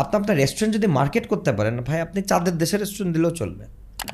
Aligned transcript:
আপনি 0.00 0.14
আপনার 0.20 0.36
রেস্টুরেন্ট 0.42 0.72
যদি 0.78 0.88
মার্কেট 0.98 1.24
করতে 1.32 1.50
পারেন 1.58 1.74
ভাই 1.88 1.98
আপনি 2.06 2.18
চাঁদের 2.30 2.54
দেশের 2.62 2.78
রেস্টুরেন্ট 2.84 3.12
দিলেও 3.16 3.32
চলবে। 3.40 3.64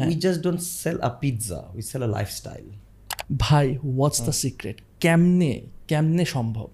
We 0.08 0.14
just 0.24 0.40
don't 0.44 0.60
sell 0.82 0.96
a 1.08 1.10
pizza 1.20 1.60
we 1.76 1.82
sell 1.90 2.02
a 2.08 2.10
lifestyle 2.16 2.64
ভাই 3.44 3.66
হোয়াটস 3.84 4.18
দ্য 4.28 4.34
সিক্রেট 4.44 4.76
কেমনে 5.04 5.52
কেমনে 5.90 6.24
সম্ভব? 6.36 6.68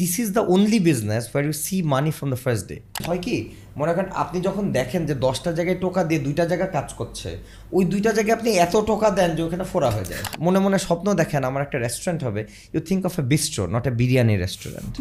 This 0.00 0.14
is 0.22 0.28
the 0.36 0.42
only 0.54 0.78
business 0.88 1.24
where 1.32 1.42
you 1.48 1.54
see 1.66 1.76
money 1.94 2.10
from 2.16 2.28
the 2.34 2.40
first 2.44 2.64
day 2.70 2.76
হয় 3.08 3.20
কি? 3.26 3.36
মনে 3.80 3.92
করেন 3.94 4.10
আপনি 4.22 4.38
যখন 4.48 4.64
দেখেন 4.78 5.02
যে 5.08 5.14
দশটা 5.26 5.50
জায়গায় 5.58 5.78
টোকা 5.84 6.02
দিয়ে 6.08 6.20
দুইটা 6.26 6.44
জায়গায় 6.50 6.72
কাজ 6.76 6.88
করছে 7.00 7.28
ওই 7.76 7.84
দুইটা 7.92 8.10
জায়গায় 8.16 8.34
আপনি 8.38 8.50
এত 8.66 8.74
টোকা 8.90 9.08
দেন 9.18 9.30
যে 9.36 9.42
ওখানে 9.46 9.64
ফোরা 9.72 9.90
হয়ে 9.96 10.08
যায়। 10.10 10.22
মনে 10.46 10.58
মনে 10.64 10.78
স্বপ্ন 10.86 11.06
দেখেন 11.20 11.42
আমার 11.50 11.62
একটা 11.66 11.78
রেস্টুরেন্ট 11.86 12.20
হবে। 12.26 12.40
You 12.74 12.80
think 12.88 13.02
of 13.08 13.14
a 13.22 13.24
bistro 13.32 13.62
not 13.74 13.84
a 13.90 13.92
biryani 14.00 14.34
restaurant 14.44 14.92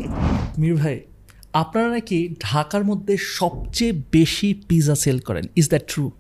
Mir 0.62 0.76
ভাই 0.82 0.96
আপনারা 1.54 1.90
নাকি 1.90 2.18
ঢাকার 2.40 2.84
মধ্যে 2.84 3.18
সবচেয়ে 3.40 3.94
বেশি 4.12 4.50
পিৎজা 4.68 4.96
সেল 4.96 5.20
করেন? 5.20 5.46
ইজ 5.56 5.70
দ্যাট 5.70 5.84
ট্রু 5.88 6.12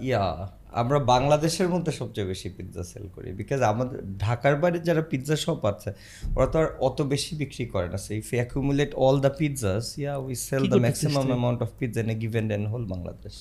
ইয়া 0.00 0.24
আমরা 0.72 0.98
বাংলাদেশের 0.98 1.68
মধ্যে 1.68 1.92
সবচেয়ে 1.92 2.26
বেশি 2.26 2.48
পিৎজা 2.56 2.82
সেল 2.84 3.04
করি 3.14 3.28
বিকজ 3.32 3.60
আমাদের 3.62 3.98
ঢাকার 4.18 4.56
বাইরে 4.56 4.78
যারা 4.78 5.02
পিৎজা 5.02 5.36
শপ 5.36 5.64
আছে 5.64 5.90
ওরা 6.36 6.46
তো 6.46 6.56
আর 6.58 6.68
অত 6.78 6.98
বেশি 7.02 7.32
বিক্রি 7.36 7.64
করে 7.66 7.88
না। 7.88 7.96
So 7.96 8.10
if 8.14 8.28
accumulate 8.30 8.90
all 8.94 9.20
the 9.20 9.32
pizzas 9.38 9.98
yeah 9.98 10.16
we 10.16 10.34
sell 10.34 10.62
the 10.68 10.76
maximum 10.76 11.26
amount 11.26 11.62
of 11.62 11.68
pizza 11.78 12.00
in 12.00 12.10
a 12.10 12.14
given 12.14 12.44
in 12.50 12.66
whole 12.66 12.84
Bangladesh 12.84 13.34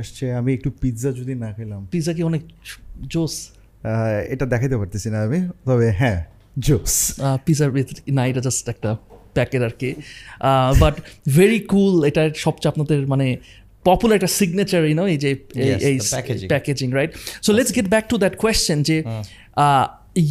আসছে 0.00 0.24
আমি 0.32 0.50
একটু 0.54 0.70
পিৎজা 0.80 1.10
যদি 1.12 1.34
না 1.34 1.52
খেলাম। 1.52 1.80
পিৎজা 1.92 2.12
কি 2.12 2.22
অনেক 2.22 2.42
জোস 3.12 3.34
এটা 4.28 4.44
দেখাইতে 4.46 4.76
পারতেছি 4.76 5.08
না 5.10 5.18
আমি 5.22 5.38
তবে 5.64 5.90
হ্যাঁ 6.00 6.24
জোস 6.58 6.94
পিৎজার 7.44 7.70
না 8.18 8.22
এটা 8.26 8.40
জাস্ট 8.40 8.68
একটা 8.68 8.90
প্যাকেট 9.36 9.62
আর 9.68 9.74
কি। 9.80 9.90
বাট 10.82 10.94
ভেরি 11.38 11.60
কুল 11.72 11.94
এটা 12.08 12.22
সবচেয়ে 12.44 12.70
আপনাদের 12.72 12.98
মানে 13.12 13.26
পপুলার 13.88 14.16
একটা 14.18 14.30
সিগনেচার 14.38 14.82
ইউনো 14.90 15.04
এই 15.12 15.18
যে 15.24 15.30
এই 15.88 15.96
packaging 16.54 16.88
right 16.98 17.10
so 17.44 17.50
let's 17.56 17.72
get 17.76 17.86
back 17.94 18.04
to 18.12 18.16
that 18.22 18.34
question 18.42 18.78
যে 18.88 18.96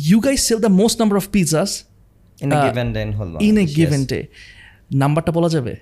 you 0.09 0.17
guys 0.27 0.39
sell 0.49 0.59
the 0.65 0.71
most 0.81 0.95
number 1.01 1.15
of 1.21 1.25
pizzas 1.35 1.71
in 2.43 2.49
a 3.63 3.65
given 3.79 4.01
day 4.11 4.19
in 4.21 4.97
নাম্বারটা 5.03 5.31
বলা 5.39 5.51
যাবে? 5.57 5.75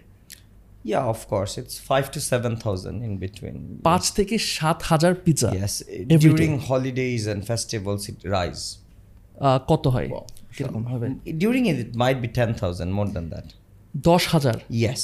Yeah, 0.94 1.06
of 1.16 1.22
course. 1.32 1.54
It's 1.62 1.76
five 1.92 2.08
to 2.16 2.20
seven 2.32 2.54
thousand 2.64 2.96
in 3.08 3.14
between. 3.26 3.58
পাঁচ 3.90 4.04
থেকে 4.18 4.36
সাত 4.56 4.80
হাজার 4.90 5.14
pizza 5.26 5.50
Yes, 5.64 5.74
Every 6.16 6.22
during 6.26 6.54
holidays 6.70 7.24
and 7.32 7.40
festivals, 7.52 8.02
it 8.12 8.20
rise. 8.38 8.64
কত 9.72 9.84
হয়? 9.96 10.10
কীরকম 10.58 10.84
হবে? 10.86 11.08
During 11.44 11.66
it, 11.72 11.78
it 11.86 11.92
might 11.96 12.20
be 12.26 12.30
ten 12.40 12.50
thousand, 12.62 12.90
more 13.00 13.10
than 13.16 13.26
that. 13.34 13.48
দশ 13.98 14.28
হাজার? 14.28 14.54
Yes. 14.70 15.02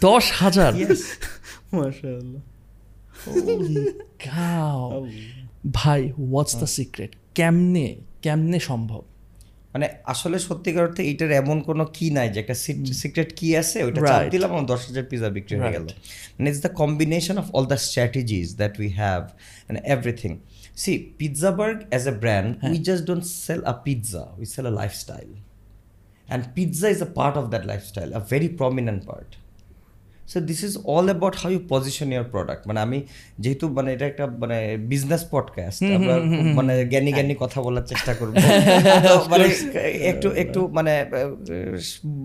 দশ 0.00 0.32
হাজার? 0.32 0.72
Yes. 0.74 1.00
মাশাআল্লাহ। 1.76 2.42
Holy 3.26 3.86
cow. 4.24 5.06
ভাই 5.72 6.10
হোয়াটস 6.10 6.56
দ্য 6.56 6.66
সিক্রেট 6.66 7.16
কেমনে 7.34 7.96
কেমনে 8.22 8.60
সম্ভব? 8.60 9.02
মানে 9.72 9.88
আসলে 10.04 10.38
সত্যিকার 10.38 10.82
অর্থে 10.86 11.02
এইটার 11.02 11.30
এমন 11.32 11.60
কোনো 11.60 11.84
কি 11.84 12.10
নাই 12.10 12.28
যে 12.28 12.40
একটা 12.40 12.54
সিক্রেট 12.92 13.32
কি 13.36 13.56
আছে 13.56 13.84
ওইটা 13.84 14.00
চাপ 14.06 14.30
দিলাম 14.30 14.50
আমার 14.50 14.66
দশ 14.66 14.86
হাজার 14.88 15.04
পিজা 15.04 15.28
বিক্রি 15.28 15.58
হয়ে 15.58 15.72
গেল. 15.72 15.82
মানে 15.82 16.50
it's 16.50 16.60
the 16.60 16.68
combination 16.68 17.38
of 17.38 17.50
all 17.50 17.66
the 17.66 17.76
strategies 17.76 18.56
that 18.56 18.80
we 18.80 18.88
have 18.88 19.22
and 19.22 19.84
everything 19.84 20.38
see 20.76 20.92
Pizzaburg 21.18 21.76
as 21.90 22.02
a 22.08 22.14
brand 22.22 22.50
we 22.70 22.78
just 22.88 23.02
don't 23.10 23.24
sell 23.46 23.60
a 23.64 23.74
pizza 23.84 24.22
we 24.38 24.46
sell 24.54 24.64
a 24.66 24.74
lifestyle 24.80 25.28
and 26.28 26.42
pizza 26.54 26.86
is 26.88 27.00
a 27.02 27.10
part 27.18 27.34
of 27.40 27.44
that 27.52 27.64
lifestyle 27.66 28.08
a 28.12 28.20
very 28.30 28.48
prominent 28.60 29.02
part 29.06 29.30
so 30.32 30.38
this 30.40 30.60
is 30.64 30.74
all 30.84 31.06
about 31.06 31.34
how 31.36 31.50
you 31.52 31.60
position 31.68 32.08
your 32.12 32.24
product 32.24 32.62
মানে 32.66 32.80
আমি 32.80 32.98
যেহেতু 33.38 33.64
মানে 33.68 33.88
এটা 33.92 34.06
একটা 34.06 34.24
মানে 34.26 34.58
business 34.92 35.22
podcast 35.30 35.80
আমরা 35.96 36.14
মানে 36.54 36.74
জ্ঞানী 36.84 37.10
জ্ঞানী 37.12 37.34
কথা 37.34 37.58
বলার 37.62 37.86
চেষ্টা 37.86 38.12
করব। 38.14 38.34
মানে 39.32 39.46
একটু 40.10 40.28
একটু 40.42 40.60
মানে 40.68 40.92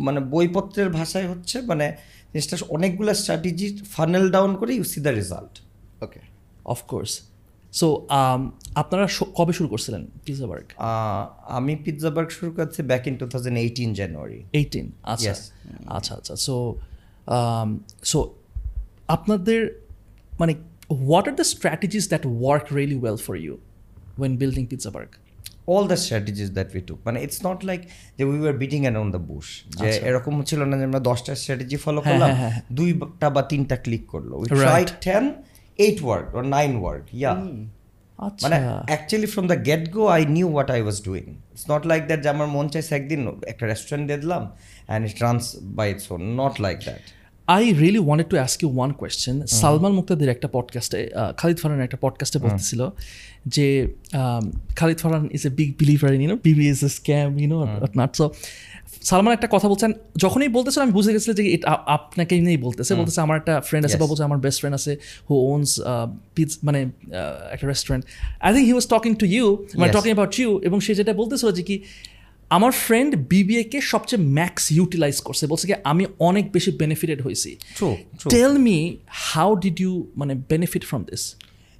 মানে 0.07 0.19
বইপত্রের 0.19 0.89
ভাষায় 0.89 1.27
হচ্ছে 1.27 1.57
মানে 1.61 1.85
জিনিসটা 2.31 2.55
অনেকগুলো 2.69 3.11
স্ট্র্যাটেজি 3.13 3.67
ফানেল 3.95 4.25
ডাউন 4.31 4.51
করে 4.55 4.71
you 4.73 4.85
see 4.93 4.99
the 5.01 5.09
result 5.09 5.53
okay 6.03 6.19
of course 6.65 7.11
so 7.79 7.87
um, 8.11 8.41
আপনারা 8.81 9.05
কবে 9.37 9.53
শুরু 9.57 9.69
করছিলেন 9.73 10.01
পিৎজা 10.25 10.47
বার্গ 10.51 10.67
আমি 11.57 11.73
পিৎজা 11.85 12.09
বার্গ 12.15 12.29
শুরু 12.37 12.51
করছি 12.57 12.79
back 12.91 13.03
in 13.09 13.15
two 13.21 13.25
thousand 13.33 13.55
eighteen 13.63 13.89
January 13.99 14.39
eighteen 14.59 14.85
আচ্ছা। 15.13 15.33
আচ্ছা 15.97 16.13
আচ্ছা। 16.19 16.33
সো 16.45 16.55
সো 18.11 18.19
আপনাদের 19.15 19.59
মানে 20.31 20.53
what 21.01 21.25
are 21.29 21.35
the 21.39 21.47
strategies 21.53 22.03
that 22.11 22.23
work 22.33 22.65
really 22.77 22.97
well 23.03 23.17
for 23.25 23.35
you 23.43 23.53
when 24.19 24.31
building 24.41 24.63
Pizzaburg 24.95 25.11
all 25.73 25.83
the 25.91 25.97
strategies 26.03 26.49
that 26.57 26.69
we 26.75 26.81
took 26.87 26.99
মানে 27.07 27.17
ইটস 27.25 27.39
নট 27.47 27.59
লাইক 27.69 27.81
যে 28.17 28.23
we 28.29 28.37
are 28.51 28.55
beating 28.63 28.81
around 28.85 29.11
the 29.15 29.21
bush 29.29 29.47
যে 29.79 29.89
এরকম 30.09 30.33
ছিল 30.49 30.59
না 30.69 30.75
যে 30.79 30.85
আমরা 30.89 31.01
দশটা 31.09 31.31
স্ট্র্যাটেজি 31.41 31.77
ফলো 31.85 31.99
করলাম 32.07 32.29
হ্যাঁ, 32.31 32.51
হ্যাঁ। 32.53 32.61
দুইটা 32.77 33.27
বা 33.35 33.41
তিনটা 33.51 33.75
ক্লিক 33.85 34.03
করল। 34.13 34.31
We 34.39 34.47
Right. 34.47 34.61
Try 34.61 34.83
ten 35.05 35.25
eight 35.79 35.97
work 36.05 36.25
or 36.37 36.43
nine 36.57 36.71
work 36.81 37.05
yeah 37.19 37.33
আচ্ছা 38.19 38.43
মানে 38.45 38.57
actually 38.91 39.29
from 39.33 39.45
the 39.51 39.57
get 39.69 39.83
go 39.95 40.03
I 40.15 40.21
knew 40.37 40.47
what 40.53 40.69
I 40.75 40.79
was 40.85 40.97
doing 41.07 41.23
it's 41.53 41.65
not 41.73 41.83
like 41.91 42.01
that 42.09 42.19
যে 42.23 42.29
আমার 42.35 42.47
মন 42.55 42.65
চাইছে 42.73 42.93
একদিন 42.99 43.19
একটা 43.51 43.65
রেস্টুরেন্ট 43.71 44.03
দিয়ে 44.09 44.19
দিলাম 44.23 44.43
and 44.89 45.01
it 45.09 45.17
runs 45.25 45.45
by 45.77 45.87
its 45.93 46.05
own 46.15 46.21
not 46.41 46.53
like 46.65 46.77
that 46.87 47.03
I 47.47 47.63
really 47.73 48.01
wanted 48.05 48.27
to 48.29 48.35
ask 48.35 48.57
you 48.63 48.69
one 48.77 48.89
question 48.91 49.35
Salman 49.61 49.91
মুক্তাদের 49.91 50.29
একটা 50.29 50.47
পডকাস্টে 50.47 50.99
খালিদ 51.37 51.57
ফারহানের 51.57 51.85
একটা 51.85 51.99
পডকাস্টে 52.01 52.37
বলতেছিল 52.39 52.81
যে 53.45 53.67
Khalid 54.75 54.97
Farhan 54.97 55.25
is 55.31 55.43
a 55.47 55.51
big 55.59 55.69
believer 55.79 56.09
in 56.13 56.21
you know 56.21 56.37
BB 56.43 56.65
is 56.69 56.79
a 56.85 56.89
scam 56.89 57.29
you know 57.39 57.57
not 57.99 58.11
so 58.15 58.25
Salman 59.01 59.33
একটা 59.33 59.49
কথা 59.51 59.67
বলছেন 59.67 59.91
যখনই 60.17 60.49
বলতেছিল 60.57 60.81
আমি 60.81 60.93
বুঝে 60.97 61.11
গেছিলাম 61.13 61.35
যে 61.39 61.43
আপনাকে 61.97 62.33
নিয়েই 62.39 62.61
বলতেছে। 62.65 62.91
বলতেছে 62.95 63.19
আমার 63.21 63.35
একটা 63.37 63.53
ফ্রেন্ড 63.67 63.83
আছে 63.85 63.97
বা 64.01 64.07
বলছে 64.07 64.23
আমার 64.23 64.39
বেস্ট 64.45 64.59
ফ্রেন্ড 64.59 64.75
আছে 64.79 64.91
হু 65.27 65.33
ওনস 65.53 65.71
পিজ 66.35 66.49
মানে 66.63 66.79
uh, 66.85 67.53
একটা 67.53 67.65
restaurant 67.67 68.03
I 68.45 68.49
think 68.53 68.65
he 68.69 68.73
was 68.77 68.87
talking 68.95 69.11
to 69.21 69.25
you 69.35 69.45
মানে 69.79 69.89
টকিং 69.91 70.11
অ্যাবাউট 70.11 70.33
ইউ 70.39 70.49
এবং 70.67 70.77
সে 70.85 70.91
যেটা 70.95 71.13
বলতেছিল 71.13 71.49
যে 71.51 71.63
কি 71.63 71.75
আমার 72.51 72.71
ফ্রেন্ড 72.85 73.11
বিবিএকে 73.31 73.79
সবচেয়ে 73.91 74.21
ম্যাক্স 74.37 74.63
ইউটিলাইজ 74.71 75.17
করছে। 75.21 75.43
বলছে 75.47 75.65
কি 75.69 75.73
আমি 75.91 76.03
অনেক 76.19 76.45
বেশি 76.55 76.71
বেনিফিটেড 76.81 77.19
হয়েছি। 77.21 77.51
Tell 78.35 78.53
me 78.67 78.77
how 79.27 79.49
did 79.63 79.77
you 79.83 79.93
মানে 80.15 80.33
benefit 80.51 80.83
from 80.89 81.01
this 81.11 81.23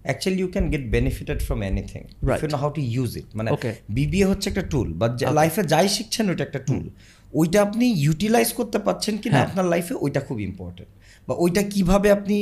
actually 0.06 0.40
you 0.44 0.50
can 0.56 0.66
get 0.74 0.84
benefited 0.98 1.40
from 1.48 1.60
anything 1.64 2.02
Right. 2.30 2.42
You 2.44 2.50
know 2.56 2.60
how 2.64 2.70
to 2.70 2.82
use 2.96 3.10
it 3.22 3.28
মানে. 3.38 3.50
বিবিএ 3.98 4.26
হচ্ছে 4.32 4.48
একটা 4.50 4.64
টুল 4.74 4.88
বা 4.94 5.08
লাইফে 5.40 5.62
যাই 5.74 5.88
শিখছেন 5.96 6.26
ওইটা 6.30 6.44
একটা 6.44 6.62
টুল 6.68 6.86
ওইটা 7.34 7.58
আপনি 7.62 7.86
ইউটিলাইজ 8.06 8.50
করতে 8.54 8.78
পারছেন 8.80 9.14
কিনা 9.18 9.34
হ্যাঁ। 9.34 9.48
আপনার 9.48 9.66
লাইফে 9.74 9.94
ওইটা 10.06 10.22
খুব 10.28 10.38
ইম্পর্টেন্ট 10.50 10.92
বা 11.28 11.34
ওইটা 11.36 11.62
কীভাবে 11.74 12.08
আপনি 12.12 12.38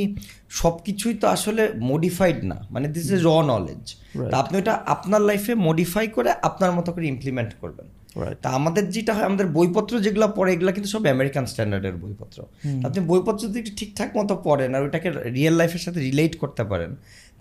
সব 0.60 0.74
কিছুই 0.84 1.14
তো 1.14 1.26
আসলে 1.28 1.62
মডিফাইড 1.92 2.38
না 2.44 2.58
মানে 2.70 2.86
দিস 2.88 3.06
ইজ 3.10 3.20
র 3.28 3.30
নলেজ 3.52 3.84
তা 4.30 4.36
আপনি 4.42 4.54
ওটা 4.58 4.74
আপনার 4.94 5.22
লাইফে 5.30 5.52
মডিফাই 5.68 6.06
করে 6.08 6.30
আপনার 6.48 6.70
মতো 6.72 6.88
করে 6.94 7.06
ইমপ্লিমেন্ট 7.14 7.52
করবেন. 7.60 7.86
তা 8.42 8.48
আমাদের 8.58 8.84
যেটা 8.94 9.12
হয় 9.16 9.26
আমাদের 9.30 9.46
বইপত্র 9.56 9.92
যেগুলো 10.06 10.26
পড়ে 10.38 10.50
এগুলো 10.54 10.70
কিন্তু 10.76 10.88
সব 10.94 11.02
আমেরিকান 11.16 11.44
স্ট্যান্ডার্ডের 11.52 11.96
বইপত্র। 12.02 12.38
আপনি 12.86 13.00
বইপত্র 13.10 13.42
যদি 13.54 13.70
ঠিকঠাক 13.78 14.10
মতো 14.18 14.34
পড়েন 14.46 14.70
আর 14.76 14.82
ওইটাকে 14.86 15.08
রিয়েল 15.36 15.54
লাইফের 15.60 15.82
সাথে 15.86 15.98
রিলেট 16.08 16.32
করতে 16.42 16.62
পারেন 16.70 16.92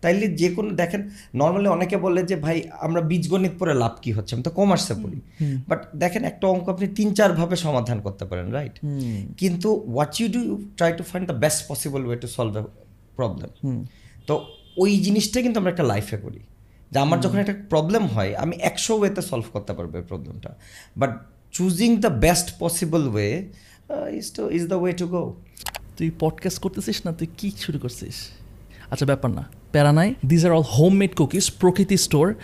তাইলে 0.03 0.25
যে 0.41 0.47
কোনো 0.55 0.69
দেখেন 0.81 1.01
নর্মালি 1.41 1.67
অনেকে 1.77 1.97
বলে 2.05 2.21
যে 2.29 2.35
ভাই 2.45 2.57
আমরা 2.85 3.01
বীজগণিত 3.09 3.53
পড়ে 3.59 3.73
লাভ 3.83 3.93
কি 4.03 4.11
হচ্ছে? 4.17 4.31
আমি 4.35 4.43
তো 4.47 4.51
কমার্সে 4.59 4.95
পড়ি। 5.03 5.19
বাট 5.69 5.79
দেখেন 6.03 6.23
একটা 6.31 6.45
অঙ্ক 6.53 6.65
আপনি 6.73 6.85
তিন 6.97 7.09
চার 7.17 7.31
ভাবে 7.39 7.55
সমাধান 7.65 7.97
করতে 8.05 8.23
পারেন 8.29 8.47
রাইট 8.57 8.75
কিন্তু 9.41 9.69
what 9.93 10.13
you 10.19 10.27
do 10.35 10.41
try 10.77 10.91
to 10.99 11.03
find 11.09 11.25
the 11.31 11.37
best 11.43 11.61
possible 11.71 12.01
way 12.07 12.17
to 12.23 12.27
solve 12.37 12.53
a 12.59 12.61
problem 13.17 13.49
তো 14.27 14.33
ওই 14.81 14.91
জিনিসটা 15.05 15.37
কিন্তু 15.45 15.57
আমরা 15.61 15.71
একটা 15.73 15.85
লাইফে 15.91 16.17
করি। 16.17 16.41
যে 16.95 16.99
আমার 16.99 17.19
যখন 17.19 17.37
একটা 17.37 17.55
প্রবলেম 17.69 18.05
হয় 18.05 18.35
আমি 18.35 18.55
একশো 18.55 18.97
ওয়েতে 18.97 19.21
সলভ 19.21 19.43
করতে 19.53 19.73
পারব 19.73 19.95
এই 19.95 20.01
প্রবলেমটা 20.01 20.55
but 20.97 21.11
choosing 21.51 21.97
the 21.97 22.07
best 22.07 22.53
possible 22.59 23.09
way 23.09 23.29
is 24.11 24.33
to 24.33 24.49
is 24.49 24.67
the 24.67 24.75
way 24.75 24.93
to 24.93 25.07
go 25.07 25.35
তুই 25.97 26.11
পডকাস্ট 26.19 26.59
করতেছিস 26.59 27.05
না? 27.05 27.11
তুই 27.11 27.27
কি 27.37 27.51
শুরু 27.57 27.79
করছিস? 27.79 28.15
আচ্ছা 28.91 29.05
ব্যাপার 29.05 29.31
না। 29.31 29.43
প্যারা 29.71 29.91
নাই। 29.91 30.13
These 30.25 30.45
are 30.45 30.51
all 30.51 30.61
home 30.61 30.93
made 30.93 31.15
cookies 31.15 31.51
Prokriti 31.59 31.97
store 31.97 32.35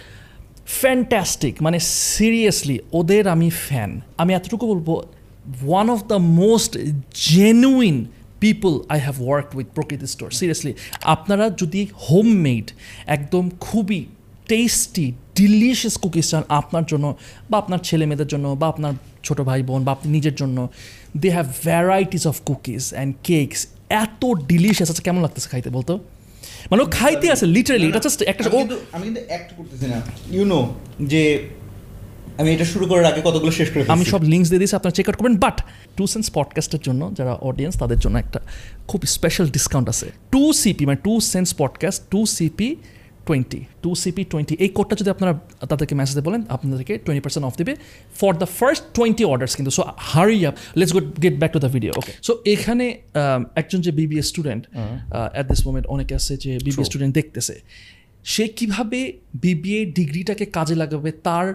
fantastic 0.65 1.55
মানে 1.61 1.79
সিরিয়াসলি 1.79 2.79
ওদের 2.93 3.27
আমি 3.27 3.49
ফ্যান 3.49 4.01
আমি 4.17 4.33
এতটুকু 4.33 4.67
বলব 4.67 4.89
one 5.63 5.89
of 5.89 6.03
the 6.03 6.15
most 6.15 6.77
genuine 7.29 8.05
people 8.39 8.79
I 8.89 8.99
have 8.99 9.21
work 9.21 9.55
with 9.55 9.67
Prokriti 9.75 10.07
store 10.07 10.31
seriously 10.31 10.73
আপনারা 11.03 11.49
যদি 11.49 11.87
হোম 12.09 12.27
মেড 12.27 12.71
একদম 13.07 13.49
খুবই 13.59 14.05
টেস্টি 14.51 15.13
ডিলিশিয়াস 15.35 15.97
কুকিজ 15.97 16.25
চান 16.29 16.43
আপনার 16.49 16.85
জন্য 16.85 17.05
বা 17.49 17.57
আপনার 17.57 17.79
ছেলে 17.79 18.05
মেয়েদের 18.05 18.27
জন্য 18.27 18.47
বা 18.59 18.67
আপনার 18.67 18.93
ছোট 19.23 19.41
ভাই 19.41 19.63
বোন 19.63 19.83
বা 19.83 19.91
আপনি 19.91 20.11
নিজের 20.11 20.35
জন্য 20.35 20.57
they 21.17 21.29
have 21.29 21.47
varieties 21.63 22.27
of 22.27 22.35
cookies 22.45 22.93
and 22.93 23.15
cakes 23.23 23.67
এত 23.89 24.23
ডিলিশিয়াস 24.47 24.91
আছে 24.91 25.01
কেমন 25.01 25.21
লাগতেছে 25.21 25.49
খাইতে 25.49 25.69
বলতো? 25.69 25.99
মানে 26.71 26.85
খাইতে 26.91 27.31
আছে 27.31 27.45
লিটারালি 27.45 27.87
এটা 27.87 27.99
জাস্ট 27.99 28.21
একটা 28.21 28.43
আমি 28.43 28.55
ও 28.55 28.57
কিন্তু 28.57 28.77
আমি 28.91 29.03
কিন্তু 29.03 29.21
অ্যাক্ট 29.27 29.49
করতেছি 29.57 29.85
না। 29.85 30.01
ইউ 30.31 30.45
নো 30.45 30.59
যে 31.01 31.49
আমি 32.37 32.49
এটা 32.53 32.65
শুরু 32.65 32.85
করার 32.85 33.05
আগে 33.05 33.21
কতগুলো 33.25 33.51
শেষ 33.51 33.69
করে 33.73 33.85
আমি 33.87 34.05
সব 34.05 34.23
লিঙ্কস 34.23 34.49
দিয়ে 34.49 34.59
দিয়েছি 34.59 34.75
আপনারা 34.75 34.93
চেক 34.93 35.09
আউট 35.09 35.17
করবেন। 35.17 35.37
বাট 35.37 35.57
টু 35.97 36.07
সেন্স 36.07 36.31
পডকাস্টের 36.33 36.79
জন্য 36.83 37.01
যারা 37.17 37.33
অডিয়েন্স 37.33 37.77
তাদের 37.77 37.99
জন্য 37.99 38.17
একটা 38.17 38.39
খুব 38.87 39.01
স্পেশাল 39.05 39.47
ডিসকাউন্ট 39.49 39.89
আছে। 39.89 40.07
টু 40.31 40.53
সিপি 40.53 40.85
মানে 40.85 40.97
two 41.03 41.19
cents 41.19 41.53
podcast 41.57 41.99
two 42.09 42.25
C P 42.25 42.75
twenty 43.27 43.59
two 43.83 43.89
C P 44.03 44.23
twenty 44.31 44.53
এই 44.63 44.69
কোডটা 44.77 44.95
যদি 45.01 45.09
আপনারা 45.15 45.33
তাদেরকে 45.71 45.93
মেসেজে 45.99 46.21
বলেন 46.27 46.41
আপনাদেরকে 46.55 46.93
টোয়েন্টি 47.05 47.23
পার্সেন্ট 47.25 47.45
অফ 47.49 47.53
দেবে 47.61 47.73
for 48.19 48.31
the 48.41 48.47
first 48.59 48.83
twenty 48.97 49.23
orders 49.31 49.53
কিন্তু 49.57 49.71
so 49.77 49.81
hurry 50.11 50.39
up 50.49 50.55
let's 50.79 50.93
good 50.95 51.07
get 51.23 51.35
back 51.41 51.51
to 51.55 51.59
the 51.59 51.71
video 51.75 51.91
okay 51.99 52.11
so 52.27 52.31
এখানে 52.53 52.85
um, 53.21 53.41
একজন 53.61 53.79
যে 53.85 53.91
BBA 53.99 54.23
student 54.31 54.63
at 55.33 55.45
this 55.51 55.61
moment 55.67 55.85
অনেকে 55.93 56.13
আছে 56.19 56.33
যে 56.43 56.51
বিবিএ 56.65 56.85
স্টুডেন্ট 56.89 57.13
দেখতেছে 57.19 57.55
সে 58.25 58.45
কীভাবে 58.57 58.99
বিবিএ 59.41 59.79
ডিগ্রিটাকে 59.97 60.45
কাজে 60.57 60.75
লাগাবে 60.81 61.09
তার 61.25 61.47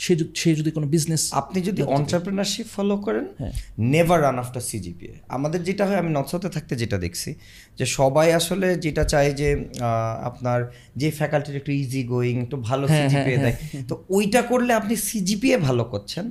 সে 0.00 0.12
যদি- 0.12 0.34
সে 0.36 0.50
যদি 0.54 0.70
কোনো 0.70 0.86
বিজনেস 0.86 1.22
আপনি 1.40 1.58
যদি 1.60 1.80
অন্টারপ্রিনারশিপ 1.96 2.66
ফলো 2.68 2.94
করেন 2.98 3.24
হ্যাঁ। 3.32 3.52
নেভার 3.92 4.18
রান 4.22 4.36
আফটার 4.38 4.64
সিজিপিএ 4.70 5.14
আমাদের 5.28 5.60
যেটা 5.62 5.84
হয় 5.86 5.98
আমি 6.02 6.10
নর্থ 6.10 6.30
সাউথে 6.32 6.50
থাকতে 6.56 6.74
যেটা 6.76 6.96
দেখছি 6.98 7.30
যে 7.78 7.84
সবাই 7.94 8.28
আসলে 8.32 8.68
যেটা 8.76 9.04
চায় 9.04 9.30
যে 9.32 9.48
আপনার 10.22 10.58
যে 10.96 11.08
ফ্যাকাল্টির 11.10 11.56
একটু 11.56 11.72
ইজি 11.80 12.02
গোয়িং 12.04 12.34
একটু 12.42 12.56
ভালো 12.68 12.84
হ্যাঁ, 12.86 12.98
সিজিপিএ 13.00 13.36
হ্যাঁ, 13.36 13.42
দেয়। 13.44 13.56
তো 13.88 13.94
ওইটা 14.08 14.40
করলে 14.42 14.72
আপনি 14.74 14.94
সিজিপিএ 15.08 15.56
ভালো 15.58 15.84
করছেন 15.84 16.26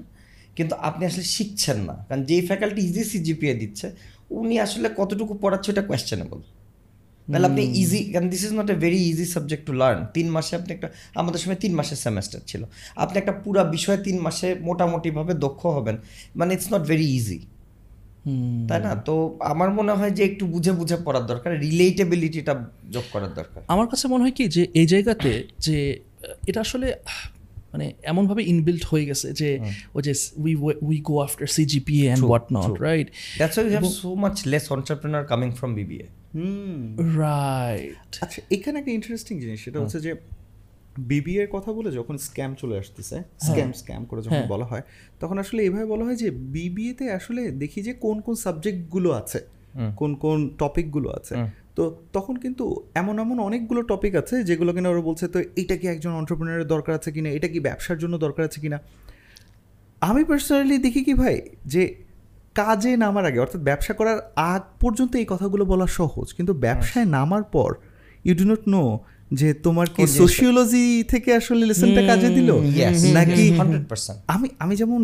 কিন্তু 0.58 0.74
আপনি 0.82 1.04
আসলে 1.06 1.26
শিখছেন 1.36 1.78
না। 1.82 1.96
কারণ 2.08 2.22
যেই 2.26 2.42
ফ্যাকাল্টি 2.42 2.82
ইজি 2.82 3.04
সিজিপিএ 3.06 3.54
দিচ্ছে 3.54 3.88
উনি 4.32 4.56
আসলে 4.60 4.88
কতটুকু 4.98 5.34
পড়াচ্ছে 5.36 5.70
ওটা 5.72 5.82
কোয়েশ্চেনেবল 5.82 6.40
তাহলে 7.32 7.48
আপনি 7.50 7.64
ইজি 7.82 8.00
কারণ 8.14 8.28
this 8.34 8.44
is 8.48 8.54
not 8.60 8.68
a 8.76 8.78
very 8.86 9.00
easy 9.12 9.26
subject 9.36 9.64
to 9.70 9.74
learn 9.82 10.00
তিন 10.16 10.28
মাসে 10.36 10.54
আপনি 10.60 10.72
একটা 10.76 10.88
আমাদের 11.22 11.40
সময় 11.44 11.60
তিন 11.64 11.74
মাসের 11.80 12.00
সেমেস্টার 12.06 12.40
ছিল। 12.50 12.62
আপনি 13.04 13.16
একটা 13.22 13.34
পুরো 13.44 13.62
বিষয় 13.76 13.98
তিন 14.08 14.18
মাসে 14.26 14.48
মোটামুটিভাবে 14.68 15.34
দক্ষ 15.46 15.62
হবেন। 15.78 15.96
মানে 16.40 16.50
ইটস 16.56 16.68
নট 16.74 16.84
ভেরি 16.92 17.08
ইজি 17.20 17.40
তাই 18.70 18.80
না? 18.86 18.92
তো 19.08 19.16
আমার 19.52 19.70
মনে 19.78 19.94
হয় 20.00 20.14
যে 20.18 20.24
একটু 20.30 20.44
বুঝে 20.54 20.72
বুঝে 20.80 20.98
পড়ার 21.06 21.26
দরকার 21.32 21.52
রিলেটেবিলিটিটা 21.66 22.54
যোগ 22.96 23.06
করার 23.14 23.32
দরকার। 23.40 23.60
আমার 23.74 23.88
কাছে 23.92 24.06
মনে 24.14 24.22
হয় 24.26 24.36
কি 24.38 24.44
যে 24.56 24.62
এই 24.80 24.88
জায়গাতে 24.94 25.32
যে 25.66 25.78
এটা 26.50 26.60
আসলে 26.68 26.88
মানে 27.74 27.86
এমনভাবে 28.12 28.42
ইনবিল্ট 28.54 28.84
হয়ে 28.92 29.06
গেছে 29.10 29.28
যে 29.40 29.50
ওই 29.96 30.02
যে 30.08 30.14
we 30.44 30.52
we 30.88 30.98
go 31.10 31.16
after 31.26 31.48
CGPA 31.58 32.06
and 32.08 32.24
what 32.30 32.46
not 32.58 32.72
right 32.88 33.08
that's 33.40 33.56
why 33.58 33.70
have 33.76 33.84
so 34.02 34.10
much 34.24 34.36
less 34.52 34.66
entrepreneur 34.78 35.24
coming 35.32 35.50
from 35.60 35.72
BBA 35.80 36.06
right 37.18 38.12
আচ্ছা 38.22 38.42
এখানে 38.52 38.80
একটা 38.80 38.92
ইন্টারেস্টিং 38.92 39.40
জিনিস 39.40 39.64
সেটা 39.64 39.80
হচ্ছে 39.80 40.00
যে 40.00 40.16
বিবি 40.98 41.38
এর 41.38 41.48
কথা 41.52 41.74
বলে 41.74 41.92
যখন 41.92 42.18
স্ক্যাম 42.18 42.56
চলে 42.56 42.78
আসতেছে 42.78 43.24
স্ক্যাম 43.42 43.72
স্ক্যাম 43.74 44.06
করে 44.06 44.22
যখন 44.22 44.44
বলা 44.48 44.66
হয় 44.66 44.82
তখন 45.20 45.40
আসলে 45.40 45.64
এভাবে 45.64 45.86
বলা 45.86 46.06
হয় 46.06 46.16
যে 46.16 46.32
বিবিএ 46.32 46.94
তে 46.94 47.12
আসলে 47.12 47.52
দেখি 47.52 47.82
যে 47.82 47.94
কোন 47.94 48.22
কোন 48.22 48.36
সাবজেক্টগুলো 48.36 49.12
আছে 49.12 49.40
কোন 49.96 50.16
কোন 50.16 50.50
টপিকগুলো 50.58 51.10
আছে। 51.10 51.36
তো 51.76 52.04
তখন 52.14 52.36
কিন্তু 52.36 52.84
এমন 52.96 53.20
এমন 53.20 53.40
অনেকগুলো 53.40 53.82
টপিক 53.82 54.16
আছে 54.16 54.44
যেগুলো 54.44 54.74
কিনা 54.74 54.90
ওরা 54.90 55.02
বলছে 55.02 55.28
তো 55.28 55.40
এটা 55.56 55.78
কি 55.78 55.88
একজন 55.88 56.12
অন্টারপ্রিনারের 56.12 56.68
দরকার 56.68 56.96
আছে 56.96 57.12
কিনা? 57.12 57.30
এটা 57.30 57.48
কি 57.48 57.60
ব্যবসার 57.60 57.98
জন্য 57.98 58.18
দরকার 58.18 58.46
আছে 58.46 58.62
কিনা? 58.62 58.80
আমি 60.02 60.24
পার্সোনালি 60.24 60.78
দেখি 60.78 61.04
কি 61.04 61.14
ভাই 61.14 61.42
যে 61.66 61.96
কাজে 62.60 62.92
নামার 63.04 63.26
আগে 63.30 63.40
অর্থাৎ 63.44 63.62
ব্যবসা 63.70 63.94
করার 64.00 64.18
আগ 64.52 64.62
পর্যন্ত 64.82 65.12
এই 65.22 65.28
কথাগুলো 65.34 65.64
বলা 65.72 65.88
সহজ। 66.00 66.28
কিন্তু 66.38 66.54
ব্যবসায় 66.66 67.08
নামার 67.18 67.44
পর 67.56 67.70
ইউ 68.26 68.34
ডু 68.42 68.46
নট 68.52 68.64
নো 68.76 68.84
যে 69.40 69.50
তোমার 69.66 69.88
কি 69.96 70.04
সোশিওলজি 70.22 70.86
থেকে 71.04 71.30
আসলে 71.40 71.64
লেসনটা 71.70 72.02
কাজে 72.10 72.30
দিল? 72.38 72.50
নাকি 73.18 73.44
পার্সেন্ট 73.92 74.20
আমি 74.34 74.48
আমি 74.64 74.74
যেমন 74.82 75.02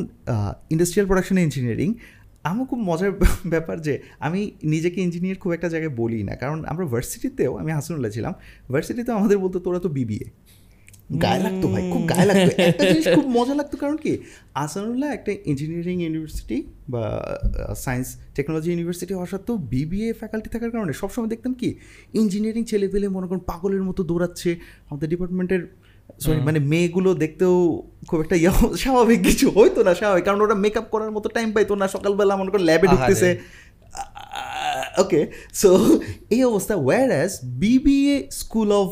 ইন্ডাস্ট্রিয়াল 0.74 1.08
প্রোডাকশন 1.10 1.38
ইঞ্জিনিয়ারিং 1.48 1.90
আমার 2.50 2.66
খুব 2.72 2.80
মজার 2.90 3.12
ব্যাপার 3.54 3.78
যে 3.88 3.94
আমি 4.28 4.42
নিজেকে 4.74 4.98
ইঞ্জিনিয়ার 5.06 5.38
খুব 5.44 5.52
একটা 5.58 5.68
জায়গায় 5.74 5.94
বলি 6.02 6.20
না। 6.30 6.34
কারণ 6.42 6.60
আমরা 6.72 6.86
ভার্সিটিতেও 6.94 7.52
আমি 7.62 7.72
হাসনুল্লাহ 7.78 8.12
ছিলাম 8.16 8.34
ভার্সিটিতেও 8.74 9.16
আমাদের 9.20 9.38
বলতো 9.44 9.58
তোরা 9.66 9.80
তো 9.86 9.90
বিবিএ 9.98 10.28
গায়ে 11.24 11.42
লাগতো 11.46 11.66
ভাই 11.74 11.84
খুব 11.94 12.04
গায়ে 12.12 12.26
লাগতো। 12.30 12.50
একটা 12.70 12.84
জিনিস 12.90 13.06
খুব 13.18 13.28
মজা 13.38 13.54
লাগতো 13.60 13.76
কারণ 13.78 13.98
কি? 14.04 14.14
আসানুল্লাহ 14.64 15.10
একটা 15.18 15.32
ইঞ্জিনিয়ারিং 15.46 15.98
ইউনিভার্সিটি 16.06 16.58
বা 16.94 17.04
সায়েন্স 17.86 18.08
টেকনোলজি 18.36 18.70
ইউনিভার্সিটি 18.72 19.14
হওয়া 19.18 19.30
সত্ত্বেও 19.32 19.58
বিবিএ 19.74 20.10
ফ্যাকাল্টি 20.20 20.50
থাকার 20.54 20.72
কারণে 20.72 20.94
সবসময় 20.94 21.30
দেখতাম 21.34 21.54
কি 21.54 21.70
ইঞ্জিনিয়ারিং 22.14 22.64
ছেলে 22.72 22.88
পেলে 22.94 23.08
মনে 23.16 23.28
করুন 23.28 23.42
পাগলের 23.52 23.84
মতো 23.84 24.02
দৌড়াচ্ছে। 24.10 24.50
আমাদের 24.90 25.08
ডিপার্টমেন্টের 25.14 25.64
সরি 26.24 26.40
মানে 26.48 26.60
মেয়েগুলো 26.72 27.10
দেখতেও 27.24 27.56
খুব 28.08 28.20
একটা 28.22 28.36
ইয়া 28.36 28.54
স্বাভাবিক 28.84 29.20
কিছু 29.24 29.46
হয়তো 29.56 29.80
না 29.84 29.92
স্বাভাবিক 29.96 30.24
কারণ 30.24 30.40
ওরা 30.42 30.56
মেকআপ 30.56 30.88
করার 30.94 31.12
মতো 31.12 31.28
টাইম 31.30 31.50
পাইতো 31.56 31.74
না। 31.82 31.86
সকালবেলা 31.88 32.34
মনে 32.40 32.52
করো 32.52 32.64
ল্যাবে 32.70 32.88
ঢুকতেছে। 32.88 33.30
ওকে 35.02 35.22
সো 35.62 35.70
এই 36.34 36.42
অবস্থা। 36.44 36.76
We're 36.86 37.10
as 37.16 37.32
BBA 37.62 38.16
school 38.32 38.70
of 38.72 38.90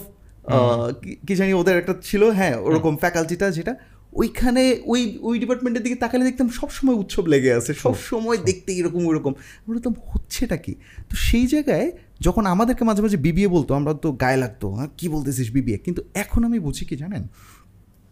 কি 1.28 1.36
জানি 1.36 1.54
ওদের 1.54 1.78
একটা 1.78 1.94
ছিল 2.02 2.24
হ্যাঁ 2.30 2.58
ওরকম 2.58 2.98
ফ্যাকাল্টিটা 2.98 3.52
যেটা 3.52 3.76
ওইখানে 4.14 4.82
ওই 4.86 5.20
ওই 5.22 5.40
ডিপার্টমেন্টের 5.40 5.84
দিকে 5.84 5.96
তাকালে 5.96 6.24
দেখতাম 6.24 6.50
সবসময় 6.50 6.96
উৎসব 6.96 7.28
লেগে 7.28 7.54
আছে 7.54 7.74
সব 7.74 7.96
সময় 7.98 8.38
দেখতে 8.38 8.74
এরকম 8.74 9.08
ওইরকম 9.08 9.34
আমরা 9.34 9.74
বলতাম 9.74 9.94
হচ্ছেটা 10.12 10.58
কি? 10.58 10.76
তো 11.10 11.16
সেই 11.16 11.48
জায়গায় 11.48 11.92
যখন 12.22 12.46
আমাদেরকে 12.46 12.84
মাঝে 12.84 13.02
মাঝে 13.02 13.18
বিবিএ 13.18 13.48
বলতো 13.48 13.74
আমরা 13.74 13.94
তো 13.94 14.12
গায়ে 14.12 14.38
লাগতো 14.38 14.72
হ্যাঁ 14.72 14.88
কী 14.98 15.10
বলতেছিস 15.10 15.52
বিবিএ? 15.52 15.78
কিন্তু 15.78 16.04
এখন 16.14 16.44
আমি 16.44 16.60
বুঝি 16.60 16.86
কি 16.86 16.96
জানেন? 16.96 17.28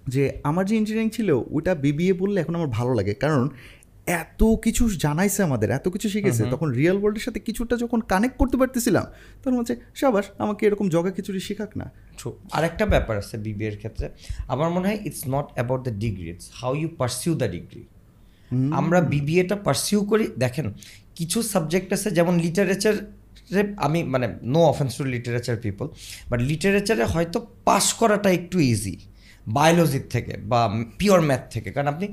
যে 0.08 0.42
আমার 0.44 0.66
যে 0.66 0.76
ইঞ্জিনিয়ারিং 0.76 1.10
ছিল 1.10 1.44
ওইটা 1.50 1.76
বিবিএ 1.76 2.14
বললে 2.14 2.42
এখন 2.42 2.56
আমার 2.56 2.68
ভালো 2.68 2.94
লাগে। 2.94 3.14
কারণ 3.14 3.50
এত 4.08 4.44
কিছু 4.44 4.90
জানাইছে 4.90 5.44
আমাদের 5.44 5.72
এত 5.72 5.90
কিছু 5.90 6.10
শিখেছে। 6.10 6.44
তখন 6.44 6.72
রিয়েল 6.72 6.98
ওয়ার্ল্ডের 6.98 7.22
সাথে 7.22 7.40
কিছুটা 7.40 7.78
যখন 7.78 8.02
কানেক্ট 8.02 8.38
করতে 8.38 8.58
পারতেছিলাম 8.58 9.06
তখন 9.44 9.58
হচ্ছে 9.58 9.76
সাবাস 9.96 10.26
আমাকে 10.38 10.66
এরকম 10.68 10.90
জগা 10.90 11.12
খিচুড়ি 11.12 11.40
শেখাক 11.40 11.78
না। 11.78 11.92
ট্রু 12.22 12.30
আরেকটা 12.58 12.86
ব্যাপার 12.94 13.16
আছে 13.22 13.36
বিবিএ 13.46 13.70
এর 13.72 13.78
ক্ষেত্রে। 13.82 14.08
আমার 14.54 14.70
মনে 14.76 14.86
হয় 14.90 15.00
it's 15.08 15.24
not 15.36 15.48
about 15.56 15.82
the 15.88 15.94
degree 16.04 16.28
it's 16.34 16.48
how 16.60 16.72
you 16.82 16.90
pursue 17.02 17.32
the 17.42 17.48
degree 17.56 17.84
আমরা 18.80 19.00
বিবিএটা 19.14 19.56
পারসিউ 19.68 20.00
করি। 20.12 20.26
দেখেন 20.44 20.68
কিছু 21.18 21.38
সাবজেক্ট 21.54 21.90
আছে 21.96 22.10
যেমন 22.18 22.34
লিটারেচার 22.46 22.96
আমি 23.86 24.00
মানে 24.14 24.28
no 24.54 24.62
offence 24.72 24.92
to 24.98 25.04
literature 25.14 25.58
people 25.66 25.86
but 26.30 26.40
লিটারেচারে 26.50 27.04
হয়তো 27.14 27.38
পাস 27.68 27.86
করাটা 28.00 28.30
একটু 28.40 28.58
ইজি 28.74 28.96
বায়োলজির 29.58 30.06
থেকে 30.16 30.34
বা 30.52 30.60
পিওর 31.00 31.20
ম্যাথ 31.30 31.44
থেকে। 31.54 31.70
কারণ 31.76 31.88
আপনি 31.94 32.06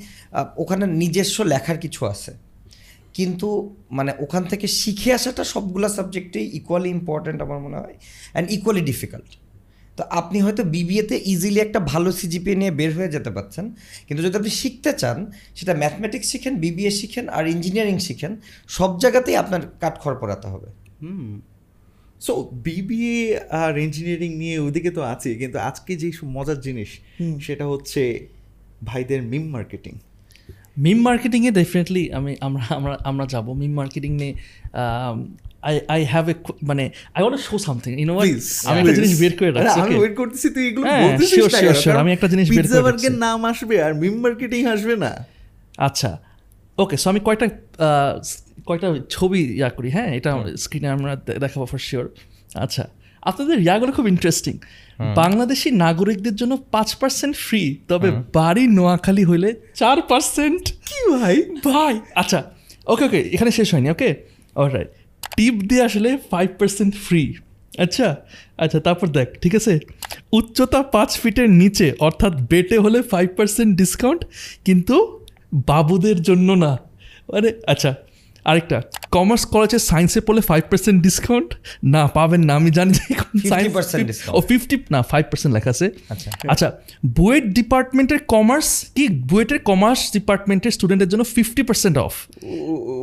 ওখানে 0.62 0.84
নিজস্ব 1.02 1.36
লেখার 1.52 1.78
কিছু 1.84 2.00
আছে। 2.12 2.32
কিন্তু 3.16 3.48
মানে 3.96 4.10
ওখান 4.24 4.42
থেকে 4.50 4.66
শিখে 4.80 5.10
আসাটা 5.18 5.42
সবগুলা 5.52 5.88
সাবজেক্টেই 5.88 6.46
ইকুয়ালি 6.58 6.90
ইম্পর্ট্যান্ট 6.98 7.38
আমার 7.46 7.58
মনে 7.64 7.76
হয় 7.82 7.96
অ্যান্ড 8.32 8.46
ইকুয়ালি 8.56 8.82
ডিফিকাল্ট 8.90 9.30
তো 9.98 10.02
আপনি 10.20 10.38
হয়তো 10.44 10.62
বিবিএতে 10.74 11.16
ইজিলি 11.32 11.60
একটা 11.66 11.80
ভালো 11.92 12.08
সিজিপিএ 12.20 12.54
নিয়ে 12.60 12.72
বের 12.80 12.90
হয়ে 12.96 13.10
যেতে 13.16 13.30
পারছেন। 13.36 13.64
কিন্তু 14.06 14.20
যদি 14.24 14.34
আপনি 14.40 14.52
শিখতে 14.60 14.90
চান 14.92 15.18
সেটা 15.58 15.72
ম্যাথমেটিক্স 15.82 16.26
শিখেন 16.32 16.54
বিবিএ 16.64 16.90
শিখেন 17.00 17.24
আর 17.28 17.44
ইঞ্জিনিয়ারিং 17.54 17.96
শিখেন 17.98 18.32
সব 18.68 18.90
জায়গাতেই 18.98 19.36
আপনার 19.36 19.62
কাঠখড় 19.80 20.16
পড়াতে 20.20 20.46
হবে। 20.52 20.68
সো 22.20 22.32
বিবিএ 22.66 23.18
আর 23.60 23.72
ইঞ্জিনিয়ারিং 23.86 24.30
নিয়ে 24.42 24.56
ওদিকে 24.58 24.90
তো 24.90 25.02
আছে 25.12 25.30
কিন্তু 25.34 25.58
আজকে 25.68 25.92
যে 26.02 26.08
সব 26.12 26.26
মজার 26.36 26.58
জিনিস 26.60 26.90
সেটা 27.46 27.64
হচ্ছে 27.72 28.02
ভাইদের 28.84 29.20
মিম 29.22 29.44
মার্কেটিং 29.56 29.94
মিম 30.78 30.98
মার্কেটিংয়ে 31.02 31.50
ডেফিনেটলি 31.50 32.02
আমি 32.12 32.32
আমরা 32.40 32.64
আমরা 32.70 32.94
আমরা 33.04 33.24
যাব। 33.26 33.46
মিম 33.52 33.72
মার্কেটিং 33.72 34.12
নিয়ে 34.16 34.32
আই 35.62 35.74
আই 35.88 36.00
হ্যাভ 36.04 36.26
এ 36.28 36.34
মানে 36.62 36.84
I 37.14 37.20
want 37.22 37.40
show 37.40 37.56
something 37.58 37.90
you 38.00 38.06
know 38.06 38.14
আমি 38.68 38.78
একটা 38.80 38.92
জিনিস 38.98 39.12
বের 39.20 39.32
করে 39.38 39.50
রাখছি 39.50 39.78
আমি? 39.80 39.94
ওয়েট 39.94 40.14
করতেছি 40.16 40.48
তুই 40.50 40.64
এগুলো 40.66 40.86
হ্যাঁ, 40.88 41.02
বলতেছিস 41.04 41.44
না 41.46 41.58
কারণ 41.86 42.00
আমি 42.02 42.10
একটা 42.12 42.28
জিনিস 42.28 42.46
বের 42.50 42.66
করে 42.66 42.82
রাখছি। 42.82 43.08
নাম 43.18 43.40
আসবে 43.44 43.76
আর 43.82 43.92
মিম 43.94 44.16
মার্কেটিং 44.20 44.60
আসবে 44.66 44.94
না। 44.96 45.12
আচ্ছা 45.78 46.10
ওকে 46.78 46.96
সো 46.96 47.06
আমি 47.10 47.20
কয়টা 47.20 47.46
কয়টা 48.66 48.88
ছবি 49.10 49.40
ইয়া 49.56 49.68
করি 49.68 49.88
হ্যাঁ? 49.90 50.10
এটা 50.14 50.30
স্ক্রিনে 50.56 50.88
আমরা 50.88 51.12
দে- 51.18 51.38
দেখাবো 51.38 51.64
ফর 51.66 51.80
শিওর 51.88 52.06
আচ্ছা 52.56 52.84
আপনাদের 53.22 53.58
ইয়াগুলো 53.60 53.92
খুব 53.92 54.08
ইন্টারেস্টিং 54.08 54.58
বাংলাদেশি 55.14 55.70
নাগরিকদের 55.70 56.34
জন্য 56.34 56.56
পাঁচ 56.70 56.94
পার্সেন্ট 56.94 57.36
ফ্রি 57.36 57.76
তবে 57.88 58.10
বাড়ি 58.10 58.66
নোয়াখালী 58.66 59.24
হলে 59.24 59.54
চার 59.74 60.02
পার্সেন্ট 60.02 60.68
কি 60.70 60.98
ভাই? 61.12 61.42
ভাই 61.64 62.00
আচ্ছা 62.14 62.42
ওকে 62.86 63.04
ওকে 63.04 63.20
এখানে 63.20 63.50
শেষ 63.50 63.74
হয়নি 63.74 63.90
ওকে 63.90 64.14
অলরাইট 64.56 64.88
টিপ 65.36 65.54
দিয়ে 65.54 65.82
আসলে 65.82 66.18
ফাইভ 66.30 66.48
পার্সেন্ট 66.58 66.94
ফ্রি 66.94 67.34
আচ্ছা 67.78 68.16
আচ্ছা 68.58 68.80
তারপর 68.80 69.06
দেখ 69.08 69.28
ঠিক 69.42 69.54
আছে? 69.54 69.80
উচ্চতা 70.32 70.82
পাঁচ 70.82 71.18
ফিটের 71.18 71.50
নিচে 71.50 71.92
অর্থাৎ 71.98 72.32
বেটে 72.50 72.78
হলে 72.78 73.02
ফাইভ 73.02 73.28
পার্সেন্ট 73.36 73.76
ডিসকাউন্ট 73.76 74.24
কিন্তু 74.64 75.22
বাবুদের 75.54 76.22
জন্য 76.22 76.52
না। 76.52 76.78
মানে 77.32 77.52
আচ্ছা 77.66 77.94
আরেকটা 78.48 78.82
কমার্স 79.10 79.44
কলেজে 79.44 79.78
সায়েন্সে 79.78 80.20
পড়লে 80.20 80.40
ফাইভ 80.40 80.62
পার্সেন্ট 80.70 81.02
ডিসকাউন্ট 81.02 81.54
না 81.84 82.06
পাবেন 82.06 82.42
না 82.42 82.54
আমি 82.54 82.70
জানি 82.70 82.92
যে 82.92 83.00
এখন 83.10 83.38
50% 83.38 83.84
science- 83.84 84.10
discount। 84.10 84.36
ও 84.36 84.40
ফিফটি 84.40 84.76
না 84.90 85.02
ফাইভ 85.02 85.24
পার্সেন্ট 85.24 85.54
লেখা 85.54 85.70
আছে। 85.70 85.90
আচ্ছা। 86.08 86.30
আচ্ছা 86.48 86.72
বুয়েট 87.06 87.44
ডিপার্টমেন্টের 87.44 88.18
কমার্স 88.28 88.86
কি? 88.94 89.08
বুয়েটের 89.08 89.58
কমার্স 89.58 90.12
ডিপার্টমেন্টের 90.12 90.70
স্টুডেন্টের 90.70 91.08
জন্য 91.08 91.24
ফিফটি 91.24 91.62
পার্সেন্ট 91.62 91.98
অফ 91.98 92.14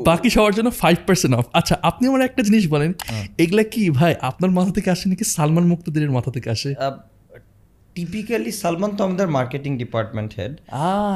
বাকি 0.06 0.30
সবার 0.30 0.54
জন্য 0.54 0.72
ফাইভ 0.72 0.98
পার্সেন্ট 1.08 1.36
অফ 1.36 1.46
আচ্ছা 1.54 1.76
আপনি 1.82 2.08
আমার 2.08 2.22
একটা 2.22 2.44
জিনিস 2.44 2.68
বলেন। 2.68 2.94
এগুলা 3.38 3.64
কি 3.64 3.90
ভাই 3.90 4.16
আপনার 4.22 4.52
মাথা 4.52 4.72
থেকে 4.72 4.92
আসে 4.92 5.10
নাকি 5.10 5.24
সালমান 5.24 5.64
মুক্তদিনের 5.64 6.12
মাথা 6.12 6.32
থেকে 6.32 6.50
আসে? 6.50 6.76
টিপিক্যালি 7.96 8.52
সালমান 8.52 8.92
তো 8.96 9.04
আমাদের 9.04 9.28
মার্কেটিং 9.28 9.78
ডিপার্টমেন্ট 9.78 10.32
হেড 10.40 10.54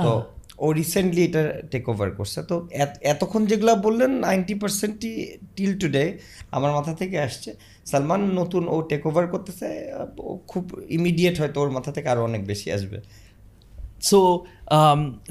তো 0.04 0.24
ও 0.60 0.72
রিসেন্টলি 0.72 1.26
এটা 1.26 1.62
টেক 1.72 1.90
ওভার 1.90 2.12
করছে। 2.12 2.44
তো 2.44 2.68
এত- 2.72 3.00
এতক্ষণ 3.02 3.46
যেগুলো 3.46 3.76
বললেন 3.76 4.12
নাইনটি 4.12 4.54
পার্সেন্টই 4.54 5.38
টিল 5.56 5.80
টুডে 5.80 6.18
আমার 6.52 6.72
মাথা 6.72 6.94
থেকে 6.94 7.20
আসছে। 7.20 7.56
সালমান 7.86 8.22
নতুন 8.22 8.68
ও 8.68 8.82
টেক 8.82 9.06
ওভার 9.06 9.28
করতেছে 9.28 9.94
ও 10.20 10.40
খুব 10.48 10.82
ইমিডিয়েট 10.90 11.40
হয়তো 11.40 11.62
ওর 11.62 11.70
মাথা 11.70 11.92
থেকে 11.92 12.10
আরও 12.10 12.24
অনেক 12.24 12.46
বেশি 12.46 12.72
আসবে। 12.72 13.02
সো 14.02 14.46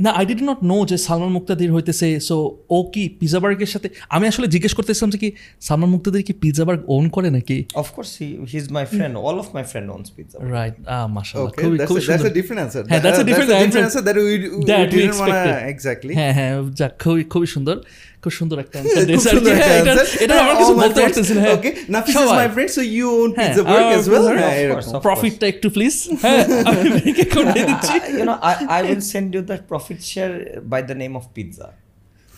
না 0.01 0.11
আই 0.11 0.25
ডিড 0.27 0.43
নট 0.43 0.59
নো 0.63 0.77
যে 0.85 0.97
সালমান 0.99 1.31
মুক্তাদির 1.33 1.71
হইতেছে 1.73 2.09
সো 2.21 2.37
ও 2.71 2.79
কি 2.93 3.03
পিজা 3.21 3.39
বার্গের 3.41 3.71
সাথে 3.75 3.89
আমি 4.09 4.25
আসলে 4.27 4.47
জিজ্ঞেস 4.47 4.73
করতেছিলাম 4.75 5.11
যে 5.11 5.19
কি 5.19 5.29
সালমান 5.61 5.91
মুক্তাদির 5.91 6.23
কি 6.23 6.33
পিজা 6.43 6.63
বার্গ 6.65 6.81
ওন 6.89 7.05
করে 7.09 7.29
নাকি 7.31 7.57
of course 7.75 8.11
he 8.21 8.29
he 8.51 8.57
is 8.59 8.69
my 8.77 8.85
friend 8.95 9.15
all 9.27 9.37
of 9.43 9.49
my 9.55 9.65
friend 9.65 9.87
owns 9.97 10.09
pizza 10.17 10.37
right 10.57 10.75
uh 10.87 10.99
মাশাআল্লাহ 11.17 11.53
a, 11.53 11.79
that's 11.81 11.95
সুন্দর 12.07 12.31
a 12.31 12.35
different 12.39 12.61
answer. 12.65 12.83
হ্যাঁ, 12.91 13.03
that's 13.05 13.21
a 13.25 13.27
different 13.31 13.51
answer. 13.63 13.81
answer 13.87 14.03
that 14.09 14.17
we, 14.19 14.35
we 14.53 14.65
That 14.71 14.81
we 14.83 14.91
didn't 14.95 15.19
wanna 15.21 15.35
expected. 15.35 15.69
exactly. 15.75 16.13
হ্যাঁ 16.19 16.33
হ্যাঁ 16.39 16.53
যাক 16.79 16.93
খুবই 17.05 17.23
খুবই 17.33 17.49
সুন্দর 17.57 17.77
খুব 18.23 18.33
সুন্দর 18.41 18.57
একটা 18.65 18.79
খুব 18.85 19.07
দিয়েছে 19.09 19.29
আর 19.31 19.39
কি। 19.39 19.51
হ্যাঁ, 19.61 19.77
এটা-. 19.83 20.07
এটা 20.25 20.35
আমার 20.43 20.55
কিছু 20.61 20.75
বলতে 20.75 20.87
friends- 20.87 21.05
পারতেছি 21.07 21.33
না 21.37 21.41
হ্যাঁ। 21.45 21.57
Okay, 21.59 21.73
Nafis 21.95 22.13
is 22.13 22.17
সবাই। 22.19 22.37
my 22.43 22.49
friend, 22.55 22.71
so 22.77 22.83
you 22.97 23.07
own 23.19 23.31
হ্যাঁ, 23.39 23.47
Pizza 23.49 23.63
Burg 23.69 23.85
আমার 23.85 23.99
as 23.99 24.07
well. 24.13 24.25
pizza- 24.25 24.39
হ্যাঁ, 24.41 24.55
of 24.55 24.63
এরকম। 24.63 24.77
course, 24.77 24.91
of 24.97 25.03
প্রফিটটা 25.07 25.47
একটু 25.53 25.67
প্লিজ 25.77 25.95
হ্যাঁ 26.25 26.43
আমি 26.71 26.89
করে 27.35 27.61
দিচ্ছি 27.69 27.95
you 28.19 28.25
know, 28.29 28.39
I, 28.51 28.55
I 28.77 28.81
will 28.89 29.03
send 29.29 29.35
you 29.35 29.43
the 29.43 29.59
profit 29.63 30.03
share 30.03 30.61
by 30.63 30.83
the 30.83 30.95
name 30.95 31.17
of 31.17 31.33
pizza. 31.35 31.75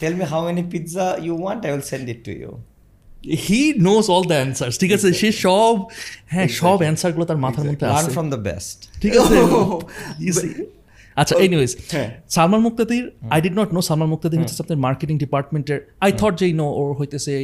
Tell 0.01 0.15
me 0.15 0.25
how 0.25 0.45
many 0.45 0.63
pizza 0.65 1.19
you 1.21 1.35
want, 1.35 1.65
I 1.65 1.73
will 1.73 1.83
send 1.83 2.09
it 2.09 2.25
to 2.25 2.33
you. 2.33 2.53
He 3.47 3.61
knows 3.89 4.05
all 4.15 4.25
the 4.33 4.37
answers 4.43 4.75
ঠিক 4.83 4.93
আছে 4.97 5.09
সে 5.21 5.29
সব 5.47 5.75
হ্যাঁ 6.35 6.49
সব 6.61 6.79
অ্যান্সারগুলো 6.87 7.25
তার 7.31 7.39
মাথার 7.45 7.65
মধ্যে 7.65 7.87
Learn 7.87 7.99
আছে 8.01 8.11
from 8.19 8.29
the 8.37 8.41
best. 8.49 8.79
ঠিক 9.03 9.13
আছে 9.21 9.37
Oh. 9.37 9.81
আচ্ছা 11.17 11.35
এনিওয়েজ 11.45 11.71
হ্যাঁ। 11.93 12.09
Salman 12.29 12.61
Muktadir 12.67 13.05
I 13.35 13.39
did 13.45 13.55
not 13.61 13.71
know 13.77 13.81
Salman 13.89 14.09
Muktadir 14.13 14.39
হচ্ছে 14.43 14.55
আপনার 14.65 14.81
মার্কেটিং 14.87 15.15
ডিপার্টমেন্টের 15.25 15.79
আই 16.05 16.11
থট 16.21 16.35
যে 16.41 16.47
নো 16.61 16.67
ওর 16.81 16.89
হইতেছে 17.01 17.35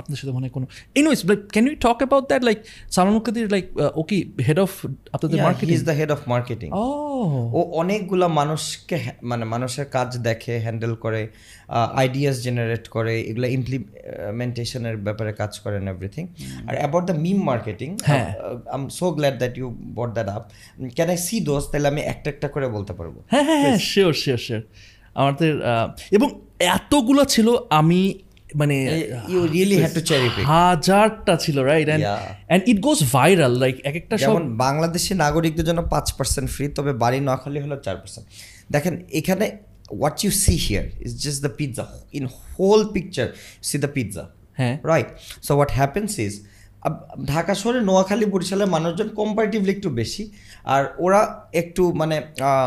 আপনার 0.00 0.16
সাথে 0.20 0.32
মনে 0.36 0.44
হয় 0.46 0.54
কোনো 0.56 0.66
anyways 0.96 1.20
like 1.28 1.40
can 1.54 1.64
you 1.68 1.74
talk 1.86 1.98
about 1.98 2.24
that 2.30 2.42
like 2.48 2.58
Salman 2.94 3.14
Muktadir 3.16 3.48
like 3.54 3.64
ও 3.94 4.02
কি 4.10 4.18
হেড 4.46 4.58
অফ 4.64 4.70
আপনাদের 5.14 5.36
marketing 5.46 5.74
is 5.76 5.84
the 5.88 5.94
head 6.00 6.10
of 6.14 6.20
marketing 6.34 6.68
ও 7.52 7.60
অনেকগুলা 7.82 8.28
মানুষকে 8.40 8.98
মানে 9.30 9.44
মানুষের 9.54 9.86
কাজ 9.96 10.08
দেখে 10.28 10.54
হ্যান্ডেল 10.64 10.92
করে 11.04 11.22
আইডিয়াস 12.02 12.36
জেনারেট 12.46 12.84
করে 12.88 13.14
এগুলো 13.30 13.46
ইমপ্লিমেন্টেশনের 13.58 14.96
ব্যাপারে 15.06 15.32
কাজ 15.40 15.52
করেন 15.64 15.82
everything 15.94 16.24
R 16.68 16.74
about 16.80 17.04
the 17.10 17.16
meme 17.24 17.38
marketing 17.50 17.90
হ্যাঁ। 18.08 18.28
I 18.68 18.76
am 18.76 18.82
so 18.98 19.06
glad 19.16 19.36
that 19.42 19.54
you 19.60 19.66
bought 19.98 20.10
that 20.16 20.28
up 20.36 20.42
can 20.96 21.08
I 21.14 21.18
see 21.26 21.36
those 21.48 21.64
তাহলে 21.70 21.88
আমি 21.88 22.00
একটা 22.12 22.28
একটা 22.34 22.48
করে 22.54 22.66
বলতে 22.76 22.92
পারব। 22.98 23.14
হ্যাঁ 23.32 23.44
হ্যাঁ 23.48 23.60
হ্যাঁ 23.64 23.78
শিওর 23.90 24.12
শিওর 24.22 24.40
শিওর 24.46 24.62
আমাদের 25.16 25.52
এবং 26.16 26.28
এতগুলো 26.74 27.22
ছিল 27.24 27.48
আমি 27.80 28.00
মানে 28.60 28.76
you 29.32 29.40
really 29.54 29.76
had 29.82 29.92
to 29.98 30.02
cherry 30.10 30.28
pick 30.34 30.44
হাজারটা 30.54 31.34
ছিল 31.44 31.56
right 31.62 31.88
Yeah. 31.92 32.20
And 32.48 32.62
it 32.70 32.78
goes 32.88 32.98
viral 33.16 33.52
like 33.62 33.74
এক 33.84 33.96
একটা 34.00 34.14
যেমন 34.22 34.42
বাংলাদেশি 34.64 35.12
নাগরিকদের 35.24 35.66
জন্য 35.68 35.80
পাঁচ 35.94 36.06
পার্সেন্ট 36.18 36.48
ফ্রি 36.54 36.64
তবে 36.76 36.92
বাড়ি 37.02 37.18
নোয়াখালী 37.26 37.58
হলো 37.64 37.76
চার 37.86 37.96
পার্সেন্ট 38.02 38.26
দেখেন 38.74 38.94
এখানে 39.12 39.46
what 39.92 40.16
you 40.24 40.30
see 40.44 40.54
here 40.66 40.84
is 41.06 41.12
just 41.24 41.40
the 41.46 41.52
pizza 41.58 41.84
in 42.18 42.24
whole 42.48 42.80
picture 42.94 43.26
see 43.68 43.76
the 43.78 43.90
pizza 43.96 44.24
হ্যাঁ। 44.58 44.74
Right 44.84 45.08
so 45.46 45.50
what 45.56 45.70
happens 45.78 46.10
is 46.26 46.34
Dhaka 47.24 47.52
শহরে 47.54 47.80
নোয়াখালী 47.80 48.26
বরিশালের 48.26 48.70
মানুষজন 48.76 49.08
কম্পারেটিভলি 49.20 49.70
একটু 49.70 49.88
বেশি 49.90 50.24
আর 50.64 50.82
ওরা 50.98 51.20
একটু 51.52 51.82
মানে 51.92 52.16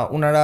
ওনারা 0.10 0.44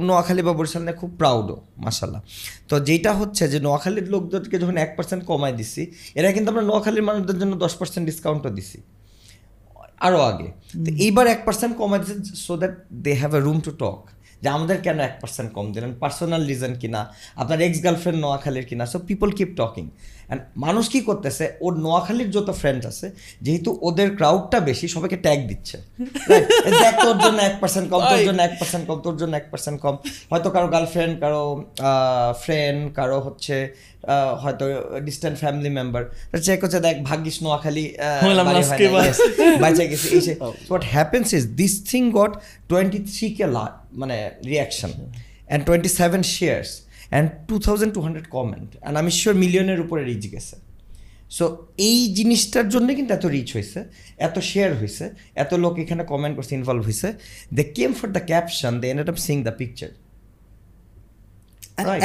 নোয়াখালী 0.00 0.42
বা 0.42 0.52
বরিশাল 0.52 0.82
নিয়ে 0.82 0.98
খুব 0.98 1.10
প্রাউডও 1.18 1.56
মাসাল্লাহ 1.76 2.20
তো 2.68 2.74
যেটা 2.80 3.12
হচ্ছে 3.12 3.44
যে 3.48 3.58
নোয়াখালীর 3.60 4.06
লোকদেরকে 4.08 4.56
যখন 4.58 4.76
এক 4.76 4.90
পার্সেন্ট 4.96 5.22
কমায় 5.24 5.54
দিছি 5.56 5.82
এরা 6.14 6.28
কিন্তু 6.32 6.48
আমরা 6.50 6.64
নোয়াখালীর 6.64 7.04
মানুষদের 7.04 7.36
জন্য 7.38 7.52
দশ 7.56 7.72
পার্সেন্ট 7.74 8.04
ডিসকাউন্টও 8.10 8.50
দিছি। 8.50 8.78
আরও 10.00 10.20
আগে। 10.22 10.48
তো 10.84 10.90
এইবার 10.96 11.26
এক 11.26 11.40
পার্সেন্ট 11.44 11.72
কমাই 11.76 11.98
দিচ্ছে 12.00 12.32
so 12.46 12.52
that 12.56 12.74
they 13.04 13.12
have 13.14 13.32
a 13.34 13.40
room 13.40 13.58
to 13.60 13.70
talk 13.78 14.00
যে 14.42 14.48
আমাদের 14.48 14.82
কেন 14.82 15.00
এক 15.00 15.14
পার্সেন্ট 15.20 15.52
কম 15.52 15.72
দিলেন? 15.72 15.92
পার্সোনাল 16.00 16.46
রিজন 16.46 16.74
কিনা? 16.74 17.14
আপনার 17.36 17.60
এক্স 17.60 17.84
গার্লফ্রেন্ড 17.84 18.20
নোয়াখালীর 18.20 18.66
কিনা? 18.66 18.86
So 18.86 18.98
people 18.98 19.30
keep 19.30 19.48
talking 19.56 19.90
and 20.32 20.44
মানুষ 20.66 20.84
কি 20.92 21.00
করতেছে? 21.08 21.44
ওর 21.64 21.72
নোয়াখালীর 21.84 22.30
যত 22.36 22.48
ফ্রেন্ড 22.60 22.82
আছে 22.90 23.06
যেহেতু 23.44 23.70
ওদের 23.88 24.08
ক্রাউডটা 24.18 24.58
বেশি 24.68 24.86
সবাইকে 24.94 25.18
ট্যাগ 25.24 25.38
দিচ্ছে। 25.50 25.76
দেখ 26.84 26.94
তোর 27.06 27.16
জন্য 27.24 27.38
এক 27.48 27.54
পার্সেন্ট 27.62 27.86
কম 27.92 28.00
তোর 28.12 28.20
জন্য 28.28 28.40
এক 28.48 28.54
পার্সেন্ট 28.60 28.84
কম 28.88 28.98
তোর 29.06 29.16
জন্য 29.20 29.32
এক 29.40 29.46
পার্সেন্ট 29.52 29.78
কম। 29.84 29.94
হয়তো 30.30 30.48
কারও 30.54 30.68
গার্লফ্রেন্ড 30.74 31.14
কারও 31.22 31.44
ফ্রেন্ড 32.44 32.80
কারও 32.98 33.18
হচ্ছে 33.26 33.56
হয়তো 34.42 34.64
ডিস্ট্যান্ট 35.06 35.36
ফ্যামিলি 35.42 35.70
মেম্বার 35.78 36.02
চেক 36.46 36.58
হচ্ছে 36.64 36.78
দেখ 36.86 36.96
ভাগ্যিস 37.08 37.36
নোয়াখালী. 37.44 37.86
বাঁচা 39.64 39.84
গেছে 39.90 40.06
এই 40.16 40.22
সে 40.26 40.32
what 40.70 40.84
happens 40.96 41.26
is 41.38 41.44
this 41.60 41.74
thing 41.90 42.02
got 42.18 42.32
twenty 42.70 42.98
three 43.12 43.26
K 43.36 43.44
মানে 44.00 44.16
reaction 44.50 44.90
and 44.96 45.62
twenty 45.68 45.90
seven 46.00 46.22
shares 46.36 46.70
and 47.12 47.28
two 47.48 47.54
thousand 47.66 47.92
two 47.96 48.00
hundred 48.04 48.26
comment 48.36 48.70
and 48.76 48.94
আমি 49.00 49.10
শিওর 49.20 49.34
মিলিয়নের 49.44 49.80
উপরে 49.84 50.02
রিচ 50.10 50.24
গেছে। 50.34 50.56
সো 51.36 51.44
এই 51.88 51.98
জিনিসটার 52.18 52.66
জন্য 52.74 52.88
কিন্তু 52.98 53.12
এত 53.18 53.26
রিচ 53.34 53.48
হয়েছে 53.56 53.80
এত 54.26 54.36
শেয়ার 54.50 54.70
হয়েছে 54.80 55.04
এত 55.44 55.52
লোক 55.64 55.74
এখানে 55.84 56.02
কমেন্ট 56.12 56.34
করছে 56.38 56.52
ইনভলভ 56.60 56.82
হয়েছে। 56.88 57.08
They 57.56 57.62
came 57.78 57.90
for 57.98 58.08
the 58.16 58.22
caption 58.30 58.72
they 58.82 58.86
end 58.92 59.00
up 59.14 59.18
seeing 59.26 59.36
the 59.48 59.54
picture 59.60 59.90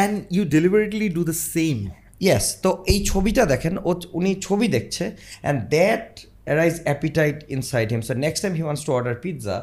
and 0.04 0.16
you 0.36 0.44
deliberately 0.56 1.08
do 1.18 1.22
the 1.32 1.38
same. 1.56 1.82
Yes 2.26 2.46
তো 2.64 2.70
এই 2.92 3.00
ছবিটা 3.12 3.44
দেখেন 3.54 3.74
ও 3.90 3.92
উনি 4.20 4.32
ছবি 4.48 4.68
দেখছে 4.76 5.06
and 5.44 5.60
that 5.76 6.08
arise 6.48 6.76
appetite 6.88 7.38
inside 7.56 7.88
him 7.94 8.02
so 8.08 8.14
next 8.26 8.40
time 8.44 8.54
he 8.60 8.64
wants 8.68 8.84
to 8.88 8.92
order 8.98 9.16
pizza 9.24 9.58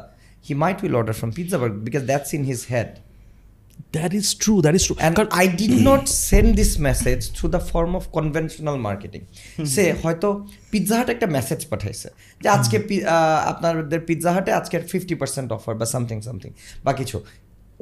he 0.47 0.53
might 0.63 0.77
will 0.83 0.95
order 0.99 1.15
from 1.19 1.31
Pizzaburg 1.61 1.73
because 1.87 2.03
that's 2.11 2.29
in 2.37 2.43
his 2.51 2.61
head 2.73 2.91
that 3.97 4.11
is 4.19 4.27
true 4.43 4.53
that 4.65 4.75
is 4.79 4.83
true 4.87 4.95
and 4.99 5.15
I 5.41 5.45
did 5.61 5.75
not 5.89 6.03
send 6.29 6.49
this 6.61 6.71
message 6.89 7.17
through 7.37 7.45
the 7.55 7.61
form 7.71 7.91
of 7.99 8.03
conventional 8.17 8.77
marketing 8.87 9.21
সে 9.73 9.83
হয়তো 10.03 10.27
Pizza 10.71 10.95
Hut 10.99 11.07
একটা 11.15 11.27
message 11.37 11.59
পাঠাইছে 11.71 12.07
যে 12.41 12.47
আজকে 12.57 12.77
আপনাদের 13.51 13.99
Pizza 14.09 14.31
হাটে 14.35 14.51
আজকে 14.59 14.75
fifty 14.91 15.15
percent 15.21 15.49
offer 15.57 15.73
বা 15.81 15.85
something 15.93 16.17
something 16.27 16.51
বা 16.85 16.93
কিছু 17.01 17.17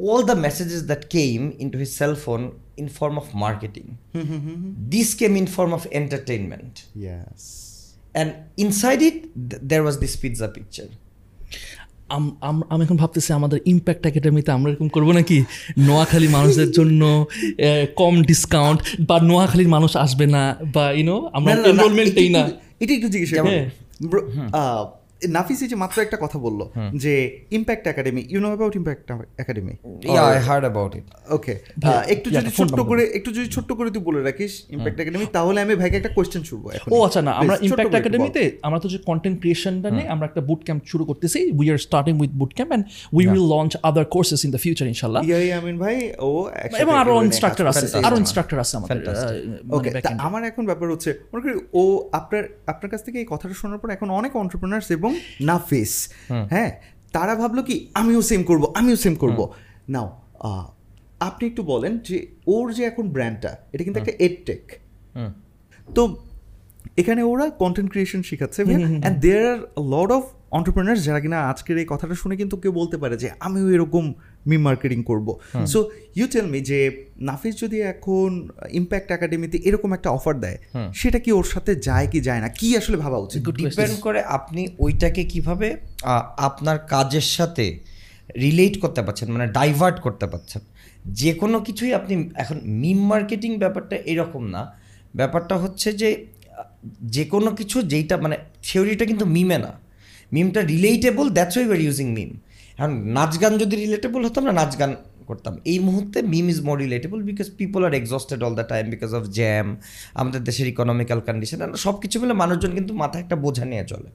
all 0.08 0.24
the 0.32 0.38
messages 0.48 0.82
that 0.92 1.04
came 1.18 1.44
into 1.64 1.78
his 1.84 1.92
cell 2.00 2.16
phone 2.24 2.46
in 2.82 2.88
form 3.00 3.16
of 3.22 3.28
marketing 3.46 3.90
this 4.94 5.10
came 5.20 5.36
in 5.42 5.46
form 5.58 5.72
of 5.78 5.84
entertainment 6.02 6.74
Yes. 7.08 7.40
and 8.20 8.30
inside 8.66 9.02
it 9.10 9.18
th- 9.50 9.62
there 9.72 9.84
was 9.88 9.96
this 10.04 10.14
pizza 10.22 10.48
picture 10.58 10.90
আম- 12.10 12.84
এখন 12.84 12.98
ভাবতেছি 12.98 13.34
আমাদের 13.34 13.60
impact 13.66 14.06
একাডেমিতে 14.06 14.52
আমরা 14.52 14.72
এরকম 14.72 14.88
করব 14.88 15.12
নাকি? 15.12 15.44
নোয়াখালী 15.78 16.28
মানুষদের 16.28 16.72
জন্য 16.72 17.26
কম 17.96 18.22
ডিসকাউন্ট 18.22 18.82
বা 19.08 19.20
নোয়াখালীর 19.20 19.68
মানুষ 19.68 19.98
আসবে 19.98 20.28
না 20.28 20.56
বা 20.74 20.92
ইউনো 20.92 21.30
আমরা 21.34 21.54
এনরোলমেন্টেই 21.70 22.30
না 22.30 22.40
এটা 22.80 22.94
একটু 22.94 23.08
জিজ্ঞেস 23.08 23.30
নাফিস 25.28 25.60
যে 25.72 25.78
মাত্র 25.84 25.98
একটা 26.02 26.18
কথা 26.18 26.38
বলল 26.40 26.62
যে 27.04 27.14
impact 27.52 27.86
academy 27.88 28.22
you 28.30 28.40
know 28.44 28.48
about 28.48 28.74
impact 28.76 29.04
academy 29.38 29.74
Yeah, 30.06 30.26
I 30.26 30.40
heard 30.40 30.66
about 30.66 30.92
it. 31.00 31.06
Okay 31.38 31.54
একটু 32.14 32.28
যদি 32.32 32.50
ছোট্ট 32.60 32.80
করে 32.90 33.04
একটু 33.18 33.30
যদি 33.38 33.48
ছোট্ট 33.56 33.70
করে 33.74 33.90
তুই 33.96 34.04
বলে 34.08 34.20
রাখিস 34.22 34.54
ইম্প্যাক্ট 34.76 35.00
একাডেমি 35.00 35.26
তাহলে 35.38 35.60
আমি 35.66 35.74
ভাইকে 35.82 35.98
একটা 35.98 36.12
কোয়েশ্চেন 36.18 36.42
ছুড়বো 36.50 36.68
ও 36.94 36.98
আচ্ছা 37.08 37.22
না 37.28 37.32
আমরা 37.42 37.56
ইম্প্যাক্ট 37.68 37.94
একাডেমিতে 37.96 38.44
আমরা 38.68 38.80
তো 38.84 38.88
যে 38.94 39.00
কন্টেন্ট 39.10 39.38
ক্রিয়েশনটা 39.42 39.90
নিয়ে 39.96 40.08
আমরা 40.14 40.26
একটা 40.30 40.42
বুট 40.50 40.62
ক্যাম্প 40.68 40.82
শুরু 40.92 41.04
করতেছি 41.10 41.40
we 41.60 41.66
are 41.74 41.80
starting 41.88 42.14
with 42.22 42.32
boot 42.42 42.52
camp 42.58 42.72
and 42.72 42.86
we 43.18 43.24
will 43.32 43.46
launch 43.56 43.72
other 43.90 44.06
courses 44.16 44.40
in 44.46 44.50
the 44.56 44.62
future 44.66 44.86
ইনশাল্লাহ 44.94 45.22
ইয়াই 45.24 45.46
আমিন 45.60 45.76
ভাই 45.84 45.96
ও 46.28 46.30
এবং 46.84 46.94
আরও 47.02 47.14
ইনস্ট্রাক্টর 47.30 47.66
আছে 47.72 47.86
আরও 48.08 48.16
ইনস্ট্রাক্টর 48.24 48.58
আছে 48.64 48.74
আমাদের 48.80 48.98
ওকে 49.76 49.90
মানে। 49.96 50.22
আমার 50.28 50.42
এখন 50.50 50.64
ব্যাপার 50.70 50.88
হচ্ছে 50.94 51.10
মনে 51.32 51.42
করি 51.44 51.54
ও 51.74 51.84
আপনার 52.20 52.44
আপনার 52.74 52.90
কাছ 52.94 53.02
থেকে 53.08 53.18
এই 53.24 53.28
কথাটা 53.34 53.56
শোনার 53.62 53.80
পর 53.82 53.90
এখন 53.96 54.08
অনেক 54.20 54.32
অন্টারপ্রিনার্স 54.44 54.88
এবং 54.98 55.12
নাফিস 55.42 55.94
হ্যাঁ 56.50 56.72
তারা 57.14 57.36
ভাবলো 57.36 57.62
কি 57.64 57.76
আমিও 57.94 58.22
সেম 58.22 58.44
করব 58.44 58.64
আমিও 58.76 58.96
সেম 58.96 59.16
করব। 59.16 59.40
নাও 59.90 60.08
আপনি 61.20 61.44
একটু 61.48 61.64
বলেন 61.64 61.94
যে 61.98 62.18
ওর 62.48 62.66
যে 62.74 62.84
এখন 62.86 63.06
ব্র্যান্ডটা 63.10 63.52
এটা 63.74 63.84
কিন্তু 63.84 64.00
একটা 64.00 64.14
এডটেক 64.20 64.64
তো 65.96 66.02
এখানে 66.98 67.22
ওরা 67.24 67.46
কন্টেন্ট 67.50 67.90
ক্রিয়েশন 67.92 68.22
শেখাচ্ছে 68.22 68.62
and 68.64 69.18
there 69.20 69.44
are 69.46 69.60
lot 69.84 70.10
of 70.12 70.24
entrepreneurs 70.54 71.06
যারা 71.06 71.20
কিনা 71.20 71.40
আজকের 71.42 71.78
এই 71.78 71.86
কথাটা 71.86 72.16
শুনে 72.16 72.36
কিন্তু 72.36 72.58
কেউ 72.58 72.72
বলতে 72.72 72.98
পারে 72.98 73.18
যে 73.18 73.30
আমিও 73.40 73.70
এরকম 73.70 74.14
মি 74.48 74.58
মার্কেটিং 74.58 75.04
করব। 75.04 75.28
সো 75.66 75.90
ইউ 76.16 76.28
টেল 76.28 76.46
মি 76.46 76.60
যে 76.62 77.06
নাফিস 77.20 77.60
যদি 77.62 77.82
এখন 77.82 78.50
ইম্প্যাক্ট 78.70 79.12
একাডেমিতে 79.12 79.58
এরকম 79.58 79.94
একটা 79.94 80.10
অফার 80.10 80.40
দেয় 80.40 80.58
সেটা 80.94 81.20
কি 81.20 81.32
ওর 81.32 81.44
সাথে 81.44 81.76
যায় 81.76 82.08
কি 82.08 82.22
যায় 82.22 82.40
না? 82.40 82.48
কি 82.50 82.78
আসলে 82.78 82.98
ভাবা 82.98 83.18
উচিত? 83.18 83.42
ডিপেন্ড 83.52 84.02
করে 84.02 84.22
আপনি 84.22 84.68
ওইটাকে 84.80 85.24
কীভাবে 85.24 85.78
আহ, 86.04 86.24
আপনার 86.38 86.78
কাজের 86.78 87.22
সাথে 87.22 87.80
রিলেট 88.36 88.82
করতে 88.82 89.02
পারছেন 89.02 89.32
মানে 89.32 89.48
ডাইভার্ট 89.48 90.00
করতে 90.00 90.28
পারছেন। 90.28 90.62
যে 91.06 91.34
কোনো 91.34 91.60
কিছুই 91.60 91.94
আপনি 91.94 92.30
এখন 92.36 92.60
মিম 92.64 93.00
মার্কেটিং 93.08 93.58
ব্যাপারটা 93.58 93.96
এরকম 93.96 94.44
না। 94.48 94.74
ব্যাপারটা 95.16 95.58
হচ্ছে 95.58 95.94
যে 95.94 96.26
যে 97.02 97.26
কোনো 97.26 97.52
কিছু 97.52 97.82
যেইটা 97.82 98.18
মানে 98.18 98.38
থিওরিটা 98.64 99.06
কিন্তু 99.06 99.26
মিমে 99.26 99.58
না। 99.58 99.83
মিমটা 100.34 100.62
relatable 100.62 101.30
that's 101.30 101.56
why 101.58 101.68
we're 101.70 101.80
using 101.82 102.08
meme 102.14 102.32
এখন 102.78 102.92
নাচ 103.18 103.34
গান 103.42 103.54
যদি 103.58 103.76
রিলেটেবল 103.76 104.26
হতো 104.26 104.38
আমরা 104.42 104.54
নাচ 104.54 104.80
গান 104.80 104.96
করতাম। 105.28 105.54
এই 105.66 105.80
মুহূর্তে 105.80 106.22
meme 106.34 106.50
is 106.50 106.60
more 106.62 106.78
relatable 106.80 107.20
because 107.24 107.48
people 107.58 107.82
are 107.86 107.94
exhausted 107.94 108.44
all 108.44 108.56
the 108.56 108.66
time 108.68 108.86
because 108.90 109.12
of 109.14 109.24
jam 109.28 109.68
আমাদের 110.14 110.44
দেশের 110.44 110.68
ইকোনমিক্যাল 110.68 111.20
কন্ডিশন 111.20 111.60
সব 111.76 112.00
কিছু 112.00 112.16
মিলে 112.22 112.34
মানুষজন 112.34 112.72
কিন্তু 112.72 112.94
মাথায় 112.94 113.24
একটা 113.24 113.36
বোঝা 113.36 113.66
নিয়ে 113.66 113.86
চলে। 113.88 114.10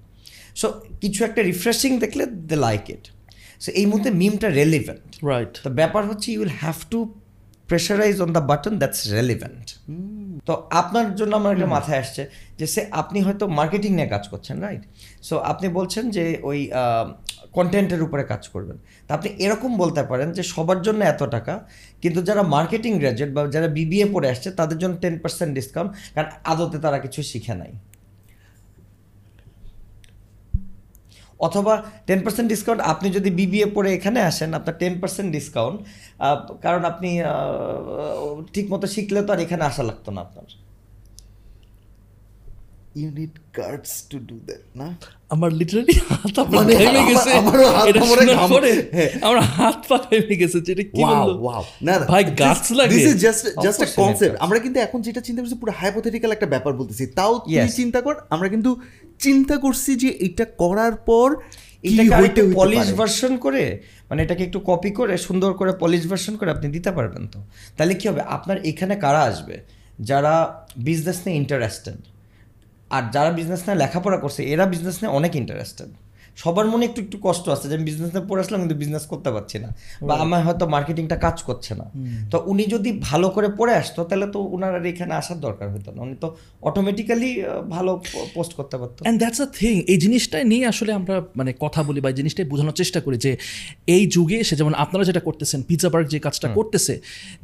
সো 0.57 0.67
কিছু 1.01 1.25
একটা 1.25 1.41
রিফ্রেশিং 1.43 1.99
দেখলে 1.99 2.27
দে 2.27 2.57
লাইক 2.57 2.85
ইট 2.91 3.05
সো 3.61 3.69
এই 3.73 3.87
মুহূর্তে 3.87 4.11
মিমটা 4.11 4.49
রেলিভেন্ট 4.61 5.25
রাইট 5.25 5.53
তো 5.65 5.71
ব্যাপার 5.71 6.03
হচ্ছে 6.07 6.33
you 6.33 6.41
will 6.41 6.55
have 6.61 6.77
to 6.91 6.99
pressurise 7.69 8.21
on 8.21 8.31
the 8.33 8.41
button 8.41 8.75
that's 8.79 9.01
relevant 9.13 9.67
তো 10.49 10.53
আপনার 10.81 11.07
জন্য 11.19 11.33
আমার 11.41 11.53
একটা 11.57 11.69
মাথায় 11.77 11.99
আসছে 12.05 12.23
যে 12.59 12.67
সে 12.75 12.81
আপনি 13.01 13.19
হয়তো 13.27 13.45
মার্কেটিং 13.59 13.91
নিয়ে 13.99 14.09
কাজ 14.15 14.25
করছেন 14.33 14.57
রাইট 14.65 14.83
সো 15.29 15.35
আপনি 15.53 15.67
বলছেন 15.79 16.05
যে 16.17 16.25
ওই 16.51 16.59
কন্টেন্টের 17.57 18.01
উপরে 18.07 18.23
কাজ 18.33 18.43
করবেন। 18.55 18.77
তা 19.07 19.11
আপনি 19.19 19.29
এরকম 19.45 19.71
বলতে 19.83 20.03
পারেন 20.11 20.29
যে 20.37 20.43
সবার 20.55 20.81
জন্য 20.87 21.01
এত 21.13 21.23
টাকা 21.35 21.55
কিন্তু 22.03 22.21
যারা 22.29 22.43
মার্কেটিং 22.57 22.93
গ্র্যাজুয়েট 23.03 23.31
বা 23.37 23.43
যারা 23.55 23.69
বিবিএ 23.79 24.07
পড়ে 24.15 24.29
আসছে 24.33 24.49
তাদের 24.61 24.79
জন্য 24.83 24.95
টেন 25.03 25.15
পার্সেন্ট 25.23 25.51
ডিসকাউন্ট 25.59 25.91
কারণ 26.15 26.31
আদতে 26.51 26.79
তারা 26.85 26.99
কিছু 27.05 27.21
শিখে 27.31 27.55
নাই। 27.61 27.73
অথবা 31.39 31.83
টেন 32.07 32.21
পার্সেন্ট 32.21 32.49
ডিসকাউন্ট 32.49 32.83
আপনি 32.83 33.11
যদি 33.11 33.31
বিবিএ 33.31 33.67
পড়ে 33.75 33.95
এখানে 33.95 34.21
আসেন 34.21 34.55
আপনার 34.55 34.79
টেন 34.79 35.01
পার্সেন্ট 35.01 35.33
ডিসকাউন্ট 35.33 35.81
কারণ 36.63 36.85
আপনি 36.85 37.21
ঠিক 38.55 38.73
মতো 38.73 38.87
শিখলে 38.87 39.23
তো 39.23 39.33
আর 39.33 39.41
এখানে 39.41 39.65
আসা 39.65 39.83
লাগতো 39.83 40.11
না 40.11 40.21
আপনার। 40.21 40.45
You 42.97 43.11
need 43.11 43.31
cards 43.53 44.03
to 44.11 44.19
do 44.19 44.35
that 44.47 44.77
না? 44.77 44.97
আমার 45.31 45.53
লিটারালি 45.53 45.93
হাত 46.09 46.39
মানে 46.41 46.87
আমার- 46.87 47.09
গেছে। 47.09 47.31
হাত 48.35 48.51
পরে 48.51 48.89
হ্যাঁ। 48.93 49.11
আমার 49.23 49.41
হাত 49.41 49.85
পা 49.89 49.99
থেমে 49.99 50.37
গেছে 50.37 50.61
যেটা 50.61 50.83
কি 50.83 51.05
বলল? 51.05 51.39
ওয়াও 51.41 51.65
না 51.83 51.99
না, 51.99 52.07
ভাই 52.07 52.25
গাছ 52.25 52.73
লাগে। 52.73 53.07
just 53.07 53.17
just 53.17 53.47
a 53.57 53.65
course, 53.65 53.97
concept. 53.97 54.29
yeah. 54.29 54.37
আমরা 54.39 54.59
কিন্তু 54.59 54.81
এখন 54.81 55.03
যেটা 55.03 55.21
চিন্তা 55.21 55.43
করছি 55.43 55.55
পুরো 55.55 55.73
হাইপোথেটিক্যাল 55.77 56.33
একটা 56.33 56.47
ব্যাপার 56.47 56.73
বলতেছি। 56.73 57.07
তাও 57.07 57.39
তুই 57.39 57.69
চিন্তা 57.69 58.01
কর 58.01 58.15
আমরা 58.31 58.49
কিন্তু 58.49 58.77
চিন্তা 59.19 59.57
করছি 59.57 59.97
যে 59.97 60.09
এটা 60.21 60.45
করার 60.45 60.95
পর 60.95 61.37
এটাকে 61.83 62.43
পলিশ 62.55 62.93
ভার্সন 62.93 63.37
করে 63.37 63.81
মানে 64.11 64.23
এটাকে 64.23 64.45
একটু 64.45 64.61
কপি 64.61 64.91
করে 64.91 65.19
সুন্দর 65.19 65.53
করে 65.53 65.73
পলিশ 65.73 66.07
ভার্সন 66.07 66.37
করে 66.37 66.51
আপনি 66.51 66.69
দিতে 66.69 66.91
পারবেন 66.91 67.27
তো। 67.27 67.39
তাহলে 67.77 67.95
কি 67.95 68.09
হবে? 68.09 68.21
আপনার 68.21 68.57
এখানে 68.65 68.97
কারা 68.97 69.23
আসবে? 69.23 69.57
যারা 70.01 70.65
বিজনেস 70.77 71.19
নিয়ে 71.27 71.37
ইন্টারেস্টেড 71.37 71.99
আর 72.91 73.03
যারা 73.13 73.31
বিজনেস 73.31 73.61
নিয়ে 73.61 73.79
লেখাপড়া 73.79 74.19
করছে 74.19 74.45
এরা 74.45 74.67
বিজনেস 74.67 74.97
নিয়ে 75.03 75.13
অনেক 75.15 75.37
ইন্টারেস্টেড 75.37 75.89
সবার 76.43 76.67
মনে 76.73 76.85
একটু 76.89 77.01
একটু 77.05 77.17
কষ্ট 77.27 77.45
আছে 77.55 77.67
যে 77.69 77.75
আমি 77.77 77.85
বিজনেস 77.91 78.11
পড়ে 78.29 78.41
আসলাম 78.45 78.59
কিন্তু 78.63 78.77
বিজনেস 78.83 79.05
করতে 79.13 79.31
পারছি 79.35 79.57
না। 79.65 79.69
বা 80.09 80.15
আমার 80.25 80.41
হয়তো 80.47 80.65
মার্কেটিংটা 80.75 81.17
কাজ 81.27 81.37
করছে 81.49 81.73
না। 81.81 81.87
তো 82.33 82.37
উনি 82.53 82.65
যদি 82.75 82.91
ভালো 83.09 83.27
করে 83.37 83.49
পড়ে 83.59 83.75
আসতো 83.83 84.01
তাহলে 84.09 84.27
তো 84.35 84.39
উনার 84.55 84.73
আর 84.79 84.85
এখানে 84.93 85.13
আসার 85.21 85.39
দরকার 85.47 85.67
হতো 85.75 85.91
না। 85.95 86.01
উনি 86.07 86.17
তো 86.23 86.29
অটোমেটিক্যালি 86.69 87.31
ভালো 87.75 87.93
পোস্ট 88.37 88.53
করতে 88.59 88.77
পারতো। 88.81 88.99
অ্যান্ড 89.05 89.19
দ্যাটস 89.23 89.41
আ 89.41 89.49
থিং 89.61 89.75
এই 89.93 89.99
জিনিসটাই 90.05 90.45
নিয়ে 90.53 90.65
আসলে 90.73 90.93
আমরা 91.01 91.17
মানে 91.39 91.51
কথা 91.65 91.81
বলি 91.89 92.01
বা 92.05 92.09
এই 92.13 92.17
জিনিসটাই 92.21 92.47
বোঝানোর 92.53 92.77
চেষ্টা 92.83 92.99
করি 93.01 93.17
যে 93.27 93.33
এই 93.95 94.03
যুগে 94.17 94.37
এসে 94.45 94.55
যেমন 94.61 94.75
আপনারা 94.85 95.05
যেটা 95.09 95.23
করতেছেন 95.29 95.59
পিৎজা 95.69 95.89
বার্গ 95.93 96.07
যে 96.15 96.19
কাজটা 96.27 96.49
করতেছে 96.49 96.95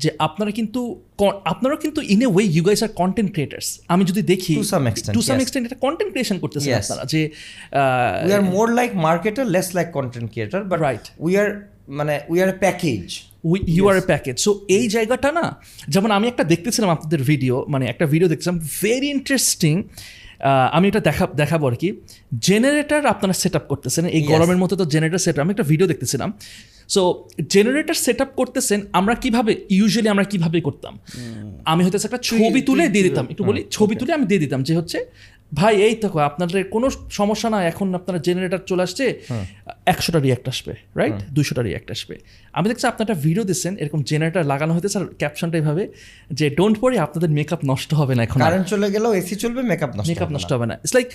যে 0.02 0.08
আপনারা 0.26 0.50
কিন্তু 0.58 0.80
আপনারা 1.52 1.76
কিন্তু 1.84 2.00
in 2.14 2.20
a 2.26 2.28
way 2.34 2.44
you 2.56 2.62
guys 2.68 2.80
are 2.86 2.92
content 3.02 3.30
creators 3.32 3.68
আমি 3.92 4.02
যদি 4.10 4.22
দেখি 4.32 4.54
To 4.54 4.66
some 4.74 4.86
extent, 4.90 5.14
to 5.16 5.22
some 5.28 5.38
extent 5.40 5.64
এটা 5.68 5.78
কন্টেন্ট 5.86 6.10
ক্রিয়েশন 6.14 6.36
করতেছেন 6.38 6.72
Yes. 6.74 6.84
আপনারা 6.84 7.04
যে 7.12 7.20
we 8.28 8.32
are 8.38 8.46
more 8.56 8.68
like 8.84 8.94
marketer 9.08 9.44
less 9.54 9.68
like 9.78 9.90
content 9.98 10.26
creator 10.32 10.60
but 10.70 10.78
Right. 10.88 11.06
we 11.26 11.32
are 11.42 11.50
মানে 11.98 12.14
we 12.32 12.36
are 12.42 12.50
a 12.56 12.58
package. 12.66 13.12
You 13.76 13.84
are 13.90 13.96
a 14.02 14.04
package 14.12 14.36
so 14.44 14.50
এই 14.76 14.84
জায়গাটা 14.94 15.28
না 15.38 15.46
যেমন 15.94 16.10
আমি 16.16 16.26
একটা 16.32 16.44
দেখতেছিলাম 16.52 16.90
আপনাদের 16.96 17.20
ভিডিও 17.30 17.54
মানে 17.72 17.84
একটা 17.92 18.04
ভিডিও 18.12 18.28
দেখছিলাম 18.32 18.56
ভেরি 18.80 19.08
ইন্টারেস্টিং 19.16 19.74
আমি 20.76 20.86
এটা 20.90 21.00
দেখা 21.08 21.24
দেখাবো 21.40 21.64
আর 21.70 21.76
কি। 21.82 21.88
জেনারেটর 22.46 23.02
আপনারা 23.14 23.34
সেট 23.42 23.54
আপ 23.58 23.64
করতেছেন 23.72 24.04
এই 24.16 24.22
গরমের 24.30 24.58
মতো 24.62 24.74
তো 24.80 24.84
জেনারেটার 24.94 25.22
সেট 25.26 25.36
আমি 25.44 25.50
একটা 25.54 25.66
ভিডিও 25.70 25.86
দেখতেছিলাম। 25.92 26.30
সো 26.94 27.02
জেনারেটর 27.54 27.98
সেট 28.04 28.18
আপ 28.24 28.30
করতেছেন 28.40 28.78
আমরা 28.98 29.14
কীভাবে 29.22 29.52
ইউজুয়ালি 29.78 30.08
আমরা 30.14 30.24
কীভাবে 30.32 30.58
করতাম? 30.68 30.94
আমি 31.72 31.80
হয়তো 31.84 31.98
একটা 32.08 32.20
ছবি 32.28 32.60
তুলে 32.68 32.84
দিয়ে 32.94 33.04
দিতাম 33.08 33.24
একটু 33.32 33.42
বলি 33.48 33.60
ছবি 33.76 33.94
তুলে 34.00 34.12
আমি 34.18 34.26
দিয়ে 34.30 34.40
দিতাম 34.44 34.60
যে 34.68 34.72
হচ্ছে 34.78 34.98
ভাই 35.54 35.74
এই 35.86 35.94
তো 35.94 36.08
আপনাদের 36.20 36.58
কোনো 36.70 36.86
সমস্যা 37.10 37.48
না 37.50 37.58
এখন 37.66 37.86
আপনারা 37.94 38.18
জেনারেটর 38.18 38.62
চলে 38.70 38.82
আসছে 38.82 39.04
একশোটা 39.86 40.18
রিয়াক্ট 40.18 40.46
আসবে 40.48 40.72
রাইট 40.96 41.18
দুশোটা 41.36 41.62
রিয়াক্ট 41.62 41.88
আসবে। 41.90 42.14
আমি 42.56 42.66
দেখছি 42.70 42.86
আপনার 42.90 43.04
একটা 43.06 43.18
ভিডিও 43.26 43.44
দিচ্ছেন 43.50 43.72
এরকম 43.82 44.00
জেনারেটর 44.10 44.44
লাগানো 44.52 44.72
হতে 44.76 44.88
স্যার 44.88 45.04
ক্যাপশনটা 45.20 45.56
এইভাবে 45.60 45.88
যে 46.38 46.46
ডোন্ট 46.58 46.76
পরি 46.82 46.98
আপনাদের 47.06 47.30
মেকআপ 47.38 47.62
নষ্ট 47.72 47.90
হবে 48.00 48.14
না 48.14 48.22
এখন 48.26 48.38
কারেন্ট 48.40 48.66
চলে 48.72 48.88
গেলেও 48.94 49.12
এসি 49.20 49.34
চলবে 49.36 49.62
মেকআপ 49.62 49.92
নষ্ট 49.96 50.08
মেকআপ 50.10 50.30
নষ্ট 50.36 50.52
হবে 50.52 50.66
না। 50.66 50.74
It's 50.74 50.94
like 50.94 51.08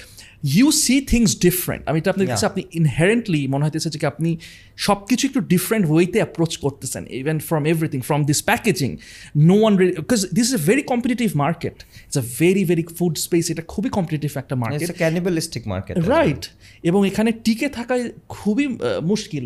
you 0.58 0.72
see 0.86 0.96
things 1.02 1.40
different 1.40 1.82
আমি 1.90 1.98
এটা 2.00 2.10
আপনি 2.12 2.26
দেখছি 2.26 2.46
আপনি 2.46 2.62
ইনহারেন্টলি 2.80 3.42
মনে 3.48 3.64
হইতেছে 3.66 3.90
যে 3.94 4.00
আপনি 4.08 4.38
সব 4.78 5.00
কিছু 5.10 5.24
একটু 5.28 5.42
ডিফারেন্ট 5.54 5.86
ওয়েতে 5.92 6.18
অ্যাপ্রোচ 6.18 6.58
করতেছেন 6.58 7.06
even 7.22 7.40
from 7.40 7.66
everything 7.66 8.00
from 8.02 8.20
this 8.26 8.44
packaging 8.44 8.98
no 9.50 9.56
one 9.60 9.74
because 9.78 10.20
this 10.38 10.54
is 10.54 10.62
a 10.62 10.64
very 10.66 10.82
competitive 10.82 11.30
market 11.36 11.76
it's 12.08 12.18
a 12.18 12.26
very 12.40 12.64
very 12.66 12.84
food 13.00 13.18
space 13.18 13.52
এটা 13.52 13.62
খুবই 13.62 13.90
কম্পিটিটিভ 13.90 14.38
একটা 14.38 14.56
মার্কেট 14.56 14.90
a 14.90 14.94
cannibalistic 14.94 15.64
রাইট 16.16 16.44
এবং 16.84 17.08
এখানে 17.08 17.32
টিকে 17.44 17.68
থাকা 17.70 17.96
খুবই 18.30 18.66
মুশকিল 19.04 19.46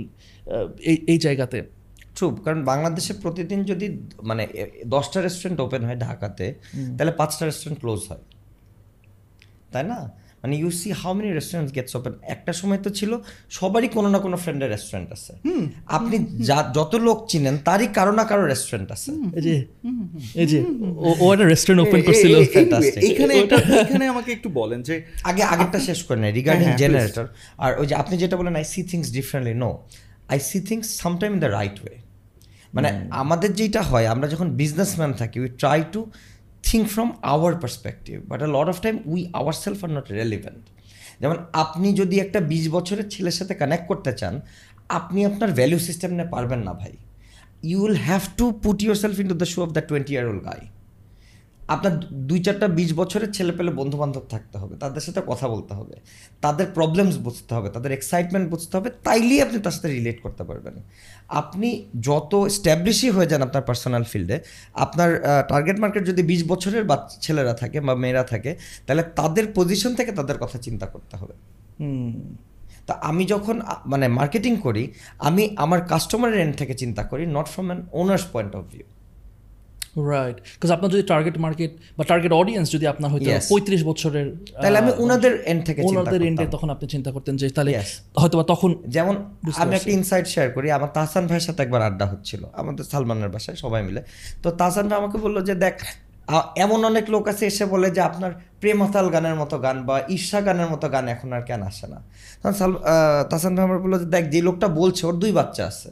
এই 0.81 0.97
এই 1.07 1.17
জায়গাতে। 1.17 1.82
ট্রু 2.15 2.35
কারণ 2.35 2.63
বাংলাদেশে 2.63 3.13
প্রতিদিন 3.13 3.63
যদি 3.63 4.01
মানে 4.23 4.47
দশটা 4.87 5.21
রেস্টুরেন্ট 5.21 5.61
ওপেন 5.61 5.85
হয় 5.85 5.95
ঢাকাতে 5.95 6.53
তাহলে 6.97 7.11
পাঁচটা 7.11 7.45
রেস্টুরেন্ট 7.45 7.79
ক্লোজ 7.79 7.99
হয়। 8.09 8.17
তাই 9.71 9.83
না? 9.83 10.23
মানে 10.43 10.55
you 10.55 10.71
see 10.71 10.91
how 10.91 11.13
many 11.13 11.33
restaurant 11.33 11.75
gets 11.75 11.95
open 11.95 12.13
একটা 12.21 12.53
সময় 12.53 12.77
তো 12.77 12.89
ছিল 12.89 13.17
সবারই 13.49 13.87
কোনো 13.87 14.09
না 14.09 14.19
কোনো 14.19 14.37
ফ্রেন্ডের 14.37 14.69
রেস্টুরেন্ট 14.69 15.11
আছে। 15.11 15.33
আপনি 15.85 16.17
যা 16.43 16.71
যত 16.75 16.95
লোক 16.95 17.25
চিনেন 17.27 17.57
তারই 17.65 17.87
কারও 17.87 18.11
না 18.11 18.23
কারও 18.23 18.45
রেস্টুরেন্ট 18.45 18.91
আছে। 18.91 19.11
এই 19.35 19.41
যে 19.41 19.65
এই 20.35 20.47
যে 20.47 20.63
ও- 20.95 21.15
ও 21.19 21.33
একটা 21.33 21.45
রেস্টুরেন্ট 21.45 21.87
ওপেন 21.87 21.95
এ- 21.95 22.03
এ- 22.03 22.05
করছিল। 22.05 22.35
এ- 22.35 22.39
anyway, 22.39 22.71
Fantastic. 22.71 22.99
এইখানে 22.99 23.33
একটা- 23.33 23.73
এইখানে 23.73 24.07
আমাকে 24.07 24.31
একটু 24.31 24.49
বলেন 24.49 24.81
যে 24.81 25.03
আগে 25.23 25.43
আগেরটা 25.43 25.79
শেষ 25.79 26.03
করে 26.03 26.19
নেই 26.19 26.31
রিগার্ডিং 26.31 26.67
জেনারেটর 26.77 27.27
আর 27.57 27.79
ওই 27.79 27.87
যে 27.87 27.95
আপনি 27.95 28.17
যেটা 28.17 28.37
বলেন 28.37 28.55
I 28.55 28.63
see 28.63 28.83
things 28.83 29.11
differently 29.11 29.59
no 29.59 29.87
I 30.27 30.39
see 30.39 30.61
things 30.61 30.85
sometime 30.97 31.33
in 31.33 31.39
the 31.39 31.45
right 31.45 31.79
way 31.83 32.02
মানে 32.73 33.07
আমাদের 33.11 33.53
যেটা 33.53 33.81
হয় 33.81 34.05
আমরা 34.05 34.27
যখন 34.27 34.49
বিজনেসম্যান 34.51 35.13
থাকি 35.13 35.39
we 35.39 35.49
try 35.49 35.83
to 35.91 36.11
think 36.63 36.87
from 36.87 37.11
our 37.21 37.53
perspective 37.53 38.15
but 38.29 38.43
a 38.43 38.47
lot 38.47 38.67
of 38.69 38.81
time 38.81 38.99
we 39.05 39.29
ourself 39.53 39.83
are 39.83 39.89
not 39.89 40.11
relevant 40.11 40.63
যেমন 41.21 41.35
আপনি 41.53 41.93
যদি 41.93 42.19
একটা 42.19 42.39
বিশ 42.39 42.69
বছরের 42.69 43.09
ছেলের 43.09 43.31
সাথে 43.31 43.53
কানেক্ট 43.53 43.87
করতে 43.87 44.13
চান 44.13 44.41
আপনি 44.89 45.25
আপনার 45.25 45.51
ভ্যালু 45.51 45.79
সিস্টেম 45.79 46.11
নিয়ে 46.11 46.29
পারবেন 46.29 46.59
না 46.59 46.73
ভাই। 46.73 46.93
You 47.63 47.77
will 47.81 47.97
have 47.97 48.21
to 48.37 48.51
put 48.51 48.83
yourself 48.95 49.19
into 49.27 49.33
the 49.33 49.45
shoe 49.45 49.61
of 49.61 49.69
the 49.69 49.81
twenty 49.81 50.13
year 50.13 50.25
old 50.25 50.43
guy 50.43 50.61
আপনার 51.67 51.93
দুই 52.29 52.39
চারটা 52.45 52.67
বিশ 52.67 52.93
বছরের 52.93 53.31
ছেলে 53.31 53.53
পেলে 53.57 53.71
বন্ধু 53.71 53.97
বান্ধব 53.97 54.25
থাকতে 54.29 54.57
হবে 54.57 54.75
তাদের 54.75 55.01
সাথে 55.01 55.21
কথা 55.27 55.47
বলতে 55.47 55.73
হবে 55.73 55.95
তাদের 56.41 56.67
প্রবলেমস 56.67 57.17
বুঝতে 57.17 57.51
হবে 57.55 57.69
তাদের 57.69 57.91
এক্সাইটমেন্ট 57.91 58.49
বুঝতে 58.49 58.77
হবে 58.77 58.89
তাইলেই 59.03 59.41
আপনি 59.41 59.57
তার 59.59 59.73
সাথে 59.73 59.89
রিলেট 59.89 60.17
করতে 60.21 60.43
পারবেন। 60.43 60.75
আপনি 61.41 61.85
যত 61.99 62.31
স্ট্যাবলিশই 62.47 63.09
হয়ে 63.09 63.27
যান 63.27 63.41
আপনার 63.41 63.63
পার্সোনাল 63.69 64.03
ফিল্ডে 64.03 64.37
আপনার 64.73 65.09
টার্গেট 65.47 65.77
মার্কেট 65.79 66.03
যদি 66.07 66.21
বিশ 66.23 66.41
বছরের 66.51 66.83
বাচ্চা 66.83 67.17
ছেলেরা 67.21 67.53
থাকে 67.53 67.77
বা 67.81 67.95
মেয়েরা 67.95 68.23
থাকে 68.23 68.55
তাহলে 68.85 69.03
তাদের 69.03 69.45
পজিশন 69.57 69.95
থেকে 69.95 70.11
তাদের 70.11 70.37
কথা 70.37 70.57
চিন্তা 70.57 70.85
করতে 70.85 71.15
হবে। 71.17 71.33
তা 72.87 72.93
আমি 73.09 73.25
যখন 73.25 73.61
মানে 73.85 74.07
মার্কেটিং 74.07 74.53
করি 74.55 74.83
আমি 75.19 75.43
আমার 75.55 75.79
কাস্টমারের 75.91 76.39
এন্ড 76.39 76.55
থেকে 76.57 76.73
চিন্তা 76.73 77.03
করি 77.03 77.25
not 77.25 77.47
from 77.53 77.65
an 77.67 77.79
owners 77.93 78.25
point 78.33 78.55
of 78.55 78.63
view 78.73 78.85
right 80.11 80.37
because 80.41 80.71
আপনার 80.75 80.89
যদি 80.91 81.03
টার্গেট 81.03 81.37
মার্কেট 81.37 81.71
বা 81.97 82.03
টার্গেট 82.03 82.31
অডিয়েন্স 82.31 82.71
যদি 82.75 82.87
আপনার 82.87 83.09
হয়তো 83.13 83.29
পঁয়ত্রিশ 83.51 83.83
বছরের 83.83 84.27
তাহলে 84.61 84.77
আমি 84.77 84.91
ওনাদের 85.03 85.33
এন্ড 85.51 85.65
থেকে 85.67 85.81
ওনাদের 85.89 86.21
এন্ডে 86.29 86.45
তখন 86.45 86.69
আপনি 86.69 86.87
চিন্তা 86.87 87.11
করতেন 87.11 87.35
যে 87.37 87.49
তাহলে. 87.49 87.71
হয়তো 88.21 88.37
বা 88.39 88.43
তখন 88.43 88.71
যেমন 88.95 89.15
আমি। 89.61 89.75
একটা 89.75 89.91
ইনসাইট 89.91 90.25
শেয়ার 90.27 90.51
করি 90.55 90.71
আমার 90.71 90.89
তাহসান 90.97 91.23
ভাইয়ের 91.27 91.45
সাথে 91.47 91.63
একবার 91.63 91.81
আড্ডা 91.81 92.05
হচ্ছিল 92.05 92.41
আমাদের 92.53 92.83
সালমানের 92.91 93.29
বাসায় 93.29 93.57
সবাই 93.63 93.83
মিলে। 93.83 94.01
তো 94.43 94.51
তাহসান 94.51 94.87
ভাই 94.89 94.97
আমাকে 95.01 95.17
বলল 95.17 95.43
যে 95.43 95.55
দেখ 95.55 95.75
এমন 96.55 96.85
অনেক 96.85 97.09
লোক 97.09 97.27
আছে 97.27 97.45
এসে 97.51 97.65
বলে 97.65 97.91
যে 97.91 98.01
আপনার 98.01 98.31
প্রেমাতাল 98.61 99.09
গানের 99.09 99.35
মতো 99.35 99.59
গান 99.59 99.83
বা 99.87 100.01
ঈর্ষা 100.15 100.41
গানের 100.41 100.67
মতো 100.73 100.89
গান 100.89 101.07
এখন 101.07 101.33
আর 101.33 101.41
কেন 101.41 101.61
আসে 101.61 101.87
না? 101.87 101.99
তখন 102.41 102.53
সাল 102.53 102.71
তাহসান 103.29 103.55
ভাই 103.55 103.65
আমার 103.65 103.79
বলল 103.79 103.99
যে 103.99 104.05
দেখ 104.05 104.23
যে 104.33 104.41
লোকটা 104.41 104.67
বলছে 104.67 105.07
ওর 105.07 105.15
দুই 105.23 105.31
বাচ্চা 105.31 105.63
আছে। 105.71 105.89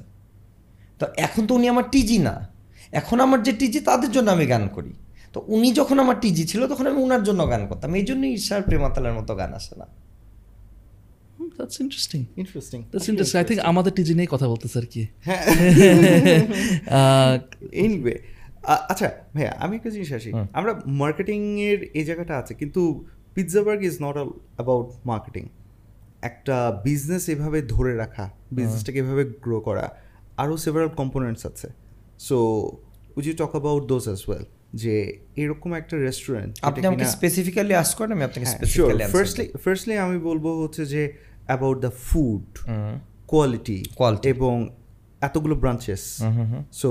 তো 1.00 1.06
এখন 1.18 1.48
তো 1.48 1.56
উনি 1.56 1.70
আমার 1.70 1.84
টিজি 1.92 2.18
না। 2.18 2.51
এখন 2.92 3.20
আমার 3.20 3.44
যে 3.44 3.54
টিজি 3.54 3.80
তাদের 3.80 4.12
জন্য 4.12 4.32
আমি 4.32 4.46
গান 4.46 4.68
করি। 4.68 4.94
তো 5.34 5.46
উনি 5.48 5.72
যখন 5.72 6.00
আমার 6.00 6.22
টিজি 6.22 6.46
ছিল 6.46 6.68
তখন 6.68 6.88
আমি 6.88 7.04
উনার 7.04 7.24
জন্য 7.24 7.48
গান 7.48 7.68
করতাম। 7.68 7.96
এই 7.96 8.04
জন্যই 8.04 8.34
ঈর্ষার 8.34 8.62
প্রেমাতালের 8.62 9.14
মতো 9.14 9.36
গান 9.36 9.54
আসে 9.54 9.76
না। 9.80 9.86
That's 11.56 11.82
interesting 11.82 12.26
interesting 12.36 12.82
that's 12.82 13.10
interesting 13.10 13.42
I 13.42 13.46
think 13.46 13.62
আমাদের 13.62 13.94
টিজি 13.94 14.14
নিয়ে 14.14 14.28
কথা 14.28 14.48
বলতেছে 14.48 14.80
আর 14.80 14.86
কি। 14.86 15.08
হ্যাঁ। 15.26 15.46
এনিওয়ে 17.84 18.20
আচ্ছা 18.92 19.12
ভাইয়া 19.36 19.56
আমি 19.60 19.76
একটা 19.76 19.90
জিনিস 19.90 20.14
আসি। 20.14 20.32
আমরা 20.54 20.80
মার্কেটিং 20.86 21.60
এর 21.60 22.00
এই 22.00 22.06
জায়গাটা 22.06 22.38
আছে 22.38 22.54
কিন্তু 22.54 23.06
Pizzaburg 23.36 23.84
is 23.84 23.98
not 24.02 24.18
about 24.18 24.92
marketing 25.06 25.46
একটা 26.22 26.82
বিজনেস 26.84 27.30
এভাবে 27.30 27.62
ধরে 27.62 27.96
রাখা 27.96 28.30
বিজনেসটাকে 28.52 29.00
এভাবে 29.00 29.26
গ্রো 29.46 29.62
করা 29.62 29.90
আরও 30.38 30.58
সেভারাল 30.58 30.90
কম্পোনেন্টস 30.90 31.46
আছে। 31.46 31.81
So 32.28 32.38
which 33.16 33.26
you 33.28 33.36
talk 33.36 33.52
about 33.52 33.88
those 33.88 34.04
as 34.08 34.22
well 34.28 34.46
যে 34.74 34.94
এরকম 35.36 35.74
একটা 35.74 35.98
রেস্টুরেন্ট 35.98 36.60
আপনি 36.62 36.88
আমাকে 36.88 37.06
স্পেসিফিক্যালি 37.06 37.74
আস্ক 37.74 37.98
করেন 37.98 38.12
আমি 38.12 38.24
আপনাকে 38.24 38.46
স্পেসিফিক্যালি 38.46 39.04
ফার্স্টলি 39.12 39.52
ফার্স্টলি 39.64 39.98
আমি 39.98 40.18
বলব 40.20 40.46
হচ্ছে 40.64 40.86
যে 40.86 41.14
about 41.48 41.78
the 41.80 41.92
food 42.08 42.46
quality 43.28 43.84
Quality. 44.00 44.28
এবং 44.28 44.70
এতগুলো 45.22 45.56
branches 45.56 46.02
so 46.72 46.90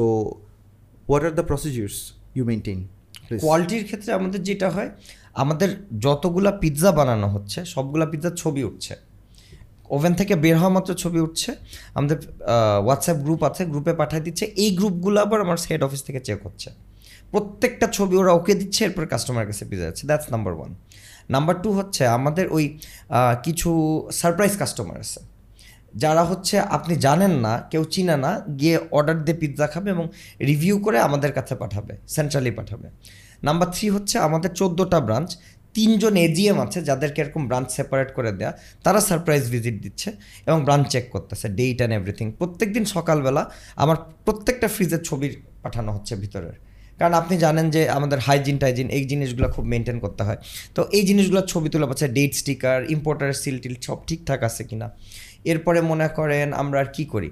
what 1.09 1.25
are 1.25 1.31
the 1.31 1.43
procedures 1.43 2.13
you 2.35 2.45
maintain 2.45 2.89
কোয়ালিটির 3.41 3.85
ক্ষেত্রে 3.85 4.13
আমাদের 4.13 4.43
যেটা 4.43 4.71
হয় 4.71 4.91
আমাদের 5.35 5.69
যতগুলা 5.99 6.53
পিৎজা 6.53 6.93
বানানো 6.93 7.27
হচ্ছে 7.27 7.65
সবগুলা 7.65 8.07
পিৎজার 8.07 8.35
ছবি 8.37 8.65
উঠছে। 8.65 9.10
ওভেন 9.97 10.13
থেকে 10.21 10.35
বের 10.45 10.57
হওয়া 10.61 10.73
মাত্র 10.77 10.91
ছবি 11.03 11.19
উঠছে। 11.27 11.51
আমাদের 11.97 12.19
হোয়াটসঅ্যাপ 12.87 13.19
গ্রুপ 13.25 13.41
আছে 13.49 13.63
গ্রুপে 13.73 13.93
পাঠিয়ে 14.01 14.23
দিচ্ছে। 14.27 14.45
এই 14.63 14.71
গ্রুপগুলো 14.79 15.19
আবার 15.25 15.39
আমার 15.45 15.59
হেড 15.71 15.83
অফিস 15.87 16.03
থেকে 16.07 16.21
চেক 16.27 16.39
হচ্ছে। 16.47 16.69
প্রত্যেকটা 17.33 17.87
ছবি 17.97 18.15
ওরা 18.23 18.33
ওকে 18.39 18.55
দিচ্ছে, 18.61 18.81
এরপর 18.89 19.05
কাস্টমার 19.13 19.47
কাছে 19.51 19.65
পিজা 19.71 19.85
যাচ্ছে। 19.89 20.05
That's 20.11 20.29
number 20.35 20.53
one 20.59 20.73
number 21.35 21.57
two 21.65 21.71
হচ্ছে 21.79 22.03
আমাদের 22.19 22.47
ওই 22.57 22.65
কিছু 23.47 23.71
সারপ্রাইজ 24.21 24.55
কাস্টমার 24.63 24.97
আছে। 25.05 25.21
যারা 26.03 26.23
হচ্ছে 26.31 26.57
আপনি 26.77 26.95
জানেন 27.07 27.33
না, 27.45 27.53
কেউ 27.71 27.83
চিনে 27.95 28.17
না, 28.25 28.33
গিয়ে 28.61 28.77
অর্ডার 28.97 29.17
দিয়ে 29.27 29.37
পিৎজা 29.43 29.67
খাবে 29.73 29.89
এবং 29.95 30.05
রিভিউ 30.49 30.77
করে 30.87 30.99
আমাদের 31.09 31.31
কাছে 31.39 31.55
পাঠাবে 31.63 31.95
সেন্ট্রালি 32.17 32.53
পাঠাবে। 32.59 32.89
নাম্বার 33.49 33.69
থ্রি 33.75 33.87
হচ্ছে 33.97 34.17
আমাদের 34.27 34.51
চোদ্দোটা 34.61 34.99
ব্রাঞ্চ 35.07 35.31
তিনজন 35.77 36.15
এজিএম 36.27 36.59
আছে 36.65 36.79
যাদেরকে 36.89 37.19
এরকম 37.25 37.43
ব্রাঞ্চ 37.51 37.69
সেপারেট 37.77 38.11
করে 38.19 38.31
দেয়া। 38.39 38.53
তারা 38.85 39.01
সারপ্রাইজ 39.09 39.45
ভিজিট 39.55 39.77
দিচ্ছে 39.85 40.09
এবং 40.49 40.59
ব্রাঞ্চ 40.67 40.87
চেক 40.93 41.05
করতেছে 41.15 41.47
ডেট 41.59 41.79
অ্যান্ড 41.79 41.95
এভরিথিং 41.99 42.27
প্রত্যেক 42.41 42.69
দিন 42.77 42.85
সকালবেলা 42.97 43.43
আমার 43.83 43.97
প্রত্যেকটা 44.27 44.69
ফ্রিজের 44.75 45.03
ছবি 45.09 45.29
পাঠানো 45.65 45.91
হচ্ছে 45.97 46.15
ভিতরের। 46.25 46.57
কারণ 46.99 47.15
আপনি 47.23 47.35
জানেন 47.45 47.67
যে 47.75 47.83
আমাদের 47.99 48.19
হাইজিন 48.27 48.57
টাইজিন 48.63 48.89
এই 48.97 49.05
জিনিসগুলো 49.13 49.49
খুব 49.55 49.65
মেনটেন 49.73 49.99
করতে 50.05 50.23
হয়। 50.29 50.39
তো 50.77 50.81
এই 50.97 51.05
জিনিসগুলোর 51.11 51.47
ছবি 51.53 51.69
তোলা 51.73 51.87
পাচ্ছে 51.91 52.07
date 52.19 52.33
sticker 52.41 52.79
importer 52.95 53.31
seal 53.43 53.57
till 53.63 53.75
সব 53.87 53.99
ঠিকঠাক 54.09 54.41
আছে 54.49 54.63
কিনা। 54.71 54.87
এরপরে 55.53 55.81
মনে 55.91 56.09
করেন 56.19 56.47
আমরা 56.63 56.79
আর 56.83 56.89
কী 56.97 57.05
করি? 57.13 57.29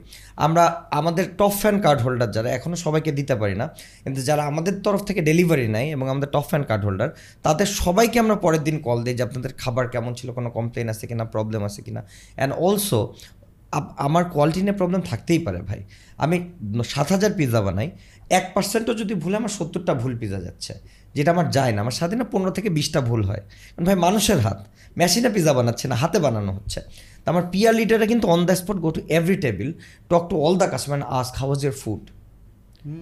আমরা 0.46 0.64
আমাদের 1.00 1.24
টপ 1.38 1.54
ফ্যান 1.60 1.76
কার্ড 1.84 2.00
হোল্ডার 2.04 2.28
যারা 2.36 2.48
এখনও 2.58 2.76
সবাইকে 2.86 3.10
দিতে 3.18 3.34
পারি 3.40 3.54
না, 3.62 3.66
কিন্তু 4.04 4.20
যারা 4.28 4.42
আমাদের 4.50 4.74
তরফ 4.86 5.00
থেকে 5.08 5.20
ডেলিভারি 5.30 5.68
নেয় 5.76 5.88
এবং 5.96 6.06
আমাদের 6.12 6.30
টপ 6.34 6.46
ফ্যান 6.50 6.62
কার্ড 6.70 6.82
হোল্ডার 6.86 7.08
তাদের 7.46 7.68
সবাইকে 7.82 8.16
আমরা 8.24 8.36
পরের 8.44 8.62
দিন 8.68 8.76
কল 8.86 8.98
দিই 9.04 9.14
যে 9.18 9.22
আপনাদের 9.28 9.52
খাবার 9.62 9.84
কেমন 9.94 10.12
ছিল, 10.18 10.28
কোনো 10.38 10.48
কমপ্লেন 10.58 10.86
আছে 10.92 11.04
কিনা 11.10 11.24
প্রবলেম 11.34 11.62
আছে 11.68 11.80
কিনা? 11.86 12.00
অ্যান্ড 12.38 12.52
অলসো 12.66 13.00
আমার 14.06 14.24
কোয়ালিটি 14.34 14.60
নিয়ে 14.66 14.76
প্রবলেম 14.80 15.00
থাকতেই 15.10 15.40
পারে 15.46 15.60
ভাই। 15.68 15.80
আমি 16.24 16.36
সাত 16.92 17.08
হাজার 17.14 17.32
পিৎজা 17.38 17.60
বানাই, 17.66 17.88
এক 18.38 18.44
পার্সেন্টও 18.54 18.94
যদি 19.00 19.14
ভুলে 19.22 19.36
আমার 19.40 19.52
সত্তরটা 19.58 19.92
ভুল 20.02 20.12
পিৎজা 20.20 20.40
যাচ্ছে, 20.46 20.72
যেটা 21.16 21.30
আমার 21.34 21.46
যায় 21.56 21.72
না, 21.74 21.80
আমার 21.84 21.96
সাথে 22.00 22.14
না 22.20 22.24
পনেরো 22.32 22.52
থেকে 22.58 22.68
বিশটা 22.78 23.00
ভুল 23.08 23.20
হয়। 23.28 23.42
কারণ 23.72 23.84
ভাই 23.88 23.98
মানুষের 24.06 24.38
হাত 24.46 24.58
মেশিনে 24.98 25.30
পিৎজা 25.34 25.52
বানাচ্ছে 25.58 25.86
না, 25.90 25.96
হাতে 26.02 26.18
বানানো 26.24 26.50
হচ্ছে। 26.56 26.80
আমার 27.28 27.44
পিয়ার 27.52 27.74
লিডারে 27.74 28.06
কিন্তু 28.06 28.26
on 28.28 28.40
the 28.46 28.56
spot 28.56 28.76
go 28.76 28.90
to 28.90 29.00
every 29.08 29.36
table 29.36 29.68
talk 30.08 30.24
to 30.30 30.36
all 30.36 30.54
the 30.58 30.68
customer 30.70 31.00
ask 31.18 31.28
how 31.38 31.48
was 31.48 31.60
your 31.64 31.76
food 31.82 32.02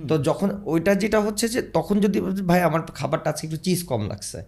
তো 0.08 0.18
যখন 0.18 0.48
ওইটা 0.64 0.94
যেটা 0.94 1.18
হচ্ছে 1.20 1.48
যে 1.48 1.62
তখন 1.62 2.00
যদি 2.00 2.20
ভাই 2.20 2.60
আমার 2.62 2.80
খাবারটা 2.94 3.30
আজকে 3.30 3.46
একটু 3.46 3.56
চিজ 3.56 3.80
কম 3.84 4.08
লাগছে। 4.08 4.38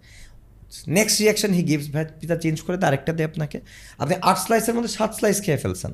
নেক্সট 0.88 1.16
রিয়াকশন 1.20 1.50
হি 1.52 1.62
গিভস 1.62 1.88
ভাই 1.90 2.04
পিতা 2.20 2.36
চেঞ্জ 2.36 2.60
করে 2.60 2.76
দিয়ে 2.76 2.88
আরেকটা 2.88 3.12
দেয় 3.12 3.28
আপনাকে। 3.28 3.60
আপনি 3.98 4.14
আট 4.22 4.38
স্লাইসের 4.38 4.74
মধ্যে 4.74 4.88
সাত 4.88 5.10
স্লাইস 5.14 5.38
খেয়ে 5.42 5.56
ফেলছেন। 5.56 5.92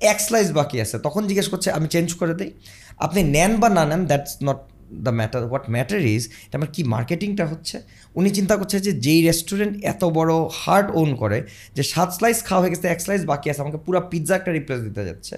এক 0.00 0.20
স্লাইস 0.20 0.52
বাকি 0.52 0.80
আছে। 0.80 0.98
তখন 0.98 1.26
জিজ্ঞেস 1.26 1.48
করছে 1.48 1.70
আমি 1.70 1.88
চেঞ্জ 1.88 2.14
করে 2.14 2.34
দিই? 2.34 2.50
আপনি 2.96 3.22
নেন 3.22 3.56
বা 3.56 3.68
না 3.68 3.84
নেন 3.84 4.06
that's 4.06 4.32
not 4.42 4.56
the 4.92 5.10
matter 5.10 5.42
what 5.46 5.70
matter 5.70 6.00
is 6.00 6.28
আমার 6.54 6.68
কি 6.72 6.84
মার্কেটিংটা 6.84 7.46
হচ্ছে? 7.46 7.82
উনি 8.18 8.28
চিন্তা 8.38 8.54
করছে 8.60 8.76
যে 8.86 8.92
যেই 9.04 9.20
রেস্টুরেন্ট 9.28 9.74
এত 9.92 10.02
বড় 10.18 10.32
হার্ট 10.62 10.88
ওন 11.00 11.10
করে, 11.22 11.38
যে 11.76 11.82
সাত 11.92 12.08
স্লাইস 12.16 12.38
খাওয়া 12.46 12.60
হয়ে 12.62 12.72
গেছে, 12.74 12.86
এক 12.94 13.00
স্লাইস 13.04 13.22
বাকি 13.32 13.46
আছে, 13.50 13.60
আমাকে 13.64 13.78
পুরো 13.86 14.00
পিৎজা 14.10 14.34
একটা 14.38 14.50
রিপ্লেস 14.58 14.80
দিতে 14.88 15.02
যাচ্ছে। 15.08 15.34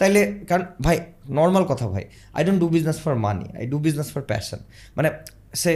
তাইলে 0.00 0.20
কারণ, 0.48 0.64
ভাই 0.86 0.96
নর্মাল 1.38 1.64
কথা 1.72 1.86
ভাই 1.94 2.04
I 2.36 2.42
don't 2.46 2.60
do 2.64 2.68
business 2.76 2.98
for 3.04 3.14
money 3.26 3.46
I 3.58 3.64
do 3.72 3.78
business 3.86 4.08
for 4.14 4.22
passion 4.30 4.60
মানে 4.96 5.08
সে 5.62 5.72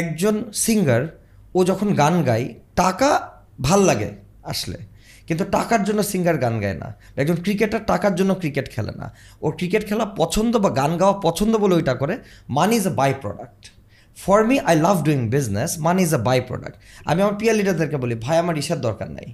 একজন 0.00 0.34
সিঙ্গার 0.64 1.02
ও 1.54 1.58
যখন 1.70 1.88
গান 2.02 2.14
গায়, 2.28 2.46
টাকা 2.82 3.10
ভালো 3.68 3.84
লাগে 3.90 4.10
আসলে, 4.52 4.78
কিন্তু 5.28 5.44
টাকার 5.56 5.82
জন্য 5.88 6.00
সিঙ্গার 6.12 6.36
গান 6.44 6.54
গায় 6.62 6.76
না। 6.82 6.88
একজন 7.22 7.36
ক্রিকেটার 7.44 7.82
টাকার 7.92 8.14
জন্য 8.18 8.32
ক্রিকেট 8.42 8.66
খেলে 8.74 8.92
না। 9.00 9.06
ও 9.44 9.46
ক্রিকেট 9.58 9.82
খেলা 9.88 10.04
পছন্দ 10.20 10.52
বা 10.64 10.70
গান 10.80 10.92
গাওয়া 11.00 11.14
পছন্দ 11.26 11.52
বলে 11.62 11.74
ওইটা 11.78 11.94
করে 12.00 12.14
money 12.58 12.74
is 12.80 12.86
a 12.90 12.92
by 13.00 13.10
product 13.22 13.62
for 14.16 14.38
me 14.50 14.56
I 14.70 14.74
love 14.86 14.96
doing 15.06 15.20
business 15.28 15.70
money 15.78 16.02
is 16.02 16.12
a 16.14 16.22
by 16.28 16.38
product 16.40 16.76
আমি 17.10 17.22
আমার 17.22 17.36
পিয়ার 17.40 17.54
লিডারদেরকে 17.56 17.96
বলি, 17.96 18.14
ভাই, 18.14 18.36
আমার 18.38 18.54
ইসার 18.62 18.80
দরকার 18.80 19.08
নাই। 19.10 19.28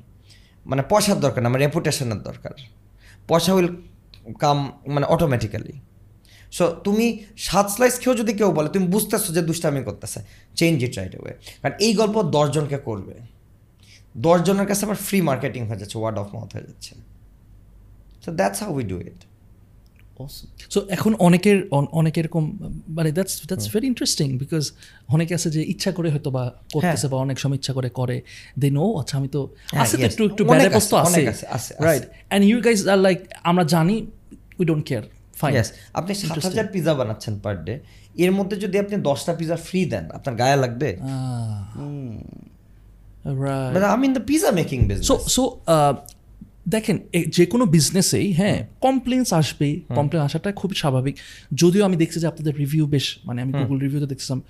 মানে 0.66 0.82
পয়সার 0.88 1.20
দরকার 1.20 1.40
না, 1.42 1.48
আমার 1.48 1.60
রেপুটেশনের 1.60 2.20
দরকার। 2.28 2.54
পয়সা 3.28 3.50
উইল 3.54 3.68
কাম 4.38 4.58
মানে 4.94 5.06
অটোমেটিক্যালি 5.06 5.74
সো 6.56 6.64
তুমি 6.84 7.06
সাত 7.36 7.66
স্লাইস 7.74 7.94
খেয়েও 8.00 8.16
যদি 8.20 8.32
কেউ 8.32 8.50
বলে, 8.52 8.68
তুমি 8.68 8.86
বুঝতেছো 8.86 9.32
যে 9.36 9.42
দুষ্টামি 9.42 9.80
করতেছে 9.88 10.20
চেঞ্জ 10.56 10.76
ইট 10.84 10.92
রাইট 10.98 11.14
ওয়ে 11.22 11.32
কারণ 11.60 11.74
এই 11.86 11.92
গল্প 11.94 12.22
দশজনকে 12.36 12.78
করবে। 12.88 13.14
দশজনের 14.16 14.66
কাছে 14.66 14.84
আমার 14.84 14.96
ফ্রি 15.06 15.20
মার্কেটিং 15.20 15.62
হয়ে 15.68 15.78
যাচ্ছে 15.78 15.98
ওয়ার্ড 15.98 16.16
অফ 16.18 16.26
মাউথ 16.34 16.50
হয়ে 16.56 16.66
যাচ্ছে। 16.68 16.92
So 18.24 18.30
that's 18.32 18.62
how 18.62 18.70
we 18.74 18.84
do 18.84 18.96
it 19.00 19.20
so 20.70 20.78
এখন 20.88 21.12
অনেকের 21.18 21.59
অন- 21.70 21.90
অনেক 21.92 22.14
এরকম 22.18 22.42
মানে 22.88 23.11
that's 23.12 23.35
that's 23.46 23.66
very 23.72 23.87
interesting 23.87 24.28
because 24.38 24.64
অনেকে 25.09 25.33
আছে 25.35 25.48
যে 25.50 25.61
ইচ্ছা 25.64 25.90
করে 25.92 26.09
হয়তো 26.11 26.31
বা 26.31 26.44
করতেছে 26.72 27.07
বা 27.09 27.16
অনেক 27.16 27.37
সময় 27.38 27.57
ইচ্ছা 27.57 27.72
করে 27.72 27.88
করে। 27.90 28.16
দে 28.59 28.68
নো 28.70 28.85
আচ্ছা 29.00 29.14
আমি 29.18 29.28
তো 29.28 29.40
হ্যাঁ, 29.44 29.83
আছে 29.85 29.94
তো 29.96 30.04
একটু 30.09 30.22
একটু 30.24 30.42
ব্যাড 30.44 30.72
অবস্থা 30.72 30.96
আছে। 31.00 31.20
Right 31.81 32.04
and 32.28 32.42
you 32.46 32.57
guys 32.61 32.81
are 32.88 32.98
like 32.98 33.18
আমরা 33.42 33.64
জানি 33.64 33.96
we 34.59 34.64
don't 34.66 34.85
care 34.87 35.04
fine 35.35 35.52
yes 35.54 35.68
আপনি 35.92 36.12
সাত 36.20 36.28
হাজার 36.46 36.66
পিজা 36.74 36.92
বানাচ্ছেন 36.94 37.35
পার 37.38 37.57
ডে 37.64 37.74
এর 38.16 38.33
মধ্যে 38.33 38.57
যদি 38.57 38.76
আপনি 38.78 38.94
দশটা 39.02 39.33
পিজা 39.35 39.57
ফ্রি 39.59 39.81
দেন 39.85 40.04
আপনার 40.12 40.35
গায়ে 40.37 40.57
লাগবে? 40.57 40.88
আমি 43.88 44.04
in 44.07 44.12
the 44.12 44.24
pizza 44.26 44.50
making 44.50 44.78
so 44.81 44.87
business 44.90 45.09
so 45.28 45.42
uh, 45.66 45.92
দেখেন 46.68 46.98
যে 47.28 47.46
কোনো 47.46 47.66
বিজনেসেই 47.66 48.33
হ্যাঁ 48.33 48.66
কমপ্লেন্স 48.81 49.33
আসবেই 49.33 49.81
কমপ্লেন 49.94 50.22
আসাটা 50.22 50.52
খুবই 50.52 50.74
স্বাভাবিক। 50.74 51.16
যদিও 51.54 51.85
আমি 51.85 51.96
দেখছি 51.96 52.20
যে 52.20 52.26
আপনাদের 52.26 52.57
রিভিউ 52.57 52.87
বেশ 52.87 53.18
মানে 53.24 53.42
আমি 53.42 53.52
গুগল 53.52 53.78
রিভিউতে 53.78 54.07
দেখছিলাম 54.07 54.42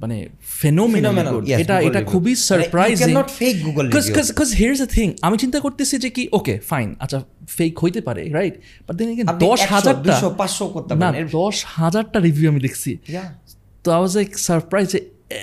মানে 0.00 0.28
ফেনোমেনাল 0.40 1.16
এটা 1.60 1.80
এটা 1.80 2.02
খুবই 2.02 2.34
সারপ্রাইজিং 2.34 3.14
হিয়ার্স 4.58 4.80
দ্য 4.80 4.86
থিং 4.86 5.12
আমি 5.22 5.38
চিন্তা 5.38 5.60
করতেছি 5.60 5.98
যে 5.98 6.10
কি 6.10 6.28
ওকে 6.32 6.58
ফাইন 6.68 6.94
আচ্ছা 6.98 7.22
ফেক 7.48 7.84
হইতে 7.84 8.00
পারে 8.00 8.28
রাইট 8.28 8.54
বাট 8.86 8.96
দেন 8.96 9.08
দশ 9.38 9.60
100, 9.60 9.64
হাজারটা 9.64 10.12
200, 10.12 10.30
500 10.30 10.68
করতে 10.68 10.94
না 10.94 11.06
পারেন। 11.06 11.24
এর- 11.24 11.30
দশ 11.32 11.64
হাজারটা 11.66 12.20
রিভিউ 12.20 12.50
আমি 12.50 12.60
দেখছি. 12.60 12.96
তো 13.84 13.92
আই 13.92 13.98
ওয়াজ 13.98 14.16
লাইক 14.16 14.38
সারপ্রাইজ 14.38 14.96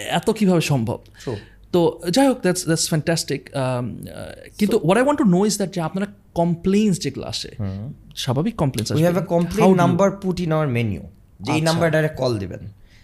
এত 0.10 0.30
কীভাবে 0.32 0.62
সম্ভব. 0.62 1.00
তো 1.76 1.82
যাই 2.16 2.26
হোক 2.30 2.40
দ্যাটস 2.46 2.64
দ্যাটস 2.70 2.86
ফ্যান্টাস্টিক 2.92 3.42
কিন্তু 4.60 4.76
what 4.86 4.98
I 5.00 5.04
want 5.06 5.20
to 5.24 5.28
know 5.36 5.40
is 5.50 5.56
that 5.62 5.72
যে 5.76 5.82
আপনারা 5.90 6.08
কমপ্লেইনস 6.40 6.96
যেগুলো 7.04 7.26
আসে 7.34 7.52
স্বাভাবিক 8.24 8.54
complaints 8.62 8.90
we 9.00 9.06
have 9.10 9.20
a 9.24 9.28
complaint 9.36 9.76
number 9.84 10.08
put 10.24 10.38
in 10.46 10.52
our 10.58 10.70
menu. 10.78 11.04
যে 11.46 11.52
এই 11.58 11.62
নাম্বার 11.70 11.88
ডাইরেক্ট 11.96 12.18
কল 12.22 12.34
দিবেন। 12.44 12.64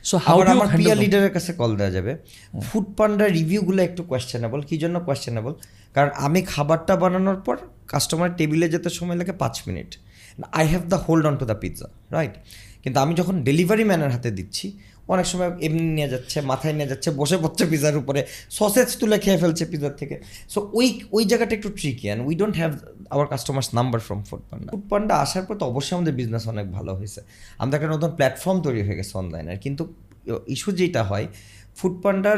So 0.09 0.15
how 0.25 0.35
আবার 0.35 0.47
আমার 0.55 0.67
পিয়ার 0.79 0.97
লিডারের 1.03 1.31
কাছে 1.35 1.51
কল 1.61 1.71
দেওয়া 1.79 1.93
যাবে। 1.97 2.11
ফুড 2.67 2.87
পান্ডার 2.97 3.27
রিভিউগুলো 3.39 3.79
একটু 3.87 4.01
কোয়েশ্চেনেবল 4.09 4.59
কি 4.69 4.75
জন্য 4.83 4.95
কোয়েশ্চেনেবল 5.07 5.53
কারণ 5.95 6.11
আমি 6.25 6.39
খাবারটা 6.53 6.93
বানানোর 7.03 7.39
পর 7.45 7.55
কাস্টমার 7.91 8.29
টেবিলে 8.39 8.67
যেতে 8.73 8.89
সময় 8.97 9.17
লাগে 9.21 9.33
পাঁচ 9.43 9.55
minute 9.67 9.89
I 10.59 10.65
have 10.71 10.83
the 10.93 10.99
hold 11.05 11.23
on 11.29 11.35
to 11.41 11.45
the 11.51 11.57
pizza 11.61 11.87
right 12.15 12.35
কিন্তু 12.83 12.97
আমি 13.03 13.13
যখন 13.19 13.35
ডেলিভারি 13.47 13.83
ম্যানের 13.89 14.11
হাতে 14.15 14.29
দিচ্ছি 14.37 14.65
অনেক 15.13 15.25
সময় 15.25 15.49
এমনি 15.65 15.83
নিয়ে 15.97 16.09
যাচ্ছে 16.13 16.37
মাথায় 16.41 16.73
নিয়ে 16.73 16.89
যাচ্ছে 16.91 17.09
বসে 17.21 17.37
পড়ছে 17.43 17.63
পিজার 17.71 17.95
উপরে 18.01 18.21
সসেজ 18.57 18.89
তুলে 18.99 19.17
খেয়ে 19.23 19.39
ফেলছে 19.41 19.63
পিজার 19.71 19.93
থেকে। 20.01 20.15
সো 20.53 20.59
ওই 20.73 20.87
ওই 21.15 21.23
জায়গাটা 21.25 21.53
একটু 21.59 21.69
tricky 21.79 22.05
and 22.07 22.21
we 22.27 22.33
don't 22.41 22.55
have 22.61 22.71
our 23.13 23.27
customers 23.33 23.67
number 23.79 23.99
from 24.07 24.19
Foodpanda 24.49 24.69
Foodpanda 24.91 25.13
আসার 25.15 25.43
পর 25.47 25.55
তো 25.61 25.65
অবশ্যই 25.71 25.93
আমাদের 25.97 26.13
বিজনেস 26.19 26.43
অনেক 26.53 26.65
ভালো 26.77 26.91
হয়েছে। 26.99 27.21
আমাদের 27.57 27.75
একটা 27.77 27.89
নতুন 27.95 28.11
প্ল্যাটফর্ম 28.17 28.57
তৈরি 28.65 28.81
হয়ে 28.87 28.97
গেছে 28.99 29.13
অনলাইনের 29.21 29.59
কিন্তু 29.65 29.83
ইস্যু 30.55 30.69
যেটা 30.79 31.03
হয় 31.03 31.27
ফুড 31.77 31.95
পান্ডার 32.03 32.37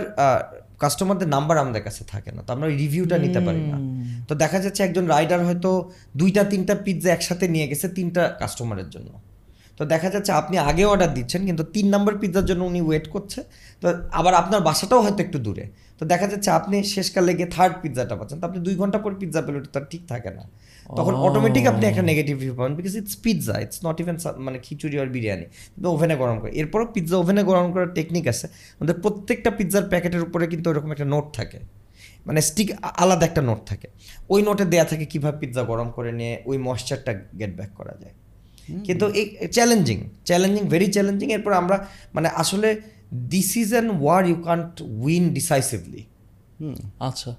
কাস্টমারদের 0.83 1.29
নাম্বার 1.35 1.55
আমাদের 1.57 1.83
কাছে 1.87 2.03
থাকে 2.03 2.31
না। 2.35 2.41
তো 2.45 2.49
আমরা 2.53 2.65
ওই 2.67 2.75
রিভিউটা 2.75 3.17
নিতে 3.17 3.39
পারি 3.47 3.63
না। 3.71 3.77
তো 4.27 4.33
দেখা 4.43 4.57
যাচ্ছে 4.63 4.83
একজন 4.83 5.05
রাইডার 5.07 5.41
হয়তো 5.47 5.71
দুইটা 6.15 6.43
তিনটা 6.43 6.73
পিৎজা 6.85 7.09
একসাথে 7.13 7.45
নিয়ে 7.47 7.67
গেছে 7.71 7.87
তিনটা 7.97 8.21
কাস্টমারের 8.41 8.89
জন্য। 8.89 9.11
তো 9.77 9.83
দেখা 9.85 10.09
যাচ্ছে 10.09 10.31
আপনি 10.31 10.55
আগে 10.69 10.83
অর্ডার 10.85 11.13
দিচ্ছেন 11.13 11.41
কিন্তু 11.45 11.63
তিন 11.75 11.85
নম্বর 11.89 12.13
পিৎজার 12.21 12.45
জন্য 12.45 12.61
উনি 12.71 12.81
ওয়েট 12.81 13.05
করছে। 13.09 13.39
তো 13.81 13.85
আবার 14.19 14.33
আপনার 14.33 14.61
বাসাটাও 14.61 15.01
হয়তো 15.01 15.21
একটু 15.23 15.39
দূরে। 15.39 15.65
তো 15.99 16.03
দেখা 16.05 16.27
যাচ্ছে 16.27 16.49
আপনি 16.51 16.75
শেষকালে 16.83 17.31
গিয়ে 17.37 17.49
থার্ড 17.55 17.73
পিৎজাটা 17.81 18.15
পাচ্ছেন। 18.15 18.37
তো 18.39 18.45
আপনি 18.49 18.59
দুই 18.67 18.75
ঘণ্টা 18.75 18.97
পর 18.97 19.11
পিৎজা 19.21 19.41
পেলে 19.41 19.57
ওটা 19.57 19.81
ঠিক 19.91 20.03
থাকে 20.07 20.31
না। 20.37 20.43
তখন 20.97 21.13
অটোমেটিক 21.15 21.63
আপনি 21.67 21.83
একটা 21.85 22.01
নেগেটিভ 22.01 22.35
রিভিউ 22.37 22.55
পাবেন 22.55 22.73
because 22.75 22.93
it's 22.95 23.15
pizza 23.25 23.55
it's 23.63 23.77
not 23.85 23.97
even 24.01 24.17
মানে 24.45 24.57
খিচুড়ি 24.65 24.95
আর 24.99 25.07
বিরিয়ানি। 25.15 25.45
কিন্তু 25.73 25.87
ওভেনে 25.89 26.15
গরম 26.15 26.37
করে 26.39 26.51
এরপরও 26.51 26.85
পিৎজা 26.95 27.15
ওভেনে 27.17 27.43
গরম 27.43 27.67
করার 27.73 27.89
টেকনিক 27.93 28.25
আছে। 28.27 28.45
আমাদের 28.79 28.95
প্রত্যেকটা 29.01 29.49
পিৎজার 29.51 29.83
প্যাকেটের 29.91 30.21
উপরে 30.27 30.45
কিন্তু 30.47 30.67
ওরকম 30.69 30.89
একটা 30.91 31.05
নোট 31.05 31.25
থাকে। 31.33 31.59
মানে 32.27 32.39
স্টিক 32.41 32.69
আলাদা 32.81 33.25
একটা 33.25 33.41
নোট 33.41 33.61
থাকে। 33.65 33.87
ওই 34.29 34.41
নোটে 34.47 34.65
দেয়া 34.65 34.85
থাকে 34.85 35.05
কীভাবে 35.05 35.35
পিৎজা 35.41 35.63
গরম 35.63 35.87
করে 35.91 36.11
নিয়ে 36.19 36.33
ওই 36.45 36.57
ময়শ্চারটা 36.57 37.11
গেট 37.39 37.53
ব্যাক 37.59 37.71
করা 37.75 37.95
যায়। 38.01 38.15
কিন্তু 38.87 39.05
এই 39.19 39.25
চ্যালেঞ্জিং 39.57 39.97
চ্যালেঞ্জিং 40.25 40.63
ভেরি 40.73 40.87
চ্যালেঞ্জিং 40.95 41.27
এরপর 41.31 41.51
আমরা 41.61 41.77
মানে 42.15 42.27
আসলে 42.41 42.69
this 43.33 43.49
is 43.61 43.69
an 43.73 43.87
war 44.03 44.21
you 44.29 44.37
can't 44.47 44.71
win 45.03 45.25
decisively 45.33 46.01
আচ্ছা। 47.07 47.31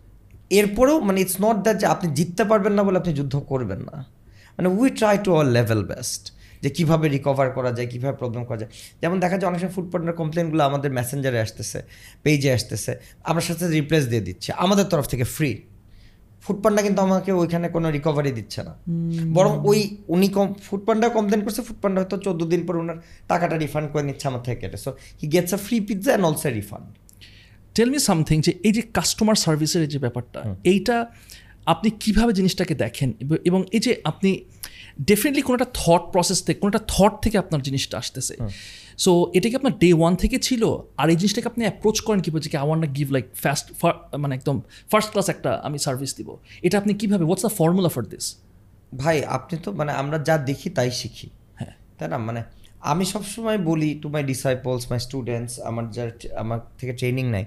এরপরেও 0.51 0.97
মানে 1.01 1.19
ইটস 1.21 1.37
নট 1.41 1.57
দ্যাট 1.65 1.77
যে 1.83 1.87
আপনি 1.87 2.07
জিততে 2.15 2.43
পারবেন 2.45 2.73
না 2.79 2.83
বলে 2.87 2.97
আপনি 3.03 3.13
যুদ্ধ 3.19 3.35
করবেন 3.53 3.81
না। 3.89 3.97
মানে 4.57 4.69
we 4.79 4.89
try 4.99 5.17
to 5.25 5.31
our 5.39 5.47
level 5.57 5.81
best 5.85 6.23
যে 6.63 6.69
কীভাবে 6.71 7.07
রিকভার 7.09 7.49
করা 7.57 7.71
যায় 7.77 7.89
কীভাবে 7.93 8.15
প্রবলেম 8.17 8.43
করা 8.49 8.59
যায়। 8.63 8.71
যেমন 9.03 9.17
দেখা 9.21 9.37
যায় 9.39 9.49
অনেক 9.51 9.59
সময় 9.61 9.75
ফুড 9.77 9.87
পার্টনার 9.93 10.17
কমপ্লেনগুলো 10.21 10.63
আমাদের 10.71 10.91
মেসেঞ্জারে 10.99 11.39
আসতেছে 11.47 11.79
পেজে 12.23 12.51
আসতেছে 12.59 12.93
আমরা 13.31 13.43
সাথে 13.49 13.65
রিপ্লেস 13.79 14.05
দিয়ে 14.13 14.23
দিচ্ছি 14.29 14.49
আমাদের 14.65 14.87
তরফ 14.93 15.07
থেকে 15.13 15.25
ফ্রি 15.37 15.51
ফুড 16.45 16.59
পান্ডা 16.63 16.81
কিন্তু 16.87 17.01
আমাকে 17.07 17.31
ওইখানে 17.41 17.67
কোনো 17.77 17.87
রিকভারি 17.97 18.33
দিচ্ছে 18.39 18.61
না। 18.67 18.73
বরং 19.37 19.53
ওই 19.71 19.79
উনি 20.15 20.29
কম 20.37 20.49
ফুড 20.67 20.83
পান্ডা 20.87 21.07
কমপ্লেন 21.17 21.41
করছে 21.45 21.63
ফুড 21.69 21.79
পান্ডা 21.83 21.99
হয়তো 22.01 22.17
চোদ্দ 22.27 22.41
দিন 22.53 22.63
পর 22.67 22.75
ওনার 22.83 22.99
টাকাটা 23.29 23.57
রিফান্ড 23.65 23.87
করে 23.93 24.05
নিচ্ছে 24.09 24.27
আমার 24.31 24.43
থেকে। 24.47 24.59
কেটে 24.61 24.79
so 24.85 24.91
he 25.21 25.27
gets 25.35 25.53
a 25.55 25.61
free 25.67 25.77
pizza 25.89 26.11
and 26.11 26.25
also 26.29 26.49
refund 26.59 26.87
tell 27.77 27.89
me 27.91 27.99
something 28.11 28.37
যে 28.47 28.53
এই 28.67 28.73
যে 28.77 28.83
কাস্টমার 28.97 29.37
সার্ভিসের 29.45 29.83
যে 29.89 29.99
ব্যাপারটা 29.99 30.41
এইটা 30.73 30.97
আপনি 31.67 31.89
কীভাবে 32.03 32.33
জিনিসটাকে 32.39 32.75
দেখেন? 32.75 33.11
এবং 33.49 33.61
এই 33.77 33.81
যে 33.87 33.93
আপনি 34.11 34.31
ডেফিনেটলি 35.11 35.43
কোনো 35.43 35.57
একটা 35.59 35.71
থট 35.81 36.03
প্রসেস 36.13 36.39
থেকে 36.45 36.59
কোনো 36.61 36.71
একটা 36.73 36.85
থট 36.95 37.13
থেকে 37.25 37.37
আপনার 37.39 37.61
জিনিসটা 37.63 37.95
আসতেছে। 38.03 38.35
সো 39.05 39.11
এটা 39.37 39.47
কি 39.51 39.55
আপনার 39.61 39.75
ডে 39.83 39.89
ওয়ান 40.01 40.13
থেকে 40.23 40.37
ছিল? 40.47 40.63
আর 41.01 41.07
এই 41.13 41.17
জিনিসটাকে 41.21 41.49
আপনি 41.53 41.63
অ্যাপ্রোচ 41.69 41.97
করেন 42.07 42.21
কী 42.25 42.31
বলছে 42.35 42.49
কি 42.53 42.57
I 42.63 42.67
want 42.69 42.85
give 42.99 43.09
like 43.17 43.27
first 43.43 43.67
মানে 44.23 44.33
একদম 44.39 44.57
ফার্স্ট 44.93 45.09
ক্লাস 45.13 45.27
একটা 45.35 45.51
আমি 45.67 45.79
সার্ভিস 45.87 46.11
দিব। 46.19 46.29
এটা 46.67 46.77
আপনি 46.81 46.93
কীভাবে 47.01 47.25
what's 47.29 47.43
the 47.47 47.53
formula 47.61 47.91
for 47.95 48.05
this 48.13 48.27
ভাই 49.03 49.17
আপনি 49.37 49.55
তো 49.65 49.69
মানে 49.81 49.93
আমরা 50.01 50.17
যা 50.29 50.35
দেখি 50.51 50.69
তাই 50.77 50.91
শিখি। 51.01 51.29
হ্যাঁ। 51.59 51.75
তাই 51.99 52.09
না? 52.13 52.19
মানে 52.29 52.41
আমি 52.93 53.05
সবসময় 53.15 53.59
বলি 53.71 53.91
to 54.03 54.07
my 54.15 54.23
disciples 54.33 54.83
my 54.91 55.01
students 55.07 55.53
আমার 55.69 55.85
যারা 55.97 56.13
আমার 56.43 56.59
থেকে 56.79 56.93
ট্রেনিং 57.01 57.25
নেয় 57.35 57.47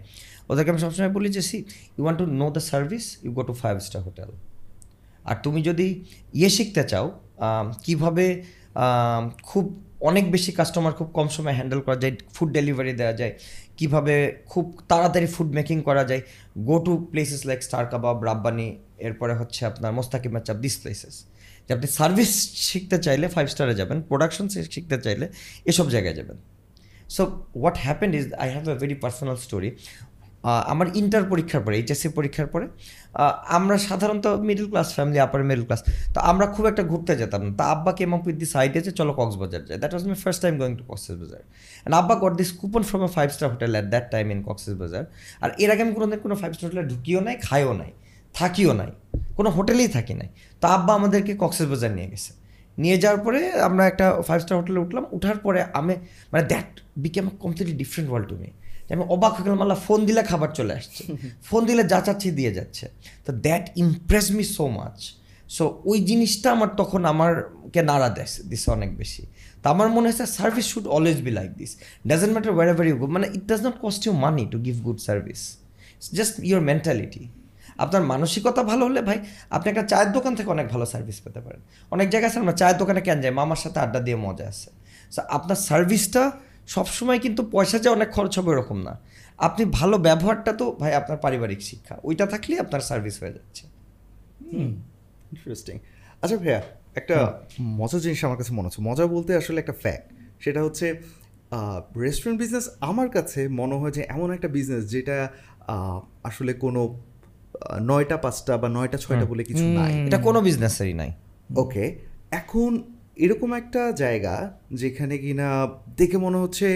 ওদেরকে 0.49 0.69
আমি 0.73 0.81
সবসময় 0.86 1.12
বলি 1.17 1.29
যে 1.38 1.41
see 1.49 1.57
you 1.95 2.01
want 2.05 2.17
to 2.21 2.25
know 2.41 2.47
the 2.55 2.63
service 2.71 3.05
you 3.25 3.31
go 3.38 3.43
to 3.49 3.53
five 3.62 3.75
star 3.88 4.01
hotel 4.07 4.29
আর 5.29 5.38
তুমি 5.43 5.60
যদি 5.69 5.88
ইয়ে 6.39 6.49
শিখতে 6.57 6.83
চাও 6.91 7.05
কীভাবে 7.86 8.25
খুব 9.43 9.65
অনেক 10.10 10.25
বেশি 10.36 10.51
কাস্টমার 10.57 10.93
খুব 10.99 11.07
কম 11.17 11.27
সময় 11.36 11.55
হ্যান্ডেল 11.57 11.81
করা 11.86 11.97
যায় 12.03 12.13
ফুড 12.36 12.49
ডেলিভারি 12.57 12.93
দেওয়া 13.01 13.15
যায়, 13.19 13.33
কীভাবে 13.77 14.15
খুব 14.51 14.65
তাড়াতাড়ি 14.89 15.27
ফুড 15.36 15.49
মেকিং 15.57 15.77
করা 15.88 16.03
যায়। 16.10 16.21
Go 16.67 16.75
to 16.86 16.93
places 17.12 17.41
like 17.49 17.60
Star 17.67 17.83
Kabab 17.91 18.17
Rabbani 18.29 18.67
এরপরে 19.07 19.33
হচ্ছে 19.39 19.62
আপনার 19.69 19.91
মোস্তাকিম 19.97 20.33
চাপ 20.47 20.57
দিস 20.65 20.75
প্লেসেস 20.81 21.15
যে 21.65 21.71
আপনি 21.75 21.88
সার্ভিস 21.97 22.31
শিখতে 22.67 22.97
চাইলে 23.05 23.25
ফাইভ 23.36 23.47
স্টারে 23.53 23.73
যাবেন 23.81 23.97
প্রোডাকশন 24.10 24.45
শিখতে 24.73 24.97
চাইলে 25.05 25.25
এসব 25.71 25.88
জায়গায় 25.95 26.15
যাবেন। 26.19 26.38
So 27.15 27.21
what 27.62 27.77
happened 27.86 28.13
is 28.19 28.25
I 28.43 28.47
have 28.53 28.65
a 28.73 28.75
very 28.83 28.95
personal 29.03 29.38
story 29.45 29.69
আমার 30.71 30.88
ইন্টার 31.01 31.23
পরীক্ষার 31.31 31.62
পরে 31.65 31.75
এইচএসসি 31.79 32.07
পরীক্ষার 32.17 32.47
পরে 32.53 32.65
আমরা 33.57 33.75
সাধারণত 33.88 34.25
middle 34.49 34.67
class 34.71 34.88
family 34.97 35.19
upper 35.27 35.41
middle 35.49 35.65
class 35.67 35.81
তো 36.13 36.19
আমরা 36.31 36.45
খুব 36.55 36.65
একটা 36.71 36.83
ঘুরতে 36.91 37.13
যেতাম 37.21 37.41
না। 37.45 37.51
তা 37.60 37.63
আব্বা 37.75 37.91
came 37.99 38.12
up 38.17 38.23
with 38.27 38.38
this 38.43 38.51
idea 38.62 38.81
যে 38.88 38.91
চলো 38.99 39.12
কক্সবাজার 39.19 39.62
যায় 39.67 39.77
that 39.81 39.91
was 39.93 40.03
my 40.10 40.17
first 40.23 40.41
time 40.43 40.53
going 40.60 40.73
to 40.79 40.83
Cox's Bazar. 40.91 41.41
And 41.47 41.93
আব্বা 41.99 42.15
got 42.23 42.33
this 42.41 42.49
coupon 42.60 42.83
from 42.89 43.01
a 43.07 43.10
five 43.17 43.27
star 43.36 43.47
hotel 43.53 43.71
at 43.75 43.88
that 43.93 44.05
time 44.13 44.25
in 44.33 44.39
Cox's Bazar. 44.47 45.03
আর 45.43 45.49
এর 45.63 45.69
আগে 45.73 45.81
আমি 45.86 45.93
কোনোদিন 45.97 46.19
কোনো 46.25 46.36
ফাইভ 46.41 46.51
স্টার 46.55 46.65
হোটেলে 46.67 46.86
ঢুকিও 46.91 47.19
নাই, 47.27 47.36
খাইও 47.47 47.71
নাই, 47.81 47.91
থাকিও 48.39 48.71
নাই, 48.79 48.91
কোনো 49.38 49.49
হোটেলেই 49.57 49.89
থাকি 49.95 50.13
নাই। 50.19 50.29
তো 50.62 50.65
আব্বা 50.75 50.91
আমাদেরকে 50.99 51.33
কক্সবাজার 51.43 51.91
নিয়ে 51.97 52.10
গেছে। 52.13 52.31
নিয়ে 52.83 52.97
যাওয়ার 53.03 53.19
পরে 53.25 53.39
আমরা 53.67 53.83
একটা 53.91 54.05
ফাইভ 54.27 54.39
স্টার 54.43 54.55
হোটেলে 54.60 54.79
উঠলাম। 54.86 55.03
উঠার 55.15 55.38
পরে 55.45 55.60
আমি 55.79 55.93
মানে 56.31 56.43
that 56.51 56.69
became 57.03 57.25
completely 57.43 57.75
different 57.81 58.07
world 58.12 58.27
to 58.31 58.36
me 58.41 58.49
আমি 58.93 59.04
অবাক 59.15 59.32
হয়ে 59.36 59.45
গেলাম, 59.45 59.62
আল্লাহ 59.65 59.80
ফোন 59.88 60.00
দিলে 60.08 60.21
খাবার 60.32 60.50
চলে 60.60 60.73
আসছে। 60.80 61.04
ফোন 61.47 61.62
দিলে 61.69 61.84
যা 61.91 62.00
চাচ্ছি 62.06 62.30
দিয়ে 62.39 62.52
যাচ্ছে। 62.58 62.86
তো 63.26 63.32
that 63.45 63.65
impress 63.84 64.28
me 64.38 64.43
so 64.58 64.65
much 64.78 64.97
so 65.56 65.63
ওই 65.89 65.97
জিনিসটা 66.10 66.47
আমার 66.56 66.69
তখন 66.80 67.02
আমারকে 67.13 67.82
নাড়া 67.89 68.10
দেয় 68.17 68.30
দিছে 68.50 68.67
অনেক 68.78 68.91
বেশি। 69.02 69.23
তো 69.62 69.65
আমার 69.73 69.88
মনে 69.95 70.06
হয়েছে 70.10 70.26
service 70.38 70.65
should 70.71 70.86
always 70.95 71.19
be 71.26 71.32
like 71.39 71.52
this 71.60 71.71
doesn't 72.10 72.32
matter 72.36 72.54
wherever 72.73 72.86
you 72.89 72.95
মানে 73.15 73.28
it 73.38 73.45
does 73.52 73.62
not 73.67 73.76
cost 73.84 74.02
you 74.08 74.13
money 74.26 74.43
to 74.54 74.58
give 74.67 74.76
good 74.88 75.00
service 75.08 75.41
just 76.17 76.34
your 76.50 76.62
mentality 76.69 77.23
আপনার 77.84 78.04
মানসিকতা 78.12 78.62
ভালো 78.71 78.84
হলে 78.88 79.02
ভাই, 79.10 79.19
আপনি 79.56 79.67
একটা 79.73 79.86
চায়ের 79.91 80.10
দোকান 80.15 80.32
থেকে 80.38 80.50
অনেক 80.56 80.67
ভালো 80.73 80.86
সার্ভিস 80.93 81.17
পেতে 81.26 81.39
পারেন। 81.45 81.62
অনেক 81.95 82.08
জায়গায় 82.13 82.30
আছে, 82.32 82.39
আমরা 82.43 82.56
চায়ের 82.62 82.78
দোকানে 82.82 83.02
কেন 83.08 83.17
যাই? 83.23 83.34
মামার 83.39 83.60
সাথে 83.63 83.80
আড্ডা 83.86 84.00
দিয়ে 84.08 84.17
মজা 84.26 84.45
আছে। 84.52 84.69
সো 85.13 85.21
আপনার 85.38 85.60
সার্ভিসটা 85.69 86.23
সবসময় 86.67 87.19
কিন্তু 87.19 87.41
পয়সা 87.51 87.77
যে 87.80 87.89
অনেক 87.89 88.10
খরচ 88.12 88.34
হবে 88.39 88.51
এরকম 88.51 88.77
না। 88.82 88.93
আপনি 89.38 89.63
ভালো 89.80 89.95
ব্যবহারটা 89.97 90.51
তো 90.53 90.65
ভাই 90.71 90.93
আপনার 90.93 91.17
পারিবারিক 91.17 91.62
শিক্ষা। 91.62 91.95
ওইটা 92.03 92.25
থাকলেই 92.25 92.60
আপনার 92.60 92.82
সার্ভিস 92.82 93.15
হয়ে 93.23 93.34
যাচ্ছে। 93.34 93.63
ইন্টারেস্টিং 95.34 95.75
আচ্ছা 96.21 96.38
ভাইয়া 96.38 96.62
একটা 96.95 97.15
মজার 97.62 98.01
জিনিস 98.01 98.19
আমার 98.25 98.38
কাছে 98.38 98.51
মনে 98.53 98.65
হচ্ছে। 98.67 98.82
মজা 98.82 99.06
বলতে 99.06 99.32
আসলে 99.36 99.58
একটা 99.60 99.75
ফ্যাক্ট 99.82 100.08
সেটা 100.39 100.60
হচ্ছে 100.63 100.88
রেস্টুরেন্ট 101.97 102.38
বিজনেস 102.41 102.65
আমার 102.80 103.10
কাছে 103.10 103.47
মনে 103.60 103.75
হয় 103.75 103.91
যে 103.91 104.01
এমন 104.08 104.27
একটা 104.32 104.47
বিজনেস 104.47 104.84
যেটা 104.89 105.17
আসলে 106.23 106.51
কোনো 106.53 106.82
নয়টা 107.82 108.17
পাঁচটা 108.17 108.53
বা 108.58 108.67
নয়টা 108.69 108.97
ছয়টা 108.97 109.25
বলে 109.25 109.43
কিছু 109.43 109.65
নাই। 109.80 109.91
এটা 110.08 110.17
কোনো 110.17 110.39
বিজনেসেরই 110.41 110.93
নাই। 110.93 111.12
ওকে 111.56 111.86
এখন 112.32 112.71
এরকম 113.19 113.49
একটা 113.53 113.82
জায়গা 114.01 114.36
যেখানে 114.73 115.15
কিনা 115.17 115.47
দেখে 115.97 116.17
মনে 116.17 116.38
হচ্ছে 116.38 116.67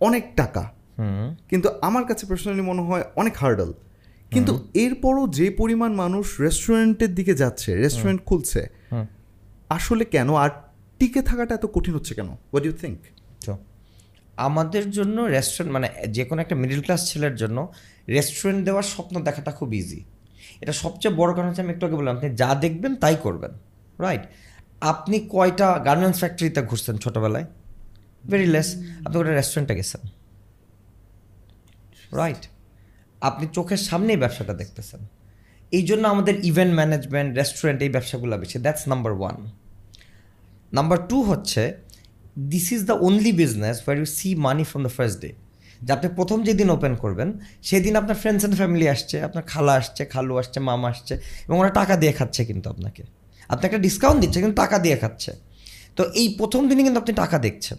অনেক 0.00 0.24
টাকা। 0.36 0.64
কিন্তু 1.50 1.68
আমার 1.80 2.04
কাছে 2.04 2.24
পার্সোনালি 2.26 2.64
মনে 2.70 2.82
হয় 2.82 3.04
অনেক 3.16 3.34
হার্ডল 3.36 3.70
কিন্তু 4.30 4.52
এরপরও 4.74 5.24
যে 5.38 5.46
পরিমাণ 5.50 5.90
মানুষ 5.94 6.26
রেস্টুরেন্টের 6.40 7.12
দিকে 7.14 7.34
যাচ্ছে 7.34 7.70
রেস্টুরেন্ট 7.76 8.20
খুলছে 8.24 8.62
আসলে 9.68 10.04
কেন? 10.04 10.28
আর 10.34 10.50
টিকে 10.98 11.20
থাকাটা 11.22 11.52
এত 11.54 11.66
কঠিন 11.74 11.94
হচ্ছে 11.94 12.12
কেন? 12.14 12.28
হোয়াট 12.50 12.64
ইউ 12.66 12.74
থিঙ্ক 12.80 12.98
আমাদের 14.36 14.84
জন্য 14.90 15.16
রেস্টুরেন্ট 15.34 15.70
মানে 15.72 15.88
যে 16.08 16.22
কোনো 16.24 16.40
একটা 16.42 16.56
মিডল 16.56 16.80
ক্লাস 16.80 17.00
ছেলের 17.12 17.34
জন্য 17.36 17.58
রেস্টুরেন্ট 18.08 18.60
দেওয়ার 18.64 18.82
স্বপ্ন 18.82 19.14
দেখাটা 19.22 19.50
খুব 19.50 19.68
ইজি 19.74 20.00
এটা 20.60 20.72
সবচেয়ে 20.72 21.14
বড় 21.14 21.30
কারণ 21.34 21.48
হচ্ছে 21.48 21.62
আমি 21.62 21.72
একটু 21.72 21.84
আগে 21.86 21.96
বললাম 21.96 22.12
আপনি 22.16 22.28
যা 22.36 22.50
দেখবেন 22.54 22.92
তাই 22.94 23.16
করবেন 23.22 23.52
রাইট 23.98 24.24
আপনি 24.90 25.16
কয়টা 25.34 25.68
গার্মেন্টস 25.88 26.18
ফ্যাক্টরিতে 26.22 26.60
ঘুরছেন 26.70 26.96
ছোটোবেলায়? 27.04 27.46
ভেরি 28.30 28.48
লেস 28.54 28.68
আপনি 29.04 29.16
ওটা 29.20 29.32
রেস্টুরেন্টে 29.40 29.74
গেছেন। 29.80 30.02
রাইট 32.20 32.42
আপনি 33.28 33.44
চোখের 33.56 33.80
সামনেই 33.88 34.18
ব্যবসাটা 34.22 34.54
দেখতেছেন। 34.60 35.00
এই 35.76 35.84
জন্য 35.88 36.04
আমাদের 36.14 36.34
ইভেন্ট 36.50 36.72
ম্যানেজমেন্ট 36.80 37.30
রেস্টুরেন্ট 37.40 37.78
এই 37.86 37.90
ব্যবসাগুলো 37.96 38.34
বেশি। 38.42 38.56
That's 38.64 38.84
number 38.92 39.12
one 39.20 39.36
number 40.78 40.98
two 41.10 41.18
হচ্ছে 41.30 41.62
this 42.52 42.66
is 42.76 42.80
the 42.90 42.96
only 43.08 43.32
business 43.42 43.76
where 43.84 43.96
you 44.00 44.08
see 44.18 44.28
money 44.46 44.64
from 44.70 44.80
the 44.86 44.92
first 44.98 45.18
day 45.22 45.30
যে 45.84 45.90
আপনি 45.96 46.08
প্রথম 46.18 46.38
যেদিন 46.48 46.68
ওপেন 46.76 46.92
করবেন, 47.02 47.28
সেদিন 47.68 47.94
আপনার 48.00 48.16
ফ্রেন্ডস 48.22 48.40
অ্যান্ড 48.42 48.56
ফ্যামিলি 48.60 48.86
আসছে, 48.94 49.16
আপনার 49.22 49.44
খালা 49.52 49.74
আসছে, 49.80 50.02
খালু 50.14 50.34
আসছে, 50.38 50.58
মামা 50.60 50.86
আসছে, 50.92 51.14
এবং 51.46 51.56
ওরা 51.62 51.72
টাকা 51.80 51.94
দিয়ে 51.96 52.12
খাচ্ছে 52.12 52.42
কিন্তু 52.44 52.66
আপনাকে। 52.70 53.02
আপনি 53.48 53.66
একটা 53.66 53.78
ডিসকাউন্ট 53.78 54.20
দিচ্ছে, 54.22 54.40
কিন্তু 54.40 54.56
টাকা 54.56 54.78
দিয়ে 54.78 54.96
খাচ্ছে। 54.96 55.32
তো 55.96 56.02
এই 56.14 56.34
প্রথম 56.38 56.68
দিনই 56.68 56.82
কিন্তু 56.82 57.00
আপনি 57.00 57.14
টাকা 57.14 57.38
দেখছেন। 57.38 57.78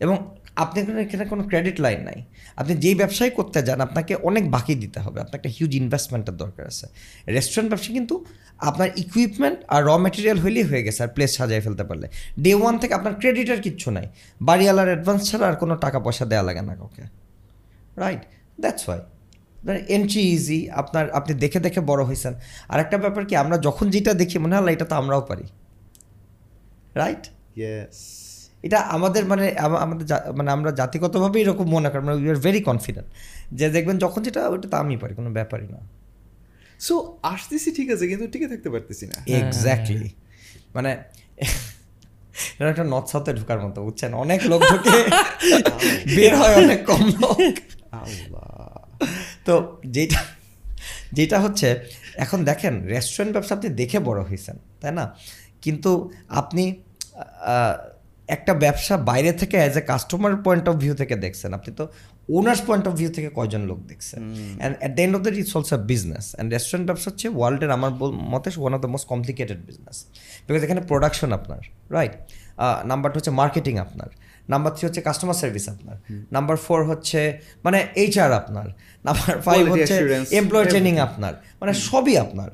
এবং 0.00 0.16
আপনি 0.56 0.80
এখানে 0.80 1.24
কোনো 1.24 1.42
ক্রেডিট 1.42 1.80
লাইন 1.80 2.00
নাই। 2.00 2.22
আপনি 2.56 2.74
যেই 2.74 2.94
ব্যবসায় 2.94 3.30
করতে 3.30 3.62
যান, 3.62 3.80
আপনাকে 3.80 4.14
অনেক 4.14 4.50
বাকি 4.50 4.74
দিতে 4.74 5.00
হবে। 5.00 5.20
আপনার 5.20 5.34
একটা 5.34 5.50
হিউজ 5.56 5.74
ইনভেস্টমেন্টের 5.74 6.36
দরকার 6.36 6.66
আছে। 6.66 6.86
রেস্টুরেন্ট 7.36 7.68
ব্যবসা 7.70 7.92
কিন্তু 7.92 8.24
আপনার 8.58 8.88
ইকুইপমেন্ট 8.96 9.58
আর 9.68 9.84
র 9.88 9.98
মেটেরিয়াল 9.98 10.38
হইলেই 10.44 10.62
হয়ে 10.62 10.82
গেছে, 10.82 11.02
আর 11.02 11.08
প্লেস 11.08 11.36
সাজাই 11.36 11.60
ফেলতে 11.60 11.84
পারলে। 11.84 12.08
ডে 12.42 12.54
ওয়ান 12.54 12.78
থেকে 12.78 12.94
আপনার 12.94 13.14
ক্রেডিটের 13.14 13.60
কিচ্ছু 13.60 13.90
নাই। 13.90 14.06
বাড়িওয়ালার 14.40 14.86
অ্যাডভান্স 14.86 15.30
ছাড়া 15.30 15.48
আর 15.48 15.56
কোনো 15.56 15.76
টাকা 15.76 16.00
পয়সা 16.00 16.24
দেওয়া 16.24 16.42
লাগে 16.42 16.62
না 16.62 16.74
কাউকে। 16.74 17.02
Right 17.96 18.22
that's 18.60 18.88
why 18.88 19.00
entry 19.76 20.20
easy 20.20 20.70
আপনার 20.70 21.10
আপনি 21.10 21.34
দেখে 21.34 21.60
দেখে 21.60 21.80
বড় 21.80 22.04
হয়েছেন 22.04 22.34
আর 22.68 22.80
একটা 22.80 22.98
ব্যাপার 22.98 23.26
কি 23.26 23.36
আমরা 23.36 23.58
যখন 23.58 23.90
যেটা 23.90 24.14
দেখি 24.14 24.38
মনে 24.38 24.56
হয় 24.56 24.72
এটা 24.72 24.84
তো 24.84 24.94
আমরাও 24.94 25.20
পারি। 25.20 25.42
রাইট 26.94 27.28
এটা 28.62 28.78
আমাদের 28.78 29.26
মানে 29.26 29.54
আমাদের 29.58 30.06
মানে 30.36 30.50
আমরা 30.50 30.72
জাতিগতভাবে 30.72 31.40
এরকম 31.40 31.70
মনে 31.70 31.90
করি 31.90 32.02
মানে 32.02 32.16
উই 32.16 32.30
আর 32.30 32.36
ভেরি 32.36 32.60
কনফিডেন্ট 32.60 33.08
যে 33.52 33.70
দেখবেন 33.70 33.98
যখন 33.98 34.22
যেটা 34.22 34.48
ওটা 34.48 34.68
তো 34.68 34.76
আমি 34.76 34.96
পারি 34.96 35.14
কোনো 35.14 35.30
ব্যাপারই 35.30 35.66
না। 35.66 35.78
সো 36.80 37.18
আসতেছি 37.22 37.70
ঠিক 37.70 37.90
আছে 37.90 38.08
কিন্তু 38.08 38.26
টিকে 38.26 38.48
থাকতে 38.48 38.70
পারতেছি 38.70 39.06
না। 39.06 39.36
এক্স্যাক্টলি 39.36 40.10
মানে 40.74 40.96
এটা 42.58 42.68
একটা 42.68 42.84
নর্থ 42.84 43.10
সাউথে 43.10 43.32
ঢোকার 43.34 43.60
মতো 43.60 43.82
বুঝছেন? 43.82 44.14
অনেক 44.14 44.46
লোক 44.46 44.62
ঢোকে 44.62 45.04
বের 46.16 46.36
হয় 46.36 46.54
অনেক 46.54 46.86
কম 46.86 47.12
লোক। 47.20 47.38
তো 49.48 49.54
যেটা 49.96 50.20
যেটা 51.18 51.38
হচ্ছে 51.44 51.68
এখন 52.24 52.38
দেখেন 52.50 52.74
রেস্টুরেন্ট 52.94 53.30
ব্যবসা 53.34 53.52
আপনি 53.56 53.68
দেখে 53.80 53.98
বড় 54.08 54.20
হয়েছেন 54.28 54.56
তাই 54.80 54.92
না? 54.98 55.04
কিন্তু 55.64 55.90
আপনি 56.40 56.64
একটা 58.28 58.52
ব্যবসা 58.64 58.94
বাইরে 59.10 59.30
থেকে 59.40 59.56
as 59.62 59.74
a 59.80 59.82
customer 59.90 60.32
point 60.46 60.64
of 60.70 60.74
view 60.82 60.94
থেকে 61.02 61.14
দেখছেন। 61.24 61.50
আপনি 61.58 61.70
তো 61.80 61.84
ওনার্স 62.36 62.60
পয়েন্ট 62.68 62.84
অফ 62.88 62.94
ভিউ 63.00 63.10
থেকে 63.16 63.28
কয়জন 63.38 63.62
লোক 63.70 63.78
দেখছেন? 63.90 64.20
And 64.60 64.74
at 64.80 64.92
the 64.96 65.02
end 65.06 65.14
of 65.18 65.22
the 65.26 65.32
it's 65.42 65.54
also 65.58 65.76
business 65.92 66.24
and 66.34 66.48
restaurant 66.54 66.84
ব্যবসা 66.88 67.06
হচ্ছে 67.10 67.26
ওয়ার্ল্ডের 67.38 67.70
আমার 67.76 67.90
মতে 68.34 68.48
one 68.62 68.72
of 68.76 68.80
the 68.84 68.90
most 68.94 69.06
complicated 69.12 69.58
business 69.68 69.96
because 70.46 70.62
এখানে 70.66 70.82
প্রোডাকশন 70.90 71.30
আপনার 71.38 71.60
রাইট 71.96 72.14
নাম্বার 72.90 73.08
টু 73.12 73.16
হচ্ছে 73.18 73.32
মার্কেটিং 73.40 73.74
আপনার। 73.86 74.10
নাম্বার 74.52 74.70
থ্রি 74.76 74.84
হচ্ছে 74.88 75.02
কাস্টমার 75.08 75.36
সার্ভিস 75.42 75.66
আপনার। 75.74 75.96
নাম্বার 76.36 76.56
ফোর 76.66 76.80
হচ্ছে 76.90 77.20
মানে 77.64 77.78
এইচআর 78.02 78.30
আপনার। 78.40 78.66
নাম্বার 79.04 79.40
ফাইভ 79.40 79.70
হচ্ছে 79.72 79.94
এমপ্লয় 80.40 80.66
ট্রেনিং 80.66 80.98
আপনার। 80.98 81.34
মানে 81.60 81.72
সবই 81.72 82.16
আপনার। 82.16 82.50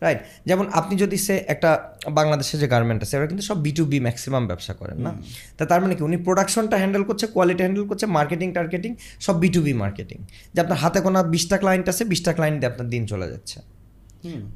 রাইট 0.00 0.20
যেমন 0.46 0.66
আপনি 0.72 0.96
যদি 0.96 1.16
সে 1.16 1.34
একটা 1.46 1.70
বাংলাদেশে 2.10 2.58
যে 2.58 2.66
গার্মেন্ট 2.68 3.02
আছে 3.02 3.16
ওরা 3.18 3.26
কিন্তু 3.26 3.42
সব 3.42 3.56
বি 3.62 3.72
টু 3.72 3.84
বি 3.84 4.00
ম্যাক্সিমাম 4.00 4.46
ব্যবসা 4.46 4.74
করেন 4.74 4.98
না? 5.00 5.12
তা 5.58 5.66
তার 5.66 5.80
মানে 5.80 5.94
কি? 5.94 6.02
উনি 6.02 6.16
প্রোডাকশনটা 6.16 6.76
হ্যান্ডেল 6.76 7.04
করছে 7.04 7.26
কোয়ালিটি 7.26 7.62
হ্যান্ডেল 7.62 7.86
করছে 7.86 8.06
মার্কেটিং 8.06 8.52
টার্গেটিং 8.52 8.94
সব 9.20 9.34
বি 9.40 9.48
টু 9.48 9.60
বি 9.62 9.72
মার্কেটিং 9.72 10.18
যে 10.54 10.60
আপনার 10.60 10.78
হাতে 10.78 11.00
কোনো 11.00 11.24
বিশটা 11.24 11.56
ক্লায়েন্ট 11.58 11.88
আছে 11.88 12.04
বিশটা 12.04 12.32
ক্লায়েন্ট 12.32 12.64
আপনার 12.64 12.88
দিন 12.88 13.06
চলে 13.06 13.30
যাচ্ছে। 13.30 13.58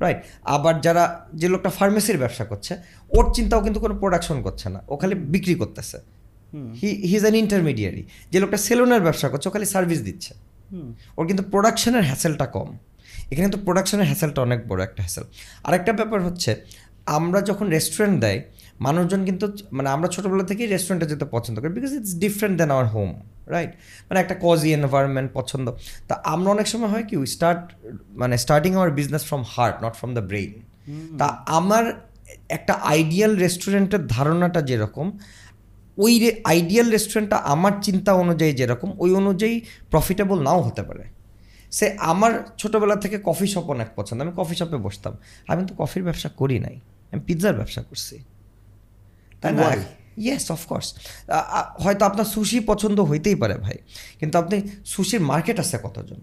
রাইট 0.01 0.19
আবার 0.43 0.81
যারা 0.81 1.27
যে 1.35 1.49
লোকটা 1.49 1.71
ফার্মেসির 1.71 2.19
ব্যবসা 2.19 2.45
করছে 2.45 2.77
ওর 3.11 3.33
চিন্তাও 3.35 3.61
কিন্তু 3.63 3.81
কোনো 3.81 3.95
প্রোডাকশন 3.95 4.43
করছে 4.43 4.69
না। 4.69 4.81
ও 4.89 4.97
খালি 4.97 5.15
বিক্রি 5.15 5.55
করতেছে। 5.55 5.99
হি 6.81 6.89
হিজ 6.89 7.23
অ্যান 7.23 7.35
ইন্টারমিডিয়ারি 7.35 8.03
যে 8.33 8.41
লোকটা 8.41 8.57
সেলুনের 8.57 9.01
ব্যবসা 9.01 9.29
করছে 9.29 9.49
ও 9.49 9.53
খালি 9.53 9.67
সার্ভিস 9.67 10.01
দিচ্ছে। 10.03 10.35
ওর 11.19 11.25
কিন্তু 11.31 11.43
প্রোডাকশনের 11.53 12.05
হ্যাসেলটা 12.11 12.47
কম। 12.57 12.69
এখানে 13.33 13.49
তো 13.55 13.59
প্রোডাকশনের 13.67 14.07
হ্যাসেলটা 14.11 14.41
অনেক 14.47 14.61
বড় 14.71 14.81
একটা 14.89 15.01
হ্যাসেল 15.07 15.25
আরেকটা 15.67 15.93
ব্যাপার 16.01 16.21
হচ্ছে 16.27 16.51
আমরা 17.19 17.41
যখন 17.51 17.67
রেস্টুরেন্ট 17.77 18.17
দেয় 18.25 18.41
মানুষজন 18.87 19.21
কিন্তু 19.29 19.47
মানে 19.77 19.89
আমরা 19.95 20.09
ছোটোবেলা 20.15 20.45
থেকেই 20.51 20.69
রেস্টুরেন্টে 20.75 21.07
যেতে 21.13 21.27
পছন্দ 21.37 21.57
করি 21.61 21.73
because 21.79 21.93
it's 21.99 22.13
different 22.25 22.55
than 22.61 22.71
our 22.75 22.89
home 22.95 23.11
right 23.55 23.73
মানে 24.09 24.19
একটা 24.25 24.37
কজি 24.45 24.69
এনভায়রনমেন্ট 24.79 25.29
পছন্দ। 25.39 25.67
তা 26.09 26.15
আমরা 26.35 26.49
অনেক 26.55 26.67
সময় 26.73 26.91
হয় 26.95 27.05
কি 27.09 27.15
উই 27.23 27.29
স্টার্ট 27.37 27.63
মানে 28.21 28.35
starting 28.45 28.73
our 28.79 28.91
business 29.01 29.23
from 29.29 29.43
heart 29.55 29.77
not 29.85 29.95
from 30.01 30.11
the 30.19 30.25
brain 30.31 30.53
তা 31.21 31.27
আমার 31.59 31.85
একটা 32.57 32.75
আইডিয়াল 32.95 33.33
রেস্টুরেন্টের 33.45 34.03
ধারণাটা 34.15 34.61
যেরকম 34.63 35.07
ওই 35.99 36.13
আইডিয়াল 36.45 36.89
রেস্টুরেন্টটা 36.91 37.37
আমার 37.37 37.73
চিন্তা 37.83 38.11
অনুযায়ী 38.15 38.53
যেরকম 38.53 38.89
ওই 38.99 39.11
অনুযায়ী 39.15 39.55
প্রফিটেবল 39.91 40.39
নাও 40.43 40.61
হতে 40.63 40.83
পারে। 40.83 41.05
সে 41.73 41.87
আমার 42.13 42.33
ছোটোবেলা 42.59 42.97
থেকে 42.97 43.17
কফি 43.25 43.47
শপ 43.47 43.67
অনেক 43.71 43.89
পছন্দ 43.97 44.19
আমি 44.23 44.33
কফি 44.37 44.55
শপে 44.55 44.77
বসতাম। 44.77 45.15
আমি 45.49 45.63
তো 45.69 45.73
কফির 45.79 46.03
ব্যবসা 46.03 46.29
করি 46.29 46.57
নাই 46.59 46.77
আমি 47.13 47.21
পিৎজার 47.27 47.55
ব্যবসা 47.55 47.83
করছি। 47.83 48.17
তাই 49.41 49.53
না? 49.53 49.77
ইয়েস 50.27 50.47
অফকোর্স 50.51 50.89
হয়তো 51.85 52.03
আপনার 52.05 52.27
সুশি 52.35 52.59
পছন্দ 52.61 52.99
হইতেই 53.01 53.35
পারে 53.35 53.57
ভাই 53.65 53.77
কিন্তু 54.21 54.39
আপনি 54.39 54.57
সুশির 54.85 55.21
মার্কেট 55.21 55.57
আছে 55.61 55.77
কতজন? 55.83 56.21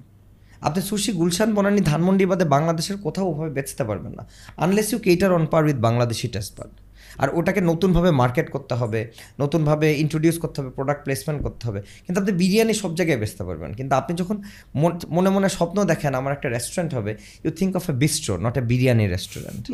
আপনি 0.61 0.81
সুশি 0.81 1.11
গুলশান 1.11 1.49
বনানি 1.53 1.81
ধানমন্ডি 1.81 2.25
বাদে 2.25 2.45
বাংলাদেশের 2.45 2.97
কোথাও 2.97 3.25
ওভাবে 3.31 3.51
বেচতে 3.57 3.83
পারবেন 3.83 4.13
না 4.19 4.23
unless 4.57 4.87
you 4.91 4.99
cater 4.99 5.31
on 5.33 5.45
par 5.45 5.63
with 5.65 5.77
Bangladeshi 5.87 6.27
taste 6.27 6.53
বাদ 6.59 6.71
আর 7.17 7.35
ওটাকে 7.35 7.61
নতুনভাবে 7.61 8.11
মার্কেট 8.11 8.51
করতে 8.51 8.75
হবে, 8.75 9.11
নতুনভাবে 9.41 9.93
ইন্ট্রোডিউস 9.93 10.39
করতে 10.39 10.61
হবে 10.61 10.69
প্রোডাক্ট 10.69 11.03
প্লেসমেন্ট 11.03 11.43
করতে 11.43 11.67
হবে। 11.67 11.81
কিন্তু 11.81 12.21
আপনি 12.21 12.31
বিরিয়ানি 12.31 12.73
সব 12.73 12.95
জায়গায় 12.95 13.17
বেচতে 13.17 13.43
পারবেন। 13.43 13.73
কিন্তু 13.73 13.95
আপনি 13.95 14.17
যখন 14.17 14.41
মন- 14.75 15.07
মনে 15.07 15.49
স্বপ্ন 15.49 15.83
দেখেন 15.83 16.13
আমার 16.13 16.33
একটা 16.33 16.49
রেস্টুরেন্ট 16.49 16.93
হবে 16.93 17.15
you 17.43 17.51
think 17.51 17.75
of 17.75 17.89
a 17.89 17.93
bistro 17.93 18.37
not 18.37 18.57
a 18.57 18.61
biryani 18.61 19.07
restaurant 19.07 19.71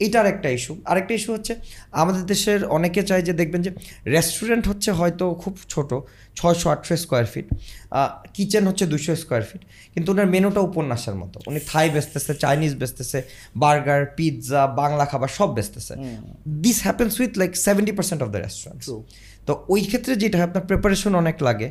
এটার 0.00 0.26
একটা 0.26 0.48
ইস্যু 0.48 0.76
আরেকটা 0.84 1.14
ইস্যু 1.14 1.32
হচ্ছে, 1.32 1.54
আমাদের 1.92 2.26
দেশের 2.26 2.64
অনেকে 2.64 3.02
চায় 3.02 3.22
যে 3.22 3.32
দেখবেন 3.32 3.62
যে 3.62 3.70
রেস্টুরেন্ট 4.06 4.68
হচ্ছে 4.68 4.90
হয়তো 4.90 5.34
খুব 5.34 5.58
ছোট 5.68 5.94
ছয়শো 6.38 6.66
আটশো 6.74 6.94
স্কোয়ার 7.04 7.26
ফিট 7.32 7.46
কিচেন 8.34 8.62
হচ্ছে 8.68 8.84
দুশো 8.92 9.12
স্কোয়ার 9.22 9.42
ফিট 9.48 9.62
কিন্তু 9.94 10.08
ওনার 10.14 10.28
মেনুটা 10.34 10.60
উপন্যাসের 10.68 11.16
মতো। 11.22 11.36
উনি 11.48 11.60
থাই 11.70 11.86
বেচতেছে 11.94 12.32
চাইনিজ 12.44 12.72
বেচতেছে 12.80 13.18
বার্গার 13.62 14.02
পিৎজা 14.16 14.62
বাংলা 14.80 15.04
খাবার 15.10 15.30
সব 15.38 15.48
বেচতেছে। 15.56 15.94
This 16.64 16.78
happens 16.86 17.12
with 17.20 17.32
like 17.40 17.50
seventy 17.66 17.92
percent 17.98 18.20
of 18.24 18.28
the 18.34 18.40
restaurant 18.44 18.82
তো 19.46 19.52
ওই 19.72 19.80
ক্ষেত্রে 19.90 20.12
যেটা 20.22 20.36
হয় 20.38 20.46
আপনার 20.50 20.64
প্রিপারেশন 20.70 21.12
অনেক 21.22 21.36
লাগে। 21.48 21.68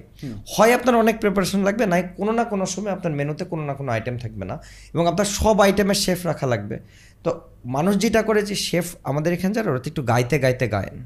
হয় 0.53 0.71
আপনার 0.77 0.95
অনেক 1.03 1.15
প্রিপারেশন 1.23 1.59
লাগবে 1.67 1.85
নাই 1.93 2.01
কোনো 2.19 2.31
না 2.37 2.43
কোনো 2.51 2.65
সময় 2.73 2.93
আপনার 2.97 3.13
মেনুতে 3.19 3.43
কোনো 3.51 3.63
না 3.69 3.73
কোনো 3.79 3.89
আইটেম 3.95 4.15
থাকবে 4.23 4.45
না। 4.51 4.55
এবং 4.93 5.03
আপনার 5.11 5.27
সব 5.39 5.55
আইটেমের 5.65 5.99
শেফ 6.05 6.19
রাখা 6.29 6.45
লাগবে। 6.53 6.77
তো 7.25 7.29
মানুষ 7.75 7.93
যেটা 8.03 8.21
করে 8.27 8.41
যে 8.49 8.55
শেফ 8.67 8.87
আমাদের 9.09 9.31
এখানে 9.37 9.53
যারা 9.57 9.67
ওরা 9.71 9.81
তো 9.83 9.87
একটু 9.91 10.03
গাইতে 10.11 10.35
গাইতে 10.43 10.65
গায়েন। 10.75 10.97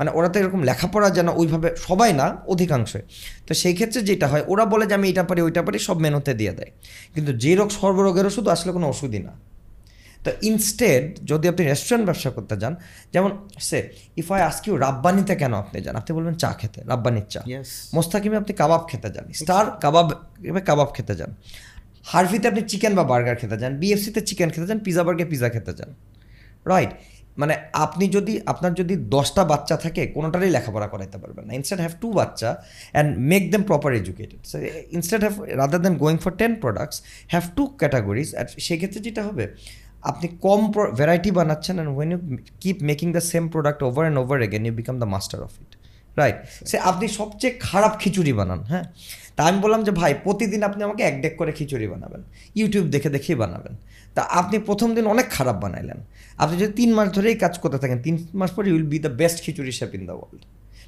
মানে 0.00 0.10
ওরা 0.14 0.28
তো 0.32 0.36
এরকম 0.40 0.60
লেখাপড়া 0.62 1.08
যেন 1.10 1.28
ওইভাবে 1.40 1.68
সবাই 1.88 2.10
না 2.12 2.26
অধিকাংশই 2.46 3.04
তো 3.46 3.52
সেই 3.60 3.74
ক্ষেত্রে 3.74 4.00
যেটা 4.02 4.26
হয় 4.28 4.44
ওরা 4.52 4.64
বলে 4.64 4.84
যে 4.86 4.94
আমি 4.98 5.06
এটা 5.12 5.22
পারি 5.30 5.40
ওইটা 5.42 5.62
পারি 5.62 5.78
সব 5.78 5.96
মেনুতে 6.04 6.32
দিয়ে 6.34 6.52
দেয়। 6.58 6.70
কিন্তু 7.14 7.32
যে 7.42 7.52
রোগ 7.56 7.68
সর্বরোগের 7.70 8.26
ওষুধ 8.26 8.46
আসলে 8.48 8.70
কোনো 8.72 8.86
ওষুধই 8.88 9.22
না। 9.28 9.32
তো 10.24 10.30
ইনস্টেড 10.42 11.04
যদি 11.24 11.48
আপনি 11.48 11.62
রেস্টুরেন্ট 11.66 12.04
ব্যবসা 12.08 12.30
করতে 12.36 12.54
যান 12.62 12.74
যেমন 13.12 13.30
say 13.68 13.78
if 14.16 14.28
I 14.32 14.40
ask 14.42 14.62
you 14.68 14.74
রাব্বানিতে 14.76 15.34
কেন 15.36 15.52
আপনি 15.54 15.78
যান? 15.84 15.94
আপনি 15.96 16.10
বলবেন 16.16 16.34
চা 16.34 16.50
খেতে 16.60 16.80
রাব্বানির 16.92 17.26
চা। 17.28 17.40
মোস্তাকিমে 17.94 18.36
আপনি 18.36 18.52
কাবাব 18.60 18.82
খেতে 18.90 19.08
যান। 19.14 19.24
স্টার 19.40 19.64
কাবাব 19.82 20.08
কাবাব 20.68 20.88
খেতে 20.96 21.14
যান। 21.20 21.30
হারফিতে 22.10 22.46
আপনি 22.48 22.62
চিকেন 22.70 22.92
বা 22.94 23.04
বার্গার 23.04 23.36
খেতে 23.36 23.56
যান। 23.58 23.72
বিএফসিতে 23.76 24.20
চিকেন 24.28 24.48
খেতে 24.50 24.66
যান 24.70 24.78
পিজা 24.78 25.02
বার্গে 25.06 25.24
পিজা 25.24 25.48
খেতে 25.54 25.72
যান। 25.78 25.90
রাইট 26.72 26.92
মানে 27.40 27.54
আপনি 27.84 28.04
যদি 28.16 28.34
আপনার 28.52 28.72
যদি 28.80 28.94
দশটা 29.16 29.42
বাচ্চা 29.52 29.76
থাকে 29.84 30.02
কোনোটারই 30.16 30.50
লেখাপড়া 30.56 30.88
করাইতে 30.92 31.16
পারবেন 31.22 31.44
না। 31.48 31.52
ইনস্টেড 31.58 31.80
হ্যাভ 31.84 31.94
টু 32.02 32.08
বাচ্চা 32.12 32.50
and 32.94 33.08
make 33.30 33.42
them 33.52 33.62
proper 33.70 33.90
educated 34.00 34.40
instead 34.96 35.20
have 35.24 35.34
rather 35.60 35.80
than 35.84 35.94
going 36.02 36.16
for 36.24 36.32
ten 36.40 36.52
products 36.62 36.96
have 37.32 37.44
two 37.56 37.62
categories 37.80 38.28
সেক্ষেত্রে 38.66 39.00
যেটা 39.06 39.22
হবে 39.28 39.44
আপনি 40.10 40.26
কম 40.46 40.60
ভ্যারাইটি 40.98 41.30
বানাচ্ছেন 41.38 41.74
and 41.76 41.92
when 41.96 42.08
you 42.12 42.18
keep 42.62 42.76
making 42.90 43.08
the 43.16 43.22
same 43.32 43.44
product 43.54 43.80
over 43.88 44.02
and 44.04 44.18
over 44.22 44.38
again 44.46 44.62
you 44.66 44.74
become 44.80 44.96
the 45.02 45.08
master 45.14 45.38
of 45.46 45.52
it 45.62 45.70
right 46.16 46.36
say 46.70 46.76
আপনি 46.90 47.06
সবচেয়ে 47.18 47.52
খারাপ 47.68 47.92
খিচুড়ি 48.02 48.32
বানান 48.38 48.60
হ্যাঁ? 48.70 48.84
তা 49.36 49.40
আমি 49.48 49.58
বললাম 49.64 49.80
যে 49.86 49.92
ভাই 50.00 50.12
প্রতিদিন 50.24 50.60
আপনি 50.68 50.80
আমাকে 50.88 51.02
এক 51.10 51.16
ডেক 51.22 51.34
করে 51.40 51.52
খিচুড়ি 51.58 51.86
বানাবেন 51.92 52.22
ইউটিউব 52.58 52.84
দেখে 52.94 53.10
দেখেই 53.16 53.36
বানাবেন। 53.42 53.74
তা 54.14 54.22
আপনি 54.40 54.56
প্রথম 54.68 54.88
দিন 54.96 55.04
অনেক 55.14 55.26
খারাপ 55.36 55.56
বানাইলেন। 55.64 55.98
আপনি 56.42 56.54
যদি 56.62 56.72
তিন 56.80 56.90
মাস 56.96 57.08
ধরেই 57.16 57.36
কাজ 57.44 57.54
করতে 57.62 57.78
থাকেন 57.82 57.98
তিন 58.06 58.14
মাস 58.40 58.50
পরে 58.56 58.68
will 58.74 58.88
be 58.92 58.98
the 59.06 59.12
best 59.20 59.38
khichuri 59.44 59.72
shape 59.78 59.92
in 59.98 60.02
the 60.10 60.14
world 60.18 60.42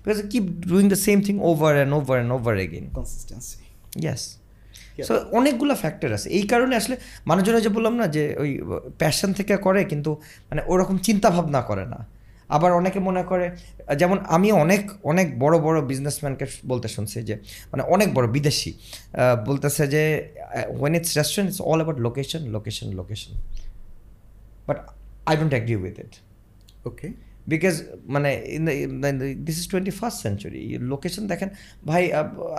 because 0.05 0.19
keep 0.33 0.45
doing 0.71 0.85
the 0.93 0.99
same 1.07 1.19
thing 1.27 1.35
over 1.51 1.73
and 1.77 1.93
over 1.99 2.17
and 2.19 2.33
over 2.37 2.55
again 2.67 2.85
consistency 2.99 3.57
yes 4.05 4.23
so 5.09 5.15
অনেকগুলো 5.39 5.75
ফ্যাক্টর 5.83 6.11
আছে। 6.17 6.29
এই 6.39 6.45
কারণে 6.53 6.75
আসলে 6.81 6.97
মানুষজন 7.31 7.55
যে 7.67 7.71
বললাম 7.77 7.95
না 8.01 8.07
যে 8.17 8.23
ওই 8.43 8.51
প্যাশন 9.01 9.31
থেকে 9.39 9.55
করে 9.57 9.81
কিন্তু 9.85 10.11
মানে 10.51 10.63
ওরকম 10.73 10.97
চিন্তাভাবনা 11.07 11.61
করে 11.71 11.85
না। 11.93 11.99
আবার 12.57 12.71
অনেকে 12.81 12.99
মনে 13.09 13.23
করে 13.31 13.47
যেমন 14.01 14.19
আমি 14.37 14.49
অনেক 14.65 14.83
অনেক 15.03 15.27
বড় 15.39 15.57
বড় 15.59 15.79
বিজনেসম্যানকে 15.91 16.47
বলতে 16.67 16.89
শুনছি 16.89 17.19
যে 17.23 17.35
মানে 17.73 17.83
অনেক 17.95 18.09
বড় 18.15 18.27
বিদেশি 18.37 18.71
বলতেছে 19.47 19.83
যে 19.95 20.03
when 20.81 20.93
it's 20.95 21.11
restaurant 21.19 21.49
it's 21.51 21.61
all 21.61 21.79
about 21.79 21.99
location 21.99 22.43
location 22.57 22.89
location 23.01 23.33
but 24.67 24.79
I 25.27 25.35
don't 25.37 25.53
agree 25.57 25.77
with 25.77 25.95
it 26.01 26.13
okay 26.87 27.09
because 27.47 27.75
মানে 28.15 28.31
in 28.57 28.65
this 29.49 29.57
is 29.61 29.67
twenty 29.71 29.93
first 30.01 30.19
century 30.23 30.63
location 30.93 31.23
দেখেন 31.27 31.49
ভাই 31.87 32.03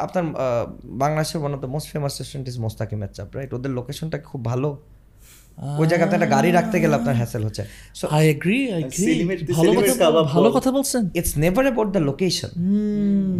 আপনার 0.05 0.23
বাংলাদেশের 1.03 1.39
one 1.41 1.51
of 1.55 1.59
the 1.59 1.69
most 1.75 1.87
famous 1.93 2.13
restaurant 2.19 2.45
is 2.51 2.57
মোস্তাকিমের 2.65 3.11
চাপ 3.13 3.29
right 3.35 3.51
ওদের 3.53 3.71
লোকেশনটা 3.71 4.17
খুব 4.29 4.41
ভালো। 4.45 4.69
ওই 5.79 5.87
জায়গাতে 5.87 6.13
একটা 6.15 6.29
গাড়ি 6.35 6.51
রাখতে 6.51 6.79
গেলে 6.81 6.95
আপনার 6.95 7.15
হ্যাসেল 7.15 7.43
হচ্ছে। 7.45 7.63
So 7.95 8.07
I 8.07 8.23
agree 8.29 8.59
I 8.73 8.81
agree 8.81 9.53
ভালো 9.53 9.71
কথা 9.73 10.11
ভালো 10.33 10.51
কথা 10.51 10.71
বলছেন। 10.71 11.09
It's 11.15 11.37
never 11.37 11.63
about 11.65 11.89
the 11.91 11.99
location 11.99 12.51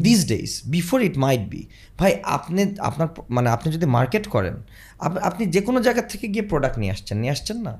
these 0.02 0.28
days 0.28 0.62
before 0.66 1.02
it 1.02 1.18
might 1.18 1.44
be 1.50 1.62
ভাই 2.00 2.12
আপনি 2.24 2.62
আপনার 2.80 3.08
মানে 3.30 3.50
আপনি 3.50 3.68
যদি 3.72 3.86
মার্কেট 3.86 4.28
করেন 4.28 4.56
আপনি 5.00 5.46
যে 5.46 5.62
কোনো 5.62 5.80
জায়গা 5.82 6.02
থেকে 6.02 6.28
গিয়ে 6.28 6.46
প্রোডাক্ট 6.52 6.78
নিয়ে 6.80 6.92
আসছেন 6.92 7.18
নিয়ে 7.18 7.32
আসছেন 7.32 7.58
না। 7.58 7.74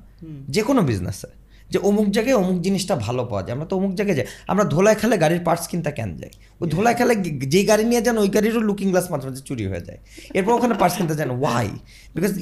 যে 0.48 0.62
কোনো 0.62 0.82
বিজনেসে 0.82 1.43
যে 1.72 1.78
অমুক 1.88 2.08
জায়গায় 2.16 2.36
অমুক 2.42 2.58
জিনিসটা 2.66 2.94
ভালো 3.06 3.22
পাওয়া 3.30 3.42
যায়। 3.44 3.54
আমরা 3.56 3.66
তো 3.70 3.74
অমুক 3.80 3.92
জায়গায় 3.98 4.16
যাই। 4.18 4.26
আমরা 4.52 4.64
ধোলাই 4.72 4.94
খেলে 5.00 5.16
গাড়ির 5.24 5.42
পার্টস 5.46 5.64
কিনতে 5.70 5.90
কেন 5.98 6.10
যাই? 6.20 6.32
ওই 6.60 6.66
ধোলাই 6.74 6.94
খেলে 6.98 7.14
যে 7.52 7.60
গাড়ি 7.70 7.84
নিয়ে 7.90 8.02
যান 8.06 8.16
ওই 8.24 8.28
গাড়িরও 8.36 8.62
লুকিং 8.68 8.88
গ্লাস 8.92 9.06
মাঝে 9.12 9.24
মাঝে 9.28 9.42
চুরি 9.48 9.64
হয়ে 9.70 9.82
যায়। 9.88 10.00
এরপর 10.36 10.52
ওখানে 10.58 10.74
পার্টস 10.80 10.96
কিনতে 10.98 11.14
যান। 11.20 11.30
Why 11.42 11.68
because 12.14 12.32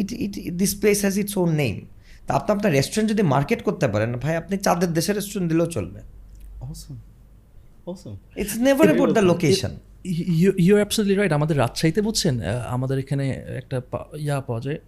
it 0.00 0.10
it 0.48 0.54
this 0.62 0.72
place 0.80 0.98
has 1.04 1.14
its 1.22 1.34
own 1.42 1.50
name 1.62 1.76
তা 2.26 2.30
আপনি 2.38 2.50
আপনার 2.56 2.72
রেস্টুরেন্ট 2.78 3.08
যদি 3.12 3.22
মার্কেট 3.34 3.60
করতে 3.68 3.86
পারেন 3.92 4.10
ভাই 4.24 4.34
আপনি 4.42 4.54
চাঁদের 4.66 4.90
দেশের 4.98 5.14
রেস্টুরেন্ট 5.18 5.48
দিলেও 5.52 5.68
চলবে। 5.76 6.00
It's 8.40 8.56
never 8.66 8.86
about 8.88 9.10
the 9.18 9.24
location 9.32 9.72
you 10.66 10.74
absolutely 10.80 11.14
right 11.20 11.32
আমাদের 11.38 11.56
রাজশাহীতে 11.62 12.00
বুঝছেন? 12.06 12.34
আমাদের 12.74 12.96
এখানে 13.04 13.24
একটা 13.60 13.76
ইয়া 14.26 14.36
পাওয়া 14.46 14.60
যায়। 14.66 14.78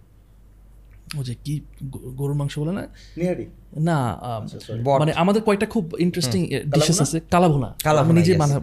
ও 1.19 1.23
যে 1.23 1.35
কি 1.43 1.59
গরুর 1.91 2.33
মাংস 2.33 2.59
বলে 2.59 2.71
না? 2.71 2.87
নিয়ারি 3.17 3.45
না 3.77 4.21
মানে 4.99 5.11
আমাদের 5.13 5.41
কয়েকটা 5.41 5.65
খুব 5.65 5.91
ইন্টারেস্টিং 5.99 6.45
ডিশেস 6.45 7.01
আছে। 7.01 7.19
কালাভুনা। 7.19 7.75
আমি 7.85 8.13
নিজে. 8.13 8.37
মাথা- 8.37 8.59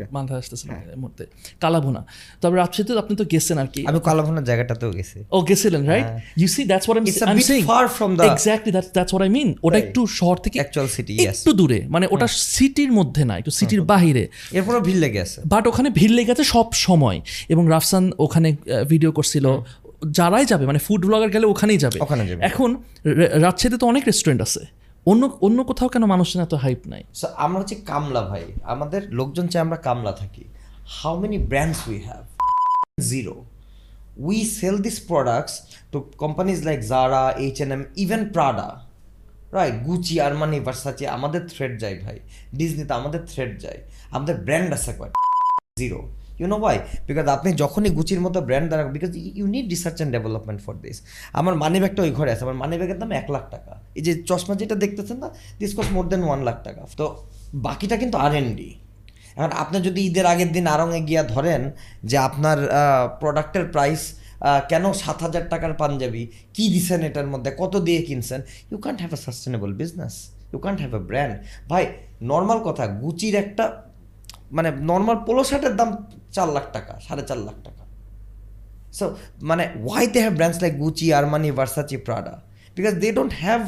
এই 0.66 0.96
মুহূর্তে। 0.96 1.26
কালাভুনা। 1.60 2.06
তবে 2.40 2.56
রাজশাহীতে 2.56 2.98
আপনি 2.98 3.16
তো 3.16 3.24
গেছেন 3.24 3.58
আর 3.58 3.66
কি। 3.66 3.86
আমি 3.86 4.00
কলাভনের 4.00 4.44
জায়গাটাতেও 4.44 4.90
গেছি। 4.90 5.24
ও 5.30 5.40
গেছিলেন 5.40 5.86
right 5.86 6.04
you 6.36 6.46
see 6.46 6.64
that's 6.64 6.90
what 6.90 7.22
I 7.22 7.32
am 7.32 7.38
saying 7.38 7.66
far 7.66 7.84
from 7.84 8.16
the- 8.16 8.32
exactly 8.32 8.70
that's 8.70 8.92
that's 8.92 9.14
what 9.14 9.22
I 9.22 9.28
mean 9.28 9.54
ওটা 9.62 9.78
একটু 9.78 10.06
শহর 10.06 10.36
থেকে 10.36 10.60
Actual 10.60 10.86
সিটি 10.86 11.18
yes. 11.18 11.28
একটু 11.28 11.52
দূরে। 11.52 11.82
মানে 11.88 12.08
ওটা 12.10 12.26
সিটির 12.26 12.92
মধ্যে 12.92 13.24
না 13.24 13.38
একটু 13.38 13.50
সিটির 13.50 13.82
বাহিরে। 13.82 14.28
এরপরও 14.52 14.80
ভিড় 14.80 14.98
লেগে 14.98 15.20
আছে। 15.20 15.40
বাট 15.46 15.66
ওখানে 15.66 15.90
ভিড় 15.90 16.14
লেগে 16.14 16.32
আছে 16.32 16.44
সব 16.44 16.72
সময়। 16.72 17.20
এবং 17.48 17.66
রাফসান 17.68 18.10
ওখানে 18.18 18.56
ভিডিও 18.88 19.12
করছিল। 19.12 19.62
যারাই 20.06 20.46
যাবে 20.46 20.66
মানে 20.66 20.78
ফুড 20.78 21.06
ব্লগার 21.06 21.28
গেলে 21.28 21.46
ওখানেই 21.46 21.78
যাবে। 21.78 21.98
ওখানে 22.00 22.26
যাবে। 22.26 22.44
এখন 22.44 22.76
রাজশাহীতে 23.44 23.78
তো 23.78 23.86
অনেক 23.86 24.02
রেস্টুরেন্ট 24.06 24.42
আছে। 24.42 24.66
অন্য 25.06 25.38
অন্য 25.40 25.64
কোথাও 25.64 25.88
কেন 25.88 26.04
মানুষের 26.04 26.42
এত 26.42 26.54
হাইপ 26.54 26.78
নাই? 26.86 27.04
আমরা 27.36 27.60
হচ্ছে 27.60 27.74
কামলা 27.74 28.20
ভাই। 28.20 28.44
আমাদের 28.62 29.02
লোকজন 29.10 29.46
চাই 29.46 29.62
আমরা 29.62 29.76
কামলা 29.76 30.12
থাকি। 30.12 30.44
How 30.86 31.20
many 31.20 31.38
brands 31.38 31.88
we 31.88 31.98
have 32.00 32.22
zero 33.00 33.44
we 34.16 34.44
sell 34.44 34.78
this 34.78 35.00
products 35.00 35.60
to 35.92 36.00
companies 36.00 36.64
like 36.64 36.80
Zara 36.80 37.30
H 37.30 37.60
and 37.60 37.72
M 37.72 37.84
even 37.96 38.28
Prada 38.28 38.86
right 39.52 39.74
Gucci 39.74 40.20
Armani 40.20 40.60
Versace 40.60 41.06
আমাদের 41.06 41.48
থ্রেড 41.48 41.80
যায় 41.80 41.98
ভাই। 42.04 42.18
ডিজনিতে 42.54 42.94
আমাদের 42.94 43.20
থ্রেড 43.26 43.60
যায়। 43.60 43.78
আমাদের 44.10 44.36
ব্র্যান্ড 44.36 44.72
আছে 44.72 44.92
কয় 44.98 45.10
zero 45.78 46.00
you 46.40 46.46
know 46.52 46.56
why 46.64 46.76
because 47.08 47.26
আপনি 47.36 47.50
যখনই 47.62 47.90
গুচির 47.98 48.20
মতো 48.26 48.38
ব্র্যান্ড 48.48 48.66
দ্বারা 48.70 48.84
because 48.96 49.12
you 49.38 49.46
need 49.54 49.66
research 49.74 49.96
and 49.98 50.12
development 50.16 50.60
for 50.66 50.74
this 50.84 50.96
আমার 51.38 51.54
মানি 51.62 51.78
ব্যাগটা 51.82 52.00
ওই 52.06 52.12
ঘরে 52.18 52.30
আছে। 52.34 52.42
আমার 52.46 52.58
মানি 52.62 52.74
ব্যাগের 52.80 52.98
দাম 53.02 53.10
এক 53.20 53.26
লাখ 53.34 53.44
টাকা। 53.54 53.72
এই 53.98 54.02
যে 54.06 54.12
চশমা 54.28 54.54
যেটা 54.60 54.76
দেখতেছেন 54.84 55.18
না 55.22 55.28
this 55.60 55.72
cost 55.76 55.92
more 55.96 56.04
than 56.12 56.22
one 56.28 56.40
lakh 56.48 56.56
taka. 56.66 56.82
তো 57.00 57.06
বাকিটা 57.66 57.96
কিন্তু 58.02 58.16
আর 58.24 58.32
এন 58.40 58.48
ডি 58.58 58.70
এখন 59.36 59.52
আপনি 59.62 59.76
যদি 59.86 60.00
ঈদের 60.08 60.26
আগের 60.32 60.50
দিন 60.56 60.64
আরঙে 60.74 61.00
গিয়া 61.08 61.22
ধরেন 61.34 61.62
যে 62.10 62.16
আপনার 62.28 62.58
প্রোডাক্টের 63.20 63.64
প্রাইস 63.74 64.02
কেন 64.70 64.84
সাত 65.02 65.18
হাজার 65.26 65.44
টাকার 65.52 65.72
পাঞ্জাবি? 65.82 66.22
কি 66.54 66.64
দিছেন 66.74 67.00
এটার 67.08 67.28
মধ্যে? 67.32 67.50
কত 67.62 67.74
দিয়ে 67.86 68.00
কিনছেন? 68.08 68.40
You 68.70 68.78
can't 68.84 68.98
have 69.02 69.12
a 69.18 69.20
sustainable 69.26 69.70
business 69.82 70.14
you 70.52 70.58
can't 70.64 70.78
have 70.82 70.92
a 71.00 71.02
brand 71.10 71.34
ভাই 71.70 71.84
নর্মাল 72.32 72.58
কথা 72.68 72.84
গুচির 73.02 73.34
একটা 73.44 73.64
মানে 74.56 74.68
নর্মাল 74.90 75.16
পোলো 75.26 75.42
শার্টের 75.48 75.74
দাম 75.80 75.90
চার 76.32 76.48
লাখ 76.48 76.66
টাকা, 76.72 77.00
সাড়ে 77.08 77.22
চার 77.22 77.38
লাখ 77.38 77.54
টাকা। 77.64 77.84
সো 78.92 79.16
মানে 79.42 79.64
why 79.84 80.06
they 80.06 80.20
have 80.20 80.34
brands 80.34 80.62
like 80.62 80.74
Gucci 80.78 81.06
Armani 81.12 81.50
Versace 81.50 81.96
Prada 81.96 82.34
because 82.76 82.94
they 82.94 83.12
don't 83.12 83.32
have 83.36 83.60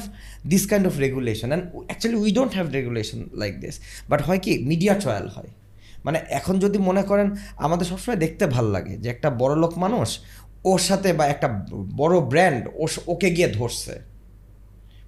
this 0.46 0.66
kind 0.66 0.86
of 0.86 0.98
regulation 0.98 1.48
and 1.48 1.64
actually 1.86 2.18
we 2.20 2.30
don't 2.32 2.52
have 2.52 2.66
regulation 2.70 3.28
like 3.32 3.60
this 3.60 3.80
but 4.08 4.22
হয় 4.22 4.38
কি 4.38 4.52
মিডিয়া 4.58 4.94
ট্রায়াল 4.94 5.28
হয়। 5.28 5.50
মানে 6.04 6.18
এখন 6.30 6.58
যদি 6.58 6.78
মনে 6.78 7.02
করেন, 7.02 7.28
আমাদের 7.56 7.86
সবসময় 7.86 8.16
দেখতে 8.16 8.46
ভালো 8.46 8.70
লাগে 8.70 8.96
যে 8.96 9.08
একটা 9.10 9.30
বড় 9.30 9.54
লোক 9.56 9.78
মানুষ, 9.78 10.18
ওর 10.64 10.78
সাথে 10.78 11.12
বা 11.12 11.26
একটা 11.26 11.48
বড় 11.96 12.20
ব্র্যান্ড 12.20 12.68
ও 12.74 12.86
ওকে 13.06 13.30
গিয়ে 13.30 13.48
ধরছে। 13.48 13.94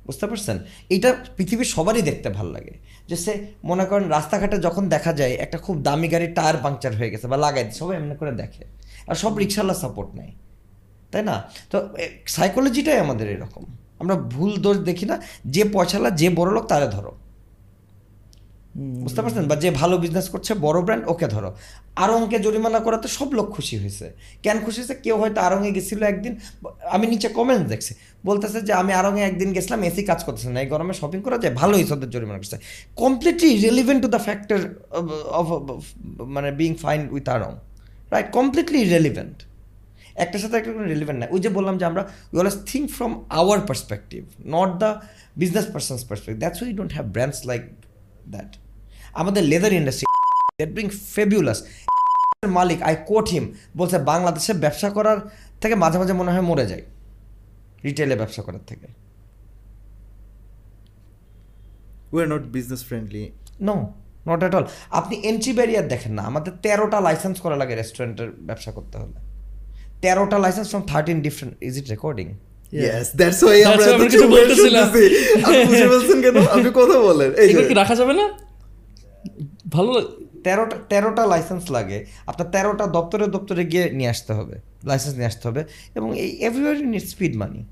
বুঝতে 0.06 0.26
পারছেন? 0.26 0.58
এটা 0.90 1.16
পৃথিবীর 1.36 1.64
সবারই 1.64 2.02
দেখতে 2.02 2.28
ভালো 2.28 2.50
লাগে। 2.50 2.74
যে 3.12 3.18
সে, 3.24 3.32
মনে 3.64 3.84
করেন 3.84 4.04
রাস্তাঘাটে 4.08 4.56
যখন 4.58 4.82
দেখা 4.94 5.12
যায়, 5.12 5.34
একটা 5.44 5.58
খুব 5.58 5.76
দামি 5.82 6.08
গাড়ির 6.08 6.32
টায়ার 6.34 6.58
পাংচার 6.62 6.92
হয়ে 6.96 7.10
গেছে 7.10 7.26
বা 7.32 7.36
লাগাই 7.36 7.64
সবাই 7.70 7.94
এমনি 7.96 8.14
করে 8.20 8.32
দেখে। 8.42 8.64
আর 9.06 9.16
সব 9.22 9.32
রিক্সাওয়ালা 9.36 9.74
সাপোর্ট 9.80 10.10
নেয় 10.18 10.32
তাই 11.12 11.22
না? 11.22 11.36
তো 11.70 11.76
সাইকোলজিটাই 12.26 12.98
আমাদের 12.98 13.26
এরকম। 13.30 13.64
আমরা 13.98 14.14
ভুল 14.34 14.52
দোষ 14.64 14.76
দেখি 14.76 15.06
না, 15.06 15.16
যে 15.46 15.62
পয়সালা, 15.72 16.10
যে 16.20 16.28
বড় 16.38 16.50
লোক, 16.52 16.64
তারে 16.66 16.88
ধরো। 16.88 17.12
বুঝতে 19.02 19.20
পারছেন? 19.22 19.44
বা 19.48 19.56
যে 19.56 19.70
ভালো 19.80 19.94
বিজনেস 19.98 20.26
করছে, 20.28 20.52
বড় 20.54 20.78
ব্র্যান্ড 20.80 21.04
ওকে 21.08 21.26
ধরো। 21.26 21.50
আরংকে 21.96 22.38
জরিমানা 22.38 22.80
করাতে 22.80 23.06
সব 23.08 23.28
লোক 23.32 23.46
খুশি 23.56 23.74
হয়েছে। 23.78 24.06
কেন 24.42 24.56
খুশি 24.64 24.78
হয়েছে? 24.80 24.94
কেউ 24.94 25.16
হয়তো 25.16 25.38
আরঙে 25.40 25.70
গেছিল 25.70 26.00
একদিন, 26.02 26.32
আমি 26.90 27.06
নিচে 27.06 27.28
কমেন্ট 27.28 27.64
দেখছি। 27.72 27.92
বলতেছে 28.28 28.58
যে 28.68 28.72
আমি 28.82 28.92
আরঙে 29.00 29.22
একদিন 29.30 29.48
গেছিলাম 29.56 29.80
এসি 29.88 30.02
কাজ 30.10 30.20
করতেছে 30.26 30.48
না। 30.54 30.58
এই 30.64 30.68
গরমে 30.72 30.94
শপিং 31.00 31.20
করা 31.26 31.36
যায়, 31.42 31.54
ভালোই 31.60 31.76
হয়েছে 31.78 32.08
জরিমানা 32.14 32.38
করছে। 32.42 32.58
Completely 33.02 33.50
relevant 33.66 34.00
to 34.04 34.08
the 34.14 34.20
factor 34.26 34.60
of 35.40 35.46
মানে 36.36 36.48
being 36.60 36.70
fine 36.84 37.00
with 37.14 37.26
Aarong 37.34 37.52
right 38.12 38.28
completely 38.38 38.80
relevant 38.96 39.36
একটার 40.24 40.40
সাথে 40.42 40.56
একটা 40.60 40.70
কোনো 40.76 40.86
রিলেভেন্ট 40.94 41.18
নাই। 41.22 41.28
ওই 41.34 41.40
যে 41.44 41.50
বললাম 41.56 41.74
যে 41.80 41.84
আমরা 41.90 42.02
we 42.32 42.36
always 42.40 42.58
think 42.70 42.86
from 42.96 43.12
our 43.40 43.58
perspective 43.68 44.22
not 44.56 44.70
the 44.82 44.90
business 45.42 45.66
persons 45.74 46.02
perspective 46.08 46.40
that's 46.42 46.58
we 46.64 46.70
don't 46.78 46.92
have 46.96 47.06
brands 47.14 47.38
like 47.50 47.62
that 48.34 48.50
আমাদের 49.20 49.42
leather 49.52 49.72
industry 49.80 50.06
that 50.60 50.72
being 50.78 50.86
fabulous 51.14 51.58
Malik 52.58 52.78
I 52.88 52.94
quote 53.10 53.26
him 53.34 53.44
বলছে, 53.78 53.96
বাংলাদেশে 54.10 54.52
ব্যবসা 54.64 54.88
করার 54.96 55.18
থেকে 55.62 55.74
মাঝে 55.82 55.96
মাঝে 56.00 56.14
মনে 56.20 56.30
হয় 56.34 56.44
মরে 56.50 56.64
যায়। 56.72 56.84
রিটেলে 57.84 58.16
ব্যবসা 58.16 58.42
করার 58.42 58.64
থেকে। 58.66 58.86
We 62.12 62.22
are 62.22 62.28
not 62.28 62.44
business 62.56 62.84
friendly 62.84 63.30
no 63.60 63.76
not 64.28 64.40
at 64.40 64.54
all 64.54 64.66
আপনি 64.90 65.16
এন্ট্রি 65.16 65.52
ব্যারিয়ার 65.52 65.88
দেখেন 65.88 66.12
না 66.12 66.22
আমাদের 66.22 66.52
তেরোটা 66.62 67.00
লাইসেন্স 67.00 67.40
করা 67.40 67.56
লাগে 67.56 67.74
রেস্টুরেন্টের 67.74 68.30
ব্যবসা 68.30 68.70
করতে 68.72 68.98
হলে। 68.98 69.18
তেরোটা 70.02 70.38
license 70.38 70.68
from 70.68 70.82
thirteen 70.82 71.20
different 71.20 71.62
is 71.62 71.78
it 71.78 71.86
recording 71.90 72.26
yes 72.72 73.08
that's 73.16 73.40
why 73.44 73.64
আমরা 73.64 73.84
এত 73.84 74.02
কিছু 74.02 74.28
বলতেছিলাম। 74.28 74.84
আপনি 74.84 75.84
বুঝে 75.92 76.14
কেন? 76.24 76.36
আপনি 76.54 76.70
কথা 76.74 76.96
বলেন। 77.08 77.30
এই 77.32 77.74
রাখা 77.74 77.94
যাবে 77.94 78.14
না? 78.20 78.26
ভালো 79.72 79.92
তেরোটা 80.46 80.76
তেরোটা 80.90 81.22
লাইসেন্স 81.32 81.64
লাগে। 81.76 81.98
আপনার 82.30 82.48
তেরোটা 82.54 82.84
দপ্তরে 82.96 83.26
দপ্তরে 83.34 83.62
গিয়ে 83.72 83.84
নিয়ে 83.98 84.10
আসতে 84.14 84.32
হবে। 84.38 84.56
লাইসেন্স 84.90 85.14
নিয়ে 85.18 85.30
আসতে 85.32 85.44
হবে 85.48 85.62
এবং 85.98 86.08
এই 86.22 86.30
এভরিওয়ার 86.48 86.76
নিড 86.92 87.04
স্পিড 87.12 87.34
মানি 87.42 87.62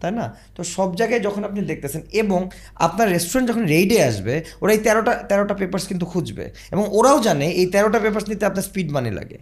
তাই 0.00 0.12
না? 0.20 0.26
তো 0.56 0.60
সব 0.76 0.88
জায়গায় 1.00 1.22
যখন 1.26 1.42
আপনি 1.48 1.60
দেখতেছেন 1.70 2.02
এবং 2.22 2.40
আপনার 2.86 3.06
রেস্টুরেন্ট 3.14 3.46
যখন 3.50 3.64
রেইডে 3.74 3.98
আসবে, 4.10 4.34
ওরা 4.62 4.72
এই 4.76 4.80
তেরোটা 4.86 5.12
তেরোটা 5.30 5.54
পেপার্স 5.60 5.84
কিন্তু 5.90 6.06
খুঁজবে 6.12 6.46
এবং 6.74 6.84
ওরাও 6.98 7.18
জানে 7.26 7.46
এই 7.60 7.66
তেরোটা 7.74 7.98
পেপার্স 8.04 8.26
নিতে 8.30 8.44
আপনার 8.50 8.64
স্পিড 8.68 8.88
মানি 8.96 9.10
লাগে। 9.18 9.38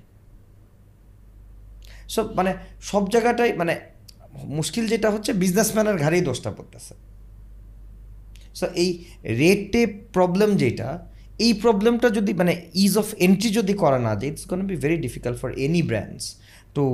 সব 2.14 2.26
মানে 2.38 2.53
সব 2.90 3.03
জায়গাটাই 3.14 3.51
মানে 3.61 3.74
মুশকিল 4.59 4.84
যেটা 4.92 5.09
হচ্ছে 5.14 5.30
বিজনেসম্যানের 5.42 5.96
ঘাড়েই 6.03 6.22
দোষটা 6.28 6.51
পড়তেছে। 6.57 6.94
সো 8.59 8.66
এই 8.82 8.90
রেটে 9.40 9.82
প্রবলেম 10.16 10.51
যেটা 10.62 10.88
এই 11.45 11.53
প্রবলেমটা 11.62 12.09
যদি 12.18 12.32
মানে 12.41 12.53
ইজ 12.84 12.93
অফ 13.03 13.09
এন্ট্রি 13.26 13.49
যদি 13.59 13.74
করা 13.82 13.99
না 14.07 14.12
যায় 14.18 14.28
it's 14.32 14.45
gonna 14.51 14.61
be 14.72 14.76
very 14.84 14.97
difficult 15.07 15.36
for 15.43 15.51
any 15.64 15.82
brands 15.91 16.24
to 16.76 16.84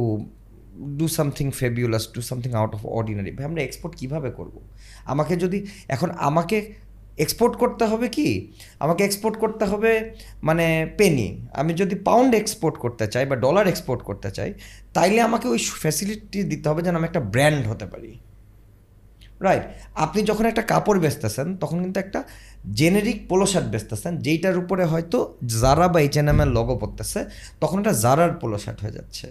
do 0.98 1.06
something 1.18 1.46
fabulous 1.60 2.04
do 2.14 2.20
something 2.30 2.50
out 2.60 2.72
of 2.76 2.80
ordinary 2.98 3.30
ভাই, 3.36 3.44
আমরা 3.50 3.60
এক্সপোর্ট 3.68 3.92
কীভাবে 4.00 4.30
করব? 4.38 4.54
আমাকে 5.12 5.34
যদি, 5.44 5.58
এখন 5.94 6.08
আমাকে 6.28 6.56
এক্সপোর্ট 7.24 7.54
করতে 7.62 7.84
হবে 7.90 8.06
কি? 8.16 8.28
আমাকে 8.84 9.02
এক্সপোর্ট 9.04 9.34
করতে 9.42 9.64
হবে 9.70 9.92
মানে 10.48 10.66
পেনি 10.98 11.28
আমি 11.60 11.72
যদি 11.80 11.94
পাউন্ড 12.08 12.32
এক্সপোর্ট 12.40 12.76
করতে 12.84 13.04
চাই 13.12 13.24
বা 13.30 13.36
ডলার 13.44 13.66
এক্সপোর্ট 13.72 14.00
করতে 14.08 14.28
চাই, 14.36 14.50
তাইলে 14.96 15.20
আমাকে 15.28 15.46
ওই 15.54 15.58
ফ্যাসিলিটি 15.82 16.38
দিতে 16.52 16.66
হবে 16.70 16.80
যেন 16.86 16.94
আমি 17.00 17.06
একটা 17.10 17.22
ব্র্যান্ড 17.32 17.62
হতে 17.70 17.86
পারি। 17.92 18.12
রাইট 19.46 19.64
আপনি 20.04 20.20
যখন 20.30 20.44
একটা 20.50 20.62
কাপড় 20.72 20.98
বেচতেছেন, 21.04 21.48
তখন 21.62 21.76
কিন্তু 21.82 21.98
একটা 22.04 22.20
জেনেরিক 22.78 23.18
পোলো 23.30 23.46
শার্ট 23.52 23.66
বেচতেছেন 23.72 24.12
যেইটার 24.24 24.56
উপরে 24.62 24.84
হয়তো 24.92 25.18
জারা 25.62 25.86
বা 25.92 25.98
এইচ 26.04 26.16
এন 26.20 26.28
লগো 26.56 26.74
পড়তেছে, 26.82 27.20
তখন 27.62 27.76
এটা 27.82 27.92
জারার 28.04 28.32
পোলো 28.40 28.58
শার্ট 28.64 28.78
হয়ে 28.84 28.94
যাচ্ছে। 28.98 29.26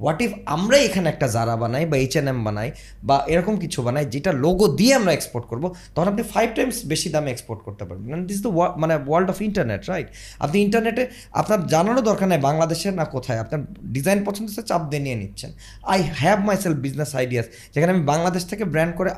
হোয়াট 0.00 0.20
ইফ 0.24 0.30
আমরা 0.56 0.76
এখানে 0.88 1.06
একটা 1.14 1.26
জারা 1.36 1.54
বানাই 1.62 1.84
বা 1.90 1.96
এইচএনএম 2.02 2.38
বানাই 2.46 2.68
বা 3.08 3.16
এরকম 3.32 3.54
কিছু 3.62 3.78
বানাই 3.86 4.04
যেটা 4.14 4.30
লোগো 4.44 4.66
দিয়ে 4.78 4.92
আমরা 5.00 5.12
এক্সপোর্ট 5.16 5.44
করব, 5.50 5.64
তখন 5.94 6.08
আপনি 6.12 6.22
ফাইভ 6.34 6.48
টাইমস 6.56 6.78
বেশি 6.92 7.08
দামে 7.14 7.30
এক্সপোর্ট 7.32 7.60
করতে 7.66 7.84
পারবেন। 7.88 8.20
দিস 8.30 8.40
দ্য 8.44 8.50
মানে 8.82 8.94
ওয়ার্ল্ড 9.08 9.28
অফ 9.32 9.38
ইন্টারনেট 9.48 9.82
রাইট 9.90 10.08
আপনি 10.44 10.56
ইন্টারনেটে 10.66 11.02
আপনার 11.40 11.60
জানারও 11.72 12.02
দরকার 12.10 12.26
নেই 12.32 12.40
বাংলাদেশে 12.48 12.88
না 13.00 13.04
কোথায়। 13.14 13.38
আপনার 13.44 13.60
ডিজাইন 13.94 14.18
পছন্দ 14.28 14.46
হচ্ছে 14.48 14.64
চাপ 14.70 14.82
দিয়ে 14.90 15.02
নিয়ে 15.06 15.18
নিচ্ছেন। 15.22 15.50
I 15.92 15.98
have 16.20 16.38
myself 16.64 16.78
business 16.86 17.10
ideas 17.20 17.46
যেখানে 17.74 17.90
আমি 17.94 18.04
বাংলাদেশ 18.12 18.42
থেকে 18.50 18.64
ব্র্যান্ড 18.72 18.92
করে 18.98 19.10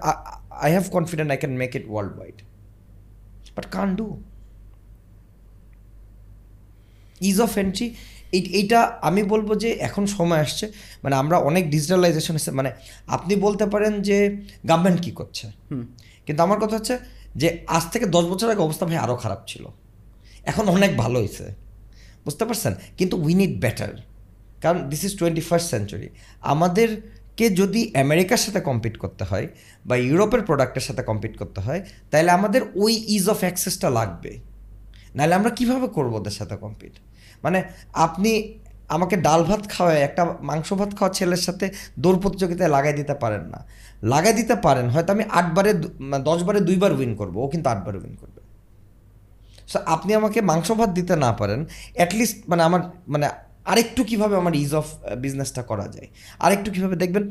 I 0.64 0.70
have 0.76 0.86
confident 0.96 1.28
I 1.32 1.38
can 1.42 1.54
make 1.62 1.70
it 1.78 1.86
worldwide 2.18 2.38
but 3.58 3.66
can 3.76 3.88
do 4.00 4.06
ease 7.20 7.36
of 7.46 7.52
entry 7.58 7.86
এই 8.36 8.42
এইটা 8.58 8.80
আমি 9.08 9.22
বলব 9.32 9.48
যে 9.62 9.70
এখন 9.88 10.04
সময় 10.16 10.40
আসছে। 10.46 10.64
মানে 11.04 11.14
আমরা 11.16 11.36
অনেক 11.48 11.64
ডিজিটালাইজেশন 11.70 12.34
এসে 12.40 12.50
মানে 12.58 12.70
আপনি 13.16 13.32
বলতে 13.46 13.64
পারেন 13.66 13.92
যে 14.08 14.16
গভর্নমেন্ট 14.66 14.98
কী 15.04 15.10
করছে। 15.10 15.46
কিন্তু 16.26 16.40
আমার 16.46 16.58
কথা 16.62 16.74
হচ্ছে 16.78 16.94
যে 17.40 17.48
আজ 17.76 17.84
থেকে 17.92 18.06
দশ 18.06 18.24
বছর 18.32 18.46
আগে 18.50 18.62
অবস্থা 18.68 18.84
ভাই 18.88 18.98
আরও 19.04 19.16
খারাপ 19.16 19.40
ছিল। 19.46 19.64
এখন 20.50 20.64
অনেক 20.76 20.90
ভালো 20.96 21.16
হয়েছে 21.18 21.44
বুঝতে 22.24 22.44
পারছেন? 22.48 22.72
কিন্তু 22.98 23.14
উই 23.24 23.32
নিড 23.40 23.54
বেটার 23.64 23.92
কারণ 24.62 24.78
this 24.92 25.02
is 25.04 25.12
twenty 25.18 25.42
first 25.48 25.68
century 25.70 26.08
আমাদেরকে 27.38 27.60
যদি 27.62 27.80
আমেরিকার 28.04 28.40
সাথে 28.44 28.60
কম্পিট 28.68 28.94
করতে 29.02 29.24
হয় 29.30 29.46
বা 29.88 29.94
ইউরোপের 30.08 30.42
প্রোডাক্টের 30.48 30.84
সাথে 30.88 31.02
কম্পিট 31.10 31.34
করতে 31.40 31.60
হয় 31.66 31.80
তাহলে 32.10 32.30
আমাদের 32.38 32.62
ওই 32.84 32.92
ইজ 33.16 33.24
অফ 33.34 33.38
অ্যাক্সেসটা 33.44 33.88
লাগবে। 33.98 34.32
নাহলে 35.16 35.34
আমরা 35.38 35.50
কীভাবে 35.58 35.86
করব 35.96 36.12
ওদের 36.20 36.34
সাথে 36.38 36.54
কম্পিট 36.64 36.94
মানে 37.44 37.58
আপনি 38.06 38.32
আমাকে 38.96 39.14
ডাল 39.26 39.40
ভাত 39.48 39.62
খাওয়ায়, 39.72 40.00
একটা 40.08 40.22
মাংস 40.50 40.68
ভাত 40.80 40.90
খাওয়া 40.98 41.12
ছেলের 41.18 41.42
সাথে 41.46 41.66
দৌড় 42.02 42.18
প্রতিযোগিতায় 42.22 42.70
লাগাই 42.76 42.94
দিতে 43.00 43.14
পারেন 43.22 43.44
না। 43.52 43.60
লাগাই 44.12 44.34
দিতে 44.40 44.54
পারেন, 44.66 44.86
হয়তো 44.94 45.10
আমি 45.16 45.24
আটবারে 45.38 45.72
মানে 46.10 46.22
দশবারে 46.28 46.60
দুইবার 46.68 46.90
উইন 46.98 47.12
করব, 47.20 47.34
ও 47.44 47.46
কিন্তু 47.52 47.66
আটবার 47.74 47.94
উইন 48.00 48.14
করবে। 48.20 48.40
সো 49.70 49.78
আপনি 49.94 50.10
আমাকে 50.20 50.38
মাংস 50.50 50.68
ভাত 50.80 50.90
দিতে 50.98 51.14
না 51.24 51.30
পারেন 51.40 51.60
অ্যাটলিস্ট 51.98 52.36
মানে 52.50 52.62
আমার 52.68 52.82
মানে 53.14 53.26
আরেকটু 53.70 54.00
কীভাবে 54.10 54.34
আমার 54.42 54.54
ইজ 54.64 54.72
অফ 54.80 54.86
বিজনেসটা 55.24 55.62
করা 55.70 55.86
যায়? 55.94 56.08
আরেকটু 56.44 56.68
কীভাবে 56.74 56.96
দেখবেন 57.02 57.24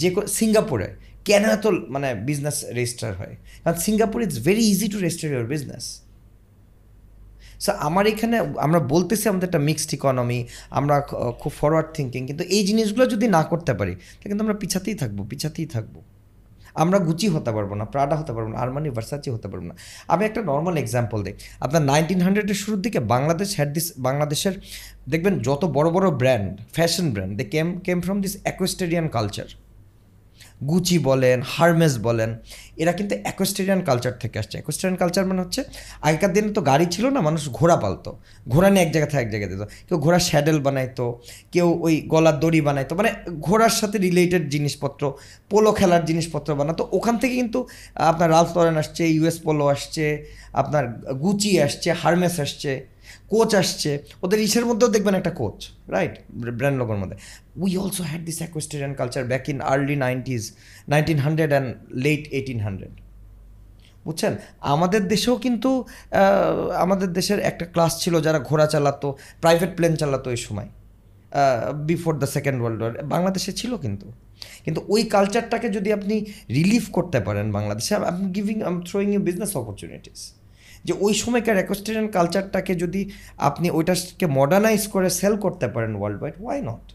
যে 0.00 0.08
সিঙ্গাপুরে 0.38 0.88
কেন 1.28 1.42
এত 1.56 1.64
মানে 1.94 2.08
বিজনেস 2.28 2.56
রেজিস্টার 2.78 3.10
হয়? 3.20 3.34
কারণ 3.62 3.76
Singapore 3.86 4.18
it's 4.24 4.38
very 4.48 4.64
easy 4.72 4.86
to 4.92 4.98
register 5.04 5.28
your 5.34 5.48
business 5.54 5.84
so 7.64 7.70
আমার 7.88 8.04
এখানে, 8.12 8.36
আমরা 8.66 8.80
বলতেছি 8.94 9.24
আমাদের 9.32 9.46
একটা 9.50 9.60
মিক্সড 9.68 9.90
ইকোনমি 9.98 10.40
আমরা 10.78 10.94
খুব 11.42 11.52
ফরওয়ার্ড 11.60 11.88
থিঙ্কিং 11.96 12.20
কিন্তু 12.28 12.44
এই 12.56 12.62
জিনিসগুলো 12.68 13.04
যদি 13.14 13.26
না 13.36 13.42
করতে 13.50 13.72
পারি, 13.80 13.94
তাহলে 14.16 14.28
কিন্তু 14.30 14.42
আমরা 14.46 14.56
পিছাতেই 14.62 14.96
থাকব 15.02 15.18
পিছাতেই 15.32 15.68
থাকব। 15.74 15.94
আমরা 16.82 16.98
গুচি 16.98 17.28
হতে 17.28 17.50
পারব 17.52 17.70
না 17.74 17.84
প্রাডা 17.84 18.14
হতে 18.16 18.32
পারব 18.32 18.48
না 18.48 18.56
আরমানি 18.58 18.88
ভার্সাচি 18.90 19.28
হতে 19.30 19.48
পারব 19.48 19.64
না। 19.64 19.74
আমি 20.08 20.22
একটা 20.24 20.40
নর্মাল 20.42 20.74
এক্সাম্পল 20.76 21.18
দিই। 21.22 21.34
আপনার 21.60 21.82
নাইনটিন 21.82 22.20
হান্ড্রেডের 22.20 22.54
শুরুর 22.54 22.80
দিকে 22.80 23.00
বাংলাদেশ 23.14 23.48
হ্যাড 23.56 23.70
দিস 23.72 23.86
বাংলাদেশের 23.98 24.54
দেখবেন 25.08 25.34
যত 25.38 25.62
বড় 25.76 25.88
বড় 25.90 26.06
brand 26.10 26.50
fashion 26.72 27.06
brand 27.14 27.32
they 27.38 27.44
came 27.44 27.68
came 27.78 27.98
from 28.00 28.18
this 28.20 28.34
equestrian 28.42 29.06
culture 29.08 29.63
Gucci 30.70 30.96
বলেন 31.08 31.38
হারমেস 31.54 31.94
বলেন, 32.06 32.30
এরা 32.82 32.92
কিন্তু 32.98 33.14
অ্যাকোস্টেরিয়ান 33.24 33.80
কালচার 33.88 34.14
থেকে 34.22 34.36
আসছে। 34.42 34.54
অ্যাকোস্টেরিয়ান 34.58 34.96
কালচার 35.02 35.24
মানে 35.30 35.40
হচ্ছে, 35.44 35.60
আগেকার 36.06 36.30
দিনে 36.34 36.50
তো 36.58 36.62
গাড়ি 36.70 36.86
ছিল 36.94 37.04
না, 37.14 37.20
মানুষ 37.28 37.42
ঘোড়া 37.58 37.76
পালতো। 37.84 38.10
ঘোড়া 38.52 38.68
নিয়ে 38.72 38.82
এক 38.86 38.90
জায়গা 38.94 39.08
থেকে 39.10 39.22
এক 39.24 39.30
জায়গায় 39.32 39.50
দিত 39.52 39.62
কেউ 39.88 39.96
ঘোড়ার 40.04 40.22
স্যাডেল 40.28 40.58
বানাইতো, 40.66 41.06
কেউ 41.54 41.68
ওই 41.86 41.94
গলার 42.12 42.36
দড়ি 42.42 42.60
বানাইতো 42.68 42.92
মানে 43.00 43.10
ঘোড়ার 43.46 43.74
সাথে 43.80 43.96
রিলেটেড 44.06 44.44
জিনিসপত্র 44.54 45.02
পোলো 45.50 45.70
খেলার 45.78 46.02
জিনিসপত্র 46.10 46.48
বানাতো। 46.60 46.82
ওখান 46.98 47.14
থেকে 47.22 47.34
কিন্তু 47.40 47.58
আপনার 48.10 48.28
রালফ 48.36 48.50
লরেন 48.56 48.76
আসছে 48.82 49.02
ইউএস 49.16 49.36
পোলো 49.44 49.64
আসছে, 49.74 50.04
আপনার 50.60 50.84
গুচি 51.24 51.52
আসছে 51.66 51.88
হারমেস 52.02 52.36
আসছে 52.46 52.72
কোচ 53.32 53.50
আসছে। 53.62 53.90
ওদের 54.24 54.38
ইসের 54.46 54.64
মধ্যেও 54.68 54.90
দেখবেন 54.94 55.14
একটা 55.20 55.32
কোচ 55.40 55.58
রাইট 55.94 56.14
ব্র্যান্ড 56.58 56.76
লোগোর 56.80 56.98
মধ্যে। 57.02 57.16
Had 58.10 58.24
this 58.24 58.38
equestrian 58.42 58.94
culture 58.94 59.24
back 59.24 59.48
in 59.48 59.60
early 59.60 59.96
nineties 59.96 60.52
nineteen 60.88 61.18
hundred 61.18 61.50
and 61.50 61.68
late 61.90 62.32
eighteen 62.32 62.60
hundred 62.60 62.94
বুঝছেন? 64.06 64.36
আমাদের 64.60 65.08
দেশেও 65.08 65.36
কিন্তু 65.36 65.84
আমাদের 66.84 67.12
দেশের 67.12 67.38
একটা 67.40 67.64
ক্লাস 67.64 68.00
ছিল 68.02 68.20
যারা 68.20 68.38
ঘোড়া 68.38 68.66
চালাতো 68.66 69.16
প্রাইভেট 69.40 69.76
প্লেন 69.76 69.96
চালাতো 69.96 70.30
ওই 70.30 70.36
সময় 70.36 70.68
before 71.74 72.18
the 72.18 72.26
second 72.26 72.60
world 72.60 72.82
war 72.82 73.04
বাংলাদেশে 73.04 73.52
ছিল 73.52 73.76
কিন্তু। 73.76 74.12
কিন্তু 74.64 74.84
ওই 74.88 75.02
কালচারটাকে 75.04 75.68
যদি 75.68 75.92
আপনি 75.92 76.26
রিলিভ 76.50 76.90
করতে 76.92 77.20
পারেন 77.20 77.52
বাংলাদেশে 77.52 77.94
আপনি 77.94 78.30
giving 78.32 78.62
um 78.62 78.82
throwing 78.82 79.12
you 79.12 79.20
business 79.20 79.56
opportunities 79.56 80.34
যে 80.84 80.92
ওই 81.00 81.14
সময়কার 81.14 81.54
অ্যাকোস্টেরিয়ান 81.54 82.08
কালচারটাকে 82.08 82.74
যদি 82.74 83.10
আপনি 83.36 83.70
ওইটাকে 83.70 84.26
মডার্নাইজ 84.26 84.86
করে 84.88 85.10
সেল 85.10 85.36
করতে 85.36 85.68
পারেন 85.68 85.96
ওয়ার্ল্ড 85.96 86.22
ওয়াইড 86.22 86.34
ওয়াই 86.40 86.62
নট 86.62 86.93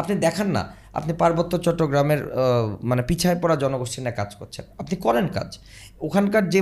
আপনি 0.00 0.14
দেখান 0.26 0.48
না। 0.56 0.62
আপনি 0.98 1.12
পার্বত্য 1.22 1.52
চট্টগ্রামের 1.66 2.20
মানে 2.90 3.02
পিছায় 3.08 3.38
পড়া 3.42 3.56
জনগোষ্ঠী 3.62 3.98
নিয়ে 4.04 4.16
কাজ 4.20 4.30
করছেন। 4.38 4.64
আপনি 4.78 4.94
করেন 5.04 5.26
কাজ। 5.36 5.50
ওখানকার 6.06 6.44
যে 6.54 6.60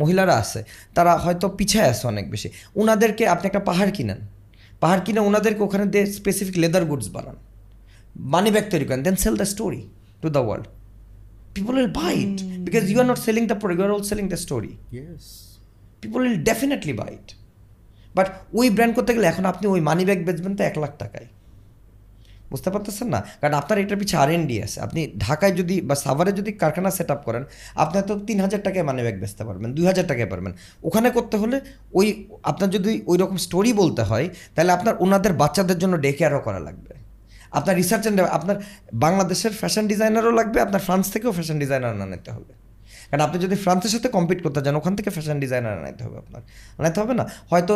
মহিলারা 0.00 0.34
আছে 0.42 0.60
তারা 0.96 1.12
হয়তো 1.24 1.46
পিছায় 1.58 1.88
আছে 1.92 2.04
অনেক 2.12 2.24
বেশি। 2.30 2.48
ওনাদেরকে 2.80 3.24
আপনি 3.34 3.44
একটা 3.50 3.62
পাহাড় 3.68 3.90
কিনেন। 3.96 4.20
পাহাড় 4.82 5.02
কিনে 5.06 5.20
ওনাদেরকে 5.28 5.62
ওখানে 5.68 5.86
দিয়ে 5.92 6.04
স্পেসিফিক 6.18 6.56
লেদার 6.62 6.84
গুডস 6.90 7.08
বানান। 7.16 7.36
মানি 8.32 8.50
ব্যাগ 8.54 8.66
তৈরি 8.72 8.84
করেন। 8.88 9.02
Then 9.02 9.16
sell 9.24 9.34
the 9.42 9.46
story 9.54 9.82
to 10.22 10.28
the 10.36 10.42
world 10.46 10.66
people 11.54 11.72
will 11.78 11.92
buy 12.00 12.12
it 12.24 12.38
because 12.66 12.84
you 12.90 12.98
are 13.02 13.06
not 13.12 13.18
selling 13.18 13.42
the 13.50 13.56
product 13.60 13.80
you 13.80 13.86
are 13.88 13.92
all 13.96 14.04
selling 14.10 14.24
the 14.28 14.38
story 14.44 14.72
people 16.02 16.20
will 16.26 16.38
definitely 16.50 16.92
buy 16.92 17.10
it 17.18 17.28
but 18.14 18.26
ওই 18.54 18.66
brand 18.70 18.94
করতে 18.96 19.10
গেলে 19.14 19.26
এখন 19.32 19.44
আপনি 19.52 19.64
ওই 19.74 19.80
money 19.88 20.04
bag 20.04 20.20
বেচবেন 20.26 20.52
তো 20.56 20.62
এক 20.70 20.76
লাখ 20.78 20.92
টাকায়। 20.98 21.26
বুঝতে 22.52 22.68
পারতেছেন 22.74 23.08
না? 23.14 23.20
কারণ 23.40 23.54
আপনার 23.60 23.76
এটার 23.82 23.98
পিছিয়ে 24.00 24.20
আর 24.22 24.30
এন 24.36 24.42
ডি 24.50 24.56
আছে। 24.66 24.78
আপনি 24.86 25.00
ঢাকায় 25.24 25.54
যদি 25.60 25.76
বা 25.88 25.94
সাভারে 26.04 26.32
যদি 26.40 26.50
কারখানা 26.62 26.90
সেট 26.98 27.10
আপ 27.14 27.20
করেন, 27.28 27.42
আপনি 27.82 27.96
তো 28.08 28.14
তিন 28.28 28.38
হাজার 28.44 28.60
টাকায় 28.66 28.84
মানি 28.88 29.00
ব্যাগ 29.06 29.16
বেচতে 29.22 29.42
পারবেন, 29.48 29.68
দুই 29.76 29.84
হাজার 29.90 30.06
টাকায় 30.10 30.28
পারবেন। 30.32 30.52
ওখানে 30.88 31.08
করতে 31.16 31.36
হলে 31.42 31.56
ওই, 31.98 32.06
আপনার 32.50 32.68
যদি 32.76 32.92
ওই 33.10 33.16
রকম 33.22 33.36
স্টোরি 33.46 33.70
বলতে 33.82 34.02
হয়, 34.10 34.26
তাহলে 34.54 34.70
আপনার 34.76 34.94
ওনাদের 35.04 35.32
বাচ্চাদের 35.42 35.78
জন্য 35.82 35.94
ডে 36.04 36.10
কেয়ারও 36.18 36.40
করা 36.46 36.60
লাগবে। 36.68 36.92
আপনার 37.58 37.74
রিসার্চ 37.80 38.04
অ্যান্ড 38.04 38.20
আপনার 38.38 38.56
বাংলাদেশের 39.04 39.52
ফ্যাশন 39.60 39.84
ডিজাইনারও 39.92 40.32
লাগবে, 40.40 40.58
আপনার 40.66 40.82
ফ্রান্স 40.86 41.06
থেকেও 41.14 41.32
ফ্যাশন 41.38 41.56
ডিজাইনার 41.62 41.94
না 42.00 42.06
নিতে 42.12 42.30
হবে। 42.36 42.52
কারণ 43.12 43.22
আপনি 43.26 43.38
যদি 43.44 43.56
ফ্রান্সের 43.64 43.92
সাথে 43.94 44.08
কম্পিট 44.16 44.38
করতে 44.44 44.60
চান 44.64 44.74
ওখান 44.80 44.92
থেকে 44.98 45.10
ফ্যাশন 45.16 45.36
ডিজাইনার 45.44 45.74
আনাইতে 45.80 46.02
হবে 46.06 46.16
আপনার 46.22 46.42
আনাইতে 46.80 46.98
হবে 47.02 47.14
না? 47.20 47.24
হয়তো 47.50 47.74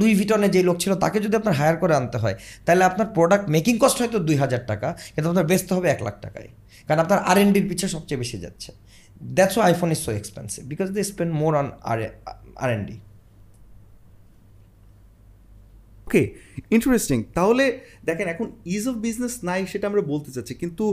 লুই 0.00 0.12
ভিটনে 0.20 0.48
যে 0.54 0.60
লোক 0.68 0.76
ছিল, 0.82 0.92
তাকে 1.04 1.18
যদি 1.24 1.34
আপনার 1.40 1.54
হায়ার 1.60 1.76
করে 1.82 1.94
আনতে 2.00 2.18
হয়, 2.22 2.36
তাহলে 2.66 2.82
আপনার 2.90 3.06
প্রোডাক্ট 3.16 3.46
মেকিং 3.56 3.74
কস্ট 3.82 3.96
হয়তো 4.02 4.18
দুই 4.28 4.36
হাজার 4.42 4.62
টাকা, 4.70 4.88
কিন্তু 5.14 5.28
আপনার 5.32 5.46
বেচতে 5.50 5.72
হবে 5.76 5.86
এক 5.94 6.00
লাখ 6.06 6.16
টাকায়। 6.24 6.48
কারণ 6.86 7.00
আপনার 7.04 7.18
আর 7.30 7.36
এন 7.42 7.48
ডির 7.54 7.66
পিছে 7.70 7.86
সবচেয়ে 7.94 8.20
বেশি 8.22 8.36
যাচ্ছে। 8.44 8.70
That's 9.36 9.56
iPhone 9.68 9.88
is 9.94 10.00
so 10.06 10.10
expensive 10.20 10.60
because 10.72 10.88
they 10.96 11.00
spend 11.12 11.32
more 11.40 11.52
on 11.60 11.66
R 11.90 11.98
R 12.62 12.70
and 12.76 12.82
D 12.88 12.96
okay 16.08 16.22
interesting 16.70 17.18
তাহলে 17.34 17.64
দেখেন 18.04 18.26
এখন 18.28 18.46
ইজ 18.66 18.84
অফ 18.88 18.94
বিজনেস 18.96 19.34
নাই 19.44 19.60
সেটা 19.66 19.86
আমরা 19.86 20.02
বলতে 20.02 20.30
চাচ্ছি 20.32 20.54
কিন্তু 20.54 20.84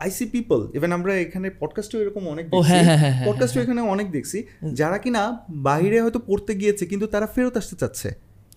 আইসি 0.00 0.26
পিপল 0.26 0.58
ইভেন 0.74 0.92
আমরা 0.92 1.12
এখানে 1.14 1.48
পডকাস্টও 1.60 1.98
এরকম 2.00 2.22
অনেক 2.28 2.44
ও, 2.52 2.60
হ্যাঁ, 2.60 2.84
হ্যাঁ, 2.84 2.98
হ্যাঁ, 2.98 3.26
পডকাস্টও 3.26 3.60
এখানে 3.60 3.80
অনেক 3.80 4.06
দেখছি 4.10 4.38
যারা 4.72 4.98
কিনা 4.98 5.22
বাইরে 5.62 5.96
হয়তো 6.00 6.20
পড়তে 6.26 6.52
গিয়েছে 6.54 6.86
কিন্তু 6.86 7.06
তারা 7.06 7.26
ফেরত 7.26 7.54
আসতে 7.56 7.76
চাচ্ছে। 7.76 8.08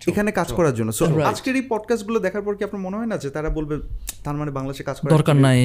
এখানে 0.07 0.31
কাজ 0.31 0.49
করার 0.53 0.73
জন্য। 0.75 0.91
সো 0.91 1.03
আজকের 1.21 1.55
এই 1.55 1.65
পডকাস্টগুলো 1.69 2.19
দেখার 2.19 2.41
পর 2.41 2.55
কি 2.55 2.63
আপনার 2.63 2.81
মনে 2.81 2.97
হয় 2.97 3.05
না 3.05 3.17
যে 3.17 3.29
তারা 3.29 3.49
বলবে 3.49 3.75
তার 4.23 4.35
মানে 4.35 4.51
বাংলাদেশে 4.51 4.83
কাজ 4.83 4.99
করার 4.99 5.13
দরকার 5.17 5.35
নাই 5.35 5.59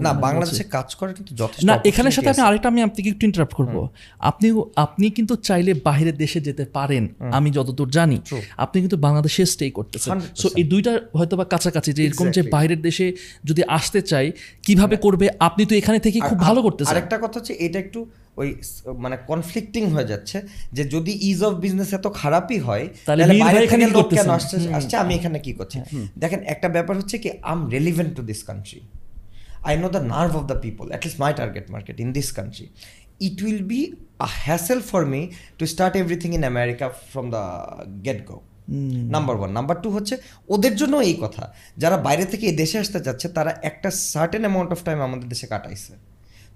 না 0.00 0.12
বাংলাদেশে 0.12 0.64
কাজ 0.64 0.94
করার 0.94 1.14
কিন্তু 1.14 1.34
যথেষ্ট 1.34 1.64
না 1.64 1.74
এখানের 1.84 2.10
সাথে 2.10 2.28
আমি 2.28 2.40
আরেকটা 2.40 2.68
আমি 2.68 2.82
আপনাকে 2.82 3.08
একটু 3.10 3.26
ইন্টারাপ্ট 3.26 3.54
করব। 3.54 3.88
আপনি 4.18 4.62
আপনি 4.76 5.10
কিন্তু 5.10 5.36
চাইলে 5.36 5.74
বাইরের 5.74 6.16
দেশে 6.16 6.40
যেতে 6.40 6.64
পারেন 6.64 7.08
আমি 7.32 7.50
যতদূর 7.50 7.90
জানি। 7.90 8.20
আপনি 8.56 8.76
কিন্তু 8.80 8.96
বাংলাদেশে 8.96 9.46
স্টে 9.46 9.70
করতেছেন। 9.70 10.20
সো 10.36 10.48
এই 10.56 10.64
দুইটা 10.64 10.92
হয়তো 11.16 11.36
বা 11.36 11.44
কাছাকাছি 11.44 11.92
যে 11.92 12.02
এরকম 12.04 12.30
যে. 12.30 12.42
বাইরের 12.42 12.80
দেশে 12.82 13.06
যদি 13.44 13.62
আসতে 13.68 14.02
চাই 14.02 14.32
কীভাবে 14.62 14.96
করবে? 14.96 15.26
আপনি 15.38 15.62
তো 15.64 15.74
এখানে 15.74 15.98
থেকে 15.98 16.18
খুব 16.20 16.38
ভালো 16.38 16.62
করতেছেন। 16.62 16.96
আরেকটা 16.96 17.16
কথা 17.18 17.36
হচ্ছে 17.38 17.54
এটা 17.66 17.78
একটু 17.78 18.00
ওই 18.36 18.48
মানে 19.04 19.16
কনফ্লিক্টিং 19.26 19.82
হয়ে 19.90 20.04
যাচ্ছে 20.04 20.38
যে 20.72 20.84
যদি 20.84 21.12
ইজ 21.30 21.42
অফ 21.42 21.52
বিজনেস 21.54 21.90
এত 21.94 22.06
খারাপই 22.22 22.58
হয় 22.58 22.88
তাহলে 23.06 23.22
বাইরে 23.44 23.64
এখানে 23.64 23.84
থেকে 23.84 23.94
লোক 23.96 24.06
কেন 24.18 24.30
আসছে 24.38 24.56
আসছে 24.78 24.96
আমি 24.96 25.14
এখানে 25.14 25.38
কি 25.38 25.52
করছি? 25.52 25.78
দেখেন 26.22 26.40
একটা 26.44 26.68
ব্যাপার 26.68 26.94
হচ্ছে 26.96 27.18
কি 27.18 27.28
আম 27.42 27.70
relevant 27.70 28.16
to 28.16 28.22
this 28.22 28.44
country 28.44 28.80
I 29.68 29.74
know 29.76 29.88
the 29.88 30.02
nerve 30.14 30.32
of 30.36 30.44
the 30.52 30.58
people 30.64 30.84
at 30.88 31.00
least 31.04 31.18
my 31.20 31.32
target 31.34 31.70
market 31.70 32.00
in 32.00 32.12
this 32.12 32.32
country 32.32 32.66
it 33.20 33.42
will 33.42 33.62
be 33.62 33.80
a 34.18 34.28
hassle 34.46 34.80
for 34.80 35.02
me 35.06 35.20
to 35.58 35.66
start 35.66 35.96
everything 35.96 36.34
in 36.34 36.44
America 36.44 36.88
from 37.12 37.30
the 37.30 37.42
get 38.04 38.26
go 38.26 38.38
number 39.14 39.36
one 39.36 39.52
number 39.52 39.76
two 39.82 39.90
হচ্ছে 39.90 40.14
ওদের 40.48 40.76
জন্য 40.76 40.96
এই 41.00 41.14
কথা 41.14 41.52
যারা 41.78 41.96
বাইরে 41.96 42.24
থেকে 42.24 42.46
এই 42.46 42.52
দেশে 42.52 42.78
আসতে 42.78 43.00
চাচ্ছে 43.00 43.28
তারা 43.28 43.50
একটা 43.62 43.90
সার্টেন 43.90 44.40
অ্যামাউন্ট 44.40 44.72
অফ 44.72 44.84
টাইম 44.84 44.98
আমাদের 45.00 45.28
দেশে 45.28 45.46
কাটাইছে। 45.46 45.92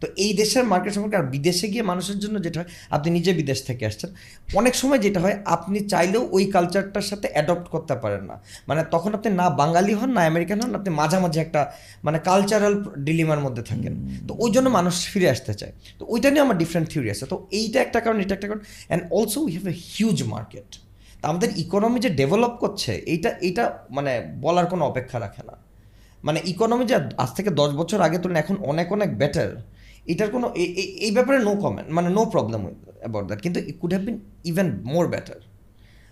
তো 0.04 0.08
এই 0.24 0.32
দেশের 0.40 0.64
মার্কেট 0.72 0.92
সম্পর্কে 0.94 1.16
আর 1.16 1.26
বিদেশে 1.34 1.66
গিয়ে 1.68 1.82
মানুষের 1.82 2.18
জন্য 2.18 2.36
যেটা 2.46 2.58
হয় 2.60 2.68
আপনি 2.90 3.08
নিজে 3.10 3.30
বিদেশ 3.32 3.58
থেকে 3.68 3.82
আসছেন। 3.86 4.10
অনেক 4.54 4.74
সময় 4.74 4.98
যেটা 4.98 5.20
হয় 5.20 5.36
আপনি 5.44 5.78
চাইলেও 5.92 6.22
ওই 6.36 6.44
কালচারটার 6.54 7.06
সাথে 7.10 7.26
অ্যাডপ্ট 7.34 7.66
করতে 7.68 7.94
পারেন 7.94 8.22
না। 8.30 8.36
মানে 8.68 8.82
তখন 8.90 9.10
আপনি 9.14 9.30
না 9.40 9.46
বাঙালি 9.50 9.94
হন 9.94 10.10
না 10.16 10.20
আমেরিকান 10.26 10.58
হন 10.62 10.72
আপনি 10.74 10.90
মাঝামাঝি 11.00 11.38
একটা 11.40 11.60
মানে 12.04 12.18
কালচারাল 12.18 12.74
ডিলিমার 13.06 13.40
মধ্যে 13.40 13.62
থাকেন। 13.62 13.94
তো 14.28 14.32
ওই 14.38 14.50
জন্য 14.50 14.68
মানুষ 14.68 14.94
ফিরে 15.12 15.28
আসতে 15.30 15.52
চায়। 15.54 15.72
তো 15.98 16.02
ওইটা 16.08 16.28
নিয়ে 16.30 16.42
আমার 16.42 16.56
ডিফারেন্ট 16.62 16.86
থিওরি 16.92 17.08
আছে। 17.10 17.24
তো 17.26 17.36
এইটা 17.50 17.78
একটা 17.80 17.98
কারণ 18.00 18.18
এটা 18.20 18.34
একটা 18.34 18.48
কারণ 18.48 18.62
and 18.88 19.02
also 19.16 19.38
we 19.40 19.52
have 19.52 19.66
a 19.68 19.74
huge 19.94 20.18
market 20.34 20.68
তা 21.20 21.24
আমাদের 21.28 21.50
ইকোনমি 21.56 21.98
যে 22.00 22.10
ডেভেলপ 22.20 22.54
করছে 22.62 22.92
এইটা 23.12 23.30
এইটা 23.46 23.64
মানে 23.90 24.12
বলার 24.44 24.66
কোনো 24.66 24.82
অপেক্ষা 24.84 25.18
রাখে 25.18 25.42
না। 25.50 25.56
মানে 26.24 26.40
ইকোনমি 26.52 26.84
যে 26.90 26.96
আজ 27.22 27.30
থেকে 27.36 27.50
দশ 27.50 27.70
বছর 27.80 27.98
আগে 28.00 28.18
তুলনায় 28.18 28.42
এখন 28.44 28.56
অনেক 28.70 28.88
অনেক 28.92 29.10
বেটার 29.18 29.50
এটার 30.06 30.30
কোনো 30.30 30.46
এই- 30.62 31.14
ব্যাপারে 31.14 31.38
নো 31.38 31.52
কমেন্ট 31.54 31.88
মানে 31.90 32.08
নো 32.08 32.24
প্রবলেম 32.24 32.60
অ্যাবাউট 32.66 33.26
দ্যাট 33.26 33.40
কিন্তু 33.42 33.60
it 33.60 33.76
could 33.80 33.92
have 33.92 34.04
been 34.04 34.18
even 34.44 34.68
more 34.84 35.08
better 35.08 35.40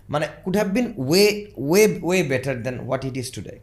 মানে 0.09 0.25
could 0.43 0.55
have 0.55 0.67
been 0.67 0.93
way 0.97 1.25
way 1.57 1.99
way 2.01 2.23
better 2.23 2.63
than 2.63 2.79
what 2.79 3.05
it 3.05 3.17
is 3.17 3.31
today 3.31 3.55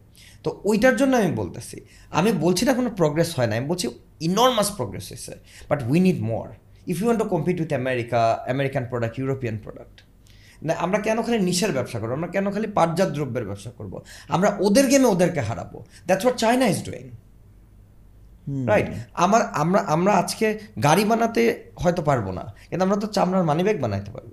তো 0.45 0.61
ওইটার 0.65 0.97
জন্য 0.97 1.17
আমি 1.17 1.33
বলতেছি, 1.33 1.77
আমি 2.11 2.33
বলছি 2.33 2.65
না 2.65 2.73
কোনো 2.75 2.91
প্রোগ্রেস 2.91 3.39
হয় 3.39 3.47
না, 3.47 3.57
আমি 3.57 3.67
বলছি 3.67 3.87
ইনর্মাস 4.21 4.69
প্রোগ্রেস 4.77 5.09
হয়েছে 5.09 5.33
but 5.69 5.83
we 5.91 6.01
need 6.01 6.21
more 6.21 6.47
if 6.87 6.97
you 7.01 7.07
want 7.07 7.23
to 7.23 7.29
compete 7.29 7.61
with 7.61 7.73
America 7.73 8.21
American 8.49 8.85
product 8.91 9.19
European 9.19 9.59
product 9.65 9.97
না, 10.63 10.75
আমরা 10.75 10.99
কেন 10.99 11.23
খালি 11.23 11.39
নিশের 11.39 11.73
ব্যবসা 11.73 11.99
করব? 12.01 12.13
আমরা 12.13 12.29
কেন 12.29 12.51
খালি 12.51 12.67
পাটজাত 12.67 13.09
দ্রব্যের 13.09 13.45
ব্যবসা 13.45 13.71
করব? 13.71 14.01
আমরা 14.29 14.57
ওদের 14.61 14.87
গেমে 14.87 15.07
ওদেরকে 15.07 15.41
হারাবো। 15.41 15.85
That's 16.07 16.25
what 16.25 16.39
China 16.39 16.67
is 16.67 16.85
doing 16.85 17.05
right 18.71 18.87
আমার, 19.25 19.43
আমরা 19.63 19.81
আমরা 19.95 20.13
আজকে 20.23 20.47
গাড়ি 20.87 21.05
বানাতে 21.11 21.43
হয়তো 21.83 22.03
পারব 22.09 22.27
না, 22.39 22.45
কিন্তু 22.69 22.83
আমরা 22.87 22.97
তো 23.03 23.07
চামড়ার 23.17 23.45
মানিব্যাগ 23.51 23.77
বানাইতে 23.85 24.11
পারব। 24.17 24.33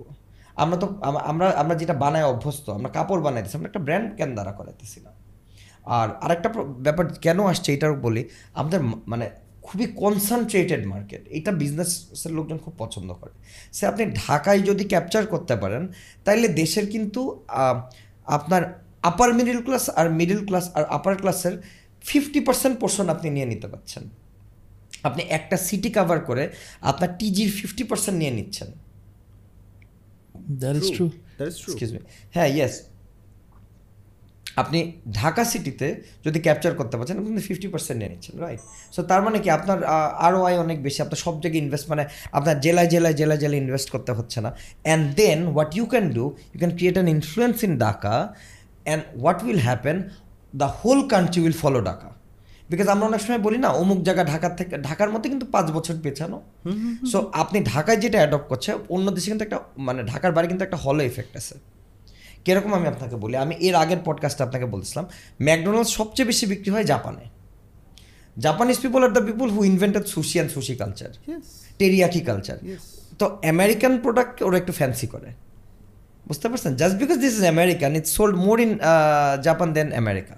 আমরা 0.62 0.76
তো 0.82 0.86
আমরা 1.30 1.46
আমরা 1.62 1.74
যেটা 1.80 1.94
বানায় 2.04 2.26
অভ্যস্ত, 2.32 2.66
আমরা 2.78 2.90
কাপড় 2.96 3.22
বানাইতেছি, 3.26 3.54
আমরা 3.58 3.68
একটা 3.70 3.82
ব্র্যান্ড 3.86 4.08
কেন 4.18 4.30
দ্বারা 4.36 4.52
করাইতেছি 4.58 4.98
না? 5.06 5.10
আর 5.98 6.08
আরেকটা 6.24 6.48
ব্যাপার 6.86 7.04
কেন 7.24 7.38
আসছে 7.52 7.68
এটাও 7.76 7.94
বলি, 8.06 8.22
আমাদের 8.60 8.80
মানে 9.12 9.26
খুবই 9.66 9.86
কনসেন্ট্রেটেড 10.02 10.82
মার্কেট 10.92 11.22
এটা 11.38 11.50
বিজনেসের 11.62 12.32
লোকজন 12.38 12.58
খুব 12.64 12.74
পছন্দ 12.82 13.08
করে। 13.20 13.32
সে 13.76 13.82
আপনি 13.90 14.04
ঢাকায় 14.22 14.60
যদি 14.68 14.84
ক্যাপচার 14.92 15.22
করতে 15.32 15.54
পারেন, 15.62 15.82
তাইলে 16.26 16.46
দেশের 16.60 16.86
কিন্তু 16.94 17.20
আপনার 18.36 18.62
আপার 19.10 19.30
মিডিল 19.38 19.58
ক্লাস 19.66 19.84
আর 20.00 20.06
মিডল 20.20 20.40
ক্লাস 20.48 20.64
আর 20.76 20.84
আপার 20.96 21.14
ক্লাসের 21.20 21.54
ফিফটি 22.02 22.40
পার্সেন্ট 22.40 22.78
পোর্শন 22.80 23.08
আপনি 23.08 23.30
নিয়ে 23.30 23.46
নিতে 23.46 23.68
পারছেন 23.68 24.02
আপনি 25.02 25.22
একটা 25.22 25.56
সিটি 25.56 25.90
কাভার 25.90 26.20
করে 26.20 26.48
আপনার 26.80 27.18
টিজির 27.18 27.50
ফিফটি 27.50 27.84
পার্সেন্ট 27.84 28.18
নিয়ে 28.18 28.30
নিচ্ছেন। 28.30 28.68
হ্যাঁ 32.34 32.46
ইয়েস 32.46 32.74
আপনি 34.56 34.92
ঢাকা 35.12 35.44
সিটিতে 35.44 36.02
যদি 36.24 36.40
ক্যাপচার 36.40 36.74
করতে 36.74 36.96
পারছেন 36.96 37.18
আপনি 37.18 37.40
ফিফটি 37.40 37.68
পার্সেন্ট 37.68 37.98
নিয়ে 38.00 38.10
নিচ্ছেন 38.10 38.38
রাইট 38.38 38.60
সো 38.92 39.02
তার 39.02 39.22
মানে 39.22 39.38
কি 39.38 39.50
আপনার 39.50 39.84
আরও 40.26 40.44
আয় 40.44 40.58
অনেক 40.58 40.82
বেশি 40.82 41.02
আপনার 41.02 41.16
সব 41.16 41.40
জায়গায় 41.40 41.62
ইনভেস্ট 41.62 41.90
মানে 41.90 42.04
আপনার 42.32 42.60
জেলায় 42.60 42.86
জেলায় 42.86 43.14
জেলায় 43.14 43.38
জেলায় 43.38 43.60
ইনভেস্ট 43.60 43.90
করতে 43.90 44.12
হচ্ছে 44.12 44.40
না। 44.40 44.56
And 44.82 45.14
then 45.14 45.46
what 45.46 45.76
you 45.76 45.86
can 45.86 46.12
do 46.12 46.24
you 46.52 46.58
can 46.58 46.70
create 46.76 46.94
an 46.94 47.08
influence 47.08 47.64
in 47.64 47.78
Dhaka 47.78 48.34
and 48.84 49.20
what 49.20 49.42
will 49.42 49.58
happen 49.58 50.10
the 50.56 50.64
whole 50.64 51.08
country 51.08 51.42
will 51.42 51.52
follow 51.52 51.80
Dhaka 51.80 52.08
because 52.70 52.88
আমরা 52.88 53.06
অনেক 53.06 53.20
সময় 53.20 53.38
বলি 53.38 53.58
না 53.58 53.68
অমুক 53.68 54.02
জায়গা 54.02 54.24
ঢাকার 54.24 54.56
থেকে 54.56 54.78
ঢাকার 54.78 55.10
মধ্যে 55.10 55.28
কিন্তু 55.28 55.46
পাঁচ 55.46 55.70
বছর 55.70 55.94
পেছানো। 56.02 56.42
সো 57.12 57.30
আপনি 57.32 57.64
ঢাকায় 57.64 57.96
যেটা 57.96 58.18
অ্যাডপ্ট 58.18 58.48
করছে 58.48 58.72
অন্য 58.88 59.10
দেশে 59.10 59.28
কিন্তু 59.30 59.44
একটা 59.44 59.58
মানে 59.76 60.02
ঢাকার 60.02 60.32
বাইরে 60.32 60.48
কিন্তু 60.48 60.64
একটা 60.64 60.76
হলো 60.76 61.04
এফেক্ট 61.04 61.36
আছে। 61.36 61.54
কীরকম 62.44 62.74
আমি 62.74 62.86
আপনাকে 62.88 63.16
বলি? 63.16 63.36
আমি 63.36 63.54
এর 63.54 63.74
আগের 63.74 63.98
পডকাস্টে 64.04 64.42
আপনাকে 64.42 64.66
বলছিলাম 64.66 65.06
ম্যাকডোনাল্ডস 65.42 65.90
সবচেয়ে 65.90 66.26
বেশি 66.26 66.46
বিক্রি 66.46 66.70
হয় 66.70 66.84
জাপানে। 66.84 67.24
Japanese 68.38 68.80
people 68.80 69.04
are 69.04 69.08
the 69.08 69.20
people 69.20 69.50
who 69.50 69.64
invented 69.64 70.04
sushi 70.06 70.32
and 70.32 70.52
sushi 70.52 70.74
culture 70.74 71.10
teriyaki 71.78 72.20
culture 72.20 72.58
তো 73.18 73.38
আমেরিকান 73.48 73.98
প্রোডাক্ট 73.98 74.42
ওরা 74.42 74.56
একটু 74.58 74.72
ফ্যান্সি 74.72 75.06
করে। 75.06 75.47
বুঝতে 76.28 76.46
পারছেন? 76.50 76.72
Just 76.80 76.94
because 77.02 77.16
this 77.24 77.34
is 77.38 77.44
American 77.54 77.90
it's 77.98 78.10
sold 78.18 78.36
more 78.46 78.56
in 78.64 78.72
Japan 79.46 79.68
than 79.76 79.88
America 80.02 80.34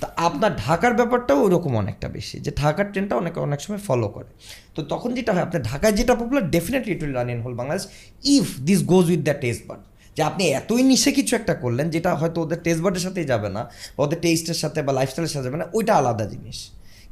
তা 0.00 0.06
আপনার 0.26 0.52
ঢাকার 0.64 0.92
ব্যাপারটাও 1.00 1.38
ওরকম 1.46 1.72
অনেকটা 1.82 2.08
বেশি, 2.16 2.36
যে 2.44 2.50
ঢাকার 2.62 2.86
ট্রেনটা 2.92 3.14
অনেক 3.22 3.34
অনেক 3.48 3.60
সময় 3.64 3.82
ফলো 3.88 4.08
করে। 4.16 4.30
তো 4.74 4.80
তখন 4.92 5.10
যেটা 5.16 5.30
হয়, 5.34 5.44
আপনার 5.46 5.62
ঢাকায় 5.70 5.94
যেটা 5.98 6.14
popular 6.20 6.44
definitely 6.56 6.92
it 6.96 7.00
will 7.04 7.14
run 7.18 7.28
in 7.34 7.40
whole 7.44 7.54
Bangladesh 7.60 7.84
if 8.36 8.46
this 8.68 8.80
goes 8.92 9.04
with 9.12 9.22
the 9.28 9.34
taste 9.44 9.62
bud 9.68 9.82
যে 10.16 10.22
আপনি 10.30 10.42
এতই 10.60 10.82
নিশে 10.90 11.10
কিছু 11.18 11.32
একটা 11.40 11.54
করলেন, 11.62 11.86
যেটা 11.94 12.10
হয়তো 12.20 12.38
ওদের 12.44 12.60
টেস্ট 12.66 12.80
বার্ডের 12.84 13.04
সাথেই 13.06 13.26
যাবে 13.32 13.48
না 13.56 13.62
ওদের 14.02 14.18
টেস্টের 14.24 14.58
সাথে 14.62 14.78
বা 14.86 14.92
লাইফস্টাইলের 14.98 15.32
সাথে 15.34 15.46
যাবে 15.48 15.58
না, 15.62 15.66
ওইটা 15.76 15.92
আলাদা 16.00 16.24
জিনিস। 16.32 16.58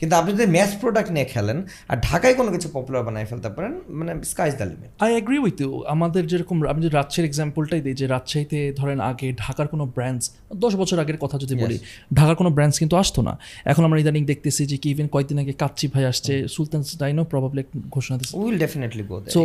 কিন্তু 0.03 0.17
আপনি 0.21 0.31
যদি 0.37 0.49
ম্যাচ 0.57 0.73
প্রোডাক্ট 0.83 1.11
নিয়ে 1.17 1.27
খেলেন 1.33 1.59
আর 1.91 1.97
ঢাকায় 2.09 2.35
কোনো 2.41 2.51
কিছু 2.55 2.69
পপুলার 2.77 3.03
বানাই 3.07 3.25
ফেলতে 3.31 3.49
পারেন 3.57 3.73
মানে 3.99 4.13
sky's 4.33 4.53
the 4.61 4.67
limit 4.71 4.91
I 5.05 5.11
agree 5.21 5.39
with 5.45 5.57
you 5.65 5.71
আমাদের 5.95 6.23
যেরকম 6.31 6.57
আমি 6.73 6.81
যদি 6.85 6.93
রাজশাহীর 6.99 7.27
এক্সাম্পলটাই 7.31 7.81
দিই 7.85 7.95
যে 8.01 8.07
রাজশাহীতে 8.15 8.59
ধরেন 8.81 8.99
আগে 9.11 9.29
ঢাকার 9.45 9.67
কোনো 9.73 9.85
ব্র্যান্ডস 9.95 10.25
দশ 10.65 10.73
বছর 10.81 10.97
আগের 11.05 11.19
কথা 11.25 11.37
যদি 11.45 11.55
বলি 11.63 11.77
ঢাকার 12.19 12.37
কোনো 12.41 12.51
ব্র্যান্ডস 12.57 12.77
কিন্তু 12.83 12.95
আসতো 13.03 13.21
না। 13.29 13.35
এখন 13.71 13.83
আমরা 13.87 13.99
ইদানিং 14.03 14.23
দেখতেছি 14.33 14.63
যে 14.71 14.77
কি 14.83 14.89
ইভেন 14.95 15.09
কয়েকদিন 15.15 15.39
আগে 15.43 15.55
কাচ্চি 15.63 15.87
ভাই 15.95 16.05
আসছে 16.13 16.33
সুলতান 16.55 16.83
ডাইনো 17.01 17.23
প্রবাবলি 17.33 17.63
ঘোষণা 17.95 18.17
দিচ্ছে 18.19 18.35
will 18.43 18.57
definitely 18.65 19.05
go 19.11 19.17
so 19.35 19.41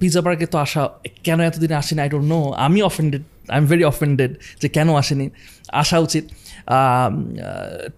pizza 0.00 0.20
burg 0.26 0.46
তো 0.52 0.56
আসা 0.64 0.82
কেন 1.26 1.38
এতদিন 1.48 1.72
আসেনি? 1.82 2.00
আই 2.04 2.08
ডোন্ট 2.12 2.28
নো 2.34 2.40
আমি 2.66 2.80
offended 2.90 3.22
I 3.52 3.58
am 3.62 3.66
very 3.72 3.84
offended 3.92 4.32
যে 4.62 4.68
কেন 4.76 4.88
আসেনি? 5.02 5.26
আসা 5.82 5.96
উচিত। 6.06 6.24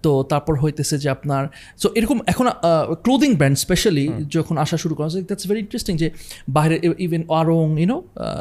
তো 0.03 0.11
তারপর 0.31 0.53
হইতেছে 0.63 0.95
যে 1.03 1.09
আপনার 1.15 1.43
সো 1.81 1.87
এরকম 1.99 2.17
এখন 2.31 2.45
ক্লোদিং 3.05 3.31
ব্র্যান্ড 3.39 3.57
স্পেশালি 3.65 4.05
যখন 4.35 4.55
আসা 4.63 4.77
শুরু 4.83 4.93
করা 4.97 5.07
দ্যাটস 5.29 5.45
ভেরি 5.49 5.59
ইন্টারেস্টিং 5.65 5.93
যে 6.01 6.07
বাইরে 6.55 6.75
ইভেন 7.05 7.23
আরং 7.39 7.67
ইউনো 7.81 7.97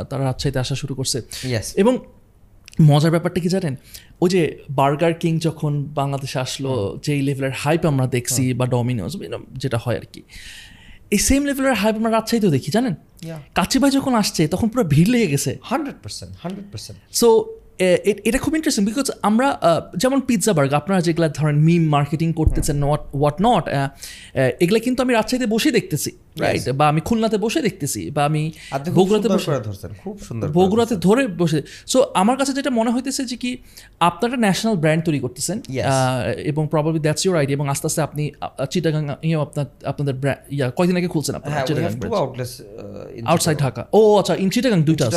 তারা 0.08 0.22
রাজশাহীতে 0.28 0.58
আসা 0.64 0.74
শুরু 0.82 0.94
করছে। 0.98 1.18
এবং 1.82 1.94
মজার 2.90 3.12
ব্যাপারটা 3.14 3.38
কি 3.44 3.48
জানেন? 3.56 3.74
ওই 4.22 4.28
যে 4.34 4.42
বার্গার 4.78 5.14
কিং 5.22 5.32
যখন 5.46 5.72
বাংলাদেশে 5.98 6.38
আসলো 6.46 6.72
যেই 7.04 7.20
লেভেলের 7.28 7.54
হাইপ 7.62 7.82
আমরা 7.90 8.06
দেখছি 8.16 8.42
বা 8.58 8.64
ডমিনোজ 8.74 9.12
যেটা 9.62 9.78
হয় 9.84 9.96
আর 10.00 10.06
কি। 10.12 10.22
এই 11.14 11.20
সেম 11.28 11.40
লেভেলের 11.48 11.76
হাইপ 11.82 11.94
আমরা 12.00 12.10
রাজশাহীতেও 12.16 12.52
দেখি 12.56 12.70
জানেন? 12.76 12.94
ভাই 13.82 13.90
যখন 13.98 14.12
আসছে 14.22 14.42
তখন 14.52 14.66
পুরো 14.72 14.84
ভিড় 14.94 15.10
লেগে 15.12 15.28
গেছে। 15.34 15.50
Hundred 15.70 15.98
percent 16.04 16.32
hundred 16.42 16.66
percent 16.72 16.98
so 17.20 17.28
এটা 18.24 18.38
খুব 18.38 18.54
ইন্টারেস্টিং 18.54 18.84
বিকজ 18.84 19.10
আমরা 19.22 19.58
যেমন 19.96 20.20
পিৎজা 20.20 20.52
বার্গ 20.52 20.72
আপনারা 20.74 21.00
যেগুলা 21.00 21.28
ধরেন 21.28 21.56
মিম 21.58 21.88
মার্কেটিং 21.88 22.32
করতেছেন 22.32 22.76
নট 22.84 23.00
হোয়াট 23.14 23.36
নট 23.40 23.64
এগুলা 24.60 24.78
কিন্তু 24.78 25.02
আমি 25.02 25.12
রাজশাহীতে 25.12 25.46
বসে 25.46 25.70
দেখতেছি 25.70 26.10
রাইট 26.40 26.68
বা 26.70 26.88
আমি 26.88 27.00
খুলনাতে 27.00 27.38
বসে 27.38 27.62
দেখতেছি 27.62 28.10
বা 28.10 28.24
আমি 28.24 28.52
বগুড়াতে 28.94 29.28
বসে 29.28 29.50
খুব 30.02 30.18
সুন্দর 30.18 30.48
বগুড়াতে 30.48 30.96
ধরে 30.96 31.26
বসে। 31.28 31.62
সো 31.86 31.98
আমার 32.14 32.36
কাছে 32.36 32.52
যেটা 32.52 32.70
মনে 32.70 32.90
হইতেছে 32.90 33.24
যে 33.24 33.36
কি 33.36 33.58
আপনারা 34.00 34.36
ন্যাশনাল 34.36 34.76
ব্র্যান্ড 34.76 35.04
তৈরি 35.04 35.20
করতেছেন 35.20 35.60
এবং 36.44 36.66
প্রবাবলি 36.66 36.98
দ্যাটস 36.98 37.26
ইউর 37.26 37.36
আইডিয়া 37.36 37.56
এবং 37.56 37.68
আস্তে 37.68 37.86
আস্তে 37.86 38.02
আপনি 38.02 38.32
চিটাগাং 38.70 39.02
ইয়ে 39.22 39.36
আপনার 39.36 39.66
আপনাদের 39.84 40.14
brand- 40.22 40.42
ইয়া 40.50 40.70
কয়দিন 40.70 40.96
আগে 40.96 41.08
খুলছেন 41.08 41.34
আপনারা 41.34 41.60
চিটাগাং 41.66 41.92
আউটসাইড 43.26 43.58
ঢাকা 43.58 43.86
ও 43.92 44.18
আচ্ছা 44.18 44.34
ইন 44.34 44.50
চিটাগাং 44.50 44.82
দুইটা 44.82 45.04
আছে. 45.06 45.16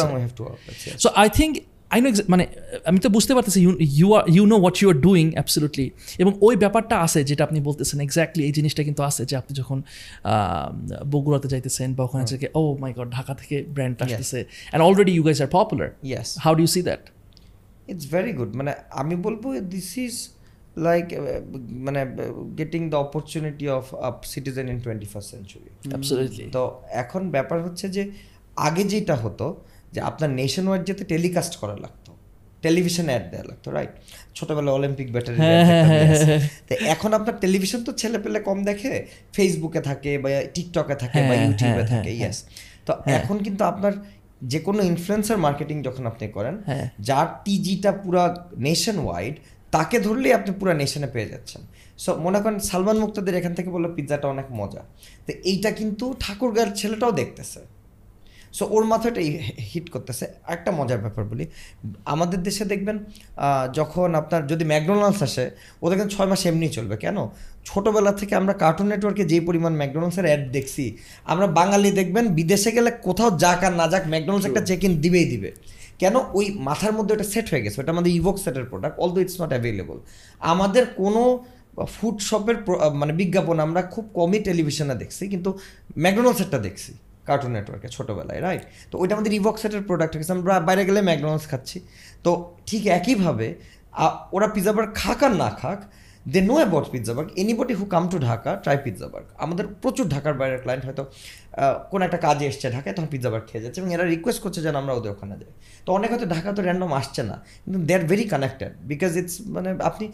So 1.00 1.10
I 1.16 1.30
think 1.30 1.54
I 1.92 2.00
know 2.02 2.10
মানে 2.30 2.44
আমি 2.86 3.00
তো 3.00 3.10
বুঝতে 3.10 3.34
পারতেছি 3.34 3.60
you 4.00 4.08
are 4.18 4.24
you 4.36 4.44
know 4.52 4.56
what 4.64 4.76
you 4.82 4.88
are 4.94 4.98
doing 5.08 5.26
absolutely 5.34 5.88
এবং 6.20 6.32
ওই 6.42 6.56
ব্যাপারটা 6.56 6.96
আছে 7.06 7.20
যেটা 7.24 7.44
আপনি 7.44 7.60
বলতেছেন 7.60 7.98
এক্স্যাক্টলি 8.02 8.44
এই 8.44 8.54
জিনিসটা 8.54 8.82
কিন্তু 8.84 9.02
আছে 9.04 9.22
যে 9.30 9.36
আপনি 9.42 9.54
যখন 9.62 9.78
বগুড়াতে 11.12 11.48
যাইতেছেন 11.48 11.90
বা 11.94 12.02
ওখানে 12.04 12.26
থেকে 12.34 12.48
ও 12.60 12.62
মাই 12.80 12.92
গড 12.94 13.10
ঢাকা 13.12 13.34
থেকে 13.34 13.56
ব্র্যান্ড 13.76 13.96
আসতেছে 14.06 14.40
and 14.48 14.82
already 14.88 15.12
you 15.18 15.24
guys 15.24 15.40
are 15.42 15.50
popular 15.60 15.90
yes. 16.14 16.28
How 16.46 16.54
do 16.56 16.62
you 16.62 16.72
see 16.76 16.82
that 16.90 17.04
it's 17.88 18.06
very 18.16 18.34
good 18.40 18.52
মানে 18.56 18.72
আমি 19.02 19.16
বলব 19.26 19.44
দিস 19.76 19.90
ইজ 20.06 20.16
লাইক 20.88 21.06
মানে 21.86 22.02
getting 22.58 22.82
the 22.92 22.98
opportunity 22.98 23.66
of 23.78 23.86
up 24.08 24.16
citizen 24.34 24.66
in 24.74 24.78
twenty 24.82 25.08
first 25.12 25.30
century 25.34 25.72
তো 26.56 26.62
এখন 27.04 27.22
ব্যাপার 27.36 27.58
হচ্ছে 27.66 27.86
যে 27.90 28.04
আগে 28.58 28.84
যেটা 28.84 29.16
হতো 29.16 29.48
যে 29.94 30.00
আপনার 30.02 30.30
নেশন 30.30 30.68
ওয়াইড 30.68 30.84
যেতে 30.86 31.04
টেলিকাস্ট 31.04 31.56
করা 31.60 31.76
লাগতো। 31.76 32.12
টেলিভিশন 32.64 33.08
অ্যাড 33.10 33.24
দেওয়া 33.32 33.46
লাগতো 33.48 33.72
রাইট 33.72 33.94
ছোটবেলা 34.36 34.72
অলিম্পিক 34.72 35.12
ব্যাটারি 35.12 35.38
হ্যাঁ, 35.38 35.66
হ্যাঁ, 35.66 35.86
হ্যাঁ, 35.86 36.42
তো 36.70 36.74
এখন 36.86 37.14
আপনার 37.14 37.36
টেলিভিশন 37.40 37.84
তো 37.84 37.92
ছেলে 37.94 38.20
পেলে 38.20 38.40
কম 38.40 38.64
দেখে 38.64 39.06
ফেসবুকে 39.34 39.82
থাকে 39.82 40.18
বা 40.18 40.30
টিকটকে 40.54 40.96
থাকে 40.96 41.20
বা 41.22 41.28
হ্যাঁ, 41.28 41.48
ইউটিউবে 41.48 41.74
হ্যাঁ, 41.74 41.88
থাকে 41.88 42.10
হ্যাঁ, 42.10 42.20
ইয়েস 42.20 42.38
তো 42.86 42.92
এখন 43.06 43.38
কিন্তু 43.44 43.64
আপনার 43.64 43.94
যে 44.42 44.60
কোনো 44.60 44.84
ইনফ্লুয়েন্সার 44.84 45.38
মার্কেটিং 45.38 45.82
যখন 45.84 46.08
আপনি 46.08 46.28
করেন 46.28 46.56
হ্যাঁ। 46.66 46.86
যার 47.00 47.28
টিজিটা 47.46 47.92
পুরা 47.92 48.24
নেশন 48.58 48.98
ওয়াইড 49.00 49.36
তাকে 49.72 50.00
ধরলেই 50.00 50.34
আপনি 50.34 50.52
পুরো 50.60 50.74
নেশনে 50.74 51.08
পেয়ে 51.08 51.30
যাচ্ছেন। 51.30 51.62
সো 51.98 52.16
মনে 52.16 52.40
করেন 52.42 52.60
সালমান 52.60 52.98
মুক্তাদের 52.98 53.36
এখান 53.36 53.54
থেকে 53.56 53.70
বলল 53.70 53.96
পিৎজাটা 53.96 54.28
অনেক 54.28 54.48
মজা। 54.52 54.82
তো 55.28 55.32
এইটা 55.44 55.72
কিন্তু 55.72 56.16
ঠাকুরগাঁর 56.20 56.70
ছেলেটাও 56.76 57.12
দেখতেছে। 57.12 57.60
সো 58.58 58.64
ওর 58.76 58.84
মাথাটা 58.92 59.22
হিট 59.72 59.86
করতেছে। 59.94 60.26
একটা 60.56 60.70
মজার 60.80 61.00
ব্যাপার 61.06 61.24
বলি। 61.32 61.46
আমাদের 62.14 62.40
দেশে 62.48 62.64
দেখবেন 62.72 62.98
যখন 63.80 64.10
আপনার 64.22 64.42
যদি 64.52 64.64
ম্যাকডোনাল্ডস 64.72 65.20
আসে 65.28 65.46
ওদের 65.84 65.96
কিন্তু 66.00 66.14
ছয় 66.16 66.30
মাস 66.32 66.42
এমনি 66.50 66.68
চলবে। 66.78 66.96
কেন? 67.04 67.18
ছোটোবেলা 67.68 68.12
থেকে 68.20 68.34
আমরা 68.42 68.54
কার্টুন 68.64 68.88
নেটওয়ার্কে 68.92 69.24
যেই 69.32 69.42
পরিমাণ 69.48 69.74
ম্যাকডোনাল্ডসের 69.82 70.26
অ্যাড 70.30 70.44
দেখছি 70.56 70.84
আমরা 71.32 71.48
বাঙালি 71.60 71.90
দেখবেন 72.00 72.26
বিদেশে 72.38 72.72
গেলে 72.78 72.90
কোথাও 73.08 73.30
যাক 73.44 73.60
আর 73.68 73.74
না 73.80 73.86
যাক 73.94 74.04
ম্যাকডোনাল্ডস 74.14 74.46
একটা 74.50 74.62
চেক 74.70 74.82
ইন 74.88 74.94
দিবেই 75.04 75.28
দিবে। 75.34 75.50
কেন? 76.02 76.16
ওই 76.38 76.46
মাথার 76.68 76.94
মধ্যে 76.98 77.12
ওটা 77.16 77.28
সেট 77.34 77.46
হয়ে 77.52 77.64
গেছে। 77.66 77.78
ওটা 77.82 77.92
আমাদের 77.96 78.12
ইভোক 78.20 78.36
সেটের 78.44 78.66
product 78.72 78.96
although 79.04 79.20
it's 79.24 79.36
not 79.42 79.52
available 79.56 79.98
আমাদের 80.52 80.84
কোনো 81.02 81.22
ফুড 81.96 82.18
শপের 82.30 82.58
মানে 83.02 83.14
বিজ্ঞাপন 83.22 83.58
আমরা 83.66 83.82
খুব 83.94 84.06
কমই 84.18 84.40
টেলিভিশনে 84.48 84.96
দেখছি 85.02 85.24
কিন্তু 85.34 85.50
ম্যাকডোনাল্ডসেরটা 86.04 86.60
দেখছি। 86.68 86.92
কার্টুন 87.30 87.52
নেটওয়ার্কে 87.58 87.90
ছোটোবেলায় 87.96 88.40
রাইট 88.48 88.64
তো 88.92 88.96
ওইটা 89.02 89.14
আমাদের 89.18 89.34
ইভক 89.40 89.56
সেটের 89.62 89.84
প্রোডাক্ট 89.90 90.12
হয়ে 90.14 90.22
গেছে 90.24 90.34
আমরা 90.38 90.54
বাইরে 90.68 90.84
গেলে 90.90 91.00
ম্যাকডোনাল্ডস 91.10 91.46
খাচ্ছি। 91.52 91.78
তো 92.26 92.32
ঠিক 92.70 92.84
একইভাবে 92.98 93.48
ওরা 94.36 94.48
পিৎজা 94.56 94.74
বার্গ 94.78 94.90
খাক 95.02 95.20
আর 95.28 95.34
না 95.44 95.50
খাক 95.62 95.80
they 96.34 96.40
know 96.50 96.56
about 96.62 96.86
pizza 96.94 97.14
burg 97.18 97.30
anybody 97.42 97.74
who 97.80 97.86
come 97.94 98.04
to 98.12 98.18
Dhaka 98.28 98.52
try 98.64 98.78
pizza 98.86 99.08
burg 99.14 99.28
আমাদের 99.44 99.66
প্রচুর 99.84 100.06
ঢাকার 100.16 100.36
বাইরের 100.40 100.60
ক্লায়েন্ট 100.64 100.84
হয়তো 100.88 101.04
কোনো 101.92 102.02
একটা 102.08 102.20
কাজে 102.26 102.46
এসছে 102.52 102.68
ঢাকায় 102.76 102.94
তখন 102.98 103.10
পিৎজা 103.14 103.30
বার্গ 103.34 103.46
খেয়ে 103.50 103.64
যাচ্ছে 103.64 103.80
এবং 103.82 103.90
এরা 103.96 104.06
রিকোয়েস্ট 104.14 104.40
করছে 104.46 104.60
যেন 104.66 104.76
আমরা 104.82 104.94
ওদের 105.00 105.12
ওখানে 105.16 105.36
যাই। 105.42 105.54
তো 105.86 105.90
অনেক 105.98 106.10
হয়তো 106.14 106.28
ঢাকা 106.36 106.50
তো 106.58 106.62
র্যান্ডম 106.68 106.92
আসছে 107.00 107.22
না, 107.30 107.36
কিন্তু 107.64 107.80
they 107.88 107.94
are 107.98 108.04
very 108.12 108.26
connected 108.34 108.72
because 108.92 109.12
it's 109.22 109.36
মানে 109.56 109.70
আপনি 109.90 110.06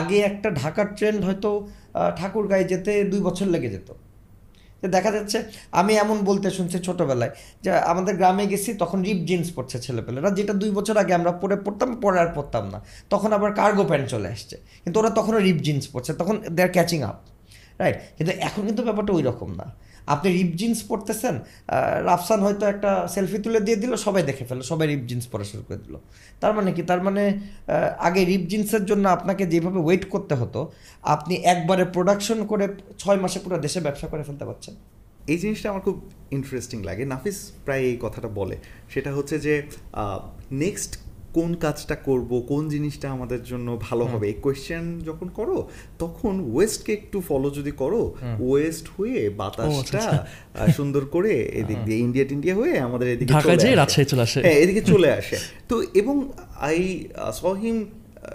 আগে 0.00 0.16
একটা 0.30 0.48
ঢাকার 0.62 0.88
ট্রেন্ড 0.98 1.20
হয়তো 1.28 1.50
ঠাকুরগাঁয়ে 2.18 2.66
যেতে 2.72 2.92
দুই 3.12 3.20
বছর 3.28 3.46
লেগে 3.54 3.70
যেত। 3.74 3.88
যে 4.80 4.86
দেখা 4.96 5.10
যাচ্ছে 5.16 5.38
আমি 5.80 5.92
এমন 6.04 6.16
বলতে 6.28 6.48
শুনছি 6.56 6.76
ছোটোবেলায় 6.86 7.32
যে 7.64 7.70
আমাদের 7.92 8.14
গ্রামে 8.20 8.44
গেছি, 8.52 8.70
তখন 8.82 8.98
রিপ 9.08 9.20
জিন্স 9.30 9.46
পরছে 9.56 9.76
ছেলেপেলেরা, 9.86 10.28
যেটা 10.38 10.54
দুই 10.62 10.70
বছর 10.78 10.96
আগে 11.02 11.12
আমরা 11.18 11.32
পরে 11.42 11.56
পড়তাম 11.66 11.90
পরে 12.04 12.18
আর 12.24 12.30
পরতাম 12.36 12.64
না। 12.72 12.78
তখন 13.12 13.30
আবার 13.36 13.50
কার্গো 13.60 13.84
প্যান্ট 13.90 14.06
চলে 14.14 14.28
আসছে। 14.34 14.56
কিন্তু 14.82 14.96
ওরা 15.00 15.10
তখনও 15.18 15.40
রিপ 15.46 15.58
জিন্স 15.66 15.84
পরছে, 15.92 16.12
তখন 16.20 16.34
they 16.56 16.60
are 16.66 16.72
catching 16.76 17.00
up 17.10 17.18
right 17.80 17.96
কিন্তু 18.16 18.32
এখন 18.46 18.62
কিন্তু 18.68 18.82
ব্যাপারটা 18.88 19.12
ওই 19.18 19.22
রকম 19.30 19.50
না। 19.60 19.66
আপনি 20.14 20.28
রিপ 20.38 20.50
জিন্স 20.60 20.78
পরতেছেন 20.90 21.34
রাফসান 22.08 22.40
হয়তো 22.46 22.64
একটা 22.72 22.90
সেলফি 23.14 23.38
তুলে 23.44 23.60
দিয়ে 23.66 23.78
দিল, 23.82 23.92
সবাই 24.06 24.22
দেখে 24.30 24.44
ফেলো 24.48 24.62
সবাই 24.70 24.86
রিপ 24.92 25.02
জিন্স 25.10 25.24
পরা 25.32 25.44
শুরু 25.50 25.62
করে 25.68 25.78
দিল। 25.84 25.94
তার 26.42 26.52
মানে 26.58 26.70
কি? 26.76 26.82
তার 26.90 27.00
মানে 27.06 27.22
আগে 28.08 28.20
রিপ 28.30 28.42
জিন্সের 28.50 28.84
জন্য 28.90 29.04
আপনাকে 29.16 29.44
যেভাবে 29.52 29.80
ওয়েট 29.86 30.04
করতে 30.14 30.34
হতো, 30.40 30.60
আপনি 31.14 31.34
একবারে 31.52 31.84
প্রোডাকশন 31.94 32.38
করে 32.50 32.64
ছয় 33.02 33.18
মাসে 33.22 33.38
পুরো 33.44 33.56
দেশে 33.64 33.80
ব্যবসা 33.86 34.06
করে 34.12 34.22
ফেলতে 34.28 34.44
পারছেন। 34.48 34.74
এই 35.32 35.38
জিনিসটা 35.42 35.66
আমার 35.72 35.82
খুব 35.86 35.96
ইন্টারেস্টিং 36.36 36.78
লাগে। 36.88 37.04
নাফিস 37.12 37.38
প্রায় 37.64 37.82
এই 37.90 37.96
কথাটা 38.04 38.28
বলে। 38.40 38.56
সেটা 38.92 39.10
হচ্ছে 39.16 39.36
যে 39.46 39.54
নেক্সট 40.64 40.92
কোন 41.32 41.54
কাজটা 41.54 41.96
করব 42.04 42.30
কোন 42.48 42.68
জিনিসটা 42.68 43.10
আমাদের 43.10 43.42
জন্য 43.42 43.78
ভালো 43.80 44.04
হবে 44.06 44.26
এই 44.28 44.36
কোয়েশ্চেন 44.40 45.00
যখন 45.00 45.28
করো 45.28 45.58
তখন 45.98 46.34
ওয়েস্টকে 46.52 46.92
একটু 46.92 47.20
ফলো 47.20 47.50
যদি 47.50 47.72
করো 47.72 48.02
ওয়েস্ট 48.40 48.86
হয়ে 48.96 49.30
বাতাসটা 49.30 50.02
আহ, 50.10 50.68
সুন্দর 50.72 51.02
করে 51.06 51.34
এদিক 51.60 51.78
দিয়ে 51.84 51.98
ইন্ডিয়া 51.98 52.24
টিন্ডিয়া 52.24 52.54
হয়ে 52.54 52.78
আমাদের 52.78 53.08
এদিকে 53.08 53.32
চলে 53.32 53.80
আসে। 53.80 54.04
চলে 54.04 54.22
আসে। 54.22 54.38
হ্যাঁ 54.40 54.54
এদিকে 54.54 54.82
চলে 54.82 55.08
আসে। 55.18 55.36
তো 55.68 55.74
এবং 55.94 56.16
I 56.60 56.78
saw 57.32 57.40
him 57.60 57.76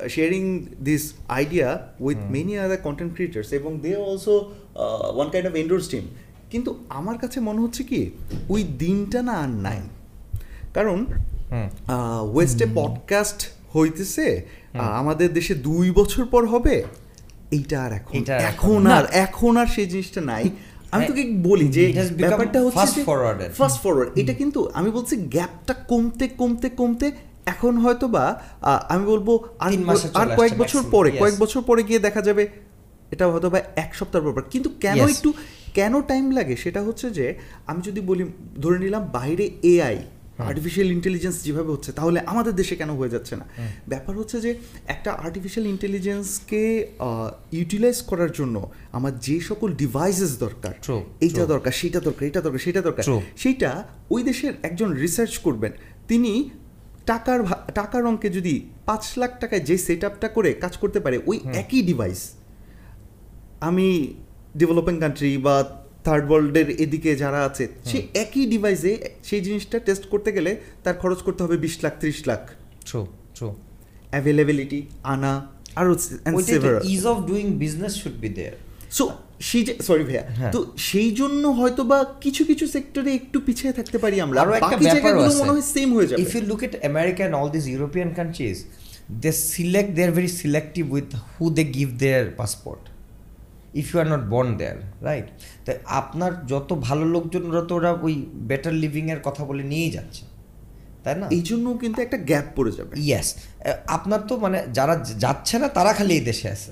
sharing 0.09 0.43
this 0.79 1.03
idea 1.29 1.69
with 1.99 2.17
many 2.29 2.53
other 2.57 2.77
content 2.77 3.11
creators 3.15 3.49
এবং 3.53 3.71
they 3.79 3.91
also 3.97 4.35
one 5.15 5.27
kind 5.29 5.47
of 5.47 5.55
endorse 5.55 5.85
them 5.89 6.05
কিন্তু 6.51 6.69
আমার 6.89 7.17
কাছে 7.17 7.39
মনে 7.39 7.59
হচ্ছে 7.61 7.83
কি 7.83 8.01
ওই 8.49 8.61
দিনটা 8.79 9.21
না 9.21 9.33
আর 9.33 9.49
নাই। 9.57 9.79
কারণ 10.73 10.97
ওয়েস্টে 12.33 12.65
পডকাস্ট 12.75 13.49
হইতেছে 13.77 14.41
আহ, 14.73 14.91
আমাদের 14.91 15.33
দেশে 15.33 15.55
দুই 15.55 15.91
বছর 15.91 16.25
পর 16.25 16.45
হবে। 16.45 16.83
এইটা 17.51 17.83
আর 17.83 17.91
এখন 17.93 18.17
আর 18.33 18.39
এখন 18.41 18.87
আর 18.87 19.05
এখন 19.11 19.57
আর 19.57 19.65
সেই 19.65 19.85
জিনিসটা 19.85 20.21
নাই। 20.21 20.49
আমি 20.91 21.05
তোকে 21.07 21.31
বলি 21.43 21.67
যে 21.67 21.81
ব্যাপারটা 22.17 22.61
হচ্ছে 22.63 23.03
forwarded. 23.05 23.49
ফাস্ট 23.49 23.83
ফরওয়ার্ড 23.83 24.19
এটা 24.19 24.33
কিন্তু 24.33 24.69
আমি 24.73 24.91
বলছি 24.91 25.15
গ্যাপটা 25.15 25.73
কমতে 25.73 26.27
কমতে 26.27 26.69
কমতে 26.69 27.11
এখন 27.45 27.77
হয়তো 27.77 28.07
বা 28.07 28.41
আহ, 28.61 28.79
আমি 28.89 29.05
বলব 29.05 29.39
আর 30.13 30.27
কয়েক 30.37 30.57
বছর 30.57 30.83
পরে 30.91 31.11
কয়েক 31.11 31.35
বছর 31.39 31.61
পরে 31.61 31.83
গিয়ে 31.83 31.99
দেখা 31.99 32.21
যাবে 32.21 32.47
এটা 33.11 33.27
হয়তো 33.27 33.49
বা 33.49 33.59
এক 33.75 33.95
সপ্তাহ 33.95 34.21
পর 34.23 34.33
পর। 34.33 34.41
কিন্তু 34.41 34.69
কেন 34.81 34.95
একটু 35.09 35.33
কেন 35.73 36.01
টাইম 36.01 36.31
লাগে? 36.31 36.55
সেটা 36.55 36.81
হচ্ছে 36.81 37.09
যে 37.09 37.39
আমি 37.67 37.81
যদি 37.81 38.01
বলি 38.01 38.25
ধরে 38.61 38.79
নিলাম 38.79 39.09
বাইরে 39.13 39.49
এআই 39.63 39.97
আর্টিফিশিয়াল 40.37 40.91
ইন্টেলিজেন্স 40.91 41.43
যেভাবে 41.43 41.71
হচ্ছে 41.71 41.91
তাহলে 41.91 42.19
আমাদের 42.19 42.55
দেশে 42.55 42.75
কেন 42.75 42.89
হয়ে 42.89 43.09
যাচ্ছে 43.09 43.35
না? 43.35 43.45
ব্যাপার 43.87 44.17
হচ্ছে 44.17 44.41
যে 44.41 44.55
একটা 44.87 45.11
আর্টিফিশিয়াল 45.11 45.69
ইন্টেলিজেন্সকে 45.69 46.87
ইউটিলাইজ 47.51 48.01
করার 48.01 48.31
জন্য 48.31 48.69
আমার 48.91 49.19
যে 49.19 49.39
সকল 49.39 49.73
ডিভাইসেস 49.73 50.39
দরকার 50.39 50.73
এইটা 51.21 51.45
দরকার 51.45 51.71
সেটা 51.71 51.99
দরকার 51.99 52.27
এটা 52.27 52.41
দরকার 52.41 52.59
সেটা 52.59 52.81
দরকার. 52.81 53.03
সেইটা 53.37 53.83
ওই 54.09 54.23
দেশের 54.23 54.53
একজন 54.63 54.91
রিসার্চ 54.91 55.37
করবেন। 55.37 55.71
তিনি 56.07 56.49
টাকার 57.05 57.39
টাকার 57.75 58.05
অঙ্কে 58.05 58.29
যদি 58.29 58.69
পাঁচ 58.85 59.17
লাখ 59.17 59.39
টাকায় 59.39 59.61
যে 59.61 59.77
সেট 59.77 60.03
আপটা 60.03 60.27
করে 60.27 60.53
কাজ 60.53 60.77
করতে 60.77 60.99
পারে 60.99 61.19
ওই 61.25 61.39
একই 61.53 61.81
ডিভাইস 61.81 62.31
আমি 63.59 64.13
ডেভেলপিং 64.57 64.99
কান্ট্রি 64.99 65.37
বা 65.37 65.84
থার্ড 66.05 66.25
ওয়ার্ল্ডের 66.29 66.67
এদিকে 66.83 67.11
যারা 67.23 67.39
আছে 67.49 67.63
সে 67.89 67.97
একই 68.23 68.45
ডিভাইসে 68.53 68.91
সেই 69.27 69.41
জিনিসটা 69.47 69.77
টেস্ট 69.87 70.03
করতে 70.13 70.29
গেলে 70.37 70.51
তার 70.83 70.95
খরচ 71.01 71.19
করতে 71.25 71.41
হবে 71.45 71.55
বিশ 71.65 71.75
লাখ 71.83 71.93
ত্রিশ 72.01 72.19
লাখ। 72.29 72.41
ট্রু 72.87 73.01
ট্রু 73.37 73.47
অ্যাভেলেবিলিটি 74.13 74.79
আনা 75.13 75.33
আরও 75.79 75.91
ease 76.95 77.03
of 77.11 77.17
doing 77.29 77.45
business 77.63 77.93
should 78.01 78.17
be 78.23 78.29
there 78.37 78.55
so 78.97 79.05
সেই 79.49 79.63
যে 79.67 79.73
সরি 79.87 80.03
ভাইয়া 80.09 80.23
হ্যাঁ। 80.39 80.51
তো 80.55 80.59
সেই 80.89 81.09
জন্য 81.19 81.43
হয়তো 81.59 81.81
বা 81.91 81.99
কিছু 82.23 82.41
কিছু 82.49 82.65
সেক্টরে 82.75 83.11
একটু 83.19 83.37
পিছিয়ে 83.45 83.73
থাকতে 83.77 83.97
পারি 84.03 84.17
আমরা। 84.25 84.37
আরও 84.43 84.53
একটা 84.59 84.77
জায়গাগুলো 84.87 85.29
মনে 85.41 85.51
হয় 85.55 85.65
সেম 85.75 85.89
হয়ে 85.97 86.07
যাবে। 86.09 86.19
If 86.23 86.31
you 86.35 86.41
look 86.51 86.61
at 86.67 86.73
America 86.89 87.23
all 87.39 87.49
these 87.55 87.67
European 87.75 88.09
countries 88.19 88.57
they 89.23 89.33
select 89.55 89.89
they 89.95 90.03
are 90.07 90.15
very 90.19 90.31
selective 90.41 90.87
with 90.95 91.09
who 91.33 91.45
they 91.57 91.67
give 91.77 91.91
their 92.05 92.23
passport. 92.39 92.83
If 93.75 93.87
you 93.91 93.97
are 93.99 94.07
not 94.07 94.23
born 94.29 94.49
there 94.57 94.77
right 95.01 95.27
তাই 95.65 95.75
আপনার 95.99 96.31
যত 96.47 96.69
ভালো 96.87 97.05
লোকজন 97.05 97.43
ওরা 97.49 97.61
তো 97.61 97.73
ওরা 97.75 97.91
ওই 98.01 98.15
বেটার 98.49 98.73
লিভিংয়ের 98.73 99.19
কথা 99.23 99.41
বলে 99.45 99.63
নিয়েই 99.63 99.91
যাচ্ছে 99.91 100.23
তাই 101.03 101.15
না? 101.19 101.25
এই 101.31 101.41
জন্য 101.41 101.65
কিন্তু 101.81 101.99
একটা 102.01 102.17
গ্যাপ 102.29 102.47
পড়ে 102.55 102.71
যাবে। 102.71 102.93
ইয়েস 102.99 103.27
আপনার 103.87 104.21
তো 104.27 104.33
মানে 104.37 104.57
যারা 104.73 104.95
যাচ্ছে 105.19 105.55
না 105.59 105.67
তারা 105.67 105.91
খালি 105.93 106.13
এই 106.13 106.23
দেশে 106.25 106.47
আছে 106.49 106.71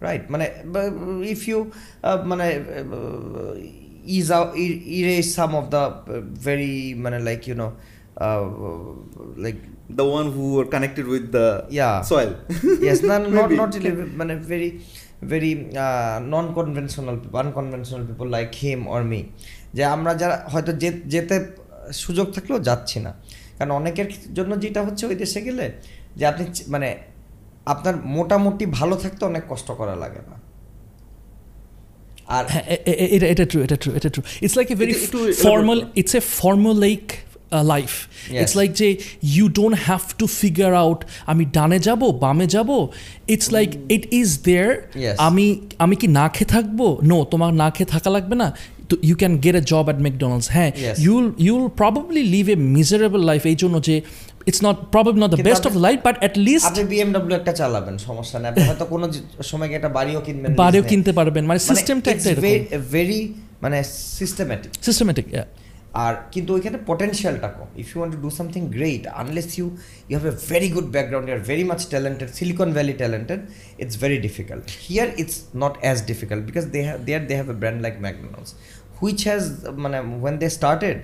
রাইট 0.00 0.24
মানে 0.30 0.46
ইফ 1.34 1.40
ইউ 1.48 1.58
মানে 2.24 2.46
is 4.16 4.28
erase 4.98 5.26
some 5.34 5.50
of 5.54 5.64
the 5.68 5.82
very 6.44 6.74
মানে 6.94 7.18
like 7.18 7.40
you 7.48 7.54
know 7.54 7.68
like 9.36 9.56
the 9.96 10.04
one 10.04 10.26
who 10.34 10.42
are 10.60 10.64
connected 10.64 11.06
with 11.06 11.24
the 11.36 11.46
Yeah. 11.70 11.96
Soil 12.02 12.30
yes 12.86 12.98
no, 13.02 13.14
not 13.18 13.30
Maybe. 13.30 13.56
not 13.56 13.70
really, 13.76 13.92
মানে 14.20 14.34
very 14.52 14.70
very 15.30 15.52
uh, 15.84 16.16
non-conventional 16.34 17.16
people 17.22 17.38
unconventional 17.42 18.02
people 18.10 18.28
like 18.36 18.52
him 18.64 18.80
or 18.94 19.00
যে 19.76 19.82
আমরা 19.84 20.12
যারা 20.14 20.36
হয়তো 20.52 20.72
যেতে 21.14 21.36
সুযোগ 22.02 22.26
থাকলেও 22.34 22.58
যাচ্ছি 22.68 22.98
না। 23.00 23.12
কারণ 23.58 23.70
অনেকের 23.80 24.08
জন্য 24.34 24.52
যেটা 24.64 24.80
হচ্ছে 24.86 25.04
ওই 25.06 25.16
দেশে 25.22 25.40
গেলে 25.46 25.66
যে 26.18 26.24
আপনি 26.26 26.44
মানে 26.74 26.88
আপনার 27.72 27.94
মোটামুটি 28.18 28.64
ভালো 28.78 28.94
থাকতে 28.96 29.22
অনেক 29.30 29.44
কষ্ট 29.48 29.68
করা 29.80 29.94
লাগে 30.02 30.22
না। 30.30 30.36
আর 32.36 32.44
হ্যাঁ, 32.52 32.64
এটা 33.16 33.26
এটা 33.32 33.44
ট্রু 33.50 33.58
এটা 33.66 33.76
ট্রু 33.82 33.90
এটা 33.98 34.10
true 34.14 34.22
it's 34.44 34.56
like 34.56 34.68
a 34.70 34.76
very 34.82 34.94
formal 35.46 35.78
it's 36.00 36.14
a 36.20 36.22
formulaic 36.40 37.04
life 37.52 37.90
it's 38.30 38.56
like 38.56 38.72
যে 38.72 38.98
you 39.22 39.48
don't 39.48 39.76
have 39.84 40.00
to 40.18 40.26
figure 40.26 40.74
out 40.74 41.04
আমি 41.26 41.44
ডানে 41.44 41.78
যাব 41.78 42.10
বামে 42.20 42.46
যাব। 42.46 42.88
It's 43.28 43.52
like 43.52 43.70
it 43.88 44.14
is 44.14 44.42
there 44.42 44.88
আমি 45.18 45.60
আমি 45.78 45.96
কি 45.96 46.06
না 46.06 46.28
খেয়ে 46.28 46.48
থাকব? 46.48 46.98
নো 47.02 47.26
তোমার 47.30 47.54
না 47.54 47.70
খেয়ে 47.70 47.86
থাকা 47.86 48.10
লাগবে 48.10 48.36
না। 48.36 48.56
তো 48.88 48.96
you 49.02 49.16
can 49.16 49.38
get 49.38 49.54
a 49.54 49.60
job 49.60 49.84
at 49.84 50.00
McDonald's 50.00 50.50
হ্যাঁ. 50.50 50.72
You'll 50.98 51.32
you'll 51.38 51.68
probably 51.68 52.22
live 52.22 52.48
a 52.48 52.56
miserable 52.56 53.24
life 53.24 53.46
এই 53.46 53.54
জন্য 53.54 53.82
যে 53.82 54.02
it's 54.46 54.64
not 54.64 54.76
probably 54.92 55.20
not 55.20 55.30
the 55.30 55.42
best 55.42 55.66
of 55.66 55.76
life 55.76 56.00
but 56.04 56.18
at 56.18 56.38
least 56.38 56.66
আপনি 56.66 56.84
বিএমডব্লিউ 56.84 57.38
একটা 57.38 57.52
চালাবেন 57.52 57.98
সমস্যা 57.98 58.38
নেই। 58.38 58.48
আপনি 58.48 58.64
হয়তো 58.64 58.84
কোনো 58.84 59.12
সময় 59.42 59.68
একটা 59.68 59.88
বাড়িও 59.88 60.20
কিনবেন 60.20 60.54
বাড়িও 60.54 60.82
কিনতে 60.82 61.12
পারবেন। 61.12 61.44
মানে 61.44 61.60
মানে 61.64 61.74
সিস্টেমটা 61.74 62.10
একটা 62.10 62.30
এরকম। 62.30 62.42
ve- 62.42 62.94
very 62.94 63.28
মানে 63.62 63.84
সিস্টেম্যাটিক 64.18 64.84
সিস্টেমেটিক 64.84 65.24
আর 66.04 66.14
কিন্তু 66.32 66.50
ওইখানে 66.56 66.78
পটেনশিয়ালটা 66.90 67.48
কম 67.56 67.68
if 67.82 67.88
you 67.90 67.98
want 68.00 68.12
to 68.16 68.20
do 68.26 68.30
something 68.38 68.62
great 68.76 69.04
unless 69.22 69.48
you 69.58 69.66
you 70.10 70.16
have 70.18 70.26
a 70.32 70.36
very 70.52 70.68
good 70.74 70.88
background 70.96 71.26
you 71.28 71.34
are 71.38 71.42
very 71.50 71.64
much 71.70 71.80
talented 71.94 72.28
Silicon 72.38 72.68
Valley 72.78 72.94
talented 73.02 73.40
it's 73.82 73.96
very 74.04 74.18
difficult 74.26 74.64
here 74.86 75.08
it's 75.22 75.36
not 75.62 75.74
as 75.84 75.96
difficult 76.10 76.42
because 76.48 76.64
they 76.74 76.80
have 76.88 76.98
there 77.08 77.22
they 77.28 77.34
have 77.38 77.48
a 77.54 77.56
brand 77.62 77.80
like 77.84 77.94
McDonald's 78.04 78.50
which 78.98 79.18
has 79.28 79.42
মানে 79.84 79.98
when 80.22 80.34
they 80.42 80.48
started 80.58 80.98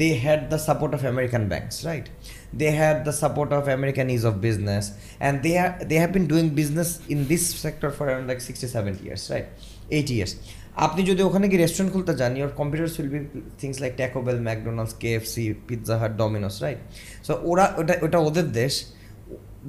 they 0.00 0.14
had 0.14 0.50
the 0.50 0.58
support 0.58 0.94
of 0.94 1.04
American 1.04 1.48
banks, 1.48 1.84
right? 1.84 2.08
They 2.52 2.70
had 2.70 3.04
the 3.04 3.12
support 3.12 3.52
of 3.52 3.66
American 3.68 4.08
ease 4.08 4.24
of 4.24 4.40
business, 4.40 4.92
and 5.18 5.42
they 5.42 5.58
are 5.58 5.72
they 5.84 5.96
have 5.96 6.12
been 6.12 6.26
doing 6.26 6.50
business 6.50 7.00
in 7.08 7.26
this 7.26 7.44
sector 7.54 7.90
for 7.90 8.06
around 8.08 8.28
like 8.28 8.40
60, 8.40 8.66
70 8.66 9.04
years, 9.04 9.28
right? 9.30 9.48
80 10.70 10.78
years. 10.78 10.86
আপনি 10.86 11.00
যদি 11.10 11.22
ওখানে 11.22 11.48
গিয়ে 11.48 11.60
restaurant 11.60 11.92
খুলতে 11.94 12.12
যান 12.16 12.36
your 12.36 12.48
computer 12.48 12.88
will 12.98 13.10
be 13.14 13.20
things 13.60 13.80
like 13.80 13.92
Taco Bell 13.96 14.40
McDonald's 14.48 14.94
KFC 15.02 15.54
Pizza 15.68 15.98
Hut 15.98 16.12
Domino's 16.16 16.62
right 16.62 16.78
so 17.26 17.32
ওরা 17.50 17.74
ওটা 17.80 17.94
ওটা 18.02 18.18
ওদের 18.18 18.52
দেশ। 18.52 18.74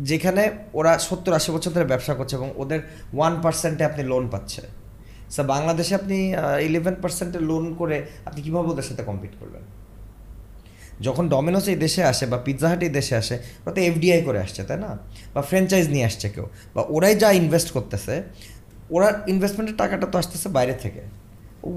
যেখানে 0.09 0.51
ওরা 0.73 0.99
সত্তর 0.99 1.33
আশি 1.33 1.51
বছর 1.51 1.71
ধরে 1.71 1.85
ব্যবসা 1.85 2.13
করছে 2.13 2.35
এবং 2.35 2.49
ওদের 2.55 2.79
ওয়ান 3.13 3.41
পার্সেন্টে 3.43 3.83
আপনি 3.85 4.03
লোন 4.03 4.27
পাচ্ছে। 4.27 4.61
সো 5.29 5.43
বাংলাদেশে 5.43 5.95
আপনি 5.95 6.17
ইলেভেন 6.67 6.95
পার্সেন্টে 7.01 7.39
লোন 7.39 7.73
করে 7.73 8.05
আপনি 8.25 8.41
কীভাবে 8.41 8.67
ওদের 8.67 8.83
সাথে 8.83 9.03
কম্পিট 9.03 9.31
করবেন? 9.39 9.61
যখন 11.01 11.29
ডমিনোস 11.29 11.67
এই 11.67 11.75
দেশে 11.75 12.03
আসে 12.03 12.25
বা 12.25 12.37
পিৎজা 12.37 12.69
হাট 12.69 12.83
এই 12.83 12.89
দেশে 12.89 13.15
আসে, 13.15 13.35
ওরা 13.35 13.71
তো 13.75 13.81
এফডিআই 13.81 14.21
করে 14.21 14.39
আসছে, 14.39 14.63
তাই 14.63 14.77
না? 14.77 14.97
বা 15.33 15.41
ফ্র্যাঞ্চাইজ 15.41 15.89
নিয়ে 15.89 16.05
আসছে 16.05 16.29
কেউ। 16.29 16.45
বা 16.75 16.81
ওরাই 16.89 17.15
যা 17.15 17.31
ইনভেস্ট 17.31 17.71
করতেছে 17.71 18.23
ওরা 18.95 19.07
ইনভেস্টমেন্টের 19.33 19.77
টাকাটা 19.81 20.05
তো 20.11 20.15
আসতেছে 20.21 20.47
বাইরে 20.57 20.75
থেকে। 20.83 21.01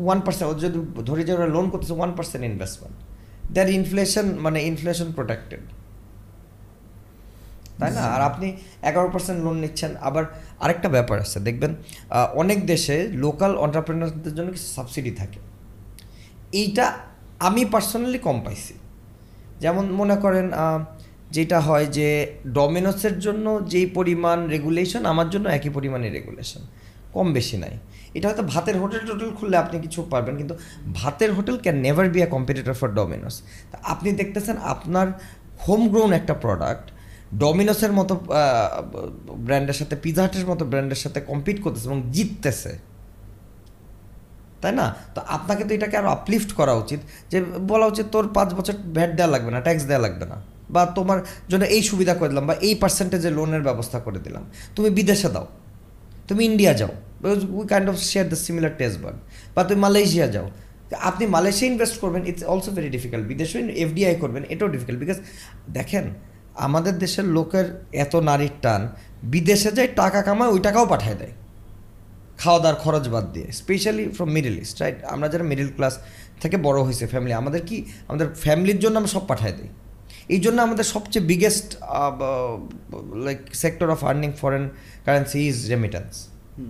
ওয়ান 0.07 0.19
পার্সেন্ট 0.25 0.49
ওদের 0.51 0.63
যদি 0.65 0.79
ধরে 1.09 1.23
যে 1.29 1.33
ওরা 1.39 1.49
লোন 1.55 1.67
করতেছে 1.73 1.95
one 1.99 2.11
percent 2.19 2.43
investment 2.51 2.97
there 3.55 3.69
inflation 3.79 4.27
মানে 4.45 4.59
ইনফ্লেশন 4.71 5.09
প্রোটেক্টেড 5.17 5.63
তাই 7.79 7.91
না? 7.97 8.03
আর 8.15 8.23
আপনি 8.31 8.47
এগারো 8.89 9.09
পার্সেন্ট 9.15 9.39
লোন 9.45 9.57
নিচ্ছেন। 9.65 9.91
আবার 10.09 10.25
আরেকটা 10.65 10.89
ব্যাপার 10.97 11.17
আছে, 11.25 11.39
দেখবেন 11.49 11.73
অনেক 12.43 12.59
দেশে 12.73 12.97
লোকাল 13.25 13.53
অন্টারপ্রেনারদের 13.65 14.35
জন্য 14.39 14.49
কিছু 14.57 14.69
সাবসিডি 14.77 15.13
থাকে। 15.21 15.41
এইটা 16.61 16.85
আমি 17.49 17.63
পার্সোনালি 17.75 18.21
কম 18.27 18.37
পাইছি। 18.47 18.75
যেমন 19.63 19.85
মনে 20.01 20.17
করেন 20.25 20.47
যেটা 21.37 21.59
হয় 21.67 21.87
যে 21.99 22.09
ডমিনোসের 22.57 23.15
জন্য 23.25 23.47
যেই 23.73 23.87
পরিমাণ 23.99 24.39
রেগুলেশন 24.55 25.03
আমার 25.13 25.29
জন্য 25.33 25.47
একই 25.57 25.71
পরিমাণে 25.77 26.09
রেগুলেশন 26.19 26.63
কম 27.15 27.27
বেশি 27.39 27.57
নাই। 27.65 27.75
এটা 28.17 28.27
হয়তো 28.29 28.45
ভাতের 28.53 28.77
হোটেল 28.83 29.03
টোটেল 29.09 29.31
খুললে 29.39 29.57
আপনি 29.65 29.77
কিছু 29.85 29.99
পারবেন, 30.13 30.35
কিন্তু 30.41 30.55
ভাতের 30.99 31.31
hotel 31.37 31.57
can 31.65 31.77
never 31.87 32.07
be 32.15 32.21
a 32.27 32.29
competitor 32.37 32.75
for 32.81 32.89
Domino's 32.99 33.37
তা 33.71 33.77
আপনি 33.93 34.09
দেখতেছেন 34.21 34.57
আপনার 34.75 35.07
হোম 35.65 35.83
গ্রোন 35.93 36.11
একটা 36.21 36.35
প্রোডাক্ট 36.45 36.87
ডমিনোসের 37.43 37.93
মতো 37.99 38.15
ব্র্যান্ডের 39.47 39.77
সাথে 39.81 39.95
পিজা 40.05 40.23
হাটের 40.25 40.47
মতো 40.51 40.63
ব্র্যান্ডের 40.73 41.01
সাথে 41.05 41.21
কম্পিট 41.31 41.57
করতেছে 41.65 41.87
এবং 41.91 42.01
জিততেছে। 42.15 42.73
তাই 44.63 44.73
না? 44.81 44.87
তো 45.15 45.21
আপনাকে 45.37 45.63
তো 45.69 45.73
এটাকে 45.79 45.97
আরও 46.01 46.11
আপলিফট 46.19 46.51
করা 46.61 46.75
উচিত, 46.83 47.01
যে 47.31 47.39
বলা 47.71 47.87
উচিত 47.93 48.07
তোর 48.15 48.25
পাঁচ 48.37 48.49
বছর 48.59 48.75
ভ্যাট 48.97 49.11
দেওয়া 49.19 49.31
লাগবে 49.35 49.51
না 49.55 49.61
ট্যাক্স 49.67 49.85
দেওয়া 49.91 50.03
লাগবে 50.07 50.25
না, 50.33 50.37
বা 50.75 50.83
তোমার 50.97 51.19
জন্য 51.51 51.65
এই 51.77 51.83
সুবিধা 51.91 52.15
করে 52.19 52.29
দিলাম, 52.33 52.47
বা 52.51 52.55
এই 52.67 52.75
পার্সেন্টেজে 52.83 53.31
লোনের 53.39 53.63
ব্যবস্থা 53.69 53.99
করে 54.07 54.19
দিলাম। 54.27 54.45
তুমি 54.77 54.89
বিদেশে 54.99 55.29
দাও, 55.35 55.47
তুমি 56.29 56.43
ইন্ডিয়া 56.51 56.73
যাও 56.81 56.93
we 57.59 57.65
kind 57.73 57.87
of 57.93 57.97
share 58.11 58.27
the 58.33 58.39
similar 58.45 58.73
taste 58.81 58.99
bud 59.05 59.19
বা 59.55 59.61
তুমি 59.69 59.81
মালয়েশিয়া 59.87 60.27
যাও 60.35 60.47
আপনি 61.11 61.25
মালয়েশিয়া 61.37 61.69
ইনভেস্ট 61.73 61.97
করবেন 62.03 62.23
ইটস 62.31 62.43
অলসো 62.53 62.71
ভেরি 62.77 62.91
ডিফিকাল্ট 62.97 63.25
বিদেশেও 63.33 63.61
এফডিআই 63.85 64.15
করবেন, 64.23 64.43
এটাও 64.53 64.69
ডিফিকাল্ট 64.75 64.99
বিকজ 65.03 65.19
দেখেন, 65.79 66.05
আমাদের 66.67 66.95
দেশের 67.05 67.27
লোকের 67.37 67.67
এত 68.05 68.15
নারীর 68.29 68.55
টান, 68.65 68.83
বিদেশে 69.35 69.71
যায় 69.79 69.91
টাকা 70.01 70.21
কামায় 70.27 70.51
ওই 70.55 70.61
টাকাও 70.67 70.87
পাঠায় 70.93 71.17
দেয়। 71.21 71.35
খাওয়া 72.41 72.61
দাওয়ার 72.63 72.79
খরচ 72.85 73.05
বাদ 73.15 73.27
দিয়ে 73.35 73.49
specially 73.61 74.05
from 74.17 74.29
Middle 74.37 74.55
East 74.65 74.77
right 74.83 74.99
আমরা 75.15 75.27
যারা 75.33 75.45
মিডল 75.53 75.69
ক্লাস 75.77 75.95
থেকে 76.43 76.57
বড় 76.67 76.79
হয়েছে 76.87 77.05
ফ্যামিলি 77.13 77.35
আমাদের 77.43 77.63
কি, 77.69 77.79
আমাদের 78.09 78.27
ফ্যামিলির 78.45 78.79
জন্য 78.85 78.95
আমরা 79.01 79.13
সব 79.17 79.25
পাঠায় 79.31 79.55
দিই। 79.59 79.71
এই 80.35 80.41
জন্য 80.45 80.59
আমাদের 80.67 80.87
সবচেয়ে 80.95 81.25
biggest 81.33 81.69
like 83.27 83.41
sector 83.63 83.89
of 83.95 84.01
earning 84.11 84.31
foreign 84.41 84.65
currency 85.07 85.41
is 85.51 85.59
remittance 85.73 86.13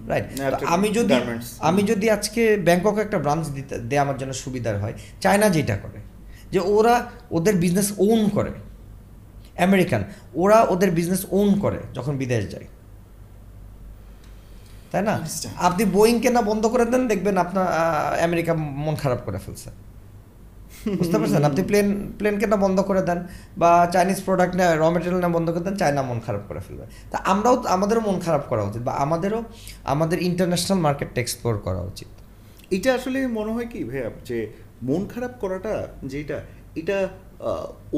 right 0.08 0.24
আমি 0.64 0.88
যদি 0.88 1.14
আমি 1.58 1.82
যদি 1.82 2.10
আজকে 2.10 2.56
ব্যাংককে 2.56 3.00
একটা 3.00 3.18
ব্রাঞ্চ 3.18 3.48
দিতে 3.48 3.78
দেয় 3.78 4.00
আমার 4.00 4.16
জন্য 4.16 4.32
সুবিধার 4.32 4.80
হয় 4.80 4.92
চায়না 5.20 5.48
যেটা 5.48 5.76
করে 5.76 5.98
যে 6.52 6.58
ওরা 6.58 7.10
ওদের 7.30 7.56
বিজনেস 7.56 7.92
ওন 7.98 8.28
করে 8.28 8.50
আমেরিকান 9.62 10.04
ওরা 10.34 10.62
ওদের 10.62 10.90
বিজনেস 10.90 11.26
ওন 11.30 11.60
করে 11.60 11.78
যখন 11.94 12.16
বিদেশ 12.16 12.52
যায়। 12.52 12.64
তাই 14.92 15.02
না? 15.02 15.20
আপনি 15.56 15.84
বোয়িং 15.84 16.20
কেনা 16.20 16.42
বন্ধ 16.42 16.66
করে 16.66 16.84
দেন 16.84 17.08
দেখবেন 17.08 17.36
আপনার 17.36 17.66
আমেরিকা 18.22 18.54
মন 18.54 18.94
খারাপ 18.94 19.18
করে 19.24 19.38
ফেলছে। 19.38 19.70
বুঝতে 20.98 21.16
পারছেন? 21.20 21.42
আপনি 21.50 21.62
প্লেন 21.70 21.88
প্লেন 22.18 22.34
কেনা 22.40 22.56
বন্ধ 22.64 22.78
করে 22.88 23.02
দেন 23.08 23.18
বা 23.62 23.70
চাইনিজ 23.94 24.18
প্রোডাক্ট 24.26 24.52
নেওয়া 24.58 24.72
র 24.82 24.84
মেটেরিয়াল 24.94 25.20
নেওয়া 25.22 25.34
বন্ধ 25.36 25.48
করে 25.54 25.64
দেন 25.66 25.76
চায়না 25.82 26.02
মন 26.10 26.18
খারাপ 26.26 26.42
করে 26.48 26.60
ফেলবে। 26.66 26.84
তা 27.12 27.18
আমরাও 27.32 27.54
আমাদেরও 27.76 28.02
মন 28.08 28.16
খারাপ 28.26 28.44
করা 28.50 28.62
উচিত 28.68 28.82
বা 28.88 28.92
আমাদেরও 29.04 29.40
আমাদের 29.92 30.18
ইন্টারন্যাশনাল 30.28 30.78
মার্কেটটা 30.86 31.20
এক্সপ্লোর 31.24 31.54
করা 31.66 31.82
উচিত। 31.90 32.08
এটা 32.76 32.90
আসলে 32.98 33.18
মনে 33.38 33.50
হয় 33.56 33.68
কি 33.72 33.80
ভাইয়া 33.90 34.08
যে 34.28 34.38
মন 34.88 35.02
খারাপ 35.12 35.32
করাটা 35.42 35.74
যেটা 36.12 36.36
এটা 36.80 36.98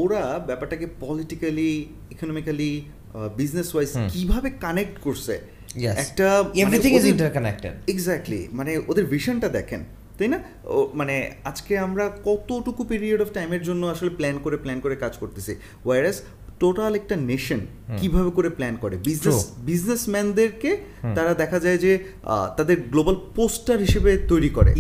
ওরা 0.02 0.22
ব্যাপারটাকে 0.48 0.86
পলিটিক্যালি 1.04 1.70
ইকোনমিক্যালি 2.14 2.70
বিজনেস 3.40 3.68
ওয়াইজ 3.74 3.90
কীভাবে 4.12 4.48
কানেক্ট 4.64 4.96
করছে? 5.06 5.34
একটা 6.04 6.26
এভরিথিং 6.62 6.90
ইজ 6.98 7.04
ইন্টারকানেক্টেড 7.14 7.74
এক্স্যাক্টলি 7.94 8.40
মানে 8.58 8.72
ওদের 8.90 9.04
ভিশনটা 9.12 9.48
দেখেন। 9.58 9.82
তাই 10.18 10.28
না? 10.28 10.38
ও 10.64 10.76
মানে 10.94 11.14
আজকে 11.44 11.72
আমরা 11.86 12.04
কতটুকু 12.24 12.82
পিরিয়ড 12.84 13.20
অফ 13.22 13.28
টাইমের 13.32 13.62
জন্য 13.62 13.82
আসলে 13.86 14.10
প্ল্যান 14.10 14.36
করে 14.44 14.56
প্ল্যান 14.56 14.78
করে 14.80 14.96
কাজ 14.96 15.12
করতেছি? 15.20 15.52
ওয়ারাস 15.84 16.18
টোটাল 16.60 16.92
একটা 16.94 17.16
নেশন 17.30 17.60
কীভাবে 18.00 18.30
করে 18.30 18.48
প্ল্যান 18.50 18.74
করে? 18.80 18.94
বিজনেস 18.96 19.38
বিজনেসম্যানদেরকে 19.70 20.70
তারা 21.16 21.32
দেখা 21.34 21.58
যায় 21.64 21.78
যে 21.78 21.92
তাদের 22.56 22.76
গ্লোবাল 22.92 23.16
পোস্টার 23.36 23.78
হিসেবে 23.78 24.10
তৈরি 24.28 24.50
করে। 24.50 24.70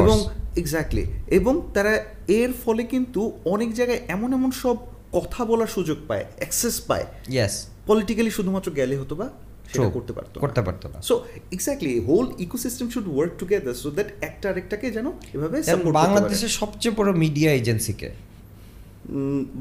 এবং 0.00 0.16
এক্স্যাক্টলি 0.56 1.04
এবং 1.38 1.54
তারা 1.74 1.92
এর 2.40 2.50
ফলে 2.64 2.82
কিন্তু 2.92 3.20
অনেক 3.44 3.70
জায়গায় 3.74 4.00
এমন 4.08 4.30
এমন 4.32 4.50
সব 4.62 4.76
কথা 5.12 5.40
বলার 5.44 5.70
সুযোগ 5.76 5.98
পায় 6.08 6.24
অ্যাক্সেস 6.36 6.76
পায়। 6.80 7.06
ইয়েস 7.28 7.54
পলিটিক্যালি 7.86 8.30
শুধুমাত্র 8.30 8.68
গেলে 8.70 8.94
হতো 8.96 9.14
বা 9.20 9.28
সেটা 9.72 9.88
করতে 9.96 10.12
পারতো 10.12 10.36
করতে 10.44 10.60
পারতো 10.62 10.86
না। 10.88 10.98
So 11.08 11.14
exactly 11.52 11.94
whole 12.08 12.26
ecosystem 12.38 12.86
should 12.88 13.08
work 13.14 13.32
together 13.38 13.74
so 13.74 13.88
that 13.90 14.08
একটা 14.20 14.46
আরেকটাকে 14.50 14.86
যেন 14.90 15.06
এভাবে 15.34 15.56
বাংলাদেশের 15.92 16.52
সবচেয়ে 16.60 16.94
বড় 16.98 17.10
মিডিয়া 17.12 17.50
এজেন্সিকে 17.52 18.10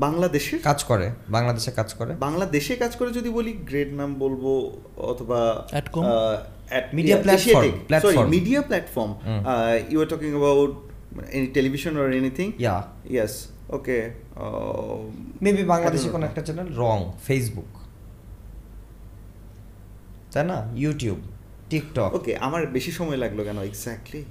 বাংলাদেশের? 0.06 0.60
কাজ 0.70 0.84
করে। 0.84 1.12
বাংলাদেশে 1.30 1.72
কাজ 1.72 1.94
করে? 1.94 2.12
বাংলাদেশে 2.16 2.76
কাজ 2.76 2.96
করে 2.96 3.10
যদি 3.12 3.30
বলি 3.30 3.52
গ্রেড 3.70 3.94
নাম 3.94 4.16
বলব 4.16 4.44
অথবা? 5.12 5.40
Media 7.00 7.18
platform, 7.26 7.68
platform. 7.90 8.28
Media 8.36 8.62
platform 8.62 9.12
you 9.90 9.98
are 10.02 10.06
talking 10.06 10.30
about 10.30 10.74
any 11.32 11.48
television 11.48 11.94
or 11.98 12.12
anything 12.12 12.52
yeah 12.60 12.78
yes 13.10 13.34
okay 13.70 13.98
maybe 15.42 15.64
বাংলাদেশে 15.64 16.10
কোনো 16.10 16.26
একটা 16.26 16.42
চ্যানেল 16.42 16.68
রং 16.76 17.00
ফেসবুক 17.28 17.79
তাই 20.32 20.46
না? 20.46 20.68
ইউটিউব 20.76 21.18
টিকটক 21.70 22.12
ওকে 22.14 22.38
আমার 22.38 22.68
বেশি 22.68 22.92
সময় 22.92 23.18
লাগল 23.18 23.44
কেন? 23.44 23.60
এক্স্যাক্টলি 23.60 24.26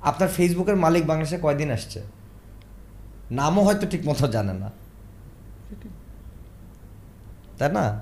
আপনার 0.00 0.28
ফেসবুকের 0.28 0.76
মালিক 0.76 1.06
বাংলাদেশে 1.06 1.38
কয়দিন 1.42 1.70
আসছে? 1.70 2.02
নামও 3.30 3.62
হয়তো 3.64 3.86
ঠিক 3.86 4.08
মতো 4.08 4.28
জানে 4.28 4.52
না। 4.52 4.70
তাই 7.58 7.72
না? 7.72 8.00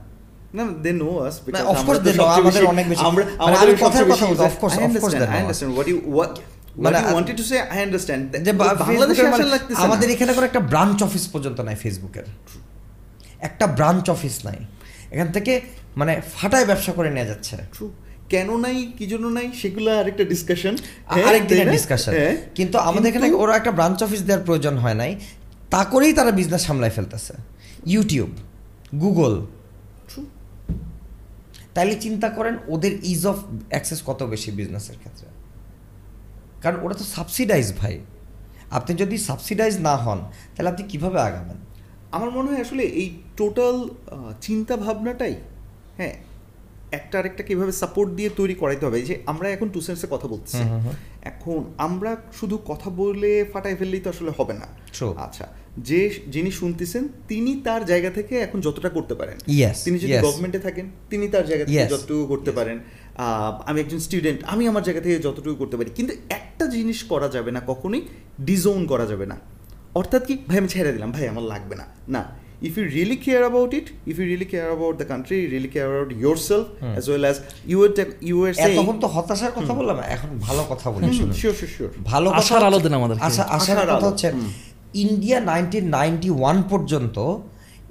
না 0.55 0.65
দে 0.83 0.93
নো 0.93 1.19
আস 1.19 1.41
না, 1.49 1.61
of 1.61 1.77
course 1.77 2.21
আমাদের 2.31 2.65
অনেক 2.65 2.89
বেশি- 2.89 3.05
আমরা 3.05 3.25
মানে 3.25 3.37
আমাদের 3.39 3.77
কথার 3.81 4.05
কথা 4.05 4.27
বলছি, 4.27 4.43
what 4.43 5.87
what 6.15 6.39
মানে 6.79 6.99
যে 8.39 8.53
বাংলাদেশে 8.53 9.21
আসলে 9.21 9.31
মানে- 9.31 9.47
লাগতেছে 9.47 9.83
আমাদের 9.83 10.11
এখানে 10.11 10.33
কোনো 10.33 10.47
একটা 10.47 10.61
ব্রাঞ্চ 10.61 11.03
অফিস 11.03 11.29
পর্যন্ত 11.29 11.61
নাই 11.61 11.75
ফেসবুকের 11.75 12.23
একটা 13.41 13.67
ব্রাঞ্চ 13.67 14.11
অফিস 14.11 14.45
নাই। 14.45 14.57
এখান 15.11 15.33
থেকে 15.33 15.61
মানে 15.99 16.13
ফাটায় 16.35 16.67
ব্যবসা 16.71 16.93
করে 16.99 17.11
নিয়ে 17.17 17.29
যাচ্ছে। 17.31 17.57
কেন 18.33 18.49
নাই 18.65 18.77
কি 18.99 19.05
জন্য 19.13 19.27
নাই 19.37 19.47
সেগুলো 19.61 19.91
আরেকটা 20.01 20.25
ডিসকাশন 20.33 20.75
আরেকদিনের 21.29 21.69
ডিসকাশন 21.77 22.13
কিন্তু 22.59 22.77
আমাদের 22.89 23.09
এখানে 23.11 23.27
ওরা 23.43 23.53
একটা 23.61 23.73
ব্রাঞ্চ 23.79 23.99
অফিস 24.07 24.23
দেওয়ার 24.29 24.45
প্রয়োজন 24.47 24.75
হয় 24.83 24.97
নাই। 25.03 25.13
তা 25.73 25.81
করেই 25.93 26.13
তারা 26.19 26.33
বিজনেস 26.41 26.63
সামলায় 26.69 26.95
ফেলতেছে। 26.97 27.35
ইউটিউব 27.95 28.31
গুগল 29.03 29.35
তাইলে 31.75 31.95
চিন্তা 32.05 32.29
করেন 32.37 32.55
ওদের 32.75 32.93
ইজ 33.13 33.23
অফ 33.33 33.37
অ্যাক্সেস 33.73 34.01
কত 34.09 34.21
বেশি 34.33 34.51
বিজনেসের 34.59 34.97
ক্ষেত্রে? 35.03 35.29
কারণ 36.63 36.79
ওরা 36.85 36.95
তো 37.01 37.05
সাবসিডাইজ 37.17 37.67
ভাই। 37.81 37.95
আপনি 38.79 38.93
যদি 39.03 39.17
সাবসিডাইজ 39.29 39.75
না 39.89 39.95
হন 40.05 40.19
তাহলে 40.55 40.69
আপনি 40.73 40.85
কীভাবে 40.93 41.19
আগাবেন? 41.29 41.59
আমার 42.17 42.31
মনে 42.37 42.49
হয় 42.51 42.61
আসলে 42.67 42.83
এই 43.01 43.09
টোটাল 43.37 43.77
চিন্তা 44.47 44.75
ভাবনাটাই 44.85 45.35
হ্যাঁ 45.97 46.15
একটা 46.93 47.19
আরেকটা 47.19 47.43
কীভাবে 47.43 47.73
সাপোর্ট 47.73 48.13
দিয়ে 48.13 48.31
তৈরি 48.37 48.55
করাইতে 48.55 48.87
হবে 48.87 49.03
যে 49.03 49.23
আমরা 49.27 49.51
এখন 49.51 49.69
টু 49.69 49.81
সেন্সে 49.81 50.07
কথা 50.11 50.29
বলছি 50.29 50.57
এখন 51.23 51.65
আমরা 51.79 52.17
শুধু 52.41 52.59
কথা 52.67 52.91
বলে 52.91 53.45
ফাটাই 53.53 53.77
ফেললেই 53.77 54.01
তো 54.01 54.11
আসলে 54.11 54.31
হবে 54.39 54.53
না। 54.53 54.67
আচ্ছা 55.17 55.49
যে 55.79 56.21
যিনি 56.29 56.51
শুনতেছেন 56.51 57.09
তিনি 57.29 57.61
তার 57.65 57.85
জায়গা 57.85 58.11
থেকে 58.11 58.39
এখন 58.39 58.61
যতটা 58.61 58.89
করতে 58.89 59.15
পারেন। 59.15 59.39
তিনি 59.85 59.99
যদি 59.99 60.13
গভর্নমেন্টে 60.23 60.59
থাকেন 60.59 60.91
তিনি 61.11 61.29
তার 61.29 61.47
জায়গা 61.47 61.65
থেকে 61.65 61.75
যতটুকু 61.89 62.27
করতে 62.27 62.51
পারেন। 62.53 62.79
আহ, 63.17 63.63
আমি 63.67 63.81
একজন 63.81 63.99
স্টুডেন্ট 63.99 64.45
আমি 64.45 64.69
আমার 64.69 64.83
জায়গা 64.83 65.01
থেকে 65.01 65.19
যতটুকু 65.19 65.55
করতে 65.55 65.77
পারি। 65.77 65.91
কিন্তু 65.95 66.15
একটা 66.29 66.67
জিনিস 66.67 67.03
করা 67.03 67.29
যাবে 67.29 67.51
না 67.51 67.61
কখনোই 67.67 68.09
ডিজোন 68.41 68.87
করা 68.87 69.07
যাবে 69.07 69.27
না। 69.27 69.37
অর্থাৎ 69.95 70.27
কি 70.27 70.39
ভাই 70.49 70.59
আমি 70.59 70.69
ছেড়ে 70.69 70.93
দিলাম 70.93 71.13
ভাই 71.13 71.29
আমার 71.29 71.45
লাগবে 71.45 71.77
না। 71.77 71.85
না 72.09 72.46
if 72.69 72.73
you 72.79 72.85
really 72.97 73.19
care 73.25 73.41
about 73.47 73.71
it 73.79 73.87
if 74.11 74.15
you 74.21 74.27
really 74.31 74.49
care 74.53 74.67
about 74.73 74.95
the 75.01 75.07
country 75.13 75.39
really 75.53 75.71
care 75.75 75.89
about 75.89 76.11
yourself 76.49 76.67
as 76.73 77.05
well 77.11 77.23
as 77.27 77.37
you 77.73 77.79
are 77.87 77.91
you 78.29 78.37
are 78.47 78.53
saying 78.55 78.75
এতক্ষণ 78.75 78.97
তো 79.03 79.07
হতাশার 79.15 79.53
কথা 79.59 79.73
বললাম 79.79 79.97
এখন 80.15 80.31
ভালো 80.47 80.63
কথা 80.71 80.87
বলি 80.95 81.05
শুনুন। 81.19 81.35
শিওর 81.41 81.55
শিওর 81.61 81.71
শিওর 81.77 81.91
ভালো 82.13 82.29
কথা 82.31 82.39
আশার 82.41 82.63
আলো 82.69 82.79
দেন 82.85 82.95
আমাদেরকে। 83.01 83.25
আশা 83.29 83.43
আশার 83.57 83.79
কথা 83.93 84.07
হচ্ছে 84.11 84.29
ইন্ডিয়া 85.05 85.39
নাইনটিন 85.51 85.87
নাইনটি 85.99 86.29
ওয়ান 86.41 86.59
পর্যন্ত 86.73 87.17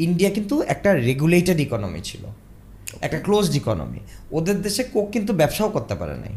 ইন্ডিয়া 0.06 0.30
কিন্তু 0.38 0.56
একটা 0.74 0.90
রেগুলেটেড 1.10 1.58
ইকোনমি 1.66 2.02
ছিল। 2.10 2.24
একটা 3.06 3.20
ক্লোজড 3.26 3.56
ইকোনমি 3.62 4.00
ওদের 4.38 4.58
দেশে 4.66 4.84
কোক 4.94 5.08
কিন্তু 5.16 5.32
ব্যবসাও 5.42 5.70
করতে 5.76 5.96
পারে 6.02 6.16
নাই। 6.24 6.36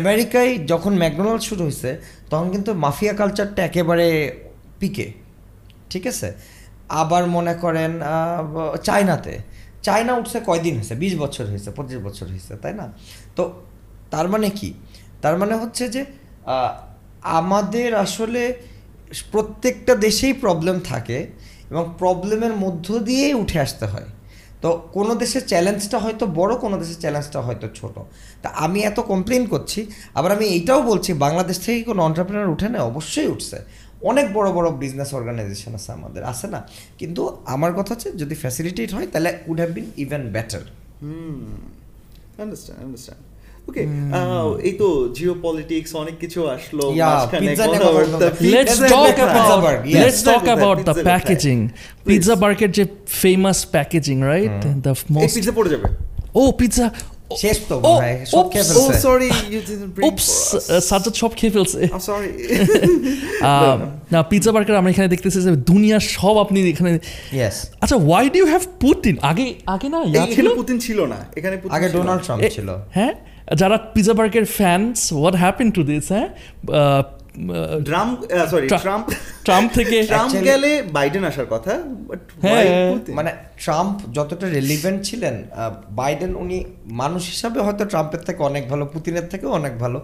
আমেরিকায় 0.00 0.52
যখন 0.72 0.92
ম্যাকডোনাল্ড 1.02 1.42
শুরু 1.48 1.62
হয়েছে 1.66 1.90
তখন 2.30 2.50
কিন্তু 2.54 2.70
মাফিয়া 2.84 3.12
কালচারটা 3.20 3.60
একেবারে 3.64 4.06
পিকে। 4.80 5.06
ঠিক 5.90 6.06
আছে? 6.12 6.28
আবার 7.00 7.22
মনে 7.36 7.54
করেন 7.64 7.92
চায়নাতে। 8.88 9.34
চায়না 9.86 10.12
উঠছে 10.20 10.38
কয়দিন 10.48 10.74
হয়েছে? 10.78 10.94
বিশ 11.02 11.12
বছর 11.22 11.44
হয়েছে, 11.52 11.70
পঁচিশ 11.76 11.98
বছর 12.06 12.26
হয়েছে, 12.32 12.52
তাই 12.62 12.74
না? 12.80 12.86
তো 13.36 13.42
তার 14.12 14.26
মানে 14.32 14.48
কি? 14.58 14.70
তার 15.22 15.34
মানে 15.40 15.54
হচ্ছে 15.62 15.84
যে 15.94 16.02
আমাদের 17.40 17.88
আসলে 18.04 18.42
প্রত্যেকটা 19.32 19.92
দেশেই 20.06 20.34
প্রবলেম 20.44 20.76
থাকে 20.90 21.18
এবং 21.70 21.84
প্রবলেমের 22.00 22.54
মধ্য 22.64 22.86
দিয়েই 23.08 23.34
উঠে 23.42 23.58
আসতে 23.66 23.86
হয়। 23.92 24.08
তো 24.62 24.68
কোনো 24.96 25.12
দেশের 25.22 25.44
চ্যালেঞ্জটা 25.50 25.98
হয়তো 26.04 26.24
বড়, 26.38 26.52
কোনো 26.64 26.76
দেশের 26.82 26.98
চ্যালেঞ্জটা 27.04 27.40
হয়তো 27.46 27.66
ছোট। 27.78 27.94
তা 28.42 28.48
আমি 28.64 28.78
এত 28.90 28.98
কমপ্লেন 29.12 29.42
করছি, 29.52 29.80
আবার 30.18 30.30
আমি 30.36 30.46
এইটাও 30.56 30.80
বলছি, 30.90 31.10
বাংলাদেশ 31.24 31.56
থেকে 31.64 31.80
কোনো 31.90 32.00
অন্টারপ্রেনার 32.08 32.50
উঠে 32.54 32.68
না 32.74 32.78
অবশ্যই 32.90 33.28
উঠছে। 33.34 33.58
অনেক 34.10 34.26
বড় 34.36 34.48
বড় 34.52 34.68
বিজনেস 34.82 35.10
অর্গানাইজেশন 35.14 35.72
আছে 35.78 35.92
আমাদের 35.92 36.22
আছে 36.32 36.46
না? 36.54 36.60
কিন্তু 37.00 37.22
আমার 37.54 37.72
কথা 37.78 37.90
হচ্ছে 37.94 38.08
যদি 38.22 38.34
ফ্যাসিলিটেট 38.42 38.90
হয় 38.96 39.06
তাহলে 39.12 39.30
would 39.48 39.58
have 39.60 39.70
been 39.78 39.86
even 40.04 40.22
better 40.36 40.62
understand 42.42 42.80
understand 42.84 43.22
okay 43.68 43.82
এই 44.68 44.74
তো 44.80 44.88
জিও 45.16 45.34
পলিটিক্স 45.46 45.90
অনেক 46.02 46.16
কিছু 46.22 46.40
আসলো. 46.48 46.84
Please. 48.40 48.66
Pizza 52.08 52.34
Burger 52.42 52.68
যে 52.78 52.84
famous 53.22 53.58
packaging, 53.76 54.20
right? 54.32 54.60
The 54.86 54.92
এই 54.94 55.30
most 55.36 55.50
পড়ে 55.58 55.70
যাবে। 55.74 55.86
Oh, 56.40 56.50
pizza. 56.60 56.86
শেষ 57.42 57.56
তো 57.68 57.76
Oh, 57.80 57.96
ভাই 58.00 58.12
সব 58.32 58.44
খেয়ে 58.52 58.64
oops. 58.64 58.72
ও 58.72 58.82
ফেলছে 58.82 59.00
sorry 59.06 59.28
you 59.52 59.60
didn't 59.68 59.92
bring 59.94 60.04
Oops, 60.06 60.28
uh, 60.54 60.80
Sajjad 60.90 61.14
সব 61.22 61.30
খেয়ে 61.38 61.52
ফেলছে 61.56 61.80
আই 61.86 62.00
সরি 62.08 62.30
Um, 63.50 63.78
না 64.12 64.18
পিৎজা 64.30 64.50
বার্গার 64.54 64.76
আমরা 64.80 64.90
এখানে 64.90 65.08
দেখতেছি 65.14 65.38
যে 65.46 65.50
দুনিয়ার 65.70 66.04
সব 66.16 66.34
আপনি 66.44 66.58
এখানে 66.74 66.90
ইয়েস 67.38 67.56
আচ্ছা 67.82 67.96
why 68.08 68.24
do 68.32 68.38
you 68.42 68.46
have 68.54 68.64
Putin 68.82 69.14
আগে 69.30 69.46
আগে 69.74 69.88
না 69.94 69.98
ইয়া 70.04 70.24
ছিল 70.26 70.32
এখানে 70.32 70.50
পুতিন 70.60 70.76
ছিল 70.86 70.98
না 71.12 71.18
এখানে 71.38 71.56
পুতিন 71.56 71.74
আগে 71.76 71.86
ডোনাল্ড 71.96 72.22
ট্রাম্প 72.26 72.40
ছিল। 72.56 72.68
হ্যাঁ 72.96 73.12
যারা 73.60 73.76
pizza 73.94 74.14
burger 74.18 74.46
fans 74.58 74.96
what 75.16 75.34
happen 75.42 75.68
to 75.76 75.82
this 75.90 76.04
হ্যাঁ? 76.12 76.28
ড্রাম 77.88 78.08
সরি 78.52 78.66
ট্রাম্প 78.84 79.06
ট্রাম্প 79.46 79.68
থেকে 79.78 79.96
ট্রাম্প 80.10 80.32
গেলে 80.48 80.70
বাইডেন 80.96 81.22
আসার 81.30 81.48
কথা 81.54 81.72
বাট 82.08 82.22
হ্যাঁ। 82.42 82.66
মানে 83.18 83.30
ট্রাম্প 83.64 83.94
যতটা 84.16 84.46
রেলিভেন্ট 84.58 84.98
ছিলেন 85.08 85.34
বাইডেন 86.00 86.32
উনি 86.42 86.58
মানুষ 87.02 87.22
হিসাবে 87.32 87.58
হয়তো 87.66 87.84
ট্রাম্পের 87.92 88.22
থেকে 88.28 88.40
অনেক 88.42 88.62
ভালো 88.72 88.84
পুতিনের 88.94 89.26
থেকেও 89.32 89.50
অনেক 89.50 89.72
ভালো 89.78 89.98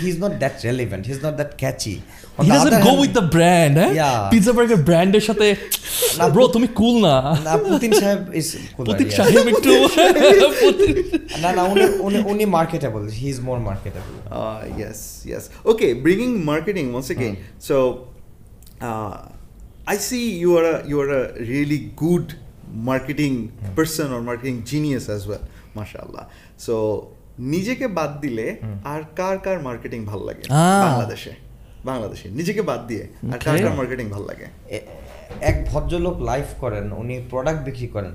he 0.00 0.08
is 0.12 0.16
not 0.24 0.32
that 0.42 0.54
relevant 0.68 1.02
he 1.06 1.12
is 1.16 1.20
not 1.26 1.34
that 1.40 1.50
catchy 1.58 1.94
he 2.38 2.50
doesn't 2.50 2.78
go 2.86 2.92
with 3.02 3.12
the 3.18 3.24
brand 3.34 3.74
হ্যাঁ 3.78 3.92
পিৎজা 4.32 4.52
বার্গার 4.56 4.80
ব্র্যান্ডের 4.88 5.24
সাথে 5.28 5.46
না, 6.18 6.24
ব্রো 6.34 6.44
তুমি 6.54 6.68
কুল 6.80 6.94
না। 7.06 7.16
না 7.46 7.52
পুতিন 7.66 7.92
সাহেব 8.00 8.20
ইজ 8.40 8.48
পুতিন 8.78 9.08
সাহেব 9.18 9.44
একটু 9.52 9.72
না 11.42 11.50
না 11.56 11.62
উনি 12.06 12.18
উনি 12.32 12.44
marketable 12.58 13.02
he 13.18 13.26
is 13.34 13.38
more 13.48 13.58
marketable 13.68 14.12
Uh, 14.32 14.64
yes, 14.74 14.98
yes. 15.26 15.50
Okay, 15.62 15.92
bringing 15.94 16.40
marketing 16.72 16.92
once 16.92 17.10
again. 17.10 17.36
So, 17.58 18.08
uh, 18.80 19.28
I 19.86 19.96
see 19.98 20.38
you 20.38 20.56
are 20.58 20.64
a 20.64 20.86
you 20.86 21.00
are 21.00 21.10
a 21.10 21.32
really 21.34 21.92
good 21.96 22.34
marketing 22.74 23.52
mm. 23.52 23.74
person 23.74 24.12
or 24.12 24.20
marketing 24.20 24.64
genius 24.64 25.08
as 25.08 25.26
well, 25.26 25.44
mashallah. 25.74 26.26
So, 26.56 26.74
নিজেকে 27.38 27.86
বাদ 27.86 28.10
দিলে 28.20 28.46
আর 28.84 29.00
কার 29.16 29.36
কার 29.38 29.58
marketing 29.62 30.00
ভালো 30.04 30.24
লাগে 30.24 30.44
Ah. 30.50 30.82
বাংলাদেশে 30.86 31.32
বাংলাদেশে 31.84 32.26
নিজেকে 32.30 32.62
বাদ 32.62 32.80
দিয়ে 32.86 33.04
আর 33.32 33.38
কার. 33.38 33.56
কার 33.62 33.74
মার্কেটিং 33.76 34.06
ভালো 34.08 34.24
লাগে 34.24 34.46
এক 35.40 35.56
ভদ্রলোক 35.70 36.16
লাইভ 36.20 36.46
করেন 36.60 36.92
উনি 36.92 37.14
প্রোডাক্ট 37.30 37.60
বিক্রি 37.64 37.86
করেন 37.86 38.14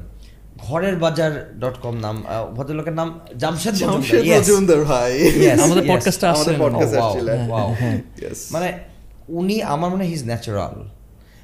ঘরের 0.66 0.96
বাজার 0.96 1.32
ডট 1.60 1.76
কম 1.82 1.96
নাম 1.96 2.16
ভদ্রলোকের 2.56 2.94
নাম 2.94 3.10
জামশেদ 3.38 3.76
মজুমদার, 4.32 4.82
ভাই। 4.86 5.12
আমাদের 5.66 5.84
podcast 5.94 6.20
Oh, 6.22 6.28
wow, 6.62 6.82
আসছিলেন। 7.02 7.40
wow. 7.54 7.68
Yes. 8.24 8.38
মানে 8.52 8.70
উনি 9.40 9.56
আমার 9.74 9.90
মনে 9.92 10.06
হিজ 10.06 10.22
ন্যাচারাল 10.26 10.76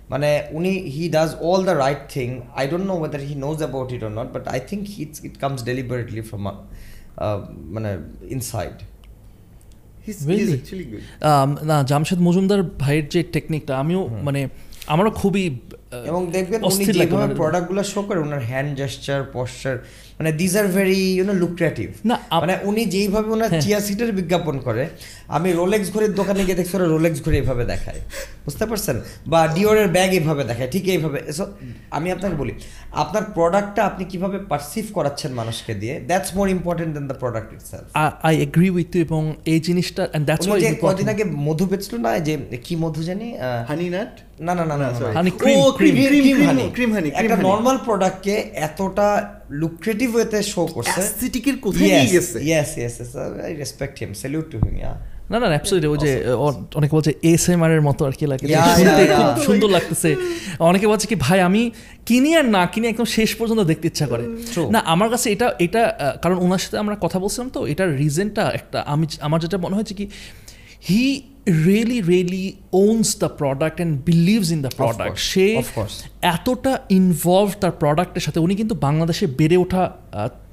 মানে 0.09 0.29
উনি 0.51 0.71
he 0.95 1.03
does 1.09 1.29
all 1.41 1.61
the 1.65 1.75
right 1.83 2.01
thing 2.13 2.27
I 2.55 2.65
don't 2.67 2.85
know 2.91 2.95
whether 2.99 3.21
he 3.29 3.35
knows 3.35 3.57
about 3.57 3.89
it 3.91 4.01
or 4.03 4.13
not 4.19 4.29
but 4.33 4.43
I 4.47 4.59
think 4.69 4.83
it's 5.03 5.17
it 5.25 5.35
comes 5.39 5.59
deliberately 5.63 6.21
from 6.21 6.45
মানে 7.75 7.91
inside. 8.35 8.75
Um, 11.29 11.49
না 11.69 11.75
জামশেদ 11.83 12.19
মজুমদার 12.19 12.61
ভাইয়ের 12.83 13.05
যে 13.09 13.19
টেকনিকটা 13.35 13.73
আমিও 13.77 14.01
মানে 14.27 14.41
আমারও 14.93 15.11
খুবই 15.11 15.43
এবং 16.09 16.21
দেখবেন 16.35 16.59
উনি 16.71 16.83
যেভাবে 16.97 17.35
প্রোডাক্টগুলো 17.41 17.81
শো 17.91 17.99
করে 18.07 18.19
ওনার 18.25 18.41
হ্যান্ড 18.49 18.71
জেস্টার 18.79 19.21
পশ্চার 19.37 19.75
মানে 20.19 20.31
these 20.39 20.53
are 20.61 20.67
very 20.77 20.99
you 21.17 21.23
know 21.29 21.33
lucrative 21.43 21.89
না, 22.09 22.15
মানে 22.41 22.53
উনি 22.69 22.81
যেইভাবে 22.93 23.29
ওনার। 23.35 23.49
চিয়া 23.63 23.79
সিটের 23.85 24.11
বিজ্ঞাপন 24.19 24.55
করে 24.67 24.83
আমি 25.33 25.51
রোলেক্স 25.51 25.93
ঘড়ির 25.93 26.13
দোকানে 26.13 26.45
গিয়ে 26.45 26.57
দেখছি 26.57 26.77
ওরা 26.77 26.85
রোলেক্স 26.85 27.25
ঘড়ি 27.25 27.37
এইভাবে 27.37 27.65
দেখায়। 27.65 27.99
বুঝতে 28.45 28.65
পারছেন? 28.65 29.01
বা 29.27 29.47
ডিওরের 29.47 29.87
ব্যাগ 29.87 30.11
এইভাবে 30.11 30.43
দেখায় 30.43 30.69
ঠিক 30.71 30.87
এইভাবে। 30.87 31.21
So, 31.39 31.43
আমি 31.91 32.11
আপনাকে 32.11 32.35
বলি 32.35 32.51
আপনার 32.91 33.23
প্রোডাক্টটা 33.23 33.83
আপনি 33.83 34.05
কীভাবে 34.05 34.39
পারসিভ 34.39 34.85
করাচ্ছেন 34.93 35.31
মানুষকে 35.31 35.73
দিয়ে? 35.73 35.99
That's 35.99 36.35
more 36.35 36.49
important 36.49 36.93
than 36.93 37.07
the 37.07 37.13
product 37.13 37.53
itself 37.53 37.97
I 38.23 38.41
agree 38.41 38.69
with 38.69 38.95
you 38.95 39.01
এবং 39.01 39.35
এই 39.45 39.59
জিনিসটা 39.59 40.03
অ্যান্ড 40.03 40.25
দ্যাটস 40.25 40.47
ওয়াই 40.47 40.75
কদিন 40.81 41.09
আগে 41.09 41.23
মধু 41.23 41.65
বেচলো 41.65 41.99
না 41.99 42.19
যে 42.19 42.37
কি 42.63 42.75
মধু 42.75 43.03
জানি 43.03 43.37
হানি 43.67 43.89
নাট 43.89 44.19
না 44.39 44.55
না 44.55 44.65
না 44.65 44.77
না 44.77 44.91
না, 44.91 44.99
sorry. 44.99 45.13
না 45.13 45.21
Honey 45.21 45.33
ও, 45.33 45.37
cream, 45.37 45.55
cream, 45.55 45.81
Cream- 45.81 46.09
cream, 46.09 46.23
cream 46.23 46.37
cream, 46.37 46.49
honey। 46.49 46.75
cream 46.75 46.93
honey, 46.93 47.11
cream 47.11 47.23
একটা। 47.23 47.35
নর্মাল 47.35 47.77
প্রোডাক্টকে 47.77 48.33
এতটা 48.53 49.33
লুক্রেটিভ 49.49 50.15
ওয়েতে 50.15 50.43
শো 50.43 50.65
করছে। 50.65 50.91
অ্যাস্থেটিকের 50.91 51.57
কোথায় 51.57 51.83
নিয়ে 51.83 52.05
গেছে? 52.05 52.39
Yes 52.39 52.77
yes 52.77 53.15
I 53.15 53.55
respect 53.55 53.99
him 53.99 54.13
salute 54.13 54.51
to 54.51 54.57
him 54.57 54.77
yeah 54.77 54.97
না 55.31 55.37
না 55.39 55.47
অ্যাবসলিউটলি 55.53 55.89
ওই 55.93 55.99
যে 56.05 56.11
অনেকে 56.77 56.93
বলছে 56.97 57.11
এসএমআর 57.33 57.71
এর 57.77 57.83
মতো 57.89 58.01
আর 58.07 58.13
কি 58.19 58.25
লাগে। 58.31 58.45
খুব 59.17 59.29
সুন্দর 59.47 59.69
লাগতেছে। 59.75 60.09
অনেকে 60.69 60.85
বলছে 60.91 61.05
কি 61.11 61.15
ভাই 61.25 61.39
আমি 61.47 61.61
কিনি 62.09 62.29
আর 62.39 62.45
না 62.55 62.61
কিনি 62.73 62.85
একদম 62.87 63.07
শেষ 63.17 63.29
পর্যন্ত 63.35 63.61
দেখতে 63.71 63.85
ইচ্ছা 63.91 64.05
করে। 64.11 64.23
না 64.73 64.79
আমার 64.93 65.09
কাছে 65.13 65.27
এটা 65.35 65.47
এটা 65.65 65.81
কারণ 66.23 66.37
ওনার 66.45 66.61
সাথে 66.63 66.77
আমরা 66.83 66.95
কথা 67.05 67.17
বলছিলাম 67.23 67.47
তো 67.55 67.59
এটার 67.71 67.89
রিজনটা 68.01 68.43
একটা। 68.59 68.79
আমি 68.93 69.05
আমার 69.27 69.39
যেটা 69.43 69.57
মনে 69.57 69.75
হয়েছে 69.75 69.93
কি 69.99 70.05
he 70.89 71.03
really 71.67 72.01
really 72.01 72.53
owns 72.73 73.09
the 73.19 73.29
product 73.41 73.77
and 73.79 73.93
believes 74.05 74.49
in 74.51 74.59
the 74.61 74.71
product 74.79 75.17
সে 75.31 75.45
এতটা 76.35 76.73
ইনভলভ 76.89 77.49
তার 77.61 77.71
প্রোডাক্টের 77.71 78.21
সাথে 78.21 78.39
উনি 78.39 78.53
কিন্তু 78.55 78.75
বাংলাদেশে 78.75 79.25
বেড়ে 79.39 79.57
ওঠা 79.57 79.83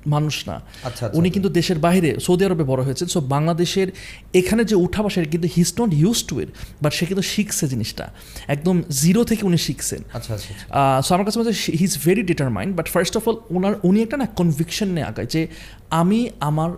মানুষ 0.07 0.48
না। 0.48 0.61
আচ্ছা, 0.84 1.11
উনি 1.12 1.30
কিন্তু 1.30 1.48
দেশের 1.48 1.78
বাইরে 1.78 2.20
সৌদি 2.20 2.44
আরবে 2.44 2.64
বড় 2.64 2.82
হয়েছেন। 2.82 3.09
সো 3.09 3.20
বাংলাদেশের 3.20 3.92
এখানে 4.34 4.64
যে 4.64 4.74
উঠা 4.74 5.03
বসে 5.03 5.24
কিন্তু 5.24 5.48
he 5.57 5.62
is 5.62 5.72
not 5.80 5.92
use 5.92 6.24
to 6.24 6.40
it 6.40 6.48
but 6.82 6.92
সে 6.92 7.07
কিন্তু 7.07 7.22
শিখছে 7.22 7.68
জিনিসটা। 7.68 8.12
একদম 8.46 8.82
জিরো 8.90 9.24
থেকে 9.24 9.46
উনি 9.46 9.59
শিখছেন। 9.59 10.03
আচ্ছা 10.12 10.34
আচ্ছা 10.34 10.55
আচ্ছা। 10.55 11.03
সো 11.03 11.14
আমার 11.14 11.24
কাছে 11.24 11.38
মনে 11.38 11.51
হয় 11.51 11.78
he 11.78 11.84
is 11.84 11.98
very 12.05 12.22
determined 12.22 12.76
but 12.76 12.88
first 12.88 13.16
of 13.16 13.28
all 13.28 13.36
ওনার 13.51 13.74
উনি 13.82 14.03
একটা 14.03 14.16
না 14.16 14.26
কনভিকশন 14.26 14.88
নিয়ে 14.88 15.07
আগায় 15.07 15.26
যে 15.26 15.46
আমি 15.90 16.30
আমার 16.40 16.70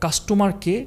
কাস্টমারকে 0.00 0.86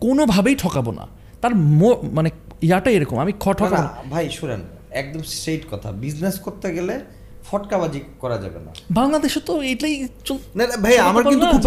কোনোভাবেই 0.00 0.54
ঠকাবো 0.54 0.92
না। 0.92 1.06
তার 1.40 1.54
মো- 1.54 1.96
মানে 2.12 2.30
ইয়াটাই 2.62 2.94
এরকম 2.94 3.18
আমি 3.18 3.32
খ 3.40 3.52
ঠকাবো। 3.52 4.08
ভাই 4.10 4.30
শুনেন 4.30 4.60
একদম 4.90 5.22
স্ট্রেট 5.22 5.62
কথা। 5.70 5.92
বিজনেস 5.92 6.38
করতে 6.38 6.74
গেলে 6.74 7.00
ফটকাবাজি 7.52 8.00
করা 8.22 8.36
যাবে 8.44 8.60
না। 8.66 8.70
বাংলাদেশে 9.00 9.40
তো 9.48 9.52
এটাই 9.72 9.94
না 10.58 10.64
ভাই 10.84 10.94
আমার 11.10 11.22
কিন্তু 11.30 11.46
খুব 11.54 11.62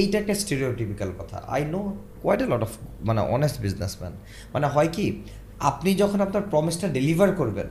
এইটা 0.00 0.16
একটা 0.22 0.34
স্টেরিওটিপিক্যাল 0.42 1.10
কথা। 1.20 1.36
I 1.54 1.62
know 1.74 1.80
quite 2.22 2.40
a 2.44 2.46
lot 2.52 2.62
of 2.66 2.72
মানে 3.08 3.20
অনেস্ট 3.36 3.56
বিজনেসম্যান 3.64 4.12
মানে 4.54 4.66
হয় 4.74 4.90
কি 4.96 5.06
আপনি 5.70 5.90
যখন 6.02 6.18
আপনার 6.26 6.44
প্রমিসটা 6.52 6.86
ডেলিভার 6.96 7.28
করবেন 7.40 7.68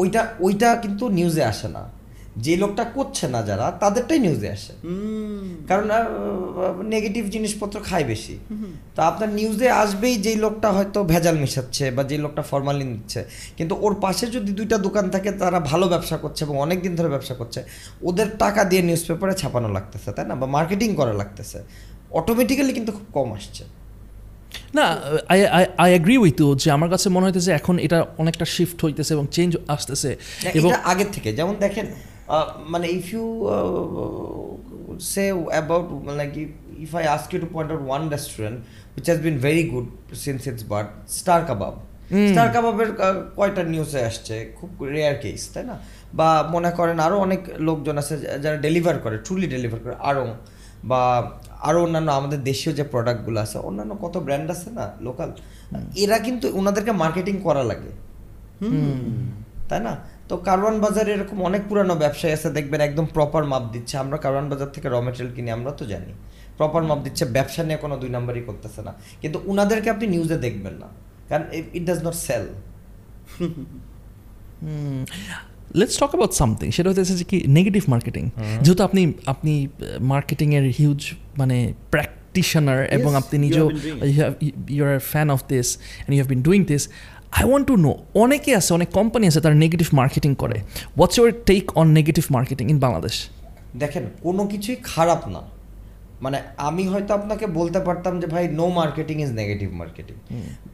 ওইটা 0.00 0.20
ওইটা 0.44 0.68
কিন্তু 0.82 1.04
নিউজে 1.18 1.44
আসে 1.52 1.68
না। 1.76 1.82
যে 2.36 2.56
লোকটা 2.56 2.84
করছে 2.84 3.28
না 3.28 3.42
যারা 3.42 3.66
তাদেরটাই 3.82 4.18
নিউজে 4.18 4.48
আসে। 4.50 4.72
কারণ 5.68 5.88
নেগেটিভ 6.94 7.24
জিনিসপত্র 7.30 7.76
খায় 7.80 8.04
বেশি। 8.04 8.34
তো 8.96 9.00
আপনার 9.02 9.28
নিউজে 9.28 9.68
আসবেই 9.70 10.14
যেই 10.16 10.36
লোকটা 10.36 10.68
হয়তো 10.72 10.98
ভেজাল 11.04 11.36
মিশাচ্ছে 11.38 11.90
বা 11.90 12.02
যেই 12.04 12.18
লোকটা 12.18 12.42
ফরমালিন 12.42 12.88
দিচ্ছে 12.96 13.24
কিন্তু 13.56 13.74
ওর 13.80 13.94
পাশে 14.00 14.24
যদি 14.26 14.52
দুইটা 14.52 14.76
দোকান 14.78 15.06
থাকে 15.10 15.30
তারা 15.32 15.60
ভালো 15.60 15.88
ব্যবসা 15.88 16.16
করছে 16.16 16.44
এবং 16.44 16.56
অনেক 16.60 16.82
দিন 16.82 16.92
ধরে 16.96 17.08
ব্যবসা 17.08 17.34
করছে 17.34 17.60
ওদের 18.02 18.28
টাকা 18.38 18.64
দিয়ে 18.64 18.82
নিউজ 18.82 19.02
পেপারে 19.08 19.34
ছাপানো 19.34 19.68
লাগতেছে 19.68 20.12
তাই 20.12 20.26
না? 20.26 20.34
বা 20.34 20.46
মার্কেটিং 20.46 20.94
করা 20.94 21.12
লাগতেছে। 21.12 21.58
অটোমেটিক্যালি 22.10 22.72
কিন্তু 22.72 22.92
খুব 22.92 23.06
কম 23.12 23.32
আসছে। 23.32 23.64
না 24.74 24.86
I 25.28 25.44
I 25.58 25.64
I 25.78 25.90
agree 25.90 26.16
with 26.16 26.40
you 26.40 26.54
যে 26.54 26.70
আমার 26.70 26.90
কাছে 26.90 27.08
মনে 27.08 27.24
হইতেছে 27.26 27.52
এখন 27.52 27.78
এটা 27.78 28.06
অনেকটা 28.18 28.44
শিফট 28.44 28.84
হইতেছে 28.84 29.14
এবং 29.14 29.26
চেঞ্জ 29.30 29.56
আসতেছে 29.68 30.16
এবং 30.54 30.72
আগের 30.84 31.06
থেকে। 31.12 31.32
যেমন 31.32 31.54
দেখেন 31.60 31.86
আহ, 32.28 32.48
মানে 32.68 32.86
if 32.98 33.06
you 33.14 33.24
say 35.12 35.24
about 35.32 35.86
like 36.20 36.30
if 36.84 36.90
I 36.96 37.04
ask 37.04 37.28
you 37.34 37.40
to 37.40 37.48
point 37.52 37.68
out 37.72 37.82
one 37.88 38.02
restaurant 38.08 38.58
which 38.96 39.04
has 39.10 39.20
been 39.22 39.38
very 39.38 39.64
good 39.68 39.86
since 40.24 40.40
its 40.46 40.64
birth 40.64 40.88
Star 41.18 41.40
Kabab 41.48 41.74
Star 42.28 42.48
কাবাবের 42.54 42.90
কয়টা 43.36 43.62
নিউজে 43.62 44.00
আসছে? 44.04 44.52
খুব 44.56 44.70
রেয়ার 44.94 45.14
কেস 45.22 45.42
তাই 45.54 45.64
না? 45.64 45.76
বা 46.14 46.28
মনে 46.50 46.70
করেন 46.70 46.98
আরও 47.00 47.16
অনেক 47.18 47.40
লোকজন 47.58 47.98
আছে 47.98 48.14
যারা 48.44 48.56
ডেলিভার 48.56 48.98
করে 48.98 49.18
ট্রুলি 49.18 49.46
ডেলিভার 49.46 49.80
করে 49.84 49.94
আরও 50.00 50.26
বা 50.84 51.30
আরও 51.60 51.82
অন্যান্য 51.82 52.10
আমাদের 52.10 52.42
দেশীয় 52.42 52.74
যে 52.74 52.84
প্রোডাক্টগুলো 52.84 53.40
আছে 53.40 53.58
অন্যান্য 53.58 53.94
কত 53.94 54.16
ব্র্যান্ড 54.16 54.50
আছে 54.50 54.70
না 54.70 54.92
লোকাল 55.00 55.30
এরা 55.96 56.18
কিন্তু 56.18 56.46
ওনাদেরকে 56.54 56.92
মার্কেটিং 56.92 57.36
করা 57.36 57.62
লাগে। 57.62 57.90
তাই 59.68 59.80
না? 59.80 59.92
তো 60.28 60.34
কারওয়ান 60.48 60.76
বাজারে 60.84 61.10
এরকম 61.16 61.38
অনেক 61.48 61.62
পুরানো 61.68 61.94
ব্যবসায়ী 62.02 62.32
আছে 62.36 62.48
দেখবেন 62.56 62.80
একদম 62.88 63.06
প্রপার 63.16 63.42
মাপ 63.52 63.64
দিচ্ছে। 63.74 63.94
আমরা 64.04 64.16
কারওয়ান 64.24 64.46
বাজার 64.52 64.70
থেকে 64.74 64.86
র 64.94 64.96
মেটেরিয়াল 65.06 65.32
কিনি 65.36 65.48
আমরা 65.56 65.70
তো 65.80 65.84
জানি। 65.92 66.12
প্রপার 66.58 66.82
মাপ 66.88 67.00
দিচ্ছে 67.06 67.24
ব্যবসা 67.36 67.62
নিয়ে 67.68 67.78
কোনো 67.84 67.94
দুই 68.02 68.10
নাম্বারই 68.16 68.42
করতেছে 68.48 68.80
না। 68.86 68.92
কিন্তু 69.22 69.38
উনাদেরকে 69.52 69.88
আপনি 69.94 70.06
নিউজে 70.14 70.36
দেখবেন 70.46 70.74
না। 70.82 70.88
কারণ 71.28 71.44
it 71.78 71.84
does 71.90 72.00
not 72.06 72.16
sell 72.26 72.44
let's 75.78 75.96
talk 76.00 76.10
about 76.12 76.32
something 76.40 76.68
সেটা 76.76 76.88
হচ্ছে 76.90 77.04
যে 77.20 77.24
কি 77.30 77.38
নেগেটিভ 77.58 77.82
মার্কেটিং 77.94 78.24
যেহেতু 78.64 78.82
আপনি 78.88 79.02
আপনি 79.32 79.52
মার্কেটিং 80.14 80.48
এর 80.58 80.66
হিউজ 80.78 81.00
মানে 81.40 81.56
প্র্যাকটিশনার 81.90 82.80
এবং 82.96 83.10
আপনি 83.20 83.36
নিজেও 83.46 83.66
you 84.76 84.82
are 84.90 84.98
fan 85.12 85.28
of 85.30 85.40
this 85.52 85.68
and 85.76 86.10
you 86.12 86.18
have 86.20 86.30
been 86.34 86.42
doing 86.48 86.60
this 86.64 86.82
I 87.38 87.44
want 87.48 87.66
to 87.70 87.74
know 87.84 87.92
অনেকে 88.22 88.50
আছে 88.60 88.70
অনেক 88.78 88.88
কোম্পানি 88.98 89.24
আছে 89.30 89.40
তারা 89.44 89.56
নেগেটিভ 89.64 89.88
মার্কেটিং 90.00 90.32
করে। 90.42 90.56
What's 90.96 91.16
your 91.18 91.30
take 91.48 91.64
on 91.80 91.86
negative 91.98 92.24
marketing 92.36 92.64
in 92.72 92.78
Bangladesh 92.84 93.16
দেখেন 93.82 94.04
কোনো 94.24 94.42
কিছুই 94.52 94.76
খারাপ 94.92 95.22
না। 95.34 95.42
মানে 96.24 96.38
আমি 96.68 96.82
হয়তো 96.92 97.10
আপনাকে 97.18 97.46
বলতে 97.58 97.80
পারতাম 97.86 98.12
যে 98.22 98.26
ভাই 98.34 98.44
no 98.60 98.66
marketing 98.80 99.16
is 99.24 99.30
negative 99.40 99.68
marketing 99.80 100.16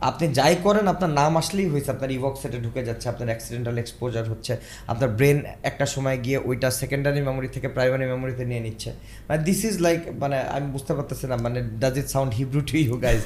আপনি 0.09 0.25
যাই 0.39 0.55
করেন 0.67 0.85
আপনার 0.93 1.11
নাম 1.21 1.33
আসলেই 1.41 1.69
হয়েছে 1.73 1.91
আপনার 1.95 2.11
ইভক 2.19 2.35
সেটে 2.43 2.59
ঢুকে 2.65 2.83
যাচ্ছে 2.89 3.07
আপনার 3.13 3.29
অ্যাক্সিডেন্টাল 3.33 3.77
এক্সপোজার 3.83 4.25
হচ্ছে 4.33 4.53
আপনার 4.93 5.11
ব্রেন 5.19 5.39
একটা 5.71 5.87
সময় 5.95 6.19
গিয়ে 6.25 6.39
ওইটা 6.49 6.69
সেকেন্ডারি 6.81 7.21
মেমোরি 7.29 7.49
থেকে 7.57 7.69
প্রাইমারি 7.77 8.05
মেমোরিতে 8.13 8.45
নিয়ে 8.51 8.63
নিচ্ছে। 8.67 8.91
মানে 9.29 9.39
দিস 9.49 9.61
ইজ 9.69 9.75
লাইক 9.87 10.01
মানে 10.23 10.37
আমি 10.57 10.67
বুঝতে 10.75 10.93
পারতেছি 10.97 11.25
না 11.31 11.37
মানে 11.45 11.59
does 11.83 11.95
it 12.01 12.09
sound 12.15 12.31
Hebrew 12.39 12.61
to 12.71 12.75
you 12.85 12.95
guys 13.05 13.21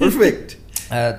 perfect 0.00 0.48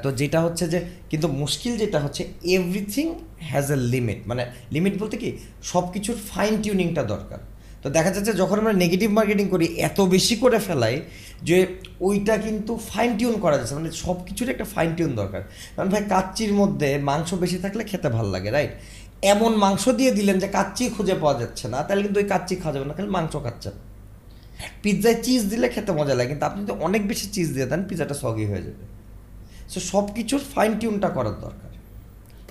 তো 0.03 0.07
যেটা 0.19 0.39
হচ্ছে 0.45 0.65
যে, 0.73 0.79
কিন্তু 1.11 1.27
মুশকিল 1.41 1.73
যেটা 1.81 1.99
হচ্ছে 2.05 2.21
এভরিথিং 2.57 3.05
হ্যাজ 3.49 3.67
এ 3.75 3.77
লিমিট 3.93 4.19
মানে 4.29 4.43
লিমিট 4.75 4.93
বলতে 5.01 5.15
কি 5.21 5.29
সব 5.71 5.83
কিছুর 5.93 6.17
ফাইন 6.31 6.53
টিউনিংটা 6.63 7.03
দরকার। 7.13 7.39
তো 7.83 7.87
দেখা 7.97 8.11
যাচ্ছে 8.15 8.33
যখন 8.41 8.57
আমরা 8.61 8.75
নেগেটিভ 8.83 9.09
মার্কেটিং 9.17 9.45
করি, 9.53 9.65
এত 9.89 9.99
বেশি 10.15 10.35
করে 10.43 10.59
ফেলাই 10.67 10.95
যে 11.47 11.57
ওইটা 12.07 12.33
কিন্তু 12.45 12.71
ফাইন 12.89 13.11
টিউন 13.19 13.35
করা 13.43 13.55
যাচ্ছে 13.59 13.75
মানে 13.79 13.89
সব 14.03 14.17
কিছুর 14.27 14.47
একটা 14.53 14.65
ফাইন 14.73 14.89
টিউন 14.97 15.11
দরকার। 15.21 15.41
কারণ 15.75 15.89
ভাই, 15.93 16.03
কাচ্চির 16.13 16.51
মধ্যে 16.59 16.89
মাংস 17.09 17.29
বেশি 17.43 17.57
থাকলে 17.63 17.83
খেতে 17.91 18.09
ভালো 18.17 18.29
লাগে 18.35 18.49
রাইট 18.57 18.73
এমন 19.33 19.51
মাংস 19.63 19.83
দিয়ে 19.99 20.11
দিলেন 20.17 20.37
যে 20.43 20.47
কাচ্চি 20.57 20.83
খুঁজে 20.95 21.15
পাওয়া 21.21 21.35
যাচ্ছে 21.41 21.65
না, 21.73 21.79
তাহলে 21.87 22.01
কিন্তু 22.05 22.19
ওই 22.21 22.27
কাচ্চি 22.33 22.53
খাওয়া 22.61 22.73
যাবে 22.75 22.85
না, 22.89 22.93
খালি 22.97 23.09
মাংস 23.17 23.33
খাচ্ছেন। 23.45 23.75
পিৎজায় 24.83 25.17
চিজ 25.25 25.41
দিলে 25.51 25.67
খেতে 25.73 25.91
মজা 25.99 26.13
লাগে, 26.19 26.29
কিন্তু 26.31 26.45
আপনি 26.49 26.59
যদি 26.65 26.73
অনেক 26.87 27.01
বেশি 27.11 27.25
চিজ 27.35 27.47
দিয়ে 27.55 27.67
দেন, 27.71 27.81
পিৎজাটা 27.89 28.15
সগি 28.23 28.45
হয়ে 28.51 28.63
যাবে। 28.67 28.83
সো 29.73 29.79
সব 29.91 30.05
কিছুর 30.17 30.41
ফাইন 30.53 30.71
টিউনটা 30.79 31.09
করার 31.17 31.37
দরকার। 31.45 31.71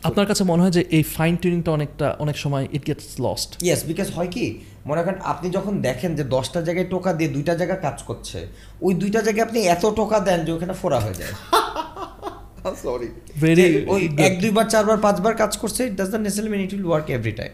আপনার 0.08 0.26
কাছে 0.30 0.42
মনে 0.44 0.62
হয় 0.62 0.74
যে 0.78 0.82
এই 0.96 1.04
ফাইন 1.16 1.34
টিউনিংটা 1.36 1.70
অনেকটা 1.78 2.06
অনেক 2.24 2.36
সময় 2.44 2.64
it 2.76 2.82
gets 2.88 3.08
lost 3.24 3.50
yes 3.66 3.80
because 3.90 4.08
হয় 4.16 4.30
কি 4.34 4.44
মনে 4.86 5.00
করেন 5.04 5.18
আপনি 5.32 5.46
যখন 5.50 5.74
দেখেন 5.88 6.10
যে 6.18 6.24
দশটা 6.36 6.60
জায়গায় 6.62 6.88
টোকা 6.94 7.10
দিয়ে 7.18 7.30
দুইটা 7.36 7.54
জায়গা 7.60 7.76
কাজ 7.86 7.98
করছে 8.08 8.38
ওই 8.82 8.92
দুইটা 8.94 9.20
জায়গায় 9.26 9.44
আপনি 9.48 9.58
এত 9.74 9.84
টোকা 9.96 10.18
দেন 10.20 10.40
যে 10.46 10.50
ওখানে 10.52 10.74
ফোড়া 10.82 10.98
হয়ে 11.00 11.18
যায়। 11.20 11.34
সরি 12.84 13.08
ভেরি 13.42 13.66
ওই 13.94 14.02
এক 14.28 14.34
দুইবার 14.42 14.66
চারবার 14.72 14.98
পাঁচবার 15.06 15.34
কাজ 15.42 15.52
করছে 15.62 15.80
it 15.88 15.94
does 16.00 16.08
not 16.14 16.22
necessary 16.26 16.50
mean 16.54 16.60
it 16.66 16.72
will 16.74 16.86
work 16.90 17.06
every 17.16 17.34
time 17.40 17.52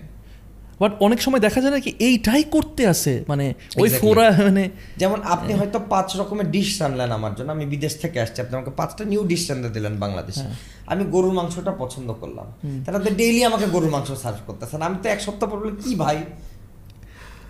but 0.83 0.93
অনেক 1.01 1.18
সময় 1.22 1.41
দেখা 1.41 1.61
যায় 1.61 1.72
না 1.76 1.80
কি 1.80 1.91
এইটাই 1.99 2.43
করতে 2.55 2.83
আছে 2.87 3.12
মানে 3.28 3.47
ওই 3.76 3.89
ফোরা 4.01 4.26
মানে 4.47 4.64
যেমন 4.97 5.18
আপনি 5.35 5.53
হয়তো 5.53 5.78
পাঁচ 5.93 6.09
রকমের 6.16 6.49
ডিশ 6.51 6.68
রানলেন 6.83 7.11
আমার 7.12 7.33
জন্য 7.35 7.51
আমি 7.53 7.64
বিদেশ 7.66 7.93
থেকে 8.03 8.18
আসছি 8.21 8.38
আপনি 8.41 8.54
আমাকে 8.57 8.71
পাঁচটা 8.71 9.03
নিউ 9.04 9.22
ডিশ 9.25 9.42
রান্না 9.50 9.68
দিলেন 9.68 9.95
বাংলাদেশে। 9.99 10.45
আমি 10.87 11.03
গরুর 11.04 11.34
মাংসটা 11.34 11.72
পছন্দ 11.79 12.09
করলাম। 12.13 12.46
তাহলে 12.84 12.99
আপনি 12.99 13.11
ডেইলি 13.21 13.41
আমাকে 13.45 13.67
গরুর 13.67 13.91
মাংস 13.91 14.09
সার্ভ 14.25 14.38
করতেছেন 14.46 14.80
আমি 14.83 14.96
তো 15.03 15.07
এক 15.09 15.21
সপ্তাহ 15.21 15.46
পর 15.50 15.59
বলি 15.59 15.72
কি 15.84 15.92
ভাই? 15.95 16.18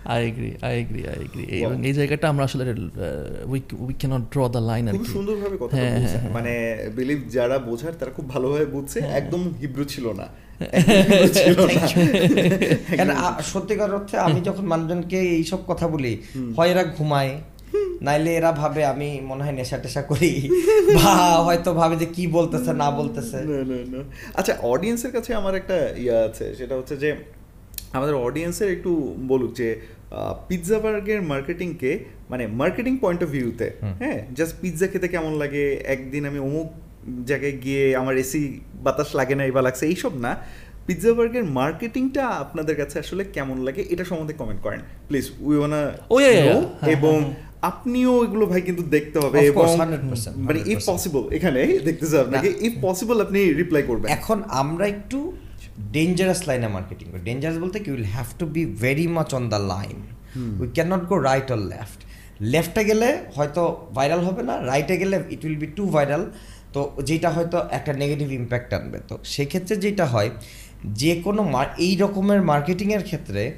I 0.05 0.19
agree 0.27 0.51
I 0.61 0.73
agree 0.79 1.01
I 1.07 1.17
agree 1.25 1.43
এবং 1.57 1.77
এই 1.85 1.93
জায়গাটা 1.93 2.25
আমরা 2.29 2.43
আসলে 2.43 2.63
we 3.45 3.59
we 3.79 3.93
can't 3.93 4.23
draw 4.33 4.39
the 4.49 4.59
line 4.59 4.83
আর 4.87 4.93
খুব 4.93 5.05
সুন্দরভাবে 5.05 5.57
কথাটা 5.57 5.77
হ্যাঁ, 5.77 5.95
বলছেন। 5.97 6.19
হ্যাঁ, 6.19 6.33
মানে 6.33 6.53
বিলিভ 6.95 7.19
যারা 7.29 7.57
বোঝার 7.59 7.93
তারা 7.99 8.11
খুব 8.11 8.29
ভালোভাবে 8.29 8.65
বুঝছে 8.65 8.97
একদম 8.99 9.41
হিব্রু 9.61 9.83
ছিল 9.85 10.05
না। 10.11 10.27
সত্যিকার 13.43 13.93
অর্থে 13.93 14.15
আমি 14.17 14.41
যখন 14.41 14.65
মানুষজনকে 14.65 15.19
এইসব 15.37 15.59
কথা 15.67 15.87
বলি 15.87 16.13
হয় 16.57 16.69
এরা 16.69 16.83
ঘুমায় 16.97 17.31
নাইলে 18.01 18.31
এরা 18.35 18.51
ভাবে 18.51 18.85
আমি 18.85 19.21
মনে 19.21 19.43
হয় 19.43 19.51
নেশা 19.51 19.77
টেশা 19.77 20.01
করি 20.01 20.31
বা 20.95 21.13
হয়তো 21.37 21.73
ভাবে 21.73 21.95
যে 21.95 22.05
কি 22.05 22.27
বলতেছে 22.27 22.73
না 22.73 22.91
বলতেছে। 22.91 23.37
আচ্ছা 24.35 24.53
অডিয়েন্সের 24.63 25.11
কাছে 25.11 25.35
আমার 25.35 25.55
একটা 25.55 25.77
ইয়ে 25.95 26.15
আছে 26.27 26.55
সেটা 26.55 26.75
হচ্ছে 26.75 26.97
যে 26.97 27.09
আমাদের 27.97 28.15
অডিয়েন্সের 28.25 28.69
একটু 28.75 28.91
বলুক 29.31 29.51
যে 29.59 29.67
পিৎজা 30.47 30.77
বার্গের 30.83 31.21
মার্কেটিংকে 31.31 31.91
মানে 32.31 32.43
মার্কেটিং 32.61 32.93
পয়েন্ট 33.03 33.21
অফ 33.25 33.29
ভিউতে 33.37 33.67
হ্যাঁ 34.01 34.19
জাস্ট 34.37 34.53
পিৎজা 34.61 34.87
খেতে 34.91 35.07
কেমন 35.13 35.33
লাগে 35.41 35.63
একদিন 35.95 36.23
আমি 36.29 36.39
অমুক 36.47 36.67
জায়গায় 37.29 37.55
গিয়ে 37.63 37.83
আমার 38.01 38.15
এসি 38.23 38.41
বাতাস 38.85 39.09
লাগে 39.19 39.35
না 39.39 39.43
বা 39.57 39.61
লাগছে 39.67 39.83
এইসব 39.91 40.13
না। 40.25 40.31
পিৎজা 40.87 41.11
বার্গের 41.17 41.45
মার্কেটিংটা 41.59 42.23
আপনাদের 42.43 42.75
কাছে 42.81 42.95
আসলে 43.03 43.23
কেমন 43.35 43.57
লাগে 43.67 43.81
এটা 43.93 44.03
সম্বন্ধে 44.09 44.35
কমেন্ট 44.41 44.61
করেন। 44.65 44.81
Please 45.07 45.25
we 45.47 45.55
wanna 45.59 45.81
yeah. 46.21 46.59
হ্যাঁ, 46.81 46.91
এবং 46.95 47.17
আপনিও 47.71 48.13
এগুলো 48.25 48.45
ভাই 48.51 48.61
কিন্তু 48.67 48.83
দেখতে 48.95 49.17
হবে 49.23 49.37
এবং 49.51 49.67
মানে 50.47 50.59
ইফ 50.73 50.79
পসিবল 50.91 51.23
এখানে 51.37 51.61
দেখতেছে 51.87 52.15
আপনাকে 52.25 52.49
ইফ 52.67 52.73
পসিবল 52.87 53.17
আপনি 53.25 53.39
রিপ্লাই 53.61 53.83
করবেন। 53.89 54.09
এখন 54.17 54.37
আমরা 54.61 54.85
একটু 54.93 55.19
ডেঞ্জারাস 55.79 56.47
লাইনে 56.47 56.67
মার্কেটিং 56.67 57.11
করি 57.11 57.21
ডেঞ্জারাস 57.21 57.57
বলতে 57.57 57.79
কি 57.79 57.91
will 57.91 58.03
have 58.03 58.25
to 58.39 58.45
be 58.45 58.65
very 58.65 59.07
much 59.07 59.33
on 59.33 59.49
the 59.49 59.55
line 59.55 59.97
we 60.61 60.67
can 60.73 60.93
not 60.93 61.07
go 61.07 61.17
right 61.17 61.51
or 61.51 61.57
left 61.57 61.99
লেফটে 62.41 62.83
গেলে 62.83 63.17
হয়তো 63.35 63.87
ভাইরাল 63.95 64.19
হবে 64.19 64.43
না 64.43 64.65
রাইটে 64.65 64.97
গেলে 64.97 65.23
it 65.29 65.45
will 65.45 65.55
be 65.55 65.67
too 65.67 65.89
viral 65.89 66.31
তো 66.73 66.95
যেটা 67.05 67.29
হয়তো 67.29 67.57
একটা 67.71 67.93
নেগেটিভ 67.93 68.31
ইম্প্যাক্ট 68.31 68.73
আনবে। 68.73 68.99
তো 69.07 69.17
সেক্ষেত্রে 69.23 69.75
যেটা 69.75 70.05
হয় 70.05 70.29
যে 70.85 71.21
কোনো 71.21 71.53
এই 71.77 71.95
রকমের 71.95 72.41
মার্কেটিংয়ের 72.41 73.03
ক্ষেত্রে 73.03 73.53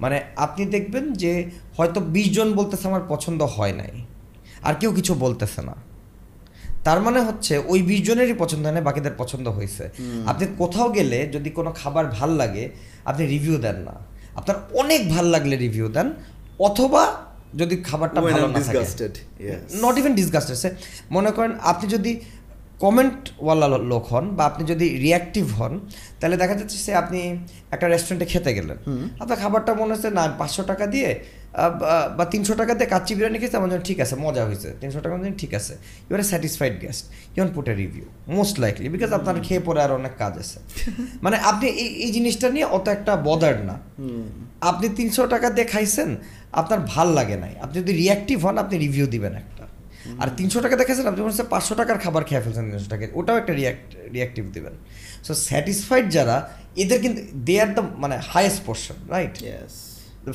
মানে 0.00 0.20
আপনি 0.36 0.64
দেখবেন 0.64 1.12
যে 1.12 1.50
হয়তো 1.76 2.00
বিশ 2.00 2.34
জন 2.34 2.52
বলতেছে 2.52 2.88
আমার 2.88 3.00
পছন্দ 3.08 3.42
হয় 3.42 3.72
নাই। 3.72 4.04
আর 4.62 4.74
কেউ 4.74 4.92
কিছু 4.92 5.14
বলতেছে 5.14 5.62
না। 5.62 5.74
তার 6.86 6.98
মানে 7.06 7.20
হচ্ছে 7.28 7.54
ওই 7.72 7.80
বিশ 7.88 8.00
জনেরই 8.08 8.36
পছন্দ 8.42 8.62
হয় 8.66 8.74
না 8.76 8.82
বাকিদের 8.88 9.14
পছন্দ 9.22 9.46
হয়েছে 9.56 9.84
আপনি 10.30 10.44
কোথাও 10.60 10.88
গেলে 10.98 11.18
যদি 11.34 11.50
কোনো 11.58 11.70
খাবার 11.80 12.04
ভালো 12.18 12.34
লাগে 12.42 12.64
আপনি 13.10 13.22
রিভিউ 13.34 13.56
দেন 13.66 13.78
না। 13.86 13.94
আপনার 14.38 14.56
অনেক 14.80 15.00
ভালো 15.14 15.28
লাগলে 15.34 15.54
রিভিউ 15.64 15.86
দেন 15.96 16.08
অথবা 16.68 17.02
যদি 17.60 17.74
খাবারটা 17.88 18.20
ভালো 18.32 18.46
না 18.54 18.58
থাকে। 18.66 18.78
নট 19.84 19.94
ইভেন 20.00 20.14
ডিসগাস্টেড 20.20 20.56
সে 20.62 20.68
মনে 21.16 21.30
করেন 21.36 21.52
আপনি 21.70 21.86
যদি 21.96 22.12
কমেন্টওয়ালা 22.84 23.66
লোক 23.92 24.04
হন 24.12 24.24
বা 24.36 24.42
আপনি 24.50 24.62
যদি 24.72 24.86
রিয়াক্টিভ 25.06 25.46
হন 25.58 25.72
তাহলে 26.20 26.36
দেখা 26.42 26.54
যাচ্ছে 26.60 26.76
সে 26.84 26.92
আপনি 27.02 27.20
একটা 27.74 27.86
রেস্টুরেন্টে 27.92 28.26
খেতে 28.32 28.50
গেলেন। 28.58 28.78
আপনার 29.22 29.38
খাবারটা 29.42 29.72
মনে 29.80 29.92
হচ্ছে 29.94 30.10
না 30.18 30.22
পাঁচশো 30.40 30.62
টাকা 30.70 30.84
দিয়ে 30.94 31.10
বা- 31.54 32.24
তিনশো 32.24 32.54
টাকা 32.54 32.74
দিয়ে 32.74 32.90
কাচ্চি 32.90 33.14
বিরিয়ানি 33.14 33.38
খেয়েছে 33.38 33.56
আমার 33.56 33.70
জন্য 33.70 33.80
ঠিক 33.84 34.00
আছে 34.00 34.16
মজা 34.16 34.44
হয়েছে। 34.44 34.74
তিনশো 34.80 35.00
টাকা 35.00 35.16
জন্য 35.16 35.30
ঠিক 35.38 35.54
আছে। 35.54 35.76
Your 36.10 36.22
satisfied 36.22 36.80
guest 36.80 37.04
you'll 37.38 37.48
put 37.54 37.68
a 37.68 37.74
review 37.74 38.04
most 38.28 38.60
likely 38.60 38.88
because 38.88 39.12
আপনার 39.12 39.34
খেয়ে 39.42 39.60
পরে 39.60 39.82
আর 39.82 39.92
অনেক 39.92 40.12
কাজ 40.18 40.38
আছে। 40.38 40.60
মানে 41.22 41.36
আপনি 41.36 41.70
এই 41.70 41.86
এই 41.86 42.12
জিনিসটা 42.12 42.50
নিয়ে 42.50 42.64
অত 42.64 42.88
একটা 42.88 43.16
বদার 43.16 43.64
না। 43.64 43.78
আপনি 44.60 44.88
তিনশো 44.88 45.26
টাকা 45.26 45.50
দিয়ে 45.50 45.66
খাইছেন 45.66 46.16
আপনার 46.52 46.80
ভালো 46.80 47.12
লাগে 47.12 47.36
নাই। 47.36 47.54
আপনি 47.62 47.82
যদি 47.82 47.92
রিয়াক্টিভ 47.92 48.46
হন 48.46 48.58
আপনি 48.58 48.78
রিভিউ 48.78 49.06
দিবেন 49.06 49.34
একটা। 49.34 49.66
আর 50.18 50.28
তিনশো 50.36 50.60
টাকা 50.60 50.76
দেখেছেন 50.76 51.06
আপনি 51.06 51.20
মনে 51.20 51.28
হচ্ছে 51.28 51.42
পাঁচশো 51.42 51.74
টাকার 51.74 51.98
খাবার 51.98 52.24
খেয়ে 52.24 52.40
ফেলছেন 52.40 52.70
তিনশো 52.70 52.90
টাকা 52.90 53.06
ওটাও 53.14 53.36
একটা 53.36 53.52
রিয়াক্ট 53.52 54.12
রিয়াক্টিভ 54.12 54.52
দিবেন। 54.52 54.72
সো 55.24 55.34
স্যাটিসফাইড 55.34 56.10
যারা 56.10 56.50
এদের 56.76 57.02
কিন্তু 57.02 57.22
দে 57.34 57.60
আর 57.60 57.66
দ্য 57.66 57.82
মানে 57.96 58.20
highest 58.28 58.64
portion 58.64 58.94
right 59.08 59.42
yes 59.42 59.89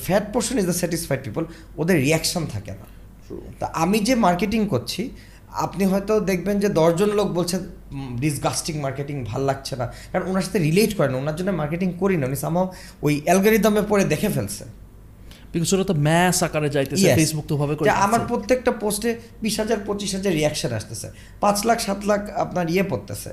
fat 0.08 0.34
portion 0.34 0.58
is 0.58 0.66
the 0.66 0.74
satisfied 0.74 1.22
people 1.24 1.46
ওদের 1.78 1.98
রিয়াকশন 1.98 2.46
থাকে 2.46 2.72
না। 2.72 2.86
তা 3.60 3.66
আমি 3.74 4.00
যে 4.00 4.16
মার্কেটিং 4.16 4.68
করছি 4.68 5.10
আপনি 5.50 5.86
হয়তো 5.86 6.20
দেখবেন 6.20 6.60
যে 6.60 6.70
দশজন 6.70 7.10
লোক 7.10 7.28
বলছে 7.34 7.60
ডিসগাস্টিং 8.20 8.80
মার্কেটিং 8.80 9.24
ভালো 9.24 9.46
লাগছে 9.46 9.76
না। 9.76 9.86
কারণ 10.12 10.26
ওনার 10.30 10.42
সাথে 10.42 10.60
রিলেট 10.60 10.92
করে 10.98 11.10
না 11.10 11.18
ওনার 11.18 11.36
জন্য 11.36 11.52
মার্কেটিং 11.52 11.92
করি 11.92 12.18
না। 12.18 12.28
উনি 12.28 12.36
সামাও 12.36 12.74
ওই 13.02 13.22
অ্যালগোরিদমে 13.26 13.82
পরে 13.82 14.04
দেখে 14.06 14.30
ফেলছে। 14.30 14.64
বিকজ 15.56 15.70
ওরা 15.76 15.86
তো 15.92 15.96
ম্যাস 16.08 16.38
আকারে 16.48 16.70
যাইতেছে. 16.76 17.08
ফেসবুক 17.20 17.46
তো 17.52 17.54
ভাবে 17.62 17.74
করে 17.76 17.90
আমার 18.06 18.22
প্রত্যেকটা 18.30 18.72
পোস্টে 18.84 19.10
বিশ 19.44 19.56
হাজার 19.62 19.80
পঁচিশ 19.88 20.12
হাজার 20.16 20.34
রিয়াকশন 20.40 20.72
আসতেছে। 20.80 21.08
পাঁচ 21.44 21.58
লাখ 21.68 21.78
সাত 21.88 22.00
লাখ 22.10 22.22
আপনার 22.44 22.66
ইয়ে 22.74 22.86
পড়তেছে 22.92 23.30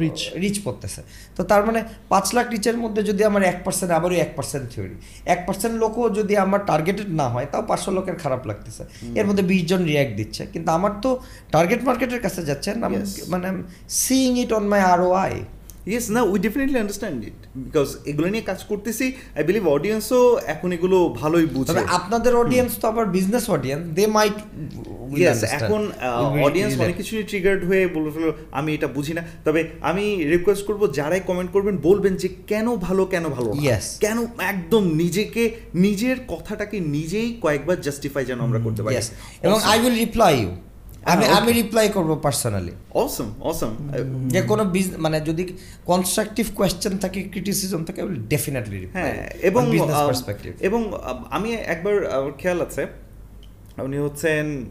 Reach. 0.00 0.22
রিচ 0.42 0.56
পড়তেছে। 0.64 1.00
তো 1.36 1.40
তার 1.50 1.62
মানে 1.66 1.80
পাঁচ 2.12 2.26
লাখ 2.36 2.46
রিচের 2.54 2.76
মধ্যে 2.84 3.02
যদি 3.10 3.22
আমার 3.30 3.42
এক 3.52 3.58
পার্সেন্ট 3.64 3.90
আবারও 3.98 4.16
এক 4.24 4.30
পার্সেন্ট 4.36 4.64
থিওরি 4.72 4.96
এক 5.34 5.40
পার্সেন্ট 5.46 5.74
লোকও 5.82 6.04
যদি 6.18 6.34
আমার 6.44 6.60
টার্গেটেড 6.70 7.08
না 7.20 7.26
হয় 7.34 7.46
তাও 7.52 7.62
পাঁচশো 7.70 7.90
লোকের 7.96 8.16
খারাপ 8.22 8.42
লাগতেছে। 8.50 8.82
এর 9.20 9.26
মধ্যে 9.28 9.44
বিশ 9.50 9.62
জন 9.70 9.80
রিয়াক্ট 9.90 10.12
দিচ্ছে। 10.20 10.42
কিন্তু 10.52 10.68
আমার 10.76 10.92
তো 11.04 11.10
টার্গেট 11.54 11.80
মার্কেটের 11.88 12.20
কাছে 12.26 12.40
যাচ্ছেন। 12.50 12.74
মানে 13.32 13.48
seeing 14.00 14.32
it 14.42 14.50
on 14.58 14.64
my 14.72 14.80
R 14.92 15.00
O 15.08 15.10
I 15.26 15.34
yes 15.90 16.06
না 16.14 16.20
we 16.32 16.38
definitely 16.46 16.78
understand 16.82 17.18
it 17.28 17.38
because 17.66 17.88
এগুলো 18.10 18.26
নিয়ে 18.34 18.44
কাজ 18.50 18.60
করতেছি 18.70 19.06
আই 19.38 19.42
বিলিভ 19.48 19.64
অডিয়েন্সও 19.76 20.22
এখন 20.54 20.68
এগুলো 20.76 20.98
ভালোই 21.20 21.46
বুঝে। 21.56 21.80
আপনাদের 21.98 22.32
অডিয়েন্স 22.42 22.70
তো 22.80 22.84
আবার 22.92 23.04
business 23.16 23.44
audience 23.56 23.82
they 23.98 24.04
might 24.18 24.36
yes 25.20 25.40
এখন 25.56 25.82
অডিয়েন্স 26.48 26.72
অনেক 26.84 26.96
কিছু 27.00 27.12
ট্রিগার্ড 27.30 27.62
হয়ে 27.68 27.82
বলে 27.94 28.10
ফেলো 28.14 28.30
আমি 28.58 28.70
এটা 28.76 28.88
বুঝি 28.96 29.12
না। 29.18 29.22
তবে 29.46 29.60
আমি 29.90 30.04
রিকোয়েস্ট 30.34 30.64
করব 30.68 30.82
যারাই 30.98 31.22
কমেন্ট 31.30 31.50
করবেন 31.54 31.74
বলবেন 31.88 32.14
যে 32.22 32.28
কেন 32.50 32.66
ভালো 32.86 33.02
কেন 33.12 33.24
ভালো। 33.36 33.50
Yes. 33.68 33.84
কেন 34.04 34.18
একদম 34.52 34.82
নিজেকে 35.02 35.42
নিজের 35.86 36.16
কথাটাকে 36.32 36.76
নিজেই 36.96 37.28
কয়েকবার 37.44 37.76
জাস্টিফাই 37.86 38.24
যেন 38.30 38.38
আমরা 38.46 38.60
করতে 38.66 38.80
পারি। 38.82 38.94
এবং 39.46 39.58
আই 39.70 39.76
উইল 39.82 39.96
রিপ্লাই 40.04 40.34
ইউ 40.42 40.50
আমি 41.06 41.24
আমি 41.26 41.52
রিপ্লাই 41.52 41.88
করব 41.88 42.18
পার্সোনালি 42.22 42.72
অসম 42.94 43.28
অসম 43.40 43.72
যে 44.28 44.42
কোনো 44.42 44.64
বিজ- 44.64 44.98
মানে 44.98 45.20
যদি 45.20 45.44
কনস্ট্রাকটিভ 45.84 46.46
কোয়েশ্চেন 46.54 46.98
থাকে 46.98 47.22
ক্রিটিসিজম 47.22 47.84
থাকে 47.84 48.02
ডেফিনেটলি 48.28 48.86
হ্যাঁ 48.92 49.30
এবং 49.42 49.62
পার্সপেক্টিভ 49.78 50.52
এবং 50.60 50.92
আমি 51.30 51.54
একবার 51.54 51.94
খেয়াল 52.38 52.60
আছে 52.60 52.86
উনি 53.82 53.98
হচ্ছেন 53.98 54.64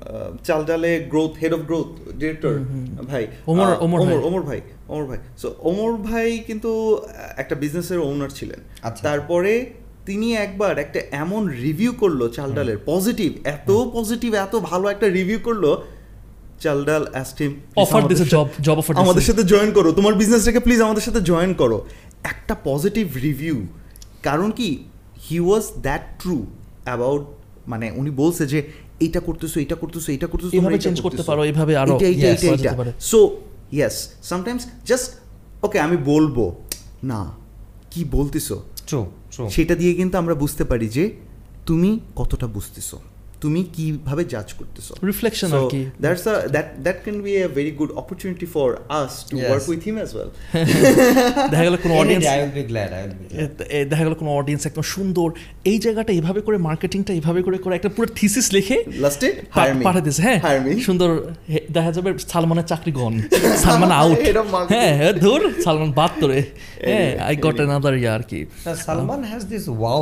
চাল 0.44 0.66
ডালে 0.66 1.00
growth 1.10 1.32
head 1.42 1.54
of 1.54 1.60
growth 1.60 2.16
director 2.18 2.60
ভাই। 3.08 3.28
ওমর- 3.48 3.78
ওমর 3.82 4.00
ওমর 4.24 4.42
ভাই। 4.42 4.62
ওমর 4.88 5.06
ভাই 5.06 5.18
সো 5.38 5.56
ওমর 5.60 5.98
ভাই 5.98 6.40
কিন্তু 6.48 7.02
একটা 7.38 7.56
বিজনেসের 7.56 8.00
ওনার 8.00 8.30
ছিলেন। 8.30 8.60
আচ্ছা। 8.84 9.04
তারপরে 9.10 9.66
তিনি 10.06 10.36
একবার 10.36 10.78
একটা 10.80 11.00
এমন 11.12 11.48
রিভিউ 11.48 11.92
করল 11.94 12.30
চাল 12.30 12.54
ডালের 12.54 12.78
পজিটিভ 12.86 13.32
এত 13.44 13.72
পজিটিভ 13.94 14.34
এত 14.34 14.56
ভালো 14.56 14.88
একটা 14.90 15.08
রিভিউ 15.10 15.40
করল 15.44 15.66
চাল 16.64 16.80
ডাল 16.90 17.03
অ্যাস্টিম 17.15 17.52
অফার 17.84 18.02
দিছে 18.10 18.26
জব 18.34 18.48
জব 18.68 18.77
অফার 18.81 18.94
আমাদের 19.03 19.26
সাথে 19.30 19.44
জয়েন 19.52 19.69
করো। 19.77 19.90
তোমার 19.98 20.14
বিজনেসটাকে 20.22 20.61
প্লিজ 20.65 20.80
আমাদের 20.88 21.03
সাথে 21.07 21.22
জয়েন 21.30 21.52
করো। 21.61 21.77
একটা 22.34 22.53
পজিটিভ 22.69 23.06
রিভিউ 23.27 23.57
কারণ 24.27 24.49
কি? 24.60 24.69
He 25.26 25.38
was 25.48 25.64
that 25.85 26.03
true 26.22 26.38
about 26.88 27.23
মানে 27.72 27.88
উনি 27.99 28.11
বলছে 28.22 28.44
যে 28.53 28.60
এইটা 29.06 29.19
করতেছো 29.27 29.57
এইটা 29.64 29.76
করতেছো 29.81 30.10
এইটা 30.15 30.27
করতেছো 30.31 30.52
এইটা 30.56 31.02
করতে 31.07 31.23
পারো, 31.30 31.41
এভাবে 31.52 31.73
আরও। 31.81 31.95
So 33.11 33.19
yes 33.77 33.95
sometimes 34.30 34.64
just 34.90 35.10
okay 35.65 35.77
আমি 35.85 35.98
বলব। 36.11 36.38
না 37.11 37.22
কি 37.91 38.02
বলতেছো? 38.18 38.56
সেটা 39.56 39.73
দিয়ে 39.81 39.94
কিন্তু 39.99 40.15
আমরা 40.22 40.35
বুঝতে 40.44 40.64
পারি 40.72 40.88
যে 40.98 41.03
তুমি 41.65 41.90
কতটা 42.19 42.48
বুঝতেছো। 42.56 42.98
তুমি 43.44 43.61
কীভাবে 43.76 44.24
জাজ 44.34 44.49
করতেছো? 44.60 44.94
Reflection 45.11 45.49
so 45.49 45.57
আর 45.57 45.64
কি। 45.74 45.82
that's 46.03 46.26
a 46.34 46.36
that 46.56 46.68
that 46.86 46.98
can 47.06 47.18
be 47.28 47.34
a 47.45 47.49
very 47.60 47.74
good 47.80 47.91
opportunity 48.02 48.48
for 48.56 48.68
us 49.02 49.11
to 49.30 49.36
Yes. 49.38 49.49
work 49.53 49.65
with 49.72 49.82
him 49.88 49.95
as 50.06 50.10
well. 50.18 50.30
দেখা 51.52 51.64
গেল 51.68 51.76
কোনো 51.84 51.94
audience 52.02 52.24
I 52.34 52.38
will 52.44 52.53
be 52.60 52.64
glad 52.72 52.91
I 52.98 53.02
will 53.06 53.15
be 53.20 53.26
দেখা 53.91 54.03
গেল 54.07 54.15
কোনো 54.22 54.32
অডিয়েন্স 54.40 54.61
একদম 54.70 54.86
সুন্দর। 54.95 55.28
এই 55.72 55.78
জায়গাটা 55.86 56.11
এভাবে 56.20 56.41
করে 56.48 56.57
মার্কেটিংটা 56.70 57.11
এভাবে 57.20 57.40
করে 57.48 57.57
করে 57.64 57.74
একটা 57.80 57.90
পুরো 57.95 58.07
থিসিস 58.20 58.48
লিখে 58.56 58.78
লাস্টে 59.03 59.28
hire 59.57 59.76
me 59.80 59.84
পাঠিয়ে 59.88 60.03
দিয়েছে 60.06 60.22
হ্যাঁ। 60.26 60.40
সুন্দর 60.88 61.10
দেখা 61.76 61.91
যাবে 61.98 62.10
সালমানের 62.32 62.68
চাকরি 62.72 62.91
গন 62.99 63.14
সালমান 63.65 63.91
আউট 64.02 64.20
of 64.41 64.48
হ্যাঁ 64.74 64.91
হ্যাঁ 64.99 65.14
ধর 65.24 65.41
সালমান 65.65 65.91
বাদ 65.99 66.11
তোরে 66.22 66.40
হ্যাঁ 66.88 67.10
আই 67.28 67.36
গট 67.45 67.57
অ্যানাদার 67.61 67.95
ইয়ার 68.03 68.22
কি। 68.30 68.40
Now, 68.68 68.76
Salman 68.88 69.22
has 69.34 69.41
this 69.53 69.65
wow 69.84 70.02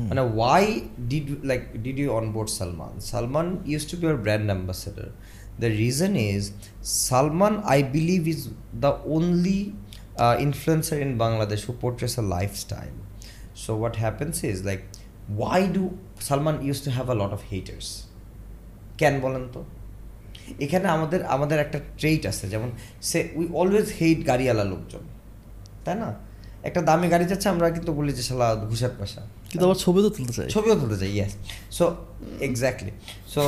Hmm. 0.00 0.08
মানে 0.10 0.22
why 0.38 0.64
did 1.10 1.26
like 1.50 1.62
did 1.84 1.98
you 2.02 2.10
onboard 2.20 2.48
Salman 2.60 2.92
Salman 3.12 3.46
use 3.72 3.84
to 3.90 3.96
be 4.00 4.06
our 4.12 4.18
brand 4.24 4.46
ambassador 4.52 5.08
the 5.62 5.68
reason 5.82 6.12
is 6.32 6.42
Salman 7.08 7.54
I 7.72 7.78
believe 7.96 8.20
is 8.34 8.40
the 8.84 8.92
only 9.16 9.60
influencer 10.46 10.96
in 11.06 11.10
Bangladesh 11.24 11.60
who 11.68 11.72
portrays 11.84 12.14
a 12.22 12.24
life 12.36 12.50
style 12.64 12.94
so 13.62 13.70
what 13.80 13.94
happens 14.04 14.34
is 14.50 14.58
like 14.68 14.80
why 15.40 15.62
do 15.76 15.84
Salman 16.28 16.56
use 16.66 16.78
to 16.86 16.90
have 16.96 17.06
a 17.14 17.16
lot 17.22 17.32
of 17.38 17.40
haters 17.52 17.88
can 19.00 19.14
বলেন 19.20 19.44
তো? 19.54 19.60
এখানে 20.64 20.86
আমাদের 20.96 21.20
আমাদের 21.34 21.58
একটা 21.64 21.78
trait 22.00 22.22
আছে, 22.30 22.44
যেমন, 22.52 22.70
সে 23.08 23.18
we 23.38 23.46
always 23.60 23.88
hate 23.98 24.18
গাড়িওয়ালা 24.30 24.64
লোকজন, 24.72 25.02
তাই 25.84 25.94
না? 26.02 26.08
একটা 26.68 26.80
দামি 26.88 27.06
গাড়ি 27.08 27.24
যাচ্ছে, 27.30 27.48
আমরা 27.54 27.66
কিন্তু 27.76 27.90
বলি 27.98 28.12
যে, 28.18 28.22
শালা, 28.28 28.46
ঘুষের 28.70 28.94
পাশা। 29.00 29.22
কিন্তু 29.50 29.64
আবার 29.68 29.78
ছবি 29.84 30.00
তো 30.02 30.10
তুলতে 30.16 30.32
চাই। 30.36 30.46
ছবিও 30.54 30.74
তুলতে 30.80 30.96
চাই 31.00 31.10
yes 31.16 31.32
so 31.78 31.84
exactly 32.48 32.92
so 33.34 33.42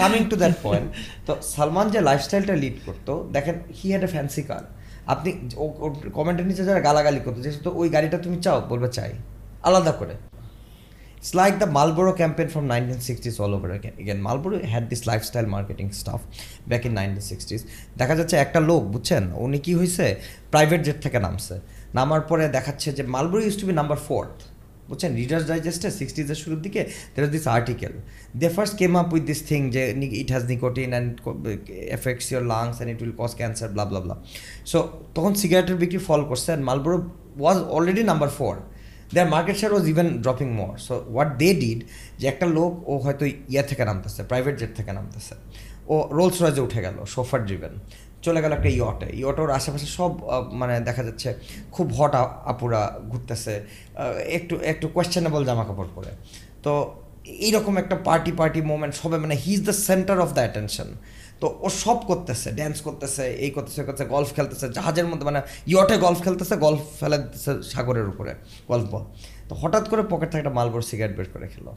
coming 0.00 0.20
to 0.30 0.36
that 0.42 0.54
point 0.62 0.88
তো 1.26 1.32
সালমান 1.54 1.86
যে 1.94 2.00
লাইফস্টাইলটা 2.00 2.54
লিড 2.62 2.76
করতো 2.86 3.12
দেখেন 3.32 3.56
হি 3.78 3.86
হ্যাড 3.92 4.04
এ 4.08 4.10
ফ্যান্সি 4.14 4.42
কার 4.42 4.64
আপনি 5.12 5.30
কমেন্টের 6.18 6.46
নিচে 6.50 6.62
যারা 6.68 6.80
গালাগালি 6.88 7.20
করতো 7.26 7.40
যে 7.46 7.50
তো 7.66 7.70
ওই 7.80 7.88
গাড়িটা 7.94 8.18
তুমি 8.24 8.36
চাও? 8.44 8.58
বলবে 8.68 8.88
চাই। 8.88 9.12
আলাদা 9.68 9.92
করে। 9.92 10.16
It's 11.22 11.34
like 11.40 11.56
the 11.62 11.70
Marlboro 11.76 12.12
campaign 12.22 12.48
from 12.54 12.64
1960s 12.72 13.36
all 13.42 13.52
over 13.56 13.70
again. 13.78 13.94
Again, 14.04 14.18
Marlboro 14.26 14.56
had 14.74 14.84
this 14.92 15.02
lifestyle 15.10 15.48
marketing 15.56 15.88
stuff 16.00 16.20
back 16.70 16.82
in 16.88 16.92
1960s. 17.00 17.62
দেখা 17.98 18.14
যাচ্ছে 18.18 18.36
একটা 18.36 18.60
লোক 18.60 18.82
বুঝছেন? 18.82 19.24
উনি 19.44 19.58
কি 19.58 19.72
হয়েছে 19.74 20.06
প্রাইভেট 20.50 20.80
জেট 20.86 20.98
থেকে 21.02 21.18
নামছে। 21.18 21.56
নামার 21.94 22.20
পরে 22.20 22.44
দেখাচ্ছে 22.56 22.88
যে 22.92 23.02
Marlboro 23.14 23.42
use 23.42 23.56
to 23.60 23.64
be 23.66 23.74
number 23.80 23.98
fourth 24.08 24.36
বুঝছেন? 24.90 25.10
রিডার্স 25.20 25.44
ডাইজেস্টে 25.50 25.88
সিক্সটিজের 26.00 26.38
শুরুর 26.42 26.60
দিকে 26.66 26.80
there 27.14 27.30
this 27.36 27.44
article 27.56 27.92
they 28.40 28.48
first 28.56 28.74
came 28.80 28.92
up 29.02 29.08
with 29.14 29.24
this 29.30 29.40
thing 29.50 29.60
যে 29.74 29.82
it 30.22 30.28
has 30.34 30.44
nicotine 30.54 30.90
and 30.94 31.10
affects 31.98 32.26
your 32.32 32.44
lungs 32.54 32.74
and 32.76 32.90
it 32.94 32.98
will 33.02 33.14
cause 33.20 33.30
cancer 33.40 33.68
blah 33.74 33.84
blah 33.90 34.00
blah 34.04 34.14
so 34.70 34.78
তখন 35.16 35.32
সিগারেটের 35.42 35.78
বিক্রি 35.82 36.00
ফল 36.08 36.20
করছে 36.30 36.48
and 36.50 36.64
Marlboro 36.68 36.96
was 37.42 37.58
already 37.76 38.02
number 38.10 38.30
four 38.38 38.54
their 39.14 39.28
market 39.34 39.56
share 39.60 39.72
was 39.74 39.86
even 39.92 40.08
dropping 40.24 40.48
more 40.60 40.72
so 40.86 40.94
what 41.14 41.30
they 41.40 41.48
did 41.62 41.80
যে 42.20 42.26
একটা 42.32 42.46
লোক, 42.56 42.72
ও 42.90 42.92
হয়তো 43.04 43.24
ইয়ে 43.52 43.62
থেকে 43.70 43.82
নামতেছে 43.90 44.20
প্রাইভেট 44.30 44.54
জেট 44.60 44.72
থেকে 44.78 44.92
নামতেছে। 44.98 45.34
ও 45.92 45.94
রোলস 46.18 46.36
রয়েজে 46.42 46.60
উঠে 46.66 46.80
গেল 46.86 46.96
সোফার 47.14 47.40
ড্রিভেন 47.48 47.72
চলে 48.22 48.40
গেল 48.42 48.52
একটা 48.58 48.70
ইয়টে 48.78 49.08
ইয়টোর 49.20 49.50
আশেপাশে 49.58 49.88
সব 49.98 50.12
মানে 50.60 50.74
দেখা 50.88 51.02
যাচ্ছে 51.08 51.28
খুব 51.74 51.86
হট 51.98 52.12
আপুরা 52.52 52.80
ঘুরতেছে 53.10 53.54
একটু 54.38 54.54
একটু 54.72 54.86
কোয়েশ্চেনেবল 54.94 55.42
জামা 55.48 55.64
কাপড় 55.68 55.90
পরে 55.96 56.10
তো 56.64 56.72
এইরকম 57.46 57.74
একটা 57.82 57.96
পার্টি 58.08 58.32
পার্টি 58.40 58.60
মোমেন্ট 58.70 58.94
সবে 59.00 59.16
মানে 59.24 59.34
he 59.44 59.52
is 59.56 59.62
the 59.68 59.74
centre 59.88 60.16
of 60.24 60.28
the 60.36 60.42
attention 60.46 60.88
তো 61.40 61.46
ও 61.66 61.68
সব 61.84 61.98
করতেছে 62.10 62.48
ড্যান্স 62.58 62.76
করতেছে, 62.86 63.24
এই 63.44 63.50
করতেছে 63.56 63.80
করতেছে 63.88 64.06
গলফ 64.14 64.30
খেলতেছে, 64.36 64.66
জাহাজের 64.76 65.06
মধ্যে 65.10 65.24
মানে 65.30 65.40
ইয়টে 65.72 65.96
গলফ 66.04 66.20
খেলতেছে 66.26 66.54
গলফ 66.64 66.82
ফেলে 67.00 67.18
দিতেছে 67.22 67.50
সাগরের 67.72 68.06
উপরে 68.12 68.32
গলফ 68.70 68.86
বল 68.92 69.04
তো 69.48 69.52
হঠাৎ 69.60 69.84
করে 69.90 70.02
পকেট 70.12 70.28
থেকে 70.30 70.40
একটা 70.42 70.54
মালবোর 70.58 70.82
সিগারেট 70.90 71.14
বের 71.18 71.28
করে 71.34 71.46
খেলো 71.54 71.72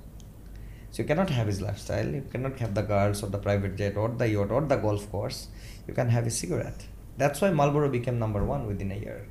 So 0.94 0.98
you 1.02 1.08
cannot 1.10 1.30
have 1.38 1.48
his 1.52 1.60
lifestyle. 1.68 2.10
You 2.18 2.24
cannot 2.32 2.56
have 2.62 2.74
the 2.80 2.86
girls 2.94 3.18
or 3.24 3.30
the 3.36 3.42
private 3.48 3.74
jet 3.80 3.96
or 4.02 4.10
the 4.20 4.28
yacht 4.36 4.50
or 4.56 4.62
the 4.72 4.78
golf 4.86 5.04
course. 5.14 5.40
You 5.88 5.94
can 5.94 6.10
have 6.10 6.26
a 6.26 6.32
cigarette. 6.32 6.82
That's 7.18 7.42
why 7.42 7.52
Marlboro 7.52 7.90
became 7.90 8.18
number 8.20 8.44
one 8.44 8.66
within 8.68 8.92
a 8.92 8.96
year. 8.96 9.28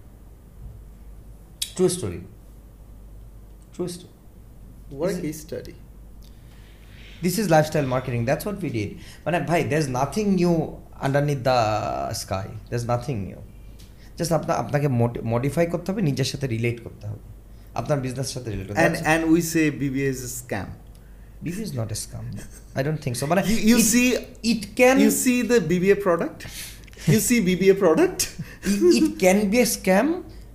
True 1.77 1.89
story. 1.89 2.23
True 3.75 3.89
story. 3.89 4.13
What 4.91 5.11
Is 5.11 5.19
a 5.19 5.23
case 5.23 5.41
study. 5.41 5.75
This 7.23 7.39
is 7.39 7.49
lifestyle 7.49 7.87
marketing. 7.87 8.25
That's 8.25 8.45
what 8.49 8.59
we 8.65 8.71
did. 8.79 8.91
মানে 9.25 9.39
ভাই 9.51 9.61
there's 9.73 9.89
nothing 10.01 10.29
new 10.41 10.55
underneath 11.07 11.43
the 11.51 11.59
sky. 12.23 12.47
There's 12.71 12.87
nothing 12.95 13.19
new. 13.29 13.41
Just 14.19 14.33
আপনার 14.39 14.57
আপনাকে 14.63 14.89
modify 15.33 15.67
করতে 15.75 15.89
হবে 15.91 16.03
নিজের 16.11 16.29
সাথে 16.33 16.47
relate 16.55 16.79
করতে 16.87 17.05
হবে 17.11 17.25
আপনার 17.81 17.99
বিজনেসের 18.05 18.35
সাথে 18.37 18.49
relate 18.53 18.67
And 18.87 18.95
and 19.13 19.23
we 19.35 19.41
say 19.53 19.65
BBA 21.45 21.51
is 21.51 21.59
a 21.59 21.65
scam. 21.65 21.67
This 21.67 21.71
is 21.71 21.79
not 21.79 21.89
a 21.93 21.95
scam 21.95 22.25
I 22.75 22.83
don't 22.85 23.01
think 23.05 23.17
so 23.17 23.27
মানে 23.27 23.41
You, 23.43 23.59
you 23.71 23.79
it- 23.79 23.89
see 23.93 24.09
it 24.45 24.63
can 24.77 24.97
you 25.05 25.11
see 25.25 25.39
the 25.43 25.59
BBA 25.71 25.97
product. 26.07 26.39
You 27.07 27.21
see 27.29 27.39
BBA 27.49 27.75
product. 27.75 28.19
It 28.99 29.19
can 29.19 29.39
be 29.51 29.59
a 29.59 29.67
scam 29.67 30.07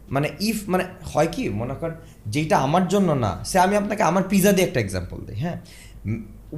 মানে 0.09 0.27
if 0.41 0.57
মানে 0.67 0.83
হয় 1.13 1.27
কি 1.27 1.49
মনে 1.49 1.75
কর 1.81 1.91
যেটা 2.27 2.57
আমার 2.57 2.87
জন্য 2.87 3.09
না 3.25 3.31
সে 3.43 3.57
আমি 3.59 3.75
আপনাকে 3.75 4.03
আমার 4.03 4.23
পিজা 4.29 4.51
দিয়ে 4.51 4.67
একটা 4.67 4.79
এক্সাম্পল 4.79 5.17
দিই 5.27 5.37
হ্যাঁ 5.43 5.57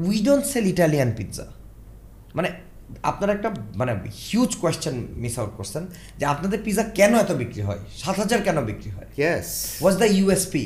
we 0.07 0.17
don't 0.27 0.45
sell 0.45 0.65
Italian 0.67 1.09
pizza 1.17 1.45
মানে 2.35 2.49
আপনার 3.03 3.29
একটা 3.29 3.49
মানে 3.75 3.91
হিউজ 4.29 4.51
কোয়েশ্চেন 4.55 4.95
মিস 5.15 5.39
আউট 5.39 5.51
করছেন 5.57 5.83
যে 6.19 6.25
আপনাদের 6.25 6.59
পিজা 6.65 6.83
কেন 6.83 7.15
এত 7.15 7.31
বিক্রি 7.31 7.61
হয় 7.61 7.79
সাত 8.01 8.15
হাজার 8.23 8.39
কেন 8.47 8.57
বিক্রি 8.61 8.89
হয় 8.95 9.07
Yes. 9.25 9.45
ওয়াজ 9.83 9.93
দ্য 10.01 10.07
ইউএসপি 10.17 10.63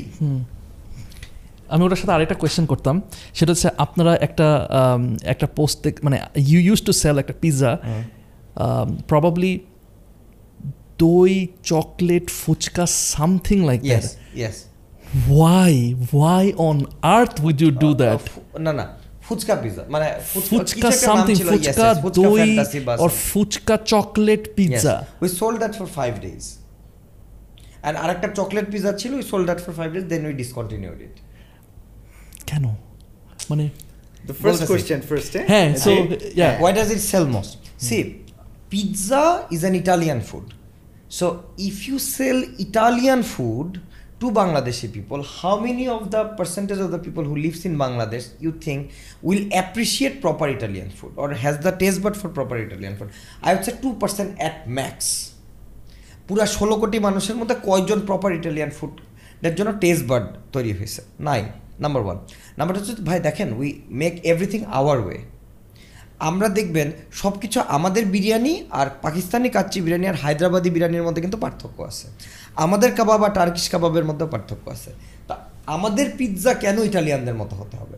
আমি 1.72 1.82
ওটার 1.86 2.00
সাথে 2.02 2.12
আরেকটা 2.16 2.36
কোয়েশ্চেন 2.40 2.66
করতাম। 2.72 2.96
সেটা 3.36 3.50
হচ্ছে 3.52 3.68
আপনারা 3.84 4.12
একটা 4.26 4.48
একটা 5.32 5.46
পোস্ট 5.58 5.78
মানে 6.06 6.16
ইউ 6.52 6.58
ইউজ 6.68 6.80
টু 6.88 6.92
সেল 7.02 7.16
একটা 7.22 7.34
পিৎজা 7.42 7.70
প্রবাবলি 9.10 9.52
দই 11.04 11.32
chocolate 11.70 12.26
fuchka 12.42 12.84
something 13.12 13.58
like 13.68 13.80
that 13.92 14.04
yes 14.40 14.56
why 15.32 15.74
why 16.14 16.44
on 16.68 16.76
earth 17.18 17.34
would 17.46 17.58
you 17.64 17.70
do 17.84 17.90
that 18.02 18.22
না 18.66 18.72
না 18.80 18.86
ফুচকা 19.26 19.54
পিজা 19.62 19.82
মানে 19.94 20.08
ফুচকা 20.48 20.88
সামথিং 21.06 21.36
ফুচকা 21.50 21.86
দই 22.20 22.50
or 23.04 23.10
fuchka 23.30 23.74
chocolate 23.92 24.42
pizza 24.56 24.94
we 25.24 25.28
sold 25.40 25.56
that 25.62 25.72
for 25.78 25.88
five 25.98 26.12
days 26.26 26.42
and 27.82 27.96
আরেকটা 28.02 28.28
chocolate 28.38 28.66
pizza 28.72 28.90
ছিল 29.00 29.12
we 29.20 29.24
sold 29.30 29.46
that 29.48 29.60
for 29.64 29.72
five 29.78 29.88
days 29.96 30.06
then 30.12 30.22
we 30.28 30.34
discontinued 30.42 30.98
it 31.06 31.14
কেন 32.54 32.66
মানে 33.50 33.64
The 34.30 34.36
first 34.44 34.60
বলতেছি। 34.60 34.72
question 34.74 34.98
first, 35.10 35.32
eh? 35.38 35.44
হ্যাঁ 35.52 35.68
so 35.84 35.90
yeah 36.38 36.48
Why 36.64 36.70
does 36.78 36.90
it 36.96 37.02
sell 37.10 37.26
most? 37.36 37.52
See, 37.86 38.02
pizza 38.72 39.24
is 39.54 39.62
an 39.68 39.74
Italian 39.82 40.20
food. 40.30 40.46
So 41.18 41.26
if 41.68 41.76
you 41.88 41.96
sell 42.16 42.38
Italian 42.66 43.20
food 43.34 43.68
to 44.20 44.26
Bangladeshi 44.40 44.88
people, 44.96 45.20
how 45.40 45.54
many 45.66 45.84
of 45.96 46.02
the 46.14 46.22
percentage 46.38 46.80
of 46.86 46.90
the 46.94 47.00
people 47.06 47.24
who 47.28 47.36
lives 47.46 47.60
in 47.68 47.72
Bangladesh 47.84 48.26
you 48.44 48.52
think 48.66 48.80
will 49.28 49.42
appreciate 49.62 50.14
proper 50.26 50.46
Italian 50.58 50.88
food 50.98 51.12
or 51.22 51.28
has 51.44 51.54
the 51.66 51.72
taste 51.82 52.00
bud 52.04 52.14
for 52.20 52.28
proper 52.38 52.56
Italian 52.66 52.94
food? 52.98 53.10
I 53.46 53.48
would 53.54 53.64
say 53.68 53.74
2% 53.84 54.46
at 54.46 54.56
max. 54.78 54.96
পুরা 56.28 56.46
ষোলো 56.56 56.74
কোটি 56.82 56.98
মানুষের 57.06 57.36
মধ্যে 57.40 57.56
কয়জন 57.68 58.00
proper 58.08 58.30
Italian 58.38 58.70
ফুডের 58.78 59.54
জন্য 59.58 59.70
test 59.82 60.04
bird 60.10 60.26
তৈরি 60.54 60.72
হয়েছে 60.78 61.00
নাই 61.28 61.42
নাম্বার 61.82 62.02
ওয়ান 62.06 62.18
নাম্বার 62.58 62.74
হচ্ছে 62.76 62.92
ভাই, 63.08 63.18
দেখেন 63.28 63.48
we 63.60 63.68
make 64.02 64.14
everything 64.32 64.60
our 64.78 64.98
way 65.06 65.18
আমরা 66.28 66.48
দেখবেন 66.58 66.88
সব 67.20 67.34
কিছু 67.42 67.58
আমাদের 67.76 68.04
বিরিয়ানি 68.14 68.54
আর 68.78 68.86
পাকিস্তানি 69.04 69.48
কাচ্চি 69.56 69.78
বিরিয়ানি 69.84 70.06
আর 70.12 70.16
হায়দ্রাবাদি 70.22 70.70
বিরিয়ানির 70.74 71.04
মধ্যে 71.08 71.22
কিন্তু 71.24 71.38
পার্থক্য 71.44 71.78
আছে। 71.90 72.06
আমাদের 72.64 72.90
কাবাব 72.98 73.20
আর 73.26 73.32
টার্কিশ 73.38 73.66
কাবাবের 73.72 74.04
মধ্যে 74.04 74.24
পার্থক্য 74.34 74.64
আছে। 74.76 74.90
তা 75.28 75.34
আমাদের 75.66 76.06
পিৎজা 76.18 76.52
কেন 76.54 76.76
ইটালিয়ানদের 76.90 77.36
মতো 77.40 77.54
হতে 77.60 77.76
হবে? 77.80 77.96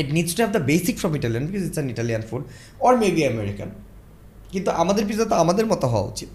It 0.00 0.08
needs 0.16 0.32
to 0.36 0.40
have 0.42 0.52
the 0.56 0.62
basic 0.72 0.94
from 1.00 1.12
Italian 1.18 1.44
because 1.48 1.62
it's 1.68 1.78
an 1.78 1.88
Italian 1.94 2.22
food 2.28 2.42
or 2.86 2.92
maybe 3.02 3.22
American 3.32 3.70
কিন্তু 4.52 4.70
আমাদের 4.82 5.02
পিৎজা 5.08 5.26
তো 5.30 5.34
আমাদের 5.34 5.66
মতো 5.72 5.86
হওয়া 5.92 6.06
উচিত। 6.12 6.30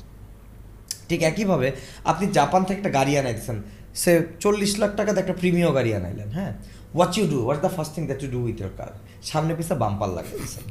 ঠিক 1.09 1.21
একইভাবে 1.29 1.67
আপনি 2.11 2.25
জাপান 2.37 2.61
থেকে 2.63 2.77
একটা 2.79 2.91
গাড়ি 2.97 3.13
আনাইছেন। 3.21 3.57
সে 4.01 4.11
চল্লিশ 4.43 4.71
লাখ 4.81 4.91
টাকাতে 4.99 5.17
একটা 5.23 5.35
প্রিমিয় 5.41 5.69
গাড়ি 5.77 5.91
আনাইলেন 5.99 6.29
হ্যাঁ? 6.37 6.51
What 6.95 7.11
you 7.17 7.25
do 7.33 7.37
what 7.45 7.59
the 7.65 7.71
first 7.75 7.91
thing 7.95 8.03
that 8.09 8.19
you 8.23 8.29
do 8.35 8.39
with 8.47 8.57
your 8.61 8.73
car 8.79 8.91
সামনে 9.29 9.51
পিছা 9.59 9.75
বাম্পার 9.83 10.09
লাগাইছেন 10.17 10.65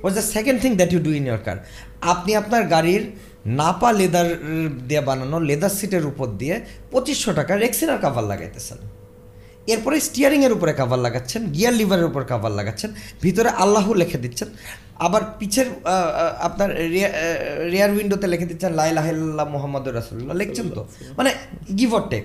what 0.00 0.14
the 0.18 0.24
second 0.34 0.58
thing 0.62 0.70
that 0.80 0.90
you 0.94 1.00
do 1.06 1.10
in 1.18 1.24
your 1.30 1.42
car 1.46 1.58
আপনি 2.12 2.30
আপনার 2.40 2.62
গাড়ির 2.74 3.04
নাপা 3.60 3.90
লেদার 4.00 4.28
দিয়ে 4.88 5.02
বানানো 5.08 5.38
লেদার 5.48 5.72
সিটের 5.78 6.04
উপর 6.12 6.28
দিয়ে 6.40 6.54
পঁচিশশো 6.92 7.30
টাকার 7.38 7.56
রেক্সিনার 7.64 7.98
কাভার 8.04 8.24
লাগাইতেছেন। 8.32 8.78
এরপরে 9.72 9.96
স্টিয়ারিংয়ের 10.06 10.52
উপরে 10.56 10.72
কাভার 10.80 11.00
লাগাচ্ছেন 11.06 11.42
গিয়ার 11.56 11.74
লিভারের 11.80 12.06
উপর 12.10 12.22
কাভার 12.30 12.52
লাগাচ্ছেন, 12.58 12.90
ভিতরে 13.24 13.50
আল্লাহ 13.62 13.86
লিখে 14.00 14.18
দিচ্ছেন, 14.24 14.48
আবার 15.06 15.22
পিছের 15.38 15.68
আপনার 16.46 16.70
রেয়ার 17.72 17.90
উইন্ডোতে 17.96 18.26
লিখে 18.32 18.46
দিচ্ছেন 18.50 18.70
লাইলাহিল্লাহ 18.80 19.46
মোহাম্মদ 19.54 19.84
রাসুল্লাহ 19.98 20.34
লিখছেন 20.42 20.66
তো? 20.76 20.82
মানে 21.18 21.30
গিভ 21.78 21.90
অর 21.98 22.04
টেক 22.12 22.24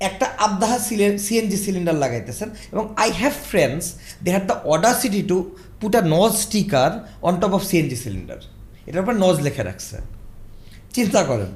একটা 0.00 0.26
আবদাহা 0.38 0.78
সিএনজি 1.18 1.56
সিলিন্ডার 1.56 1.94
লাগাইতেছেন 1.94 2.48
এবং 2.72 2.94
I 2.96 3.10
have 3.10 3.32
friends 3.50 3.84
they 4.22 4.30
had 4.30 4.46
the 4.46 4.56
audacity 4.64 5.22
to 5.22 5.56
put 5.80 5.96
a 5.96 6.00
NOS 6.00 6.32
sticker 6.36 6.90
on 7.22 7.40
top 7.40 7.52
of 7.54 7.62
CNG 7.64 7.96
cylinder 7.96 8.38
এটার 8.86 9.02
উপর 9.02 9.14
নজ 9.14 9.40
লিখে 9.40 9.62
রাখছে। 9.62 9.96
চিন্তা 10.92 11.24
করেন। 11.24 11.52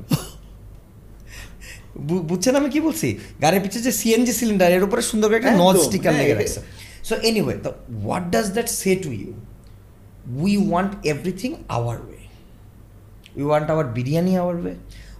বুঝছেন 2.28 2.56
আমি 2.56 2.70
কি 2.70 2.80
বলছি? 2.80 3.18
গাড়ির 3.42 3.60
পিছিয়ে 3.62 3.84
যে 3.84 3.92
সিএনজি 3.92 4.32
সিলিন্ডার 4.32 4.72
এর 4.72 4.82
উপরে 4.82 5.02
সুন্দর 5.02 5.28
করে 5.28 5.36
একটা 5.36 5.56
নজ 5.56 5.76
স্টিকার 5.86 6.14
লেগে 6.14 6.34
রাখছে। 6.34 6.60
সো 7.04 7.14
এনিওয়ে 7.14 7.54
তো 7.54 7.70
what 8.04 8.24
does 8.30 8.46
that 8.52 8.68
say 8.68 8.96
to 8.96 9.10
you 9.10 9.32
we 10.42 10.56
want 10.68 10.92
everything 11.06 11.54
our 11.68 11.98
way 12.06 12.18
we 13.36 13.42
want 13.42 13.70
our 13.70 13.86
biryani 13.86 14.36
our 14.36 14.56
way 14.56 14.74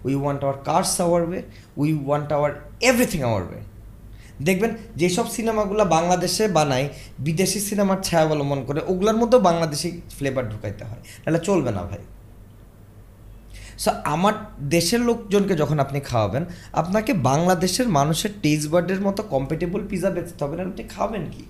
we 0.05 0.15
want 0.15 0.45
our 0.45 0.59
cars 0.65 1.01
our 1.01 1.23
way 1.29 1.43
we 1.79 1.91
want 2.07 2.31
our 2.37 2.53
everything 2.89 3.21
our 3.23 3.43
way. 3.49 3.63
দেখবেন 4.47 4.71
যেসব 5.01 5.27
সিনেমাগুলো 5.37 5.85
বাংলাদেশে 5.97 6.45
বানায় 6.59 6.87
বিদেশি 7.27 7.61
সিনেমার 7.69 7.99
ছায়া 8.07 8.25
অবলম্বন 8.27 8.61
করে 8.69 8.81
ওগুলোর 8.91 9.17
মধ্যেও 9.17 9.41
বাংলাদেশি 9.41 9.89
ফ্লেভার 10.17 10.45
ঢুকাইতে 10.53 10.85
হয়। 10.85 11.03
তাহলে 11.23 11.41
চলবে 11.49 11.71
না 11.79 11.83
ভাই। 11.91 12.03
সো 13.83 13.91
আমার 14.15 14.35
দেশের 14.77 15.01
লোকজনকে 15.01 15.55
যখন 15.63 15.79
আপনি 15.85 15.99
খাওয়াবেন 16.01 16.45
আপনাকে 16.73 17.13
বাংলাদেশের 17.31 17.89
মানুষের 17.89 18.33
টেস্ট 18.43 18.67
বার্ডের 18.73 19.01
মতো 19.07 19.21
কম্পিটেবল 19.35 19.81
পিজা 19.91 20.11
বেচতে 20.11 20.41
হবে 20.45 20.57
না 20.57 20.63
আপনি 20.71 20.83
খাবেন 20.97 21.25
কি? 21.35 21.45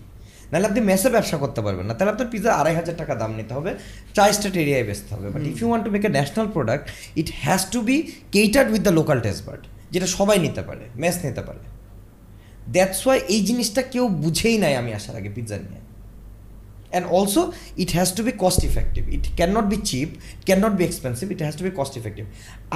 নাহলে 0.51 0.67
আপনি 0.71 0.81
মেসে 0.81 1.09
ব্যবসা 1.15 1.37
করতে 1.43 1.61
পারবেন 1.67 1.87
না। 1.89 1.95
তাহলে 1.95 2.11
আপনার 2.15 2.29
পিজা 2.35 2.51
আড়াই 2.61 2.75
হাজার 2.81 2.97
টাকা 2.97 3.15
দাম 3.15 3.31
নিতে 3.39 3.53
হবে 3.55 3.71
ট্রাই 4.15 4.31
স্টেট 4.37 4.55
এরিয়ায় 4.63 4.85
বেচতে 4.89 5.11
হবে। 5.15 5.27
But 5.35 5.43
if 5.51 5.57
you 5.63 5.69
want 5.69 5.85
to 5.87 5.91
make 5.95 6.03
a 6.05 6.11
national 6.19 6.47
product 6.57 6.85
it 7.21 7.29
has 7.45 7.63
to 7.75 7.79
be 7.89 7.97
catered 8.37 8.69
with 8.73 8.83
the 8.89 8.95
local 9.01 9.19
taste 9.27 9.43
bud 9.47 9.63
যেটা 9.93 10.09
সবাই 10.19 10.39
নিতে 10.47 10.63
পারে 10.69 10.85
মেস 11.03 11.17
নিতে 11.27 11.43
পারে। 11.49 11.63
দ্যাটস 12.75 13.01
ওয়াই 13.07 13.19
এই 13.35 13.41
জিনিসটা 13.49 13.83
কেউ 13.93 14.05
বুঝেই 14.23 14.57
নাই 14.63 14.73
আমি 14.81 14.91
আসার 14.99 15.15
আগে 15.21 15.31
পিৎজা 15.37 15.59
নিয়ে। 15.67 15.83
And 16.93 17.07
also 17.17 17.43
it 17.83 17.91
has 17.97 18.09
to 18.17 18.23
be 18.29 18.33
cost 18.45 18.61
effective 18.69 19.03
it 19.17 19.25
can 19.39 19.51
not 19.59 19.67
be 19.73 19.79
cheap 19.91 20.09
can 20.47 20.59
not 20.65 20.75
be 20.79 20.85
expensive 20.85 21.27
it 21.35 21.41
has 21.47 21.55
to 21.59 21.65
be 21.69 21.73
cost 21.79 21.95
effective 22.01 22.25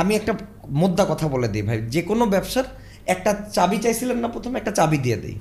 আমি 0.01 0.13
একটা 0.15 0.33
মোদ্দা 0.81 1.05
কথা 1.13 1.27
বলে 1.35 1.49
দিই 1.49 1.65
ভাই, 1.69 1.79
যে 1.95 2.01
কোনো 2.11 2.25
ব্যবসার 2.35 2.67
একটা 3.15 3.31
চাবি 3.57 3.79
চাইছিলেন 3.85 4.19
না 4.23 4.29
প্রথমে, 4.29 4.57
একটা 4.59 4.73
চাবি 4.79 4.99
দিয়ে 5.05 5.19
দিই। 5.23 5.37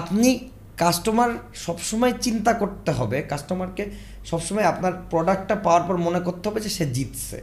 আপনি 0.00 0.28
কাস্টমার 0.82 1.30
সবসময় 1.64 2.12
চিন্তা 2.20 2.52
করতে 2.52 2.90
হবে 2.92 3.18
কাস্টমারকে 3.22 3.84
সবসময় 4.30 4.66
আপনার 4.72 4.92
প্রোডাক্টটা 5.10 5.54
পাওয়ার 5.64 5.82
পর 5.88 5.96
মনে 6.06 6.20
করতে 6.26 6.44
হবে 6.48 6.60
যে 6.60 6.70
সে 6.76 6.84
জিতছে। 6.96 7.38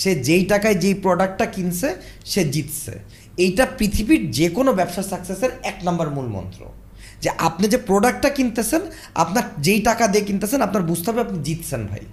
সে 0.00 0.10
যেই 0.14 0.44
টাকায় 0.44 0.74
যেই 0.74 0.94
প্রোডাক্টটা 0.94 1.46
কিনছে 1.46 1.88
সে 2.24 2.42
জিতছে। 2.44 2.92
এইটা 3.36 3.64
পৃথিবীর 3.78 4.22
যে 4.30 4.46
কোনো 4.48 4.70
ব্যবসা 4.72 5.02
সাকসেসের 5.02 5.52
এক 5.62 5.76
নম্বর 5.84 6.06
মূল 6.10 6.26
মন্ত্র। 6.26 6.62
যে 7.22 7.30
আপনি 7.38 7.68
যে 7.68 7.78
প্রোডাক্টটা 7.88 8.28
কিনতেছেন 8.28 8.82
আপনার 9.14 9.42
যেই 9.58 9.80
টাকা 9.80 10.04
দিয়ে 10.06 10.24
কিনতেছেন 10.24 10.60
আপনার 10.62 10.82
বুঝতে 10.82 11.10
হবে 11.10 11.20
আপনি 11.20 11.38
জিতছেন 11.42 11.86
ভাই। 11.86 12.04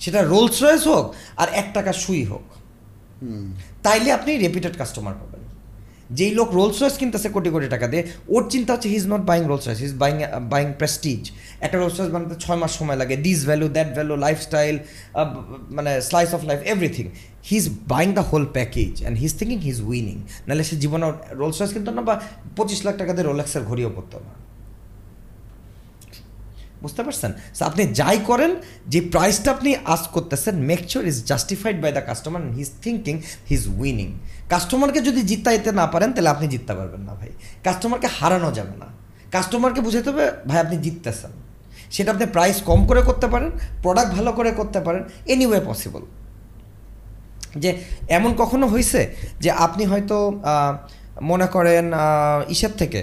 সেটা 0.00 0.20
রোলস 0.22 0.62
রয়েস 0.62 0.86
হোক 0.86 1.14
আর 1.36 1.48
এক 1.52 1.68
টাকা 1.74 1.92
সুই 1.92 2.22
হোক। 2.24 2.46
তাইলে 3.82 4.08
আপনি 4.12 4.30
রেপিটেড 4.38 4.74
কাস্টমার 4.78 5.14
পাবেন। 5.14 5.41
যেই 6.18 6.32
লোক 6.38 6.48
রোলস 6.58 6.76
রয়েস 6.82 6.96
কিনতেছে 7.00 7.28
কোটি 7.36 7.48
কোটি 7.54 7.68
টাকা 7.74 7.86
দিয়ে, 7.92 8.02
ওর 8.34 8.42
চিন্তা 8.52 8.70
হচ্ছে 8.74 8.88
he 8.92 8.98
is 9.02 9.06
not 9.14 9.22
buying 9.30 9.42
Rolls 9.50 9.64
Royce 9.68 9.80
is 9.88 9.92
buying 10.02 10.16
buying 10.52 10.68
prestige 10.80 11.22
একটা 11.64 11.76
রোলস 11.82 11.96
রয়েস 11.98 12.10
বানাতে 12.14 12.36
ছয় 12.44 12.58
মাস 12.62 12.72
সময় 12.78 12.98
লাগে 13.02 13.16
this 13.26 13.40
value 13.48 13.66
that 13.76 13.88
value 13.96 14.14
lifestyle 14.26 14.76
মানে 15.76 15.92
slice 16.08 16.30
of 16.36 16.40
life 16.50 16.60
everything 16.72 17.04
he 17.48 17.56
is 17.62 17.66
buying 17.92 18.08
the 18.18 18.24
whole 18.30 18.44
package 18.58 18.92
and 19.00 19.14
he 19.20 19.26
is 19.30 19.34
thinking 19.40 19.58
he 19.66 19.70
is 19.76 19.80
winning 19.90 20.16
নাহলে 20.46 20.64
সে 20.68 20.74
জীবনে 20.82 21.06
রোলস 21.40 21.56
রয়েস 21.60 21.72
কিনতো 21.74 21.90
না 21.96 22.02
বা 22.08 22.14
পঁচিশ 22.56 22.80
লাখ 22.86 22.94
টাকা 23.00 23.12
দিয়ে 23.16 23.26
রোলেক্সের 23.30 23.62
ঘড়িও 23.68 23.92
পড়তো 23.96 24.18
না। 24.26 24.32
বুঝতে 26.84 27.02
পারছেন? 27.06 27.32
আপনি 27.70 27.82
যাই 28.00 28.18
করেন, 28.30 28.52
যে 28.92 29.00
প্রাইসটা 29.14 29.48
আপনি 29.56 29.70
আস 29.94 30.02
করতেছেন 30.14 30.54
make 30.70 30.80
is 31.10 31.16
justified 31.30 31.76
by 31.84 31.90
the 31.96 32.02
customer 32.08 32.40
he 32.56 32.62
is 32.66 32.72
thinking 32.84 33.14
he 33.48 33.54
is 33.60 33.64
winning 33.80 34.08
কাস্টমারকে 34.52 35.00
যদি 35.08 35.20
জিতাইতে 35.30 35.70
না 35.80 35.84
পারেন, 35.92 36.08
তাহলে 36.14 36.30
আপনি 36.34 36.46
জিততে 36.54 36.72
পারবেন 36.78 37.02
না 37.08 37.12
ভাই। 37.20 37.30
কাস্টমারকে 37.66 38.08
হারানো 38.18 38.50
যাবে 38.58 38.74
না। 38.82 38.88
কাস্টমারকে 39.34 39.80
বুঝাতে 39.86 40.08
হবে, 40.10 40.24
ভাই, 40.48 40.58
আপনি 40.64 40.76
জিততেছেন। 40.84 41.32
সেটা 41.94 42.10
আপনি 42.14 42.26
প্রাইস 42.36 42.56
কম 42.68 42.80
করে 42.90 43.02
করতে 43.08 43.26
পারেন 43.32 43.50
প্রোডাক্ট 43.82 44.10
ভালো 44.18 44.30
করে 44.38 44.50
করতে 44.60 44.80
পারেন 44.86 45.02
এনিওয়ে 45.32 45.60
পসিবল 45.68 46.02
যে 47.62 47.70
এমন 48.18 48.30
কখনো 48.42 48.64
হয়েছে 48.72 49.00
যে 49.44 49.50
আপনি 49.66 49.82
হয়তো 49.92 50.16
মনে 51.30 51.46
করেন 51.54 51.86
ইসের 52.54 52.72
থেকে 52.80 53.00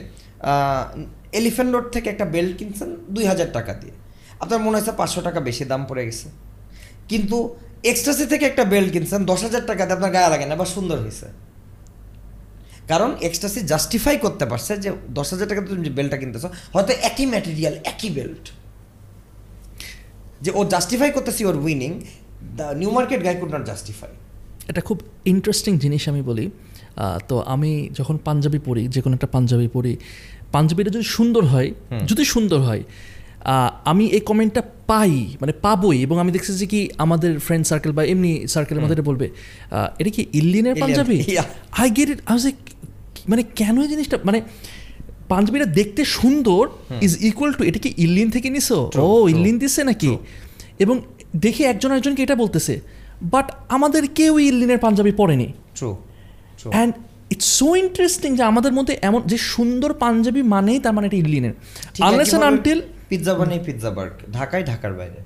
এলিফ্যান্ট 1.40 1.72
রোড 1.76 1.88
থেকে 1.96 2.08
একটা 2.14 2.26
বেল্ট 2.34 2.54
কিনছেন 2.60 2.90
দুই 3.16 3.26
হাজার 3.32 3.50
টাকা 3.58 3.72
দিয়ে। 3.82 3.96
আপনার 4.44 4.60
মনে 4.66 4.76
হয়েছে 4.78 4.94
পাঁচশো 5.00 5.22
টাকা 5.28 5.40
বেশি 5.48 5.64
দাম 5.72 5.82
পড়ে 5.90 6.04
গেছে। 6.08 6.28
কিন্তু 7.12 7.38
এক্সট্রাসি 7.84 8.26
থেকে 8.26 8.46
একটা 8.46 8.64
বেল্ট 8.66 8.90
কিনছেন 8.92 9.22
দশ 9.26 9.40
হাজার 9.44 9.64
টাকাতে 9.66 9.92
আপনার 9.94 10.12
গায়ে 10.12 10.30
লাগে 10.30 10.46
না 10.46 10.56
বা 10.56 10.66
সুন্দর 10.66 10.98
হয়েছে। 11.00 11.28
কারণ 12.88 13.10
এক্সট্রাসি 13.22 13.60
জাস্টিফাই 13.62 14.18
করতে 14.18 14.46
পারছে 14.46 14.78
যে 14.78 14.90
দশ 15.10 15.28
হাজার 15.34 15.48
টাকা 15.48 15.62
তুমি 15.62 15.82
যে 15.88 15.92
বেল্টটা 15.98 16.18
কিনতেছো 16.18 16.50
হয়তো 16.74 16.92
একই 17.10 17.26
ম্যাটেরিয়াল 17.26 17.76
একই 17.92 18.10
বেল্ট 18.10 18.46
যে 20.42 20.52
ও 20.56 20.66
জাস্টিফাই 20.66 21.12
করতেছি 21.12 21.46
ওর 21.46 21.56
winning 21.56 21.92
the 22.56 22.68
new 22.82 22.92
market 22.92 23.24
guy 23.24 23.36
could 23.36 23.52
not 23.56 23.64
justify 23.66 24.10
এটা 24.68 24.82
খুব 24.82 24.98
ইন্টারেস্টিং 25.26 25.80
জিনিস 25.80 26.10
আমি 26.10 26.22
বলি। 26.22 26.52
তো 27.28 27.36
আমি 27.40 27.90
যখন 27.94 28.18
পাঞ্জাবি 28.18 28.60
পড়ি 28.66 28.88
যে 28.88 29.02
কোনো 29.02 29.14
একটা 29.16 29.28
পাঞ্জাবি 29.28 29.68
পরি 29.68 29.98
পাঞ্জাবিটা 30.52 30.90
যদি 30.90 31.04
সুন্দর 31.04 31.46
হয় 31.46 31.74
যদি 32.08 32.26
সুন্দর 32.26 32.60
হয় 32.60 32.84
আমি 33.86 34.06
এই 34.06 34.20
কমেন্টটা 34.20 34.62
পাই 34.88 35.28
মানে 35.42 35.54
পাবই 35.62 36.02
এবং 36.02 36.20
আমি 36.20 36.32
দেখছি 36.32 36.54
যে 36.54 36.66
কি 36.66 36.90
আমাদের 36.98 37.40
ফ্রেন্ড 37.40 37.66
সার্কেল 37.68 37.92
বা 37.92 38.04
এমনি 38.04 38.48
সার্কেলের 38.48 38.84
মধ্যে 38.84 39.02
বলবে 39.02 39.30
এটা 40.00 40.10
কি 40.10 40.26
Alien, 40.34 40.80
panjabi? 40.80 41.38
I 41.72 41.90
get 41.90 42.10
it 42.10 42.20
I 42.26 42.52
মানে 43.30 43.44
কেন 43.56 43.82
এই 43.82 43.88
জিনিসটা 43.88 44.18
মানে 44.24 44.42
পাঞ্জাবিটা 45.30 45.66
দেখতে 45.66 46.06
সুন্দর 46.06 46.70
ইজ 47.02 47.24
ইকুয়াল 47.24 47.54
টু 47.54 47.64
এটা 47.64 47.80
কি 47.80 47.94
ইল্লিন 47.98 48.30
থেকে 48.30 48.50
নিছো? 48.50 48.92
ও 48.96 49.28
ইল্লিন 49.28 49.60
দিচ্ছে 49.60 49.84
নাকি? 49.84 50.18
এবং 50.80 51.02
দেখে 51.36 51.64
একজন 51.64 51.92
একজনকে 51.92 52.24
এটা 52.24 52.36
বলতেছে 52.36 52.80
বাট 53.22 53.52
আমাদের 53.70 54.08
কেউ 54.08 54.40
ইল্লিনের 54.40 54.78
panjabi 54.78 55.12
পরেনি। 55.12 55.54
True 55.76 55.98
and 56.72 56.94
it's 57.30 57.46
so 57.46 57.76
interesting 57.76 58.36
যে 58.36 58.44
আমাদের 58.44 58.74
মধ্যে 58.74 58.98
এমন 59.02 59.22
যে 59.26 59.38
সুন্দর 59.38 59.94
পাঞ্জাবি 59.94 60.42
মানেই 60.42 60.80
তার 60.80 60.94
মানে 60.94 61.08
এটা 61.08 61.18
ইল্লিনের 61.18 61.54
আনলেস 62.00 62.30
অ্যান্ড 62.30 62.46
আনটিল 62.46 62.82
পিৎজা 63.10 63.34
বানিয়ে 63.40 63.62
পিৎজা 63.68 63.90
বার্গ 63.98 64.16
ঢাকায় 64.38 64.64
ঢাকার 64.72 64.94
বাইরে। 65.00 65.22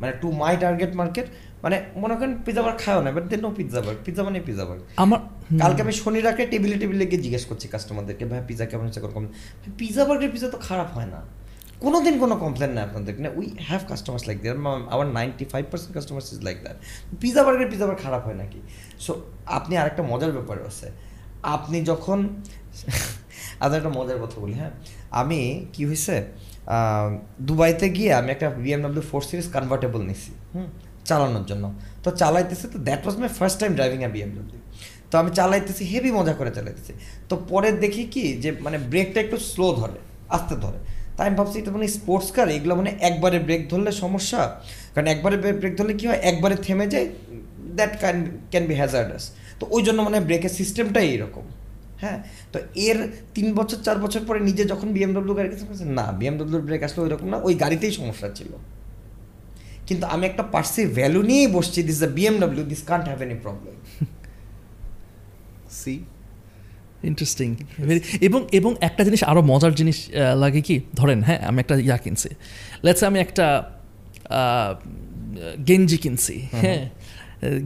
মানে 0.00 0.12
টু 0.20 0.28
মাই 0.42 0.54
টার্গেট 0.62 0.92
মার্কেট 1.00 1.26
মানে 1.64 1.76
মনে 2.02 2.14
করেন 2.18 2.32
পিৎজা 2.46 2.62
বার্গ 2.66 2.78
খাও 2.84 2.98
না 3.04 3.10
but 3.16 3.24
then 3.30 3.40
no 3.44 3.50
Pizza 3.58 3.80
Burg 4.06 4.22
pizza 4.26 4.44
Pizza 4.48 4.64
Burg 5.04 5.20
কালকে 5.62 5.80
আমি 5.84 5.94
শনি 6.02 6.20
রাখে 6.28 6.42
টেবিলে 6.52 6.76
টেবিলে 6.82 7.04
গিয়ে 7.10 7.22
জিজ্ঞেস 7.26 7.44
করছি 7.50 7.66
কাস্টমারদেরকে 7.74 8.24
ভাই 8.30 8.40
পিৎজা 8.48 8.66
কেমন 8.70 8.84
হচ্ছে? 8.86 9.00
কোনো 9.16 9.28
পিৎজা 9.78 10.02
বার্গের 10.08 10.30
পিৎজা 10.34 10.48
তো 10.54 10.58
খারাপ 10.68 10.88
হয় 10.96 11.08
না। 11.14 11.20
কোনোদিন 11.84 12.14
কোনো 12.22 12.34
কমপ্লেন 12.44 12.70
নাই 12.76 12.84
আপনাদের। 12.88 13.12
না 13.24 13.30
we 13.38 13.46
have 13.68 13.82
customers 13.90 14.22
like 14.28 14.38
that 14.44 14.56
our 14.94 15.08
ninety 15.18 15.44
five 15.52 15.64
percent 15.70 15.92
customers 15.96 16.26
is 16.34 16.40
like 16.46 16.58
that 16.64 16.76
pizza 17.20 17.42
বার্গের 17.46 17.68
পিৎজা 17.72 17.86
বার্গ 17.88 18.00
খারাপ 18.06 18.22
হয় 18.26 18.36
নাকি? 18.42 18.60
সো 19.04 19.12
আপনি 19.58 19.72
আরেকটা 19.80 20.02
মজার 20.02 20.32
ব্যাপার 20.36 20.56
আছে। 20.70 20.88
আপনি 21.56 21.78
যখন 21.90 22.18
আজ 23.64 23.72
একটা 23.78 23.90
মজার 23.98 24.18
কথা 24.24 24.36
বলি 24.42 24.54
হ্যাঁ? 24.60 24.72
আমি 25.20 25.40
কি 25.72 25.82
হয়েছে 25.88 26.16
দুবাইতে 27.48 27.86
গিয়ে 27.96 28.10
আমি 28.20 28.28
একটা 28.34 28.48
বিএমডব্লিউ 28.64 29.04
ফোর 29.10 29.22
সিরিজ 29.28 29.46
কনভার্টেবল 29.56 30.00
নিছি, 30.08 30.30
হুম, 30.54 30.68
চালানোর 31.08 31.44
জন্য। 31.50 31.64
তো 32.04 32.08
চালাইতেছি, 32.20 32.66
তো 32.72 32.78
that 32.88 33.00
was 33.04 33.16
my 33.22 33.30
first 33.38 33.58
time 33.62 33.72
driving 33.78 34.00
a 34.08 34.10
BMW 34.16 34.60
তো 35.10 35.14
আমি 35.20 35.30
চালাইতেছি 35.38 35.82
হেভি 35.92 36.10
মজা 36.18 36.34
করে 36.40 36.50
চালাইতেছি। 36.58 36.92
তো 37.28 37.34
পরে 37.50 37.68
দেখি 37.84 38.04
কি, 38.14 38.24
যে 38.42 38.50
মানে 38.64 38.78
ব্রেকটা 38.90 39.18
একটু 39.24 39.36
স্লো 39.50 39.66
ধরে, 39.80 39.98
আস্তে 40.36 40.54
ধরে। 40.64 40.78
তাই 41.16 41.24
আমি 41.28 41.36
ভাবছি, 41.40 41.56
এটা 41.62 41.70
মানে 41.76 41.86
স্পোর্টস 41.98 42.28
কার 42.36 42.48
এগুলো 42.56 42.72
মানে 42.80 42.90
একবারে 43.08 43.38
ব্রেক 43.46 43.62
ধরলে 43.72 43.90
সমস্যা। 44.02 44.40
কারণ 44.94 45.06
একবারে 45.14 45.36
ব্রেক 45.60 45.74
ধরলে 45.78 45.94
কী 46.00 46.04
হয়, 46.10 46.20
একবারে 46.30 46.56
থেমে 46.66 46.86
যায় 46.92 47.06
that 47.78 47.92
can 48.02 48.16
can 48.52 48.64
be 48.70 48.74
hazardous 48.82 49.24
তো 49.60 49.64
ওই 49.74 49.82
জন্য 49.86 49.98
মানে 50.06 50.18
ব্রেকের 50.28 50.52
সিস্টেমটাই 50.58 51.06
এইরকম। 51.14 51.44
হ্যাঁ? 52.02 52.18
তো 52.52 52.58
এর 52.74 52.98
তিন 53.34 53.54
বছর 53.54 53.76
চার 53.82 53.98
বছর 53.98 54.20
পরে 54.20 54.40
নিজে 54.40 54.64
যখন 54.64 54.92
বিএমডব্লিউ 54.92 55.34
গাড়ি 55.34 55.48
কিনতে 55.48 55.84
না 55.84 56.12
বিএমডব্লিউর 56.12 56.62
ব্রেক 56.62 56.82
আসলে 56.82 57.00
ওইরকম 57.02 57.28
না 57.28 57.36
ওই 57.36 57.54
গাড়িতেই 57.54 57.92
সমস্যা 57.92 58.28
ছিল। 58.34 58.52
কিন্তু 59.86 60.06
আমি 60.06 60.26
একটা 60.26 60.42
পার্সি 60.42 60.86
ভ্যালু 60.86 61.22
নিয়েই 61.22 61.46
বসছি 61.46 61.82
this 61.82 61.98
the 61.98 62.06
BMW 62.06 62.64
this 62.64 62.82
can't 62.82 63.04
have 63.08 63.22
any 63.22 63.34
problem 63.34 63.74
see 65.70 65.94
interesting 67.02 67.48
এবং 68.20 68.40
এবং 68.52 68.74
একটা 68.80 69.04
জিনিস 69.04 69.24
আরও 69.24 69.42
মজার 69.42 69.74
জিনিস 69.74 70.10
লাগে 70.36 70.60
কি? 70.60 70.80
ধরেন 70.94 71.22
হ্যাঁ 71.22 71.38
আমি 71.38 71.60
একটা 71.60 71.74
ইয়া 71.78 71.96
কিনছি। 71.96 72.28
লেটস 72.84 73.02
আমি 73.04 73.18
একটা 73.20 73.46
আহ, 73.58 74.72
গেঞ্জি 75.66 75.96
কিনছি 75.96 76.34
হ্যাঁ? 76.52 76.82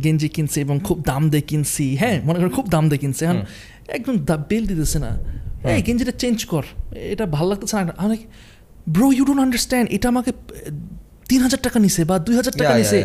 গেঞ্জি 0.05 0.29
কিনছি 0.29 0.61
এবং 0.61 0.81
খুব 0.81 1.03
দাম 1.03 1.31
দিয়ে 1.31 1.43
কিনছি 1.43 1.97
হ্যাঁ? 1.97 2.21
মনে 2.25 2.37
করেন 2.39 2.51
খুব 2.51 2.69
দাম 2.69 2.89
দিয়ে 2.89 2.99
কিনছি 2.99 3.25
এখন 3.25 3.41
একদম 3.89 4.15
দা 4.29 4.37
বেল 4.51 4.65
দিতেছে 4.67 4.99
না। 4.99 5.11
এই 5.77 5.83
গেঞ্জিটা 5.87 6.13
চেঞ্জ 6.23 6.39
কর। 6.47 6.65
এটা 7.13 7.27
ভালো 7.27 7.49
লাগতেছে 7.49 7.75
না। 7.77 7.95
আমি 7.97 8.17
ব্রো 8.95 9.07
ইউ 9.13 9.25
ডোন্ট 9.25 9.41
আন্ডারস্ট্যান্ড 9.41 9.87
এটা 9.97 10.09
আমাকে 10.09 10.33
তিন 11.29 11.41
হাজার 11.43 11.61
টাকা 11.63 11.79
নিছে 11.85 12.05
বা 12.05 12.19
দুই 12.19 12.35
হাজার 12.37 12.55
টাকা 12.61 12.73
নিছে. 12.79 12.99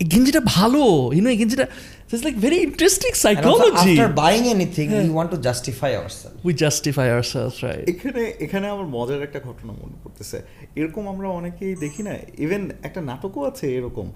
এই 0.00 0.06
গেঞ্জিটা 0.12 0.40
ভালো। 0.40 0.82
ইউনো 1.16 1.28
এই 1.30 1.36
গেঞ্জিটা 1.36 1.66
it's 2.08 2.22
like 2.24 2.36
very 2.40 2.56
interesting 2.56 3.10
psychology 3.24 3.94
after 3.96 4.08
buying 4.22 4.46
anything, 4.56 4.88
we 5.06 5.10
want 5.18 5.30
to 5.34 5.38
justify 5.48 5.92
ourselves. 6.02 6.38
We 6.46 6.52
justify 6.62 7.06
ourselves 7.10 7.56
right 7.64 7.84
এখানে 7.92 8.22
এখানে 8.44 8.66
আমার 8.68 8.86
মজার 8.86 9.20
একটা 9.22 9.40
ঘটনা 9.48 9.72
মনে 9.82 9.96
পড়তেছে। 10.04 10.38
এরকম 10.76 11.08
আমরা 11.08 11.28
অনেকেই 11.28 11.74
দেখি 11.74 12.02
না। 12.02 12.12
ইভেন 12.44 12.70
একটা 12.82 13.00
নাটকও 13.00 13.44
আছে 13.50 13.66
এরকম 13.78 14.06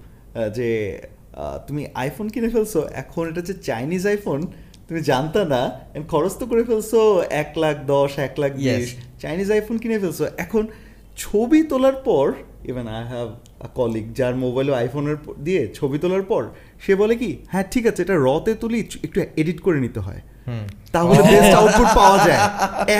যে 0.56 0.68
আহ, 1.42 1.58
তুমি 1.66 1.86
আইফোন 1.94 2.28
কিনে 2.28 2.48
ফেলছো। 2.48 2.88
এখন 3.02 3.28
এটা 3.28 3.40
যে 3.40 3.54
চাইনিজ 3.68 4.06
আইফোন 4.06 4.40
তুমি 4.88 5.00
জানতা 5.10 5.40
না 5.54 5.62
খরচ 6.12 6.32
তো 6.40 6.44
করে 6.50 6.62
ফেলছো 6.68 7.00
এক 7.42 7.50
লাখ 7.62 7.76
দশ 7.94 8.10
এক 8.26 8.34
লাখ 8.42 8.52
বিশ। 8.64 8.86
চাইনিজ 9.22 9.48
আইফোন 9.56 9.76
কিনে 9.82 9.96
ফেলছো। 10.04 10.24
এখন 10.44 10.62
ছবি 11.22 11.58
তোলার 11.70 11.96
পর 12.08 12.26
even 12.70 12.86
I 12.96 13.02
have 13.12 13.28
a 13.66 13.68
colleague 13.78 14.06
যার 14.18 14.34
মোবাইলে 14.44 14.72
আইফোনের 14.82 15.16
দিয়ে 15.46 15.62
ছবি 15.78 15.96
তোলার 16.02 16.24
পর 16.30 16.42
সে 16.84 16.92
বলে 17.00 17.14
কি 17.22 17.30
হ্যাঁ 17.52 17.64
ঠিক 17.72 17.84
আছে 17.90 18.00
এটা 18.04 18.16
রতে 18.26 18.52
তুলি 18.62 18.78
একটু 19.06 19.18
এডিট 19.40 19.58
করে 19.66 19.78
নিতে 19.86 20.00
হয়। 20.06 20.20
তাহলে 20.94 21.20
বেস্ট 21.32 21.52
আউটপুট 21.60 21.88
পাওয়া 22.00 22.18
যায়। 22.26 22.40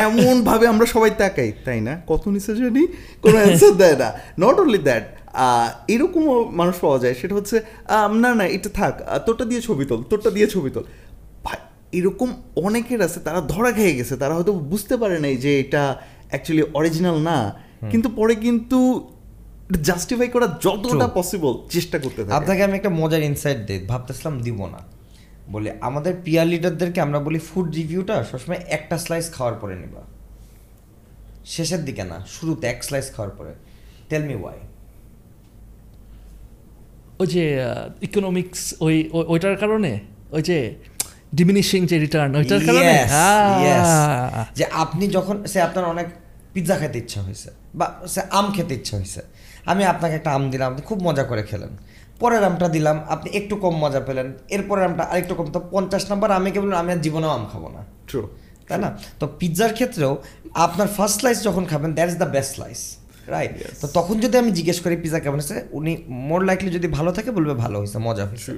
এমন 0.04 0.34
ভাবে 0.48 0.64
আমরা 0.72 0.86
সবাই 0.94 1.10
তাকাই 1.20 1.50
তাই 1.66 1.80
না? 1.88 1.92
কত 2.10 2.22
নিচে 2.34 2.50
জানি 2.60 2.82
কোনো 3.22 3.36
অ্যান্সার 3.42 3.72
দেয় 3.82 3.96
না। 4.02 4.08
নট 4.42 4.56
অনলি 4.62 4.80
দ্যাট 4.88 5.04
এরকমও 5.94 6.36
মানুষ 6.60 6.76
পাওয়া 6.84 6.98
যায়। 7.02 7.14
সেটা 7.20 7.34
হচ্ছে 7.38 7.56
না 8.22 8.30
না 8.40 8.44
এটা 8.56 8.70
থাক 8.80 8.94
তোরটা 9.26 9.44
দিয়ে 9.50 9.60
ছবি 9.68 9.84
তোল 9.90 10.00
তোরটা 10.10 10.30
দিয়ে 10.36 10.46
ছবি 10.54 10.70
তোল। 10.76 10.84
এরকম 11.92 12.42
অনেকের 12.56 13.02
আছে 13.02 13.20
তারা 13.20 13.40
ধরা 13.40 13.72
খেয়ে 13.72 13.94
গেছে 13.94 14.16
তারা 14.16 14.34
হয়তো 14.34 14.52
বুঝতে 14.52 14.96
পারে 14.96 15.18
নাই 15.18 15.36
যে 15.36 15.60
এটা 15.60 15.96
অ্যাকচুয়ালি 16.28 16.70
অরিজিনাল 16.74 17.18
না। 17.18 17.54
কিন্তু 17.90 18.08
পরে 18.08 18.34
কিন্তু 18.34 19.10
জাস্টিফাই 19.82 20.28
করা 20.28 20.46
যতটা 20.46 21.08
পসিবল 21.14 21.68
চেষ্টা 21.70 21.98
করতে 21.98 22.22
থাকে। 22.22 22.34
আপনাকে 22.34 22.64
আমি 22.64 22.74
একটা 22.74 22.88
মজার 22.88 23.22
ইনসাইট 23.22 23.58
দিই 23.58 23.78
ভাবতেছিলাম 23.78 24.40
দিব 24.40 24.66
না। 24.66 24.78
বলে 25.50 25.72
আমাদের 25.80 26.14
পিয়ার 26.24 26.46
লিডারদেরকে 26.46 27.00
আমরা 27.00 27.20
বলি 27.20 27.38
ফুড 27.38 27.74
রিভিউটা 27.74 28.24
সবসময় 28.24 28.56
একটা 28.68 28.98
স্লাইস 28.98 29.32
খাওয়ার 29.32 29.58
পরে 29.58 29.76
নিবা। 29.76 30.02
শেষের 31.44 31.84
দিকে 31.84 32.04
না 32.04 32.26
শুরুতে 32.28 32.66
এক 32.66 32.84
স্লাইস 32.84 33.14
খাওয়ার 33.14 33.36
পরে। 33.36 33.54
টেল 34.08 34.24
মি 34.24 34.34
ওয়াই 34.34 34.56
ওই 37.18 37.26
যে 37.26 37.58
ইকোনমিক্স 38.02 38.74
ওই 38.80 39.08
ওই- 39.12 39.26
ওইটার 39.26 39.56
কারণে? 39.56 40.00
ওই 40.30 40.42
যে 40.42 40.74
ডিমিনিশিং 41.34 41.86
যে 41.86 41.98
রিটার্ন 41.98 42.36
ওইটার 42.36 42.60
কারণে? 42.66 42.82
Yes, 42.82 43.10
yes. 43.62 43.86
আহ, 43.86 44.44
যে 44.54 44.64
আপনি 44.72 45.08
যখন 45.08 45.46
সে 45.46 45.60
আপনার 45.62 45.84
অনেক 45.84 46.06
পিৎজা 46.52 46.76
খেতে 46.76 46.98
ইচ্ছা 46.98 47.22
হয়েছে 47.22 47.50
বা 47.74 47.94
সে 48.06 48.20
আম 48.30 48.52
খেতে 48.52 48.74
ইচ্ছা 48.74 48.96
হয়েছে 48.96 49.20
আমি 49.66 49.84
আপনাকে 49.84 50.14
একটা 50.14 50.30
আম 50.30 50.50
দিলাম 50.50 50.72
আপনি 50.72 50.82
খুব 50.86 51.02
মজা 51.02 51.22
করে 51.22 51.42
খেলেন। 51.42 51.68
পরের 52.20 52.44
আমটা 52.44 52.68
দিলাম 52.68 53.04
আপনি 53.08 53.30
একটু 53.30 53.56
কম 53.56 53.74
মজা 53.84 54.00
পেলেন 54.00 54.32
এরপরের 54.48 54.84
আমটা 54.84 55.02
আরেকটু 55.02 55.34
কম 55.34 55.46
তো 55.46 55.60
পঞ্চাশ 55.70 56.10
নাম্বার 56.10 56.30
আমি 56.30 56.50
কেবল 56.50 56.72
আমি 56.72 56.92
আর 56.92 57.00
জীবনেও 57.00 57.30
আম 57.30 57.46
খাব 57.52 57.68
না। 57.68 57.84
ট্রু 58.08 58.28
তাই 58.68 58.78
না? 58.78 58.98
তো 59.20 59.28
পিৎজার 59.38 59.72
ক্ষেত্রেও 59.74 60.22
আপনার 60.54 60.88
ফার্স্ট 60.88 61.20
স্লাইস 61.20 61.42
যখন 61.44 61.64
খাবেন 61.64 61.92
that 61.92 62.08
is 62.10 62.16
the 62.16 62.24
best 62.24 62.54
slice 62.54 62.97
right 63.34 63.52
তো 63.80 63.86
তখন 63.98 64.14
যদি 64.24 64.34
আমি 64.42 64.50
জিজ্ঞেস 64.58 64.78
করি 64.84 64.94
পিৎজা 65.02 65.20
কেমন 65.24 65.38
হয়েছে 65.40 65.56
উনি 65.78 65.92
মোর 66.28 66.40
লাইকলি 66.48 66.70
যদি 66.76 66.88
ভালো 66.98 67.10
থাকে 67.16 67.30
বলবে 67.36 67.54
ভালো 67.64 67.76
হয়েছে 67.80 67.98
মজা 68.08 68.24
হয়েছে। 68.30 68.52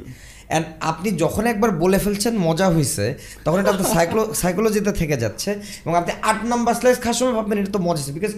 অ্যান্ড 0.51 0.64
আপনি 0.90 1.09
যখন 1.22 1.44
একবার 1.52 1.70
বলে 1.82 1.98
ফেলছেন 2.05 2.34
মজা 2.48 2.66
হয়েছে 2.74 3.05
তখন 3.44 3.59
এটা 3.62 3.70
আপনার 3.74 3.90
সাইকোলো 3.97 4.22
সাইকোলজিতে 4.42 4.92
থেকে 5.01 5.16
যাচ্ছে। 5.24 5.51
এবং 5.84 5.94
আপনি 6.01 6.12
আট 6.30 6.38
নাম্বার 6.52 6.72
স্লাইস 6.78 6.98
খাওয়ার 7.05 7.18
সময় 7.20 7.34
ভাববেন 7.38 7.56
এটা 7.62 7.72
তো 7.76 7.80
মজা 7.88 8.01
হয়েছে। 8.01 8.14
Because 8.18 8.32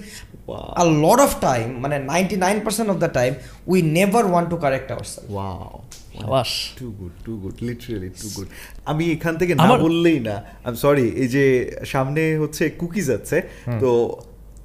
a 0.82 0.84
lot 1.04 1.18
of 1.26 1.32
time 1.48 1.66
মানে 1.82 1.96
ninety 2.12 2.36
nine 2.44 2.56
percent 2.66 2.88
of 2.92 2.96
the 3.04 3.10
time 3.18 3.32
we 3.72 3.78
never 3.96 4.24
want 4.30 4.48
to 4.52 4.56
correct 4.64 4.88
our 4.94 5.06
self 5.12 5.26
wow 5.34 6.42
too 6.80 6.86
good 7.00 7.14
too 7.26 7.32
good 7.42 7.56
literally 7.68 8.10
too 8.22 8.28
good 8.36 8.48
আমি 8.90 9.04
এখান 9.16 9.34
থেকে 9.40 9.52
না 9.60 9.66
বললেই 9.86 10.18
না 10.28 10.36
আই 10.66 10.72
সরি 10.84 11.06
এই 11.22 11.28
যে 11.34 11.44
সামনে 11.92 12.22
হচ্ছে 12.42 12.64
কুকিজ 12.80 13.06
আছে 13.18 13.38
তো 13.82 13.90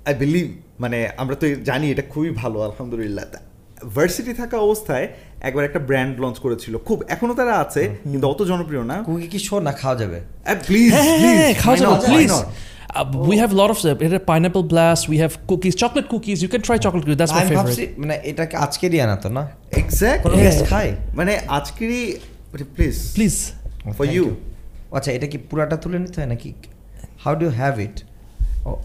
আই 0.09 0.13
বিলিভ 0.21 0.47
মানে 0.83 0.97
আমরা 1.21 1.35
তো 1.41 1.45
জানি 1.69 1.85
এটা 1.93 2.03
খুবই 2.13 2.31
ভালো 2.41 2.57
আলহামদুলিল্লাহ। 2.67 3.25
ভার্সিটি 3.95 4.33
থাকা 4.41 4.57
অবস্থায় 4.67 5.05
একবার 5.47 5.63
একটা 5.69 5.79
ব্র্যান্ড 5.89 6.13
লঞ্চ 6.23 6.37
করেছিল। 6.45 6.73
খুব 6.87 6.97
এখনও 7.13 7.33
তারা 7.39 7.53
আছে 7.63 7.81
কিন্তু 8.11 8.25
অত 8.33 8.41
জনপ্রিয় 8.51 8.83
না। 8.91 8.97
কুকি 9.07 9.27
কি 9.33 9.39
শো 9.47 9.55
না 9.67 9.71
খাওয়া 9.81 9.95
যাবে? 10.01 10.19
প্লিজ 10.67 10.89
হ্যাঁ 10.95 11.05
হ্যাঁ, 11.23 11.37
হ্যাঁ 11.39 11.53
খাওয়া 11.61 11.77
যাবে 11.81 11.95
please 12.09 12.29
not? 12.33 12.45
We 13.29 13.35
have 13.41 13.51
lot 13.59 13.69
of 13.73 13.77
এটা 14.05 14.19
pineapple 14.31 14.61
blast 14.71 15.03
we 15.11 15.17
have 15.23 15.31
cookies 15.49 15.73
chocolate 15.83 16.05
cookies 16.13 16.37
you 16.43 16.49
can 16.51 16.63
try 16.67 16.77
chocolate 16.85 17.01
cookies 17.05 17.17
that's 17.21 17.33
my 17.35 17.43
আমি 17.45 17.55
ভাবছি 17.59 17.81
ফেভারিট 17.81 17.99
মানে 18.01 18.15
এটাকে 18.29 18.55
আজকেরই 18.65 18.99
আনা 19.05 19.15
তো 19.23 19.29
না? 19.37 19.43
এক্স্যাক্ট 19.81 20.21
কোনো 20.25 20.35
গেস্ট 20.43 20.61
খায়? 20.71 20.91
মানে 21.19 21.33
আজকেরই 21.57 22.03
প্লিজ 22.75 22.95
প্লিজ 23.15 23.35
ফর 23.97 24.05
ইউ 24.15 24.25
আচ্ছা 24.97 25.11
এটা 25.17 25.27
কি 25.31 25.37
পুরাটা 25.49 25.75
তুলে 25.83 25.97
নিতে 26.03 26.17
হয় 26.21 26.29
নাকি? 26.33 26.49
How 27.23 27.33
do 27.41 27.47
have 27.61 27.75
it 27.85 27.97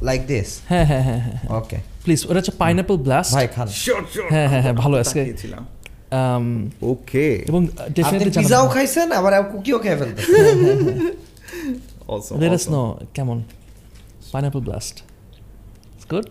like 0.08 0.20
this 0.26 0.48
হ্যাঁ 0.70 0.86
হ্যাঁ 0.86 1.02
হ্যাঁ 1.08 1.20
হ্যাঁ 1.26 1.38
ওকে 1.58 1.78
প্লিজ 2.04 2.20
ওটা 2.28 2.38
হচ্ছে 2.40 2.54
পাইনাপল 2.62 2.96
ব্লাস্ট 2.96 3.30
ভাই 3.34 3.46
খান। 3.48 3.68
হ্যাঁ, 4.32 4.48
হ্যাঁ, 4.48 4.62
হ্যাঁ, 4.64 4.74
ভালো 4.82 4.94
আজকে। 4.98 5.20
ওকে 6.92 7.26
এবং 7.50 7.60
ডেফিনেটলি 7.96 8.30
পিজাও 8.42 8.64
খাইছেন 8.68 9.08
আবার 9.12 9.32
কুকিও 9.52 9.78
খেয়ে 9.78 9.96
লেট 12.40 12.52
আস. 12.58 12.64
নো 12.74 12.82
কেমন। 13.14 13.38
Pineapple 14.32 14.60
blast 14.60 14.96
good 16.10 16.26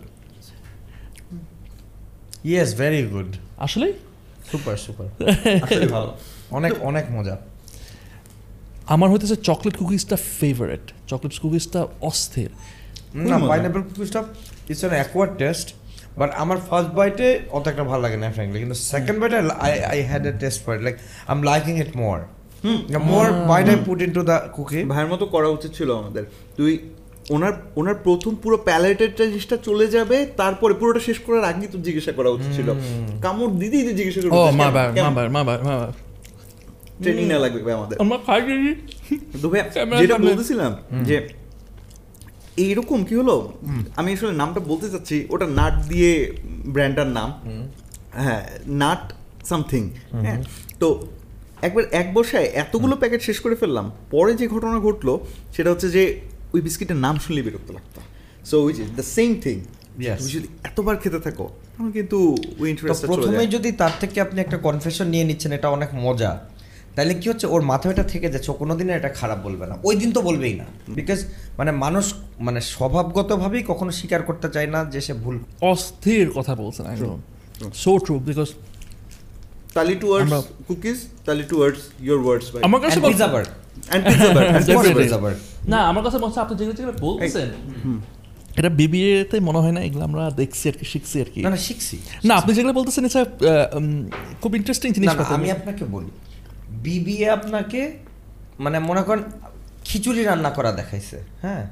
yes 2.44 2.70
very 2.74 3.00
good 3.06 3.30
আসলে 3.58 3.86
সুপার 4.50 4.76
সুপার 4.76 5.06
আসলে 5.64 5.86
ভালো। 5.86 6.10
অনেক 6.50 6.72
অনেক 6.80 7.04
মজা। 7.16 7.34
আমার 8.86 9.08
হইতেছে 9.10 9.36
চকলেট 9.48 9.74
কুকিজটা 9.76 10.16
ফেভারিট 10.38 10.84
চকলেট 11.10 11.32
কুকিজটা 11.38 11.80
অস্থির। 12.00 12.50
না। 13.30 13.36
Pineapple 13.50 13.82
কুকিজটা 13.88 14.20
it's 14.70 14.82
an 14.82 14.94
acquired 15.00 15.32
taste 15.42 15.66
but 16.20 16.30
আমার 16.42 16.58
ফার্স্ট 16.68 16.90
বাইটে 16.98 17.28
অত 17.56 17.64
একটা 17.72 17.84
ভালো 17.90 18.00
লাগে 18.04 18.18
না 18.22 18.26
ফ্র্যাঙ্কলি 18.36 18.58
কিন্তু 18.62 18.78
সেকেন্ড 18.92 19.18
বাইটে 19.22 19.36
I 19.66 19.72
I 19.92 19.98
had 20.10 20.22
a 20.30 20.32
taste 20.42 20.58
for 20.64 20.72
it 20.76 20.82
like 20.86 20.96
I 21.28 21.34
am 21.36 21.40
liking 21.50 21.74
it 21.84 21.92
more 22.02 22.18
more 23.12 23.26
bite 23.50 23.66
I 23.72 23.78
put 23.86 23.98
into 24.06 24.22
the 24.30 24.36
cookie 24.56 24.80
ভাইয়ের 24.92 25.08
মতো 25.12 25.24
করা 25.34 25.48
উচিত 25.56 25.70
ছিল 25.78 25.88
আমাদের। 26.00 26.24
তুই 26.58 26.72
ওনার 27.34 27.54
ওনার 27.80 27.96
প্রথম 28.06 28.32
পুরো 28.42 28.56
প্যালেটের 28.68 29.10
জিনিসটা 29.18 29.56
চলে 29.68 29.86
যাবে 29.96 30.16
তারপরে 30.40 30.72
পুরোটা 30.80 31.00
শেষ 31.08 31.18
করার 31.26 31.44
আগে 31.50 31.66
তো 31.74 31.78
জিজ্ঞাসা 31.86 32.12
করা 32.18 32.30
উচিত 32.36 32.50
ছিল। 32.58 32.68
কামড় 33.24 33.52
দিদি 33.60 33.78
জিজ্ঞাসা 33.98 34.18
ও 34.38 34.40
মা 34.60 34.68
বার 34.76 34.88
মা 35.04 35.10
বার 35.16 35.28
মা 35.36 35.42
বার 35.48 35.58
ট্রেনিং 37.02 37.24
না 37.32 37.36
লাগবে 37.44 37.60
ভাই 37.66 37.74
আমাদের। 37.78 37.96
আমরা 38.02 39.96
যেটা 40.02 40.16
বলতেছিলাম 40.26 40.72
যে 41.08 41.16
এইরকম 42.64 42.98
কি 43.04 43.14
হলো? 43.20 43.36
আমি 43.96 44.08
আসলে 44.12 44.32
নামটা 44.42 44.60
বলতে 44.70 44.86
চাচ্ছি 44.92 45.16
ওটা 45.34 45.46
নাট 45.60 45.74
দিয়ে 45.90 46.10
ব্র্যান্ডটার 46.74 47.08
নাম। 47.18 47.30
হ্যাঁ 48.24 48.42
নাট 48.82 49.02
সামথিং। 49.50 49.82
হ্যাঁ 50.24 50.38
তো 50.80 50.88
একবার 51.66 51.84
এক 52.00 52.06
বসায় 52.14 52.48
এতগুলো 52.62 52.94
প্যাকেট 53.02 53.20
শেষ 53.28 53.38
করে 53.44 53.56
ফেললাম 53.62 53.86
পরে 54.10 54.32
যে 54.40 54.46
ঘটনা 54.54 54.78
ঘটলো 54.86 55.12
সেটা 55.56 55.70
হচ্ছে 55.72 55.88
যে 55.96 56.02
ওই 56.54 56.60
বিস্কিটের 56.66 56.96
নাম 56.96 57.14
শুনলে 57.24 57.42
বিরক্ত 57.46 57.68
লাগতো। 57.76 58.00
So 58.50 58.56
which 58.66 58.76
is 58.84 58.90
the 58.98 59.06
same 59.16 59.30
thing 59.44 59.56
তুমি 60.18 60.30
যদি 60.36 60.48
এতবার 60.68 60.96
খেতে 61.02 61.20
থাকো 61.26 61.46
কিন্তু 61.96 62.18
যায়। 63.36 63.50
যদি 63.56 63.72
তার 63.72 63.94
থেকে 64.00 64.18
আপনি 64.20 64.40
একটা 64.40 64.58
কনফেশন 64.66 65.06
নিয়ে 65.08 65.24
নিচ্ছেন 65.24 65.52
এটা 65.58 65.68
অনেক 65.68 65.90
মজা। 66.06 66.32
তাহলে 66.96 67.14
কি 67.14 67.26
হচ্ছে? 67.28 67.46
ওর 67.46 67.62
মাথায় 67.62 67.92
এটা 67.92 68.04
থেকে 68.04 68.26
যাচ্ছে। 68.28 68.50
ও 68.50 68.54
কোনোদিন 68.54 68.86
এটা 68.90 69.08
খারাপ 69.10 69.38
বলবে 69.42 69.64
না। 69.66 69.74
ওই 69.84 69.94
দিন 69.96 70.10
তো 70.12 70.20
বলবেই 70.22 70.54
না। 70.54 70.66
বিকজ 70.88 71.18
মানে 71.58 71.70
মানুষ 71.84 72.04
মানে 72.40 72.60
স্বভাবগতভাবেই 72.72 73.62
কখনো 73.66 73.90
স্বীকার 73.92 74.20
করতে 74.22 74.48
চায় 74.48 74.66
না 74.66 74.80
যে 74.84 75.00
সে 75.00 75.14
ভুল 75.14 75.36
অস্থির 75.64 76.26
কথা 76.34 76.52
বলছেন 76.54 76.84
একদম 76.86 77.18
সো 77.74 77.92
ট্রু 77.98 78.14
বিকজ 78.20 78.48
তালি 79.74 79.94
টুয়ার্ডস 79.94 80.30
আমরা- 80.32 80.46
কুকিজ 80.68 80.98
তালি 81.26 81.42
টুয়ার্ডস 81.42 81.80
ইয়োর 82.00 82.20
ওয়ার্ডস 82.24 82.46
আমার 82.62 82.80
কাছে 82.80 82.98
bird. 83.28 83.48
না 85.72 85.78
আমার 85.82 86.02
কাছে 86.04 86.16
মনে 86.18 86.26
হচ্ছে 86.26 86.40
আপনি 86.40 86.54
যেগুলো 86.56 86.74
যেগুলো 86.76 86.94
বলতেছেন 87.00 87.48
এটা 88.56 88.68
বিবিএতে 88.70 89.36
মনে 89.40 89.58
হয় 89.58 89.72
না 89.72 89.80
এগুলো 89.80 90.02
আমরা 90.04 90.30
দেখছি 90.30 90.64
আর 90.68 90.76
কি 90.78 90.84
শিখছি 90.84 91.16
আর 91.20 91.28
কি। 91.34 91.40
না 91.42 91.50
না 91.50 91.58
শিখছি 91.58 91.96
না 92.24 92.32
আপনি 92.34 92.50
যেগুলো 92.54 92.72
বলতেছেন 92.72 93.04
এটা 93.04 93.20
খুব 94.42 94.52
ইন্টারেস্টিং 94.56 94.88
জিনিস 94.92 95.08
আমি 95.36 95.48
আপনাকে 95.50 95.84
বলি 95.84 96.10
বিবিএ 96.82 97.28
আপনাকে 97.30 97.80
মানে 98.58 98.78
মনে 98.78 99.02
করেন 99.02 99.22
খিচুড়ি 99.84 100.22
রান্না 100.22 100.50
করা 100.50 100.70
দেখাইছে 100.72 101.18
হ্যাঁ? 101.42 101.64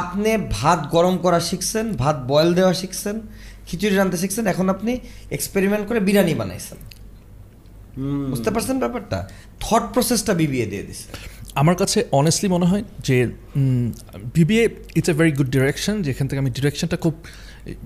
আপনি 0.00 0.30
ভাত 0.50 0.80
গরম 0.90 1.14
করা 1.16 1.40
শিখছেন 1.40 1.86
ভাত 1.92 2.16
বয়েল 2.26 2.50
দেওয়া 2.54 2.74
শিখছেন 2.74 3.16
খিচুড়ি 3.68 3.94
রান্না 3.94 4.16
শিখছেন 4.16 4.44
এখন 4.46 4.66
আপনি 4.68 4.92
এক্সপেরিমেন্ট 5.30 5.84
করে 5.88 6.00
বিরিয়ানি 6.00 6.34
বানাইছেন। 6.34 6.78
বুঝতে 8.30 8.50
পারছেন 8.50 8.76
ব্যাপারটা? 8.78 9.18
থট 9.60 9.84
প্রসেসটা 9.94 10.32
বিবিএ 10.34 10.66
দিয়ে 10.66 10.84
দিছে। 10.88 11.08
আমার 11.54 11.76
কাছে 11.76 11.98
অনেস্টলি 12.12 12.48
মনে 12.48 12.66
হয় 12.66 12.84
যে 12.98 13.16
BBA 14.34 14.64
it's 14.94 15.08
a 15.08 15.14
very 15.14 15.32
good 15.32 15.50
direction 15.56 15.96
যেখান 16.02 16.24
থেকে 16.28 16.38
আমি 16.38 16.50
ডিরেকশনটা 16.50 16.96
খুব 16.96 17.14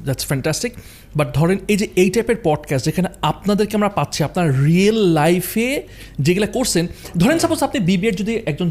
দ্যাটস 0.05 0.27
ফ্যান্টাস্টিক 0.27 0.73
বাট 1.17 1.35
ধরেন 1.35 1.59
এই 1.69 1.77
যে 1.77 1.89
এই 1.97 2.11
টাইপের 2.11 2.37
পডকাস্ট 2.43 2.85
যেখানে 2.85 3.09
আপনাদেরকে 3.23 3.77
আমরা 3.77 3.89
পাচ্ছি 3.89 4.25
আপনার 4.25 4.65
রিয়েল 4.65 4.95
লাইফে 4.95 5.83
যেগুলো 6.21 6.47
করছেন 6.47 6.87
ধরেন 7.19 7.39
সাপোজ 7.39 7.63
আপনি 7.63 7.81
বিবিএড 7.81 8.17
যদি 8.17 8.35
একজন 8.47 8.71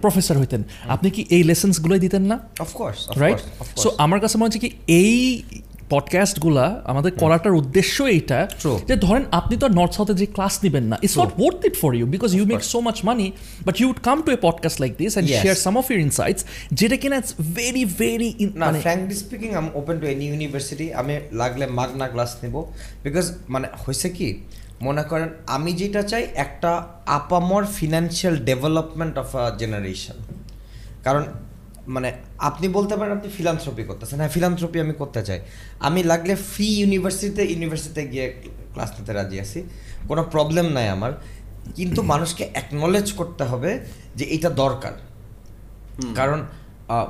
প্রফেসর 0.00 0.38
হইতেন 0.38 0.62
আপনি 0.88 1.10
কি 1.10 1.24
এই 1.30 1.42
লেসেন্সগুলোই 1.42 1.98
দিতেন 1.98 2.22
না? 2.22 2.38
অফকোর্স 2.60 3.18
রাইট 3.18 3.38
সো 3.76 3.90
আমার 3.98 4.20
কাছে 4.20 4.38
মনে 4.38 4.44
হচ্ছে 4.44 4.58
কি 4.58 4.70
এই 4.86 5.42
পডকাস্টগুলা 5.90 6.82
আমাদের 6.84 7.12
করাটার 7.12 7.52
উদ্দেশ্য 7.52 8.04
এইটা 8.04 8.48
যে 8.88 8.96
ধরেন 8.96 9.24
আপনি 9.30 9.56
তো 9.56 9.68
নর্থ 9.68 9.94
সাউথে 9.94 10.14
যে 10.14 10.26
ক্লাস 10.26 10.64
নেবেন 10.64 10.84
না 10.84 10.98
it's 11.02 11.18
not 11.18 11.32
worth 11.38 11.64
it 11.64 11.76
for 11.76 11.94
you 11.94 12.06
because 12.06 12.34
you 12.34 12.44
make 12.46 12.62
so 12.64 12.80
much 12.80 13.04
money 13.04 13.32
but 13.66 13.80
you 13.80 13.88
would 13.88 14.00
come 14.02 14.22
to 14.22 14.32
a 14.32 14.36
podcast 14.40 14.80
like 14.80 14.96
this 14.96 15.12
and. 15.12 15.42
Share 15.42 15.54
some 15.54 15.76
of 15.78 15.90
your 15.90 16.00
insights 16.00 16.44
যেটা 16.72 16.96
কিনা 16.96 17.16
ইটস 17.16 17.34
ভেরি 17.54 17.84
ভেরি 17.84 18.30
মানে 18.54 18.80
frankly 18.80 19.14
speaking 19.14 19.50
I'm 19.54 19.68
open 19.74 20.00
to 20.00 20.06
any 20.06 20.24
university 20.28 20.94
আমি 20.94 21.20
লাগলে 21.32 21.66
মাগনা 21.66 22.08
class 22.08 22.36
নেব 22.42 22.54
because 23.02 23.32
মানে 23.48 23.68
হয়েছে 23.86 24.08
কি 24.08 24.40
মনে 24.82 25.02
করেন 25.02 25.28
আমি 25.46 25.72
যেটা 25.72 26.02
চাই 26.02 26.26
একটা 26.34 26.86
আপামর 27.06 27.64
financial 27.64 28.36
development 28.36 29.18
of 29.18 29.36
a 29.36 29.50
generation 29.58 30.14
কারণ 31.04 31.24
মানে 31.88 32.12
আপনি 32.38 32.68
বলতে 32.68 32.96
পারেন 32.96 33.16
আপনি 33.16 33.32
ফিলান্থ্রপি 33.36 33.82
করতেছেন। 33.82 34.18
হ্যাঁ 34.18 34.28
ফিলান্থ্রপি 34.28 34.80
আমি 34.80 34.92
করতে 34.92 35.22
চাই। 35.22 35.40
আমি 35.80 36.02
লাগলে 36.02 36.34
ফ্রি 36.34 36.66
ইউনিভার্সিটিতে 36.66 37.42
ইউনিভার্সিটিতে 37.44 38.08
গিয়ে 38.08 38.42
ক্লাস 38.72 38.90
নিতে 39.00 39.12
রাজি 39.12 39.40
আছি। 39.40 39.62
কোনো 40.08 40.22
প্রবলেম 40.30 40.66
নাই 40.66 40.88
আমার। 40.88 41.12
কিন্তু 41.74 42.02
মানুষকে 42.02 42.48
অ্যাকনলেজ 42.52 43.12
করতে 43.12 43.44
হবে 43.44 43.80
যে 44.16 44.24
এটা 44.24 44.50
দরকার। 44.50 44.92
কারণ 46.14 46.46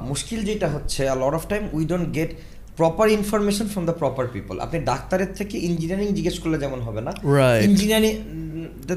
মুশকিল 0.00 0.44
যেটা 0.44 0.68
হচ্ছে 0.68 1.04
lot 1.04 1.34
of 1.34 1.46
time 1.46 1.68
we 1.72 1.84
don't 1.84 2.14
get 2.14 2.30
proper 2.76 3.08
information 3.08 3.68
from 3.68 3.84
the 3.84 3.92
proper 3.92 4.26
people 4.32 4.60
আপনি 4.60 4.80
ডাক্তারের 4.80 5.34
থেকে 5.34 5.58
ইঞ্জিনিয়ারিং 5.58 6.08
জিজ্ঞেস 6.14 6.38
করলে 6.38 6.58
যেমন 6.58 6.80
হবে 6.80 7.00
না. 7.00 7.12
ইঞ্জিনিয়ারিং 7.58 8.14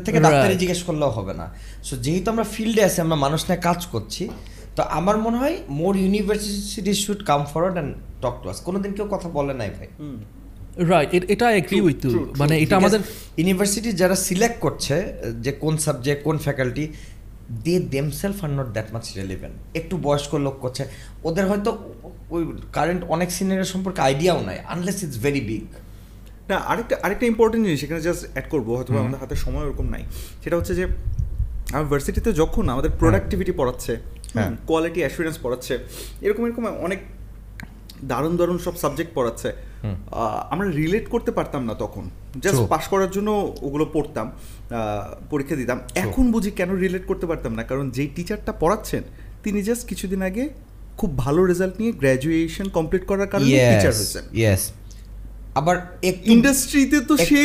থেকে. 0.05 0.19
ডাক্তারি 0.19 0.55
জিজ্ঞেস 0.55 0.83
করলেও 0.83 1.09
হবে 1.09 1.33
না। 1.33 1.53
সো 1.83 1.97
যেহেতু 1.97 2.31
আমরা 2.31 2.43
ফিল্ডে 2.43 2.83
আছি 2.83 3.01
আমরা 3.01 3.15
মানুষ 3.15 3.49
নিয়ে 3.49 3.61
কাজ 3.61 3.85
করছি 3.85 4.29
তো 4.75 4.81
আমার 4.99 5.17
মনে 5.25 5.37
হয় 5.41 5.55
more 5.81 5.93
university 6.03 6.93
should 7.03 7.21
come 7.29 7.41
forward 7.51 7.75
and 7.77 7.91
talk 8.23 8.35
to 8.41 8.45
us 8.51 8.57
কোনোদিন 8.67 8.91
কেউ 8.97 9.07
কথা 9.15 9.27
বলে 9.37 9.53
নাই 9.61 9.69
ভাই। 9.77 9.87
রাইট 10.91 11.23
এটা 11.33 11.47
এগ্রি 11.61 11.79
উইথ 11.87 11.99
ইউ 12.05 12.11
মানে 12.41 12.55
এটা 12.63 12.75
আমাদের 12.81 13.01
ইউনিভার্সিটি 13.41 13.89
যারা 14.01 14.15
সিলেক্ট 14.27 14.57
করছে 14.65 14.95
যে 15.45 15.51
কোন 15.63 15.73
সাবজেক্ট 15.85 16.21
কোন 16.27 16.37
faculty 16.45 16.85
they 17.65 17.75
themselves 17.95 18.37
are 18.45 18.51
not 18.59 18.69
that 18.75 18.87
much 18.93 19.05
relevant 19.19 19.55
একটু 19.79 19.95
বয়স্ক 20.05 20.31
লোক 20.45 20.55
করছে। 20.63 20.83
ওদের 21.27 21.45
হয়তো 21.49 21.69
ওই 22.35 22.43
কারেন্ট 22.77 23.01
অনেক 23.15 23.29
সিনিয়রের 23.37 23.69
সম্পর্কে 23.73 23.99
আইডিয়াও 24.09 24.39
নাই 24.49 24.57
আনলেস 24.73 24.97
ইটস 25.03 25.17
ভেরি 25.25 25.41
বিগ 25.49 25.65
না 26.49 26.55
আরেকটা 26.71 26.95
আরেকটা 27.05 27.25
ইম্পর্টেন্ট 27.31 27.63
জিনিস 27.67 27.81
এখানে 27.85 28.01
জাস্ট 28.07 28.23
অ্যাড 28.33 28.45
করব 28.53 28.67
হয়তো 28.77 28.91
বা 28.93 28.99
আমাদের 29.03 29.19
হাতে 29.23 29.35
সময় 29.45 29.63
ওরকম 29.67 29.87
নাই। 29.93 30.03
সেটা 30.43 30.55
হচ্ছে 30.59 30.73
যে 30.79 30.85
আমার 31.73 31.87
ভার্সিটিতে 31.91 32.29
যখন 32.41 32.63
আমাদের 32.73 32.91
প্রোডাক্টিভিটি 33.01 33.53
পড়াচ্ছে। 33.61 33.93
কোয়ালিটি 34.67 34.99
অ্যাসুরেন্স 34.99 35.37
পড়াচ্ছে। 35.43 35.73
এরকম 36.25 36.43
এরকম 36.45 36.65
অনেক 36.65 36.99
দারুণ 38.03 38.37
দারুণ 38.37 38.57
সব 38.57 38.75
সাবজেক্ট 38.77 39.11
পড়াচ্ছে। 39.15 39.49
আমরা 40.53 40.67
রিলেট 40.71 41.05
করতে 41.09 41.31
পারতাম 41.31 41.61
না 41.65 41.73
তখন। 41.73 42.09
জাস্ট. 42.43 42.61
পাশ 42.73 42.83
করার 42.87 43.11
জন্য 43.11 43.29
ওগুলো 43.61 43.85
পড়তাম 43.93 44.27
পরীক্ষা 45.29 45.55
দিতাম। 45.55 45.77
এখন 45.95 46.25
বুঝি 46.31 46.51
কেন 46.51 46.69
রিলেট 46.75 47.05
করতে 47.07 47.25
পারতাম 47.27 47.53
না? 47.53 47.63
কারণ 47.63 47.85
যেই 47.89 48.09
টিচারটা 48.15 48.51
পড়াচ্ছেন 48.51 49.03
তিনি 49.43 49.59
জাস্ট 49.63 49.83
কিছুদিন 49.87 50.21
আগে 50.21 50.43
খুব 50.97 51.17
ভালো 51.17 51.41
রেজাল্ট 51.45 51.75
নিয়ে 51.79 51.91
গ্র্যাজুয়েশন 51.91 52.67
কমপ্লিট 52.69 53.03
করার 53.05 53.27
কারণে 53.27 53.55
টিচার 53.71 53.93
হয়েছেন। 53.99 54.25
আবার 55.55 55.75
ইন্ডাস্ট্রিতে 56.35 56.99
তো 57.09 57.13
সে 57.17 57.41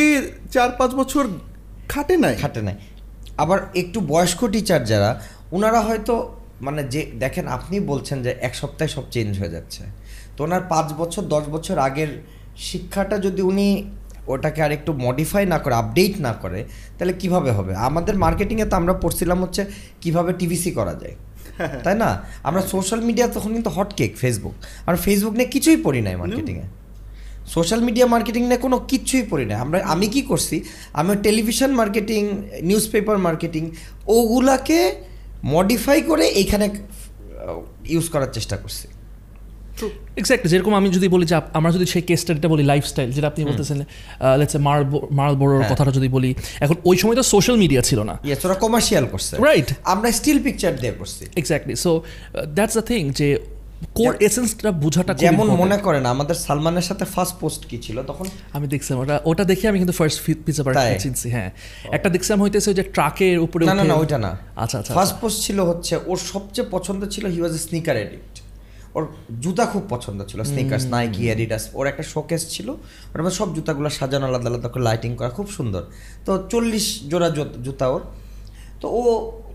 চার 0.51 0.69
পাঁচ 0.79 0.91
বছর 0.95 1.23
খাটে 1.89 2.15
নাই। 2.17 2.35
খাটে 2.35 2.61
নাই। 2.67 2.77
আবার 3.37 3.59
একটু 3.81 3.99
বয়স্ক 4.13 4.41
টিচার 4.53 4.81
যারা 4.91 5.09
ওনারা 5.51 5.79
হয়তো 5.81 6.15
মানে 6.61 6.83
যে 6.83 7.01
দেখেন 7.19 7.47
আপনি 7.47 7.79
বলছেন 7.79 8.23
যে 8.23 8.35
এক 8.41 8.55
সপ্তাহে 8.55 8.89
সব 8.89 9.03
চেঞ্জ 9.11 9.39
হয়ে 9.39 9.49
যাচ্ছে। 9.49 9.83
তো 10.37 10.43
ওনার 10.43 10.61
পাঁচ 10.69 10.93
বছর 10.93 11.21
দশ 11.21 11.43
বছর 11.49 11.79
আগের 11.79 12.11
শিক্ষাটা 12.57 13.17
যদি 13.17 13.41
উনি 13.41 13.67
ওটাকে 14.27 14.63
আর 14.63 14.71
একটু 14.71 14.93
মডিফাই 14.93 15.45
না 15.45 15.57
করে 15.59 15.75
আপডেট 15.75 16.13
না 16.21 16.33
করে 16.33 16.65
তাহলে 16.97 17.13
কীভাবে 17.13 17.51
হবে? 17.51 17.75
আমাদের 17.75 18.15
মার্কেটিংয়ে 18.15 18.65
তো 18.65 18.75
আমরা 18.75 18.93
পড়ছিলাম 18.93 19.41
হচ্ছে 19.43 19.65
কীভাবে 20.01 20.33
টিভিসি 20.33 20.71
করা 20.71 20.93
যায়। 20.93 21.15
তাই 21.83 21.95
না? 21.95 22.09
আমরা 22.43 22.61
সোশ্যাল 22.61 23.01
মিডিয়া 23.01 23.27
তখন 23.27 23.53
কিন্তু 23.53 23.69
হটকেক 23.69 24.11
ফেসবুক 24.17 24.55
আর 24.85 24.95
ফেসবুক 24.95 25.33
নিয়ে 25.33 25.49
কিছুই 25.49 25.77
পড়ি 25.83 26.01
নাই 26.01 26.15
মার্কেটিংয়ে 26.15 26.67
সোশ্যাল 27.45 27.81
মিডিয়া 27.81 28.07
মার্কেটিং 28.07 28.41
নিয়ে 28.45 28.57
কোনো 28.57 28.77
কিচ্ছুই 28.79 29.23
পড়ি 29.29 29.45
না 29.45 29.55
আমরা 29.59 29.77
আমি 29.83 30.07
কি 30.07 30.21
করছি? 30.21 30.55
আমি 30.93 31.15
television 31.23 31.71
marketing 31.71 32.21
news 32.61 32.85
paper 32.91 33.17
marketing 33.17 33.71
ওগুলাকে 34.07 34.79
মডিফাই 35.53 35.99
করে 36.01 36.25
এইখানে 36.41 36.65
ইউজ 37.93 38.05
করার 38.13 38.31
চেষ্টা 38.37 38.57
করছি। 38.57 38.87
এক্স্যাক্টলি 40.19 40.49
যেরকম 40.53 40.73
আমি 40.75 40.87
যদি 40.97 41.07
বলি 41.07 41.25
যে 41.25 41.35
আমরা 41.53 41.71
যদি 41.71 41.85
সেই 41.93 42.03
কেস 42.09 42.19
স্টাডিটা 42.23 42.47
বলি 42.53 42.63
লাইফস্টাইল 42.71 43.09
যেটা 43.15 43.27
আপনি 43.27 43.41
বলতেছেন 43.49 43.79
লেটস 44.39 44.55
মার্ল 44.67 44.83
মার্ল 45.19 45.33
বড়োর 45.41 45.57
হ্যাঁ। 45.59 45.71
কথাটা 45.71 45.91
যদি 45.97 46.07
বলি 46.15 46.31
এখন 46.63 46.75
ওই 46.89 46.95
সময় 46.97 47.15
তো 47.15 47.23
সোশ্যাল 47.33 47.55
মিডিয়া 47.63 47.81
ছিল 47.89 47.99
না। 48.09 48.15
ইয়েস 48.27 48.41
ওরা 48.45 48.55
কমার্শিয়াল 48.63 49.05
করছে। 49.13 49.33
রাইট 49.47 49.69
আমরা 49.93 50.07
স্টিল 50.19 50.39
পিকচার 50.45 50.71
দিয়ে 50.81 50.93
করছি। 50.99 51.23
Exactly 51.41 51.75
so 51.85 51.91
that's 52.57 52.73
the 52.77 52.83
thing 52.91 53.01
যে 53.19 53.27
কোর 53.99 54.13
এসেন্সটা 54.27 54.69
বোঝাটা 54.83 55.13
যেমন 55.13 55.47
মনে 55.61 55.77
করেন 55.77 56.03
আমাদের 56.05 56.37
সালমানের 56.45 56.81
সাথে 56.81 57.05
ফার্স্ট 57.05 57.35
পোস্ট 57.39 57.61
কি 57.69 57.77
ছিল 57.77 57.97
তখন? 58.03 58.25
আমি 58.53 58.67
দেখছিলাম 58.67 58.97
ওটা 59.03 59.15
ওটা 59.25 59.43
দেখে 59.43 59.65
আমি 59.67 59.77
কিন্তু 59.77 59.95
ফার্স্ট 59.99 60.19
পিজা 60.45 60.63
চিনছি 61.03 61.27
হ্যাঁ। 61.29 61.49
একটা 61.91 62.09
দেখছিলাম 62.09 62.39
হইতেছে 62.41 62.69
যে 62.73 62.83
ট্রাকের 62.83 63.37
উপরে 63.39 63.63
না 63.65 63.73
না 63.73 63.83
না 63.83 63.95
ওইটা 63.95 64.17
না। 64.17 64.31
আচ্ছা 64.55 64.77
আচ্ছা 64.79 64.93
ফার্স্ট 64.93 65.15
পোস্ট 65.21 65.37
ছিল 65.43 65.57
হচ্ছে 65.59 65.93
ওর 66.05 66.17
সবচেয়ে 66.17 66.67
পছন্দ 66.71 67.01
ছিল 67.05 67.25
হি 67.27 67.39
ওয়াজ 67.41 67.53
এ 67.55 67.61
স্নিকার 67.67 67.95
এডিক্ট 67.97 68.35
ওর 68.95 69.03
জুতা 69.39 69.65
খুব 69.65 69.83
পছন্দ 69.89 70.19
ছিল 70.25 70.39
স্নিকার্স 70.43 70.85
নাইকি 70.85 71.23
এডিডাস 71.29 71.63
ওর 71.73 71.85
একটা 71.87 72.03
শোকেস 72.03 72.41
ছিল 72.49 72.67
ওর 73.13 73.19
মধ্যে 73.21 73.37
সব 73.37 73.47
জুতাগুলো 73.55 73.89
সাজানো 73.89 74.25
আলাদা 74.25 74.49
আলাদা 74.49 74.69
করে 74.69 74.83
লাইটিং 74.83 75.11
করা 75.15 75.29
খুব 75.29 75.47
সুন্দর। 75.51 75.83
তো 76.25 76.31
চল্লিশ 76.49 76.85
জোড়া 77.09 77.29
জুতা 77.65 77.87
ওর। 77.87 78.01
তো 78.81 78.87
ও 78.89 79.01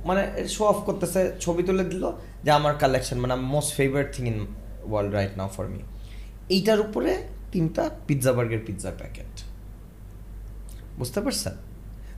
মানে 0.09 0.23
শো 0.55 0.62
অফ 0.73 0.78
করতেছে 0.89 1.20
ছবি 1.44 1.62
তুলে 1.68 1.85
দিল 1.93 2.05
যে 2.44 2.51
আমার 2.59 2.74
কালেকশন 2.82 3.16
মানে 3.24 3.35
most 3.55 3.70
favourite 3.78 4.09
thing 4.16 4.24
in 4.32 4.39
world 4.90 5.10
right 5.14 5.32
now 5.40 5.48
for 5.56 5.64
me 5.74 5.81
এইটার 6.55 6.78
উপরে 6.86 7.12
তিনটা 7.52 7.82
পিৎজা 8.06 8.32
বার্গের 8.36 8.62
পিৎজা 8.66 8.90
প্যাকেট 9.01 9.32
বুঝতে 10.98 11.20
পারছেন? 11.24 11.55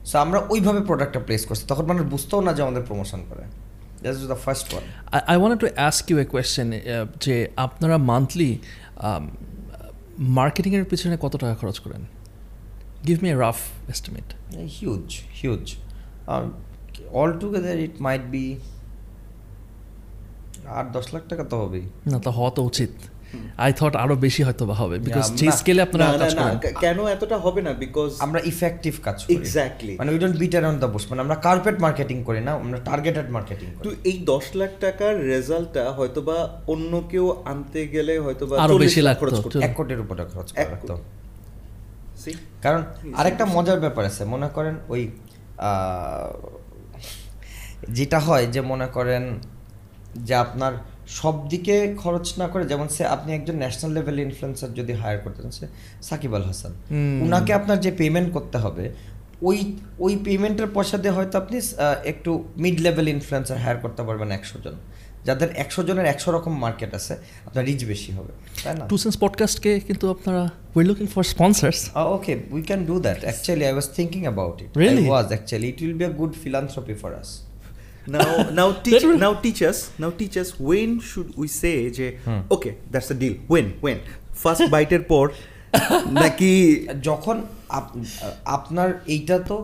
সো 0.09 0.15
আমরা 0.25 0.39
ওইভাবে 0.53 0.81
প্রোডাক্টটা 0.89 1.21
প্লেস 1.27 1.43
করছি। 1.49 1.63
তখন 1.71 1.85
মানুষ 1.91 2.03
বুঝতেও 2.13 2.41
না 2.47 2.51
যে 2.57 2.61
আমাদের 2.65 2.83
প্রমোশন 2.89 3.21
করে। 3.29 3.43
That 4.01 4.13
is 4.15 4.23
the 4.33 4.39
first 4.45 4.67
one 4.73 4.83
I 5.31 5.35
want 5.41 5.57
to 5.63 5.67
ask 5.79 6.03
you 6.11 6.17
a 6.23 6.25
question 6.33 6.67
যে 7.25 7.35
আপনারা 7.65 7.97
মান্থলি 8.11 8.51
মার্কেটিংয়ের 10.39 10.85
পিছনে 10.91 11.15
কত 11.21 11.33
টাকা 11.41 11.55
খরচ 11.61 11.77
করেন? 11.85 12.01
Give 13.07 13.17
me 13.23 13.29
a 13.35 13.37
rough 13.45 13.59
estimate 13.93 14.27
huge 14.79 15.05
huge 15.41 15.65
altogether 17.39 17.79
it 17.79 17.91
might 17.99 18.21
be 18.21 18.57
আট 20.67 20.91
দশ 20.91 21.13
লাখ 21.13 21.21
টাকা 21.29 21.43
তো 21.43 21.61
হবেই। 21.61 21.81
না 22.11 22.19
তো 22.19 22.31
হওয়া 22.31 22.51
তো 22.51 22.63
উচিত। 22.63 22.89
আই 23.57 23.73
থট 23.73 23.95
আরও 23.95 24.15
বেশি 24.15 24.43
হয়তো 24.43 24.65
বা 24.65 24.73
হবে 24.75 24.99
বিকজ 24.99 25.31
যে 25.33 25.51
স্কেলে 25.51 25.81
আপনারা 25.81 26.17
কাজ 26.17 26.35
করেন। 26.35 26.73
কেন 26.79 27.07
এতটা 27.07 27.37
হবে 27.37 27.61
না? 27.61 27.73
বিকজ 27.73 28.11
আমরা 28.19 28.41
ইফেক্টিভ 28.43 28.93
কাজ 29.03 29.25
করি। 29.25 29.35
Exactly. 29.35 29.97
মানে 29.97 30.11
we 30.11 30.19
don't 30.19 30.35
beat 30.35 30.51
around 30.51 30.79
the 30.79 30.85
bush 30.85 31.05
মানে 31.09 31.21
আমরা 31.21 31.35
কার্পেট 31.35 31.79
মার্কেটিং 31.79 32.23
করি 32.23 32.41
না 32.41 32.51
আমরা 32.53 32.79
টার্গেটেড 32.79 33.29
মার্কেটিং 33.29 33.69
করি। 33.69 33.89
তো 33.89 33.95
এই 34.03 34.17
দশ 34.25 34.55
লাখ 34.55 34.69
টাকার 34.79 35.25
রেজাল্টটা 35.25 35.91
হয়তোবা 35.91 36.61
অন্য 36.67 37.03
কেউ 37.09 37.35
আনতে 37.45 37.87
গেলে 37.87 38.19
হয়তোবা 38.19 38.61
আরও 38.61 38.77
বেশি 38.77 39.01
লাখ 39.01 39.23
লাগতো, 39.23 39.35
খরচ 39.35 39.43
করতে 39.43 39.59
তো- 39.59 39.67
এক 39.67 39.75
কোটির 39.75 39.99
উপরে 39.99 40.25
খরচ 40.25 40.51
করা 40.51 40.61
এক 40.61 40.69
লাগতো। 40.71 40.99
See? 42.25 42.33
কারণ 42.61 42.83
আরেকটা 43.15 43.45
মজার 43.45 43.79
ব্যাপার 43.79 44.05
আছে। 44.05 44.25
মনে 44.25 44.49
করেন 44.49 44.75
ওই 44.89 45.11
আহ, 45.57 46.58
যেটা 47.97 48.19
হয় 48.19 48.45
যে 48.47 48.61
মনে 48.61 48.87
করেন 48.87 49.23
যে 50.27 50.33
আপনার 50.35 50.73
সব 51.19 51.35
দিকে 51.49 51.75
খরচ 52.03 52.27
না 52.41 52.47
করে 52.47 52.63
যেমন 52.65 52.87
সে 52.95 53.03
আপনি 53.15 53.29
একজন 53.33 53.55
ন্যাশনাল 53.63 53.91
লেভেল 53.97 54.17
ইনফ্লুয়েন্সার 54.27 54.75
যদি 54.79 54.93
হায়ার 55.01 55.19
করতেন 55.25 55.47
সে 55.57 55.65
সাকিব 56.01 56.31
আল 56.35 56.45
হাসান 56.49 56.73
উনাকে 57.25 57.51
আপনার 57.53 57.77
যে 57.85 57.91
পেমেন্ট 57.91 58.29
করতে 58.33 58.57
হবে 58.57 58.85
ওই 59.41 59.59
ওই 59.99 60.13
পেমেন্টের 60.27 60.69
পয়সা 60.75 60.97
দিয়ে 61.03 61.13
হয়তো 61.17 61.35
আপনি 61.37 61.57
একটু 62.11 62.31
মিড 62.63 62.77
লেভেল 62.85 63.07
ইনফ্লুয়েন্সার 63.15 63.57
হায়ার 63.63 63.77
করতে 63.83 64.01
পারবেন 64.07 64.29
একশো 64.31 64.57
জন 64.65 64.75
যাদের 65.25 65.49
একশো 65.63 65.81
জনের 65.87 66.07
একশো 66.13 66.29
রকম 66.31 66.53
মার্কেট 66.65 66.91
আছে 66.93 67.13
আপনার 67.47 67.63
রিচ 67.65 67.81
বেশি 67.85 68.11
হবে 68.17 68.31
তাই 68.63 68.73
না 68.79 68.83
টু 68.91 68.97
সেন্স 68.97 69.15
পডকাস্টকে 69.25 69.71
কিন্তু 69.87 70.05
আপনারা 70.15 70.43
we 70.77 70.83
looking 70.89 71.07
for 71.13 71.23
sponsors 71.33 71.79
we 72.55 72.61
can 72.69 72.81
do 72.91 72.95
that. 73.05 73.19
Actually, 73.31 73.65
I 73.71 73.73
was 73.79 73.87
thinking 73.97 74.25
about 74.33 74.55
it. 74.63 74.69
Really? 74.83 75.05
I 75.05 75.09
was 75.15 75.27
actually. 75.37 75.67
It 75.73 75.79
will 75.81 75.97
be 76.01 76.05
a 76.13 76.15
good 76.21 76.33
philanthropy 76.43 76.95
for 77.01 77.11
us. 77.21 77.29
Now 78.09 78.29
now 78.59 78.69
teach 78.75 79.03
now 79.17 79.33
teach 79.35 79.61
us 79.61 79.77
now 79.97 80.11
teach 80.11 80.35
us 80.37 80.49
when 80.59 80.89
should 81.01 81.29
we 81.37 81.47
say 81.61 81.77
যে 81.97 82.07
okay 82.49 82.69
that's 82.91 83.09
a 83.11 83.17
deal 83.21 83.35
when? 83.53 83.67
When? 83.85 83.97
First 84.43 84.67
বাইটের 84.73 85.03
পর? 85.11 85.25
নাকি 86.23 86.51
যখন 87.01 87.37
up- 87.69 87.95
আপনার 88.57 88.89
এইটা 89.07 89.37
তো 89.49 89.57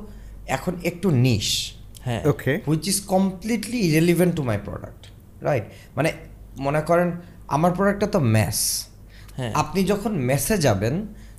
এখন 0.47 0.73
একটু 0.83 1.07
নিশ 1.25 1.47
হ্যাঁ 2.05 2.21
okay 2.31 2.51
which 2.67 2.83
is 2.87 2.97
completely 3.13 3.79
irrelevant 3.89 4.31
to 4.35 4.43
my 4.43 4.57
product 4.67 5.01
right 5.41 5.65
মানে 5.97 6.09
মনে 6.57 6.81
করেন 6.81 7.09
আমার 7.47 7.71
প্রোডাক্টটা 7.71 8.07
তো 8.07 8.19
ম্যাস 8.35 8.59
হ্যাঁ। 9.37 9.51
আপনি 9.53 9.79
যখন 9.83 10.11
মেসে 10.29 10.55
যাবেন 10.57 10.95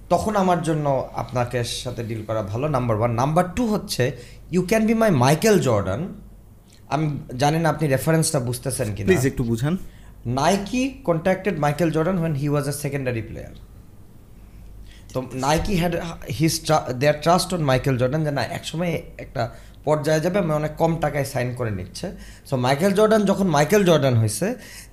তখন 0.09 0.33
আমার 0.37 0.61
জন্য 0.63 0.87
আপনাকে 1.15 1.59
সাথে 1.83 2.03
ডিল 2.05 2.23
করা 2.29 2.43
ভালো 2.43 2.67
নাম্বার 2.69 2.97
ওয়ান 2.97 3.13
নাম্বার 3.15 3.45
টু 3.57 3.63
হচ্ছে 3.67 4.05
you 4.51 4.63
can 4.67 4.83
be 4.87 4.95
my 4.95 5.11
Michael 5.25 5.57
Jordan 5.59 6.01
আমি 6.95 7.07
জানি 7.43 7.59
না 7.65 7.69
আপনি 7.75 7.85
রেফারেন্সটা 7.95 8.39
বুঝতেছেন 8.49 8.89
কিনা। 8.95 9.07
প্লিজ 9.09 9.25
একটু 9.31 9.43
বুঝান। 9.51 9.75
Nike 10.41 10.83
contacted 11.09 11.55
Michael 11.65 11.89
Jordan 11.97 12.17
when 12.25 12.35
he 12.43 12.49
was 12.53 12.65
a 12.73 12.75
secondary 12.85 13.23
player 13.29 13.55
তো 15.13 15.19
Nike 15.47 15.75
had 15.83 15.95
his 16.39 16.55
their 17.03 17.17
trust 17.25 17.49
on 17.55 17.63
Michael 17.71 17.95
Jordan 18.01 18.21
যে 18.27 18.33
না 18.39 18.43
একসময় 18.59 18.93
একটা 19.25 19.43
পর্যায়ে 19.87 20.21
যাবে 20.25 20.37
আমি 20.45 20.53
অনেক 20.61 20.73
কম 20.83 20.93
টাকায় 21.05 21.27
সাইন 21.35 21.49
করে 21.59 21.73
নিচ্ছে। 21.79 22.07
সো 22.49 22.55
মাইকেল 22.67 22.93
জর্ডান 22.99 23.23
যখন 23.31 23.47
মাইকেল 23.57 23.83
জর্ডান 23.89 24.15
হয়েছে 24.23 24.47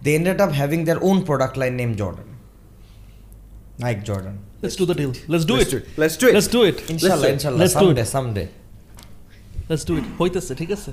they 0.03 0.09
ended 0.17 0.39
up 0.45 0.51
having 0.59 0.79
their 0.87 0.99
own 1.09 1.17
product 1.27 1.55
line 1.61 1.73
name 1.81 1.91
Jordan 2.01 2.29
Nike 3.83 3.97
Jordan 4.09 4.35
let's 4.61 4.77
do 4.81 4.85
the 4.89 4.95
deal 4.99 5.11
let's 5.31 5.45
do 5.51 5.55
Let's 5.59 5.65
it 5.65 5.71
do 5.73 5.77
it. 5.79 5.93
Let's 6.01 6.17
do 6.23 6.27
it. 6.29 6.33
Do 6.35 6.47
do 6.55 6.61
it. 6.69 6.77
ইনশাল্লাহ 6.93 7.61
Let's 7.61 7.75
do 7.83 7.87
it. 7.93 7.97
Someday 8.15 8.43
let's 9.69 9.85
do 9.89 9.93
it 9.99 10.05
হইতেছে 10.19 10.53
ঠিক 10.61 10.71
আছে? 10.77 10.91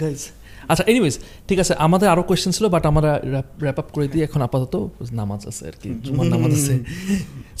guys 0.00 0.22
আচ্ছা 0.70 0.84
anyways 0.90 1.14
ঠিক 1.48 1.58
আছে 1.62 1.74
আমাদের 1.86 2.08
আরও 2.12 2.22
question 2.28 2.52
ছিল 2.56 2.66
বাট 2.74 2.84
আমরা 2.90 3.10
র্যাপ 3.64 3.78
আপ 3.82 3.88
করে 3.94 4.06
দিই। 4.12 4.22
এখন 4.22 4.40
আপাতত 4.46 4.74
নামাজ 5.20 5.40
আছে 5.50 5.62
আর 5.70 5.76
কি 5.82 5.88
জুমার 6.04 6.26
নামাজ 6.26 6.52
আছে। 6.58 6.74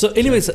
সো 0.00 0.06
এনিওয়েজ 0.20 0.46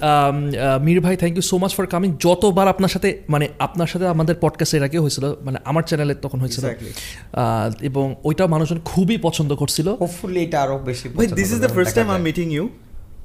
মির 0.88 1.00
ভাই 1.06 1.16
thank 1.22 1.36
you 1.38 1.42
so 1.42 1.56
much 1.58 1.72
for 1.76 1.86
coming 1.86 2.10
যতবার 2.26 2.68
আপনার 2.74 2.92
সাথে 2.96 3.10
মানে 3.30 3.46
আপনার 3.60 3.88
সাথে 3.88 4.06
আমাদের 4.08 4.36
পডকাস্ট 4.42 4.74
এর 4.76 4.84
আগে 4.88 5.00
হয়েছিল 5.04 5.26
মানে 5.46 5.58
আমার 5.70 5.84
চ্যানেলে 5.90 6.16
তখন 6.26 6.40
হয়েছিল। 6.44 6.64
আহ, 6.66 7.72
এবং 7.90 8.16
ওইটা 8.24 8.44
মানুষজন 8.48 8.80
খুবই 8.92 9.18
পছন্দ 9.18 9.52
করছিল। 9.56 9.88
হোপফুলি 10.04 10.40
এটা 10.44 10.58
আরও 10.62 10.76
বেশি 10.90 11.06
ভাই 11.10 11.28
this 11.40 11.50
is 11.54 11.60
the 11.66 11.72
first 11.76 11.96
time 11.96 12.08
I 12.10 12.22
meeting 12.22 12.48
you 12.52 12.66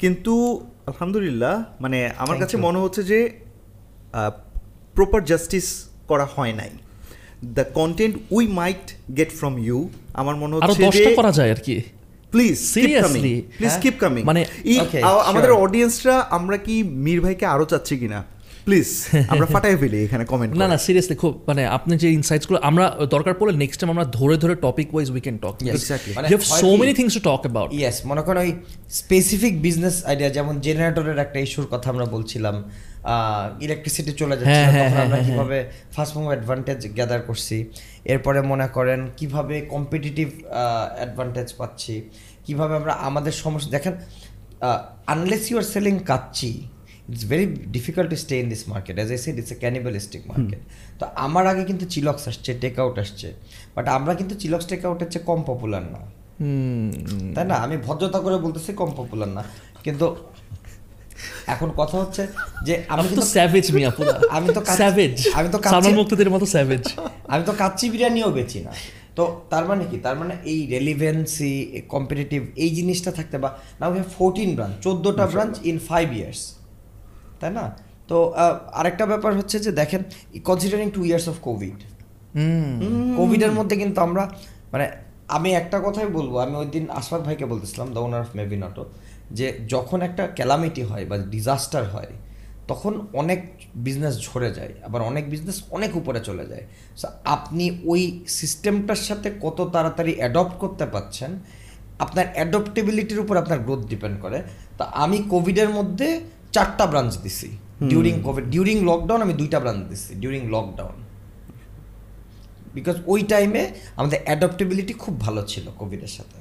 কিন্তু 0.03 0.33
আলহামদুলিল্লাহ 0.91 1.55
মানে 1.81 1.99
আমার 2.23 2.37
কাছে 2.43 2.57
মনে 2.57 2.79
হচ্ছে 2.79 3.03
যে 3.11 3.19
প্রপার 4.97 5.21
জাস্টিস 5.31 5.67
করা 6.11 6.27
হয় 6.35 6.53
নাই। 6.53 6.71
The 7.51 7.65
content 7.75 8.15
we 8.31 8.45
might 8.53 8.85
get 9.17 9.31
from 9.31 9.55
you 9.59 9.79
আমার 10.15 10.35
মনে 10.37 10.53
হচ্ছে 10.55 10.73
যে 10.73 10.85
দশটা 10.87 11.11
করা 11.17 11.33
যায় 11.33 11.51
আর 11.51 11.61
কি 11.67 11.77
please 12.33 12.57
Seriously? 12.77 13.35
Please? 13.59 13.75
Keep 13.83 13.97
coming 14.01 14.23
মানে- 14.25 14.47
আমাদের. 15.31 15.51
অডিয়েন্সরা 15.65 16.17
আমরা 16.31 16.57
কি 16.67 16.75
মীর 17.05 17.21
ভাইকে 17.21 17.47
আরও 17.47 17.65
চাচ্ছি 17.65 17.95
কিনা 17.99 18.21
প্লিজ 18.67 18.89
আমরা 19.33 19.47
ফাটাই 19.55 19.77
ফেলি 19.77 19.99
এখানে 20.07 20.25
কমেন্ট 20.25 20.51
না 20.53 20.67
না 20.69 20.77
সিরিয়াসলি 20.87 21.17
খুব 21.17 21.33
মানে 21.49 21.63
আপনি 21.77 21.93
যে 21.97 22.09
ইনসাইটসগুলো 22.11 22.59
আমরা 22.61 22.85
দরকার 23.07 23.35
পড়লে 23.39 23.55
নেক্সট 23.57 23.79
টাইম 23.81 23.91
আমরা 23.91 24.07
ধরে 24.19 24.37
ধরে 24.37 24.55
topic 24.67 24.89
wise 24.95 25.07
we 25.11 25.21
can 25.21 25.37
talk 25.39 25.55
Yes. 25.61 25.81
মানে 26.17 26.27
you 26.29 26.37
have 26.37 26.43
so 26.61 26.69
many 26.81 26.93
things 27.01 27.13
to 27.17 27.23
talk 27.31 27.41
about 27.41 27.69
yes 27.79 27.97
মনে 28.11 28.23
করেন 28.27 28.41
ওই 28.47 28.51
স্পেসিফিক 29.01 29.53
বিজনেস 29.67 29.97
আইডিয়া 30.11 30.31
যেমন 30.31 30.55
জেনারেটরের 30.67 31.19
একটা 31.19 31.39
ইস্যুর 31.47 31.67
কথা 31.73 31.87
আমরা 31.91 32.07
বলছিলাম 32.07 32.57
ইলেকট্রিসিটি 33.67 34.13
চলে 34.21 34.35
যাচ্ছে 34.41 34.63
হ্যাঁ, 34.63 34.73
হ্যাঁ, 34.75 34.91
তখন 34.91 35.01
আমরা 35.05 35.19
হ্যাঁ, 35.19 35.27
কীভাবে 35.29 35.59
ফার্স্ট 35.95 36.13
মুভ 36.17 36.27
অ্যাডভান্টেজ 36.33 36.81
গ্যাদার 36.97 37.21
করছি? 37.29 37.57
এরপরে 38.13 38.39
মনে 38.53 38.67
করেন 38.77 39.01
কীভাবে 39.19 39.55
কম্পিটিটিভ 39.75 40.29
অ্যাডভান্টেজ 40.99 41.49
পাচ্ছি? 41.61 41.95
কীভাবে 42.47 42.73
আমরা 42.81 42.93
আমাদের 43.09 43.35
সমস্যা 43.45 43.71
দেখেন 43.77 43.95
unless 45.15 45.45
you 45.51 45.57
are 45.63 45.67
selling 45.75 45.95
kacchi 46.11 46.53
it's 47.11 47.25
very 47.33 47.47
difficult 47.77 48.09
to 48.13 48.19
stay 48.25 48.35
in 48.43 48.47
this 48.55 48.63
market 48.73 48.95
as 48.99 49.11
I 49.17 49.19
said 49.25 49.37
it's 49.41 49.53
a 49.55 49.57
cannibalistic 49.65 50.23
market 50.31 50.61
তো 51.01 51.05
আমার 51.27 51.45
আগে 51.53 51.63
কিন্তু 51.71 51.85
চিলক্স 51.95 52.23
আসছে 52.31 52.51
টেক 52.63 52.75
আউট 52.83 52.97
আসছে। 53.05 53.29
বাট 53.75 53.87
আমরা 53.97 54.13
কিন্তু 54.21 54.35
চিলক্স 54.43 54.67
টেক 54.71 54.83
আউটের 54.89 55.09
চেয়ে 55.13 55.25
কম 55.31 55.41
পপুলার 55.51 55.85
না। 55.95 56.01
তাই 57.35 57.45
না? 57.51 57.57
আমি 57.65 57.77
ভদ্রতা 57.87 58.19
করে 58.25 58.37
বলতেছি 58.47 58.71
কম 58.81 58.91
পপুলার 58.99 59.31
না। 59.37 59.43
কিন্তু 59.85 60.07
এখন 61.55 61.69
কথা 61.81 61.97
হচ্ছে 62.03 62.23
যে 62.67 62.75
আমি 62.95 63.09
তো 63.19 63.23
স্যাভেজ 63.35 63.67
মিয়া 63.77 63.91
পুরো। 63.97 64.13
আমি 64.37 64.49
তো 64.57 64.61
স্যাভেজ 64.79 65.15
আমি 65.39 65.49
তো 65.55 65.59
সালমান 65.73 65.95
মুক্তদের 66.01 66.29
মতো 66.35 66.47
স্যাভেজ 66.55 66.85
আমি 67.33 67.43
তো 67.49 67.53
কাচ্চি 67.61 67.87
বিরিয়ানিও 67.93 68.29
বেচি 68.37 68.61
না। 68.67 68.73
তো 69.17 69.25
তার 69.53 69.65
মানে 69.71 69.85
কি? 69.91 69.97
তার 70.07 70.17
মানে 70.21 70.35
এই 70.53 70.59
রেলিভেন্সি 70.75 71.55
কম্পিটিটিভ 71.95 72.41
এই 72.65 72.71
জিনিসটা 72.79 73.11
থাকতে 73.19 73.37
বা 73.43 73.49
না 73.81 73.85
হ্যাভ 73.97 74.09
ফোরটিন 74.19 74.51
ব্রাঞ্চ 74.57 74.75
চোদ্দোটা 74.85 75.25
ব্রাঞ্চ 75.33 75.55
ইন 75.71 75.77
ফাইভ 75.89 76.07
ইয়ার্স 76.19 76.41
তাই 77.41 77.51
না? 77.59 77.65
তো 78.11 78.17
আরেকটা 78.81 79.05
ব্যাপার 79.13 79.33
হচ্ছে 79.39 79.57
যে 79.65 79.71
দেখেন 79.81 80.03
considering 80.49 80.89
two 80.97 81.01
years 81.09 81.27
of 81.33 81.37
Covid 81.49 81.79
কোভিডের 83.19 83.53
মধ্যে 83.59 83.75
কিন্তু 83.83 83.99
আমরা 84.07 84.23
মানে 84.73 84.87
আমি 85.37 85.51
একটা 85.61 85.79
কথাই 85.87 86.09
বলব 86.19 86.33
আমি 86.45 86.55
ওই 86.63 86.69
দিন 86.75 86.85
আশফাক 86.99 87.21
ভাইকে 87.27 87.45
বলতেছিলাম 87.53 87.89
দ্য 87.95 88.01
ওনার 88.07 88.23
অফ 88.27 88.31
মেভিনটো 88.39 88.83
যে 89.33 89.47
যখন 89.69 90.03
একটা 90.03 90.27
ক্যালামিটি 90.27 90.83
হয় 90.83 91.05
বা 91.05 91.17
ডিজাস্টার 91.19 91.85
হয় 91.85 92.13
তখন 92.71 93.07
অনেক 93.13 93.41
বিজনেস 93.75 94.15
ঝরে 94.27 94.55
যায় 94.55 94.73
আবার 94.87 95.03
অনেক 95.03 95.31
বিজনেস 95.31 95.63
অনেক 95.71 95.97
উপরে 95.97 96.21
চলে 96.21 96.45
যায়। 96.47 96.65
সো 96.97 97.07
আপনি 97.25 97.81
ওই 97.85 98.25
সিস্টেমটার 98.39 99.01
সাথে 99.09 99.29
কত 99.41 99.59
তাড়াতাড়ি 99.73 100.15
অ্যাডপ্ট 100.19 100.55
করতে 100.59 100.87
পারছেন 100.87 101.31
আপনার 101.99 102.27
অ্যাডপ্টেবিলিটির 102.35 103.21
উপর 103.21 103.35
আপনার 103.37 103.59
গ্রোথ 103.59 103.83
ডিপেন্ড 103.87 104.17
করে। 104.21 104.43
তা 104.79 104.85
আমি 104.85 105.19
কোভিডের 105.31 105.69
মধ্যে 105.69 106.21
চারটা 106.53 106.87
ব্রাঞ্চ 106.87 107.13
দিছি। 107.17 107.49
ডিউরিং 107.91 108.23
কোভিড 108.23 108.45
ডিউরিং 108.45 108.77
লকডাউন 108.85 109.21
আমি 109.23 109.33
দুইটা 109.33 109.61
ব্রাঞ্চ 109.61 109.83
দিছি 109.91 110.15
ডিউরিং 110.15 110.43
লকডাউন 110.51 110.97
বিকজ 112.75 112.97
ওই 113.07 113.23
টাইমে 113.23 113.63
আমাদের 113.97 114.19
অ্যাডপ্টেবিলিটি 114.25 114.93
খুব 114.93 115.21
ভালো 115.21 115.43
ছিল 115.43 115.67
কোভিডের 115.79 116.09
সাথে। 116.09 116.39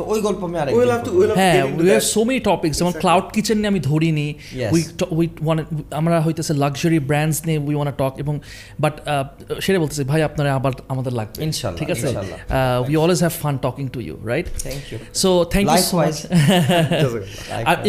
সো 0.00 0.04
ওই 0.12 0.20
গল্প 0.26 0.40
আমি 0.48 0.56
আরেক 0.62 0.72
হ্যাঁ 1.40 1.62
we 1.78 1.86
have 1.92 2.04
so 2.14 2.20
many 2.28 2.40
topics 2.50 2.76
যেমন. 2.80 2.94
ক্লাউড 3.02 3.26
কিচেন 3.36 3.56
নিয়ে 3.60 3.70
আমি 3.72 3.80
ধরিনি. 3.90 4.28
উই 4.74 4.80
উই 5.18 5.26
আমরা 6.00 6.16
হইতেছে 6.26 6.52
লাক্সারি 6.64 6.98
ব্র্যান্ডস 7.10 7.38
নিয়ে 7.46 7.58
উই 7.68 7.74
ওয়ান্ট 7.78 7.94
টক 8.02 8.14
এবং 8.22 8.34
বাট 8.82 8.94
সেটা 9.64 9.78
বলতেছি 9.82 10.02
ভাই 10.12 10.20
আপনারা 10.28 10.50
আবার 10.58 10.72
আমাদের 10.92 11.12
লাগবে। 11.18 11.38
ইনশাল্লাহ, 11.48 11.78
ঠিক 11.80 11.90
আছে। 11.94 12.06
We 12.88 12.94
always 13.02 13.20
have 13.24 13.34
fun 13.42 13.54
talking 13.66 13.84
to 13.94 14.00
you 14.06 14.14
right 14.32 14.46
thank 14.64 14.82
you 14.90 14.98
so 15.22 15.30
thank 15.52 15.66
you 15.74 15.82
so 15.90 15.96
much 16.00 16.16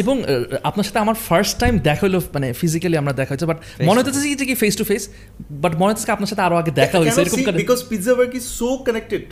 এবং 0.01 0.15
আপনার 0.69 0.85
সাথে 0.87 0.99
আমার 1.05 1.17
ফার্স্ট 1.27 1.53
টাইম 1.61 1.73
দেখা 1.89 2.03
হলো 2.07 2.19
মানে 2.35 2.47
ফিজিক্যালি 2.61 2.95
আমরা 3.01 3.13
দেখা 3.19 3.31
হয়েছে 3.33 3.47
বাট 3.51 3.59
মনে 3.87 3.97
হতেছে 3.99 4.45
কি 4.49 4.55
ফেস 4.63 4.73
টু 4.79 4.83
ফেস 4.91 5.03
বাট 5.63 5.73
মনে 5.81 5.89
হচ্ছে 5.91 6.05
কি 6.07 6.11
আপনার 6.17 6.29
সাথে 6.31 6.43
আরও 6.47 6.55
আগে 6.61 6.71
দেখা 6.81 6.97
হয়েছে 7.01 7.19
এরকম 7.23 7.39
because 7.63 7.79
Pizzaburg 8.19 8.31
is 8.39 8.45
so 8.59 8.69
connected 8.87 9.25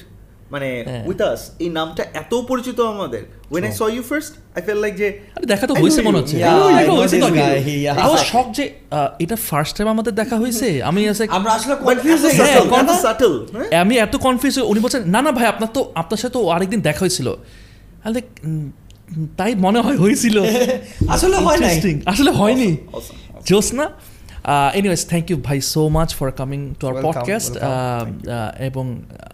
মানে 0.52 0.84
হ্যাঁ। 0.88 1.04
উইথ 1.06 1.22
আস 1.22 1.42
এই 1.60 1.70
নামটা 1.70 2.04
এত 2.14 2.34
পরিচিত 2.48 2.80
আমাদের। 2.80 3.24
When 3.52 3.64
I 3.66 3.72
saw 3.72 3.82
you 3.94 4.04
first 4.04 4.34
I 4.56 4.62
felt 4.62 4.78
like 4.78 4.96
যে 4.96 5.08
আরে 5.36 5.46
দেখা 5.46 5.68
তো 5.68 5.74
I 5.74 5.78
know 5.78 6.04
মনে 6.04 6.18
হচ্ছে। 6.18 6.36
I 6.36 6.40
you, 6.40 6.46
I 6.46 6.86
তো। 6.86 6.94
yeah. 7.84 8.06
I 8.06 8.08
was 8.14 8.24
shocked 8.34 8.54
যে 8.54 8.66
এটা 9.20 9.36
ফার্স্ট 9.36 9.78
টাইম 9.78 9.88
আমাদের 9.90 10.14
দেখা 10.16 10.36
হয়েছে। 10.38 10.84
আমি 10.84 11.10
আছে 11.10 11.24
আমরা 11.38 11.52
আসলে 11.52 11.76
কনফিউজ 11.76 12.20
হয়ে 12.22 12.34
হ্যাঁ, 12.34 12.56
গেছি। 12.56 12.70
কথা- 12.70 13.02
সাটল 13.02 13.34
আমি 13.80 13.98
এত 13.98 14.16
কনফিউজ 14.16 14.60
উনি 14.60 14.80
বলছেন 14.80 15.02
না 15.06 15.22
না 15.22 15.32
ভাই 15.32 15.46
আপনার 15.46 15.70
তো 15.74 15.92
আপনার 15.96 16.18
সাথে 16.18 16.34
তো 16.34 16.50
আরেকদিন 16.50 16.82
দেখা 16.82 17.00
হয়েছিল। 17.00 17.28
আমি 18.04 18.14
like, 18.16 18.32
তাই 19.38 19.56
মনে 19.56 19.80
হয় 19.82 19.98
হয়েছিল। 19.98 20.38
আসলে 21.16 21.38
হয় 21.38 21.58
নাই। 21.58 21.76
আসলে 22.06 22.32
হয়নি। 22.32 22.78
জোস 23.46 23.74
না? 23.74 23.86
এনিওয়েজ 24.76 25.02
থ্যাংক 25.08 25.26
ইউ 25.32 25.38
ভাই 25.38 25.62
so 25.62 25.90
much 25.90 26.10
for 26.16 26.32
coming 26.32 26.74
to 26.80 26.84
our 26.88 26.96
podcast 27.02 27.54
এবং 28.60 28.86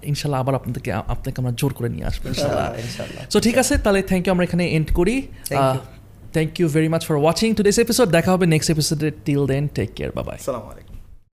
ইনশাল্লাহ 0.04 0.40
আবার 0.42 0.56
আপনাদেরকে 0.56 0.92
আপনাকে 0.92 1.38
আমরা 1.42 1.54
জোর 1.58 1.74
করে 1.74 1.90
নিয়ে 1.90 2.06
আসব 2.06 2.24
ইনশাল্লাহ। 2.26 2.68
সো 3.30 3.40
ঠিক 3.40 3.58
আছে 3.58 3.78
তাহলে 3.78 4.02
থ্যাংক 4.02 4.24
ইউ 4.28 4.32
আমরা 4.34 4.44
এখানে 4.44 4.64
এন্ড 4.78 4.90
করি। 4.94 5.16
Thank 6.36 6.60
you 6.60 6.68
very 6.70 6.88
much 6.88 7.04
for 7.06 7.16
watching 7.16 7.50
today's 7.54 7.78
episode 7.80 8.08
দেখা 8.10 8.32
হবে 8.32 8.46
নেক্সট 8.46 8.70
এপিসোডে 8.72 9.12
টিল 9.26 9.48
দেন 9.48 9.68
টেক 9.68 9.90
কেয়ার 9.96 10.12
বাবাই 10.16 10.36
আসসালামু 10.36 10.68
আলাইকুম 10.72 10.95